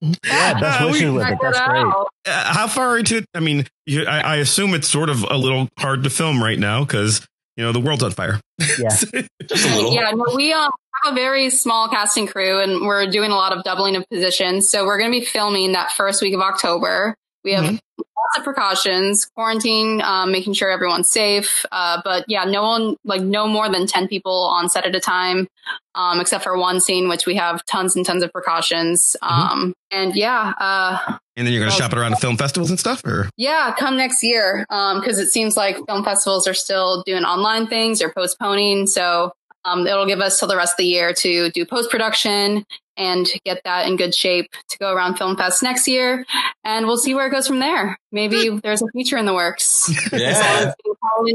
Yeah, 0.00 0.60
best 0.60 0.80
Uh, 0.80 0.84
we- 0.86 0.92
wishes 0.92 1.12
with 1.12 1.26
it. 1.28 1.38
That's 1.40 1.58
it 1.58 1.64
great. 1.64 1.80
out. 1.84 2.08
Uh, 2.26 2.52
how 2.52 2.66
far 2.66 2.98
into 2.98 3.18
it? 3.18 3.26
I 3.34 3.40
mean, 3.40 3.66
you, 3.86 4.04
I, 4.04 4.20
I 4.20 4.36
assume 4.36 4.74
it's 4.74 4.88
sort 4.88 5.10
of 5.10 5.22
a 5.30 5.36
little 5.36 5.68
hard 5.78 6.04
to 6.04 6.10
film 6.10 6.42
right 6.42 6.58
now 6.58 6.84
because 6.84 7.26
you 7.56 7.64
know 7.64 7.72
the 7.72 7.80
world's 7.80 8.02
on 8.02 8.10
fire. 8.12 8.40
Yeah. 8.78 8.88
Just 9.48 9.66
a 9.66 9.74
little. 9.74 9.94
Yeah, 9.94 10.10
no, 10.12 10.24
we 10.34 10.52
um, 10.52 10.70
have 11.04 11.12
a 11.12 11.14
very 11.14 11.50
small 11.50 11.88
casting 11.88 12.26
crew 12.26 12.60
and 12.62 12.86
we're 12.86 13.06
doing 13.06 13.30
a 13.30 13.34
lot 13.34 13.56
of 13.56 13.64
doubling 13.64 13.96
of 13.96 14.04
positions. 14.10 14.70
So 14.70 14.84
we're 14.84 14.98
going 14.98 15.12
to 15.12 15.18
be 15.18 15.24
filming 15.24 15.72
that 15.72 15.92
first 15.92 16.22
week 16.22 16.34
of 16.34 16.40
October. 16.40 17.14
We 17.46 17.52
have 17.52 17.64
Mhm. 17.64 17.78
lots 17.98 18.38
of 18.38 18.42
precautions, 18.44 19.24
quarantine, 19.24 20.02
um, 20.02 20.32
making 20.32 20.52
sure 20.54 20.68
everyone's 20.68 21.08
safe. 21.08 21.64
Uh, 21.70 22.00
but 22.04 22.24
yeah, 22.26 22.42
no 22.44 22.62
one, 22.64 22.96
like 23.04 23.22
no 23.22 23.46
more 23.46 23.68
than 23.68 23.86
10 23.86 24.08
people 24.08 24.48
on 24.52 24.68
set 24.68 24.84
at 24.84 24.96
a 24.96 25.00
time, 25.00 25.46
um, 25.94 26.20
except 26.20 26.42
for 26.42 26.58
one 26.58 26.80
scene, 26.80 27.08
which 27.08 27.24
we 27.24 27.36
have 27.36 27.64
tons 27.66 27.94
and 27.94 28.04
tons 28.04 28.24
of 28.24 28.32
precautions. 28.32 29.16
Um, 29.22 29.74
and 29.92 30.16
yeah, 30.16 30.54
uh, 30.58 30.98
And 31.36 31.46
then 31.46 31.52
you're 31.54 31.60
going 31.62 31.70
to 31.70 31.76
shop 31.78 31.92
it 31.92 31.98
around 31.98 32.10
to 32.12 32.16
film 32.16 32.36
festivals 32.36 32.70
and 32.70 32.80
stuff, 32.80 33.04
or 33.04 33.30
yeah, 33.36 33.72
come 33.78 33.96
next 33.96 34.24
year. 34.24 34.66
Um, 34.70 35.00
cause 35.04 35.18
it 35.18 35.28
seems 35.28 35.56
like 35.56 35.76
film 35.86 36.02
festivals 36.04 36.48
are 36.48 36.54
still 36.54 37.04
doing 37.06 37.22
online 37.24 37.68
things 37.68 38.02
or 38.02 38.12
postponing. 38.12 38.88
So, 38.88 39.32
um, 39.64 39.86
it'll 39.86 40.06
give 40.06 40.20
us 40.20 40.38
till 40.38 40.48
the 40.48 40.56
rest 40.56 40.72
of 40.72 40.76
the 40.78 40.86
year 40.86 41.12
to 41.12 41.50
do 41.50 41.64
post 41.64 41.90
production 41.90 42.64
and 42.96 43.26
get 43.44 43.62
that 43.64 43.86
in 43.86 43.96
good 43.96 44.14
shape 44.14 44.50
to 44.68 44.78
go 44.78 44.92
around 44.92 45.16
Film 45.16 45.36
Fest 45.36 45.62
next 45.62 45.86
year. 45.88 46.24
And 46.64 46.86
we'll 46.86 46.98
see 46.98 47.14
where 47.14 47.26
it 47.26 47.30
goes 47.30 47.46
from 47.46 47.58
there. 47.58 47.98
Maybe 48.16 48.48
there's 48.62 48.80
a 48.80 48.86
feature 48.94 49.18
in 49.18 49.26
the 49.26 49.34
works. 49.34 49.90
Yeah. 50.12 50.72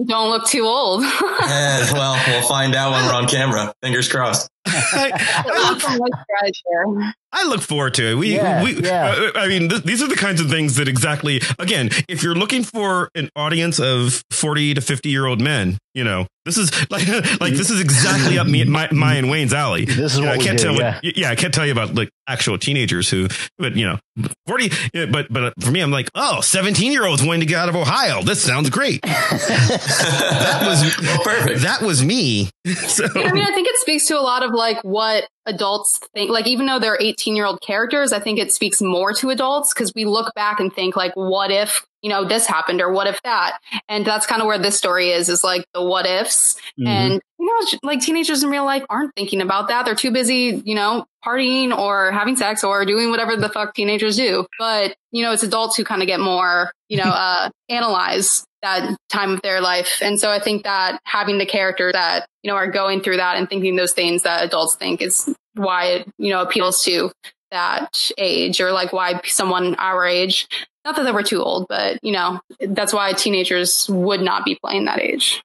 Don't 0.07 0.29
look 0.29 0.47
too 0.47 0.63
old. 0.65 1.03
Yeah, 1.41 1.91
well, 1.93 2.21
we'll 2.27 2.47
find 2.47 2.75
out 2.75 2.91
when 2.91 3.05
we're 3.05 3.13
on 3.13 3.27
camera. 3.27 3.73
Fingers 3.81 4.09
crossed. 4.09 4.49
I, 4.67 5.11
I 5.45 5.95
look, 5.97 6.13
Right 6.13 6.53
there. 6.69 7.13
I 7.33 7.47
look 7.47 7.61
forward 7.61 7.93
to 7.95 8.05
it. 8.11 8.15
We, 8.15 8.35
Yeah, 8.35 8.63
we, 8.63 8.79
yeah. 8.79 9.15
uh, 9.35 9.39
I 9.39 9.47
mean, 9.47 9.69
th- 9.69 9.83
these 9.83 10.01
are 10.03 10.07
the 10.07 10.15
kinds 10.15 10.39
of 10.41 10.49
things 10.49 10.75
that 10.75 10.87
exactly. 10.87 11.41
Again, 11.57 11.89
if 12.07 12.21
you're 12.23 12.35
looking 12.35 12.63
for 12.63 13.09
an 13.15 13.29
audience 13.35 13.79
of 13.79 14.23
40 14.31 14.75
to 14.75 14.81
50 14.81 15.09
year 15.09 15.25
old 15.25 15.41
men, 15.41 15.77
you 15.93 16.03
know, 16.03 16.27
this 16.45 16.57
is 16.57 16.71
like, 16.91 17.07
like 17.39 17.53
this 17.53 17.69
is 17.69 17.81
exactly 17.81 18.37
up 18.37 18.47
me, 18.47 18.63
my, 18.65 18.87
my 18.91 19.15
and 19.15 19.29
Wayne's 19.29 19.53
alley. 19.53 19.85
This 19.85 20.13
is 20.13 20.19
You 20.19 20.25
what 20.25 20.39
I 20.39 20.43
can't 20.43 20.57
do, 20.57 20.63
tell. 20.65 20.75
yeah. 20.75 20.99
What, 21.03 21.17
yeah, 21.17 21.29
I 21.31 21.35
can't 21.35 21.53
tell 21.53 21.65
you 21.65 21.71
about 21.71 21.95
like 21.95 22.09
actual 22.31 22.57
teenagers 22.57 23.09
who, 23.09 23.27
but 23.57 23.75
you 23.75 23.85
know, 23.85 23.99
40. 24.47 24.69
But 25.11 25.31
but 25.31 25.53
for 25.61 25.71
me, 25.71 25.81
I'm 25.81 25.91
like, 25.91 26.09
oh, 26.15 26.41
17 26.41 26.91
year 26.91 27.05
olds 27.05 27.23
wanting 27.23 27.41
to 27.41 27.45
get 27.45 27.57
out 27.59 27.69
of 27.69 27.75
Ohio. 27.75 28.21
This 28.23 28.41
sounds 28.41 28.69
great. 28.69 29.01
that 29.03 30.61
was 30.65 30.95
perfect. 31.23 31.61
that 31.61 31.81
was 31.81 32.03
me. 32.03 32.49
So 32.91 33.05
I 33.05 33.31
mean, 33.31 33.43
I 33.43 33.51
think 33.51 33.67
it 33.67 33.77
speaks 33.79 34.05
to 34.07 34.19
a 34.19 34.21
lot 34.21 34.43
of 34.43 34.51
like 34.51 34.81
what 34.83 35.27
adults 35.45 35.99
think. 36.13 36.29
Like, 36.29 36.45
even 36.47 36.65
though 36.67 36.77
they're 36.79 36.97
18 36.99 37.35
year 37.35 37.45
old 37.45 37.59
characters, 37.61 38.13
I 38.13 38.19
think 38.19 38.37
it 38.37 38.51
speaks 38.53 38.81
more 38.81 39.13
to 39.13 39.29
adults 39.29 39.73
because 39.73 39.91
we 39.95 40.05
look 40.05 40.33
back 40.35 40.59
and 40.59 40.71
think, 40.73 40.95
like, 40.95 41.13
what 41.15 41.49
if, 41.51 41.85
you 42.01 42.09
know, 42.09 42.23
this 42.25 42.45
happened 42.45 42.81
or 42.81 42.91
what 42.91 43.07
if 43.07 43.19
that? 43.23 43.57
And 43.89 44.05
that's 44.05 44.25
kind 44.27 44.41
of 44.41 44.47
where 44.47 44.59
this 44.59 44.77
story 44.77 45.09
is, 45.09 45.29
is 45.29 45.43
like 45.43 45.65
the 45.73 45.81
what 45.81 46.05
ifs. 46.05 46.55
Mhm. 46.79 46.87
And, 46.87 47.21
you 47.41 47.47
know, 47.47 47.79
like 47.81 48.01
teenagers 48.01 48.43
in 48.43 48.51
real 48.51 48.65
life 48.65 48.83
aren't 48.87 49.15
thinking 49.15 49.41
about 49.41 49.69
that. 49.69 49.83
They're 49.83 49.95
too 49.95 50.11
busy, 50.11 50.61
you 50.63 50.75
know, 50.75 51.05
partying 51.25 51.75
or 51.75 52.11
having 52.11 52.35
sex 52.35 52.63
or 52.63 52.85
doing 52.85 53.09
whatever 53.09 53.35
the 53.35 53.49
fuck 53.49 53.73
teenagers 53.73 54.15
do. 54.15 54.45
But, 54.59 54.95
you 55.09 55.23
know, 55.23 55.31
it's 55.31 55.41
adults 55.41 55.75
who 55.75 55.83
kind 55.83 56.03
of 56.03 56.07
get 56.07 56.19
more, 56.19 56.71
you 56.87 56.97
know, 56.97 57.03
uh, 57.05 57.49
analyze 57.67 58.45
that 58.61 58.95
time 59.09 59.31
of 59.31 59.41
their 59.41 59.59
life. 59.59 60.03
And 60.03 60.19
so 60.19 60.29
I 60.29 60.39
think 60.39 60.65
that 60.65 60.99
having 61.03 61.39
the 61.39 61.47
character 61.47 61.91
that, 61.91 62.27
you 62.43 62.51
know, 62.51 62.55
are 62.55 62.69
going 62.69 63.01
through 63.01 63.17
that 63.17 63.37
and 63.37 63.49
thinking 63.49 63.75
those 63.75 63.93
things 63.93 64.21
that 64.21 64.43
adults 64.43 64.75
think 64.75 65.01
is 65.01 65.33
why 65.55 65.85
it, 65.85 66.07
you 66.19 66.29
know, 66.29 66.43
appeals 66.43 66.83
to 66.83 67.11
that 67.49 68.11
age 68.19 68.61
or 68.61 68.71
like 68.71 68.93
why 68.93 69.19
someone 69.25 69.73
our 69.79 70.05
age, 70.05 70.47
not 70.85 70.95
that 70.95 71.03
they 71.05 71.11
were 71.11 71.23
too 71.23 71.41
old, 71.41 71.65
but 71.67 71.97
you 72.03 72.11
know, 72.11 72.39
that's 72.59 72.93
why 72.93 73.13
teenagers 73.13 73.89
would 73.89 74.21
not 74.21 74.45
be 74.45 74.59
playing 74.61 74.85
that 74.85 75.01
age 75.01 75.41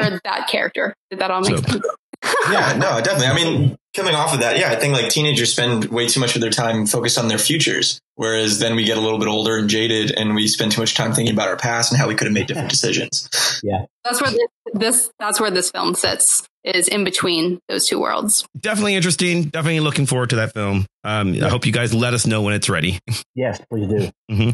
or 0.00 0.20
that 0.24 0.48
character. 0.48 0.94
Did 1.10 1.20
that 1.20 1.30
all 1.30 1.40
make 1.40 1.56
So- 1.58 1.62
sense? 1.62 1.84
yeah, 2.50 2.72
no, 2.76 3.00
definitely. 3.00 3.26
I 3.28 3.34
mean, 3.34 3.76
coming 3.94 4.16
off 4.16 4.34
of 4.34 4.40
that, 4.40 4.58
yeah, 4.58 4.72
I 4.72 4.74
think 4.76 4.92
like 4.92 5.08
teenagers 5.08 5.52
spend 5.52 5.84
way 5.84 6.08
too 6.08 6.18
much 6.18 6.34
of 6.34 6.40
their 6.40 6.50
time 6.50 6.84
focused 6.84 7.16
on 7.16 7.28
their 7.28 7.38
futures, 7.38 8.00
whereas 8.16 8.58
then 8.58 8.74
we 8.74 8.82
get 8.82 8.96
a 8.96 9.00
little 9.00 9.20
bit 9.20 9.28
older 9.28 9.56
and 9.56 9.70
jaded, 9.70 10.10
and 10.18 10.34
we 10.34 10.48
spend 10.48 10.72
too 10.72 10.80
much 10.80 10.96
time 10.96 11.12
thinking 11.12 11.32
about 11.32 11.46
our 11.46 11.56
past 11.56 11.92
and 11.92 12.00
how 12.00 12.08
we 12.08 12.16
could 12.16 12.26
have 12.26 12.34
made 12.34 12.48
different 12.48 12.70
decisions. 12.70 13.28
Yeah. 13.62 13.84
That's 14.04 14.20
where 14.20 14.32
this, 14.32 14.48
this, 14.74 15.10
that's 15.20 15.40
where 15.40 15.52
this 15.52 15.70
film 15.70 15.94
sits 15.94 16.42
is 16.64 16.88
in 16.88 17.04
between 17.04 17.60
those 17.68 17.86
two 17.86 18.00
worlds. 18.00 18.44
definitely 18.58 18.96
interesting. 18.96 19.44
Definitely 19.44 19.78
looking 19.80 20.04
forward 20.06 20.30
to 20.30 20.36
that 20.36 20.52
film. 20.52 20.86
Um, 21.04 21.34
I 21.42 21.48
hope 21.48 21.64
you 21.66 21.72
guys 21.72 21.94
let 21.94 22.12
us 22.14 22.26
know 22.26 22.42
when 22.42 22.54
it's 22.54 22.68
ready. 22.68 22.98
Yes, 23.34 23.60
please 23.70 23.86
do. 23.88 24.10
hmm 24.34 24.50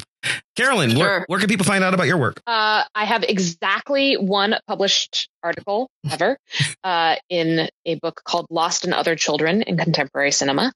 Carolyn, 0.57 0.91
Sure. 0.91 0.99
where, 1.01 1.25
where 1.27 1.39
can 1.41 1.49
people 1.49 1.67
find 1.67 1.85
out 1.85 1.93
about 1.95 2.07
your 2.07 2.17
work? 2.17 2.41
Uh, 2.47 2.83
I 2.95 3.05
have 3.05 3.25
exactly 3.25 4.15
one 4.15 4.57
published 4.67 5.29
article 5.43 5.89
ever 6.11 6.39
uh, 6.85 7.17
in 7.29 7.69
a 7.85 7.97
book 7.97 8.23
called 8.25 8.47
Lost 8.51 8.85
and 8.85 8.95
Other 8.95 9.17
Children 9.17 9.63
in 9.63 9.77
Contemporary 9.77 10.31
Cinema. 10.33 10.73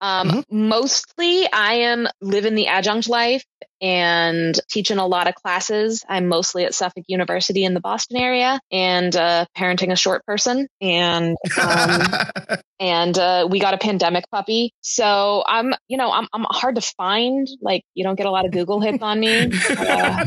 Um, 0.00 0.28
Mhm. 0.30 0.44
Mostly, 0.50 1.48
I 1.52 1.74
am 1.74 2.08
living 2.20 2.54
the 2.56 2.66
adjunct 2.68 3.08
life 3.08 3.44
and 3.80 4.58
teaching 4.68 4.98
a 4.98 5.06
lot 5.06 5.28
of 5.28 5.34
classes. 5.36 6.04
I'm 6.08 6.26
mostly 6.26 6.64
at 6.64 6.74
Suffolk 6.74 7.04
University 7.06 7.64
in 7.64 7.74
the 7.74 7.80
Boston 7.80 8.16
area 8.16 8.58
and 8.72 9.14
uh, 9.14 9.44
parenting 9.56 9.92
a 9.92 9.96
short 9.96 10.24
person. 10.26 10.66
And 10.80 11.36
um, 11.62 12.02
and 12.80 13.16
uh, 13.16 13.46
we 13.48 13.60
got 13.60 13.74
a 13.74 13.78
pandemic 13.78 14.24
puppy. 14.32 14.72
So 14.80 15.04
I'm, 15.46 15.74
you 15.88 15.96
know, 15.96 16.10
I'm, 16.10 16.26
I'm 16.32 16.44
hard 16.50 16.74
to 16.76 16.80
find. 16.80 17.46
Like, 17.60 17.82
you 17.94 18.04
don't 18.04 18.16
get 18.16 18.26
a 18.26 18.30
lot 18.30 18.44
of 18.46 18.52
Google 18.52 18.80
hits 18.80 19.02
on 19.02 19.20
me, 19.20 19.50
uh, 19.70 20.24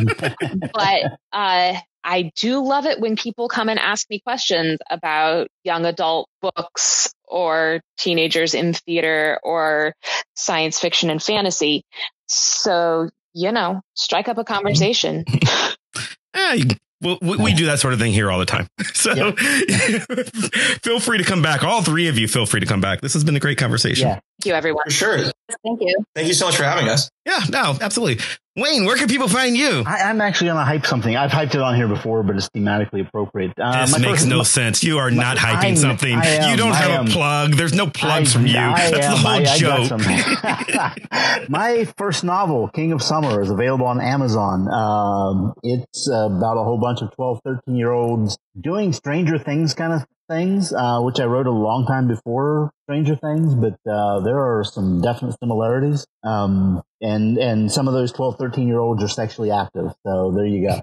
but 0.74 1.18
uh, 1.34 1.74
I 2.04 2.32
do 2.36 2.64
love 2.66 2.86
it 2.86 3.00
when 3.00 3.16
people 3.16 3.48
come 3.48 3.70
and 3.70 3.80
ask 3.80 4.10
me 4.10 4.20
questions 4.20 4.80
about 4.90 5.48
young 5.64 5.86
adult 5.86 6.28
books 6.42 7.12
or 7.28 7.82
teenagers 7.98 8.54
in 8.54 8.74
theater 8.74 9.40
or 9.44 9.94
science 10.36 10.80
fiction 10.80 11.10
and 11.10 11.22
fantasy. 11.22 11.84
So, 12.28 13.10
you 13.34 13.52
know, 13.52 13.82
strike 13.94 14.28
up 14.28 14.38
a 14.38 14.44
conversation. 14.44 15.26
You- 16.56 16.66
well, 17.02 17.18
we, 17.22 17.36
we 17.38 17.54
do 17.54 17.66
that 17.66 17.80
sort 17.80 17.94
of 17.96 18.00
thing 18.00 18.14
here 18.14 18.30
all 18.32 18.38
the 18.40 18.46
time. 18.46 18.68
So 18.94 19.32
feel 20.84 21.00
free 21.00 21.18
to 21.18 21.24
come 21.24 21.42
back. 21.42 21.64
All 21.64 21.82
three 21.82 22.08
of 22.08 22.18
you, 22.20 22.28
feel 22.28 22.46
free 22.46 22.60
to 22.60 22.66
come 22.68 22.82
back. 22.82 23.02
This 23.02 23.14
has 23.14 23.24
been 23.24 23.36
a 23.36 23.40
great 23.40 23.58
conversation. 23.58 24.08
Yeah. 24.10 24.20
Thank 24.42 24.48
you, 24.50 24.54
everyone. 24.56 24.84
For 24.86 24.90
sure. 24.92 25.18
Thank 25.64 25.82
you. 25.82 25.96
Thank 26.16 26.28
you 26.28 26.34
so 26.34 26.48
much 26.48 26.56
for 26.58 26.64
having 26.64 26.88
us. 26.90 27.12
Yeah, 27.28 27.42
no, 27.52 27.78
absolutely. 27.80 28.24
Wayne, 28.58 28.86
where 28.86 28.98
can 28.98 29.08
people 29.08 29.28
find 29.28 29.56
you? 29.56 29.84
I, 29.86 30.02
I'm 30.10 30.20
actually 30.20 30.48
going 30.48 30.58
to 30.58 30.64
hype 30.64 30.88
something. 30.88 31.16
I've 31.16 31.30
hyped 31.30 31.54
it 31.54 31.62
on 31.62 31.76
here 31.76 31.88
before, 31.88 32.24
but 32.24 32.36
it's 32.38 32.50
thematically 32.50 33.06
appropriate. 33.08 33.54
Uh, 33.62 33.86
this 33.86 34.00
makes 34.00 34.10
first- 34.22 34.28
no 34.28 34.38
my- 34.40 34.44
sense. 34.44 34.84
You 34.84 34.98
are 34.98 35.12
my- 35.12 35.22
not 35.22 35.38
hyping 35.38 35.64
I'm- 35.64 35.76
something. 35.76 36.12
Am, 36.14 36.50
you 36.50 36.58
don't 36.58 36.72
I 36.72 36.76
have 36.76 36.92
am. 37.02 37.08
a 37.08 37.10
plug. 37.12 37.52
There's 37.54 37.74
no 37.76 37.86
plugs 37.86 38.32
I- 38.36 38.40
from 38.40 38.48
you. 38.48 38.58
I 38.58 38.90
That's 38.90 39.06
am. 39.06 39.12
the 39.12 39.18
whole 39.18 39.30
I- 39.30 39.44
I 39.44 40.66
joke. 40.66 41.10
got. 41.12 41.50
My 41.50 41.86
first 42.00 42.24
novel, 42.24 42.68
King 42.70 42.94
of 42.94 43.04
Summer, 43.04 43.42
is 43.42 43.52
available 43.52 43.86
on 43.86 44.02
Amazon. 44.02 44.68
Um, 44.74 45.54
it's 45.62 46.08
about 46.10 46.58
a 46.58 46.64
whole 46.64 46.80
bunch 46.82 47.02
of 47.04 47.14
12, 47.16 47.42
13 47.46 47.76
year 47.76 47.92
olds 47.92 48.40
doing 48.60 48.92
Stranger 48.94 49.38
Things 49.38 49.76
kind 49.76 49.94
of 49.94 50.04
things, 50.32 50.72
uh, 50.74 51.00
which 51.02 51.20
I 51.20 51.26
wrote 51.26 51.48
a 51.48 51.52
long 51.52 51.86
time 51.86 52.08
before 52.08 52.72
Stranger 52.86 53.16
Things, 53.16 53.54
but 53.54 53.78
uh, 53.90 54.22
there 54.22 54.40
are 54.40 54.64
some 54.64 55.02
definite 55.02 55.36
similarities. 55.42 56.06
Um, 56.24 56.82
and, 57.02 57.38
and 57.38 57.72
some 57.72 57.88
of 57.88 57.94
those 57.94 58.12
12, 58.12 58.38
13 58.40 58.68
year 58.68 58.80
olds 58.80 59.04
are 59.04 59.08
sexually 59.08 59.52
active. 59.52 59.92
So 60.06 60.32
there 60.36 60.46
you 60.46 60.68
go. 60.68 60.82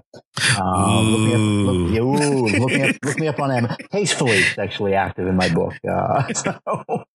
Um, 0.59 1.11
look 1.11 1.21
me 1.21 1.33
up, 1.33 1.41
look, 1.41 1.91
Ooh. 1.91 1.97
ooh, 1.97 2.47
look 2.47 2.71
me 2.73 2.83
up, 2.83 2.95
look 3.03 3.19
me 3.19 3.27
up 3.27 3.39
on 3.39 3.51
Amazon. 3.51 3.77
Tastefully 3.91 4.43
sexually 4.43 4.93
active 4.93 5.27
in 5.27 5.35
my 5.35 5.49
book. 5.49 5.73
Uh, 5.89 6.33
so, 6.33 7.05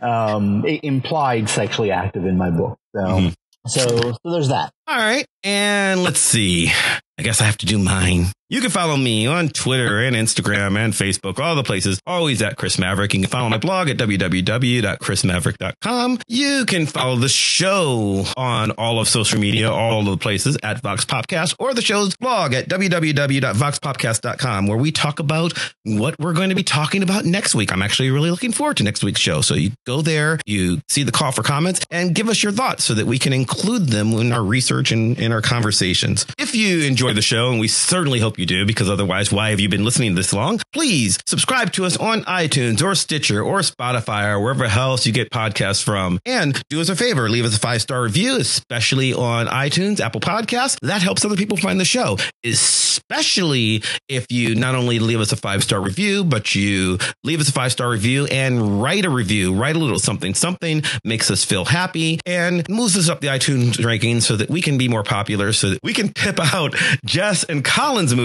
um, 0.00 0.64
implied 0.64 1.48
sexually 1.48 1.90
active 1.90 2.24
in 2.26 2.36
my 2.38 2.50
book. 2.50 2.78
So, 2.94 3.00
Mhm. 3.02 3.34
so, 3.66 3.86
so 4.12 4.30
there's 4.32 4.48
that. 4.48 4.72
All 4.86 4.96
right. 4.96 5.26
And 5.42 6.02
let's 6.02 6.20
see. 6.20 6.70
I 7.18 7.22
guess 7.22 7.40
I 7.40 7.44
have 7.44 7.58
to 7.58 7.66
do 7.66 7.78
mine. 7.78 8.26
You 8.50 8.60
can 8.60 8.68
follow 8.68 8.98
me 8.98 9.26
on 9.26 9.48
Twitter 9.48 10.00
and 10.00 10.14
Instagram 10.14 10.76
and 10.76 10.92
Facebook, 10.92 11.38
all 11.38 11.56
the 11.56 11.62
places, 11.62 11.98
always 12.06 12.42
at 12.42 12.58
Chris 12.58 12.78
Maverick. 12.78 13.14
You 13.14 13.20
can 13.20 13.30
follow 13.30 13.48
my 13.48 13.56
blog 13.56 13.88
at 13.88 13.96
www.chrismaverick.com. 13.96 16.18
You 16.28 16.66
can 16.66 16.84
follow 16.84 17.16
the 17.16 17.30
show 17.30 18.26
on 18.36 18.70
all 18.72 19.00
of 19.00 19.08
social 19.08 19.40
media, 19.40 19.72
all 19.72 20.00
of 20.00 20.06
the 20.06 20.18
places 20.18 20.58
at 20.62 20.82
Vox 20.82 21.06
Popcast 21.06 21.56
or 21.58 21.72
the 21.72 21.80
show's 21.80 22.14
blog 22.16 22.52
at 22.52 22.68
www.voxpopcast.com, 22.68 24.66
where 24.66 24.76
we 24.76 24.92
talk 24.92 25.20
about 25.20 25.54
what 25.84 26.18
we're 26.18 26.34
going 26.34 26.50
to 26.50 26.54
be 26.54 26.62
talking 26.62 27.02
about 27.02 27.24
next 27.24 27.54
week. 27.54 27.72
I'm 27.72 27.80
actually 27.80 28.10
really 28.10 28.30
looking 28.30 28.52
forward 28.52 28.76
to 28.76 28.84
next 28.84 29.02
week's 29.02 29.22
show. 29.22 29.40
So 29.40 29.54
you 29.54 29.70
go 29.86 30.02
there, 30.02 30.38
you 30.44 30.82
see 30.90 31.02
the 31.02 31.12
call 31.12 31.32
for 31.32 31.42
comments 31.42 31.80
and 31.90 32.14
give 32.14 32.28
us 32.28 32.42
your 32.42 32.52
thoughts 32.52 32.84
so 32.84 32.92
that 32.92 33.06
we 33.06 33.18
can 33.18 33.32
include 33.32 33.88
them 33.88 34.12
in 34.12 34.32
our 34.32 34.44
research 34.44 34.92
and 34.92 35.18
in 35.18 35.32
our 35.32 35.40
conversations. 35.40 36.26
If 36.38 36.54
you 36.54 36.82
enjoy 36.82 37.14
the 37.14 37.22
show, 37.22 37.50
and 37.50 37.58
we 37.58 37.68
certainly 37.68 38.20
hope 38.20 38.33
you 38.38 38.46
do, 38.46 38.66
because 38.66 38.90
otherwise, 38.90 39.32
why 39.32 39.50
have 39.50 39.60
you 39.60 39.68
been 39.68 39.84
listening 39.84 40.14
this 40.14 40.32
long? 40.32 40.60
Please 40.72 41.18
subscribe 41.26 41.72
to 41.72 41.84
us 41.84 41.96
on 41.96 42.22
iTunes 42.24 42.82
or 42.82 42.94
Stitcher 42.94 43.42
or 43.42 43.60
Spotify 43.60 44.30
or 44.32 44.40
wherever 44.40 44.64
else 44.64 45.06
you 45.06 45.12
get 45.12 45.30
podcasts 45.30 45.82
from. 45.82 46.18
And 46.26 46.60
do 46.68 46.80
us 46.80 46.88
a 46.88 46.96
favor, 46.96 47.28
leave 47.28 47.44
us 47.44 47.56
a 47.56 47.60
five 47.60 47.80
star 47.82 48.02
review, 48.02 48.36
especially 48.36 49.14
on 49.14 49.46
iTunes, 49.46 50.00
Apple 50.00 50.20
Podcasts. 50.20 50.76
That 50.82 51.02
helps 51.02 51.24
other 51.24 51.36
people 51.36 51.56
find 51.56 51.78
the 51.78 51.84
show, 51.84 52.18
especially 52.44 53.82
if 54.08 54.26
you 54.30 54.54
not 54.54 54.74
only 54.74 54.98
leave 54.98 55.20
us 55.20 55.32
a 55.32 55.36
five 55.36 55.62
star 55.62 55.80
review, 55.80 56.24
but 56.24 56.54
you 56.54 56.98
leave 57.22 57.40
us 57.40 57.48
a 57.48 57.52
five 57.52 57.72
star 57.72 57.88
review 57.88 58.26
and 58.26 58.82
write 58.82 59.04
a 59.04 59.10
review, 59.10 59.54
write 59.54 59.76
a 59.76 59.78
little 59.78 59.98
something. 59.98 60.34
Something 60.34 60.82
makes 61.04 61.30
us 61.30 61.44
feel 61.44 61.64
happy 61.64 62.20
and 62.26 62.68
moves 62.68 62.96
us 62.96 63.08
up 63.08 63.20
the 63.20 63.28
iTunes 63.28 63.84
ranking 63.84 64.20
so 64.20 64.36
that 64.36 64.50
we 64.50 64.60
can 64.60 64.78
be 64.78 64.88
more 64.88 65.02
popular, 65.02 65.52
so 65.52 65.70
that 65.70 65.80
we 65.82 65.92
can 65.92 66.08
tip 66.12 66.38
out 66.54 66.74
Jess 67.04 67.44
and 67.44 67.64
Colin's 67.64 68.14
movie 68.14 68.23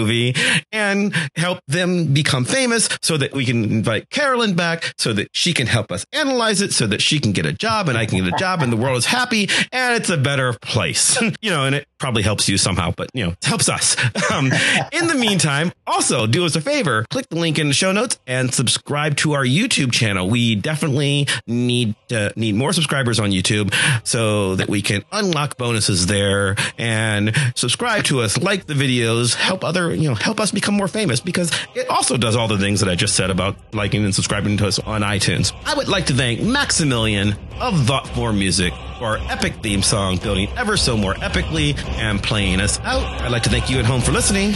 and 0.72 1.14
help 1.36 1.60
them 1.66 2.12
become 2.12 2.44
famous 2.44 2.88
so 3.02 3.16
that 3.16 3.32
we 3.32 3.44
can 3.44 3.64
invite 3.64 4.10
Carolyn 4.10 4.54
back 4.54 4.94
so 4.98 5.12
that 5.12 5.28
she 5.32 5.52
can 5.52 5.66
help 5.66 5.92
us 5.92 6.06
analyze 6.12 6.60
it 6.60 6.72
so 6.72 6.86
that 6.86 7.02
she 7.02 7.20
can 7.20 7.32
get 7.32 7.46
a 7.46 7.52
job 7.52 7.88
and 7.88 7.96
I 7.96 8.06
can 8.06 8.22
get 8.24 8.32
a 8.32 8.36
job 8.36 8.62
and 8.62 8.72
the 8.72 8.76
world 8.76 8.98
is 8.98 9.06
happy 9.06 9.48
and 9.72 9.94
it's 9.94 10.10
a 10.10 10.16
better 10.16 10.52
place. 10.62 11.20
you 11.40 11.50
know, 11.50 11.64
and 11.64 11.74
it 11.74 11.86
probably 12.00 12.22
helps 12.22 12.48
you 12.48 12.58
somehow, 12.58 12.92
but 12.96 13.10
you 13.14 13.26
know, 13.26 13.34
helps 13.42 13.68
us. 13.68 13.96
Um, 14.30 14.52
in 14.92 15.08
the 15.08 15.16
meantime, 15.16 15.72
also 15.88 16.26
do 16.28 16.44
us 16.44 16.54
a 16.54 16.60
favor, 16.60 17.04
click 17.10 17.28
the 17.30 17.36
link 17.36 17.58
in 17.58 17.66
the 17.66 17.74
show 17.74 17.90
notes 17.90 18.16
and 18.28 18.54
subscribe 18.54 19.16
to 19.16 19.32
our 19.32 19.44
YouTube 19.44 19.90
channel. 19.92 20.30
We 20.30 20.54
definitely 20.54 21.26
need 21.48 21.96
to 22.10 22.32
need 22.36 22.54
more 22.54 22.72
subscribers 22.72 23.18
on 23.18 23.30
YouTube 23.30 23.74
so 24.06 24.54
that 24.54 24.68
we 24.68 24.82
can 24.82 25.04
unlock 25.10 25.56
bonuses 25.56 26.06
there 26.06 26.54
and 26.78 27.34
subscribe 27.56 28.04
to 28.04 28.20
us, 28.20 28.38
like 28.38 28.66
the 28.66 28.74
videos, 28.74 29.34
help 29.34 29.64
other, 29.64 29.92
you 29.92 30.08
know, 30.08 30.14
help 30.14 30.38
us 30.38 30.52
become 30.52 30.74
more 30.74 30.88
famous 30.88 31.18
because 31.18 31.50
it 31.74 31.88
also 31.88 32.16
does 32.16 32.36
all 32.36 32.46
the 32.46 32.58
things 32.58 32.80
that 32.80 32.88
I 32.88 32.94
just 32.94 33.16
said 33.16 33.30
about 33.30 33.56
liking 33.74 34.04
and 34.04 34.14
subscribing 34.14 34.58
to 34.58 34.68
us 34.68 34.78
on 34.78 35.02
iTunes. 35.02 35.52
I 35.66 35.74
would 35.74 35.88
like 35.88 36.06
to 36.06 36.14
thank 36.14 36.40
Maximilian 36.40 37.34
of 37.58 37.86
Thoughtform 37.86 38.38
Music 38.38 38.72
for 38.98 39.06
our 39.06 39.18
epic 39.30 39.54
theme 39.62 39.82
song, 39.82 40.18
building 40.18 40.48
ever 40.56 40.76
so 40.76 40.96
more 40.96 41.14
epically 41.14 41.74
and 41.96 42.22
playing 42.22 42.60
us 42.60 42.78
out. 42.80 43.02
I'd 43.22 43.30
like 43.32 43.42
to 43.44 43.50
thank 43.50 43.70
you 43.70 43.78
at 43.78 43.84
home 43.84 44.00
for 44.00 44.12
listening. 44.12 44.52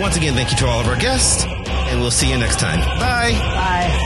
Once 0.00 0.16
again, 0.16 0.34
thank 0.34 0.50
you 0.50 0.56
to 0.58 0.66
all 0.66 0.80
of 0.80 0.86
our 0.86 0.96
guests, 0.96 1.44
and 1.44 2.00
we'll 2.00 2.10
see 2.10 2.30
you 2.30 2.38
next 2.38 2.58
time. 2.58 2.80
Bye. 2.98 3.32
Bye. 3.32 4.02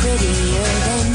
Prettier 0.00 0.64
than 0.64 1.09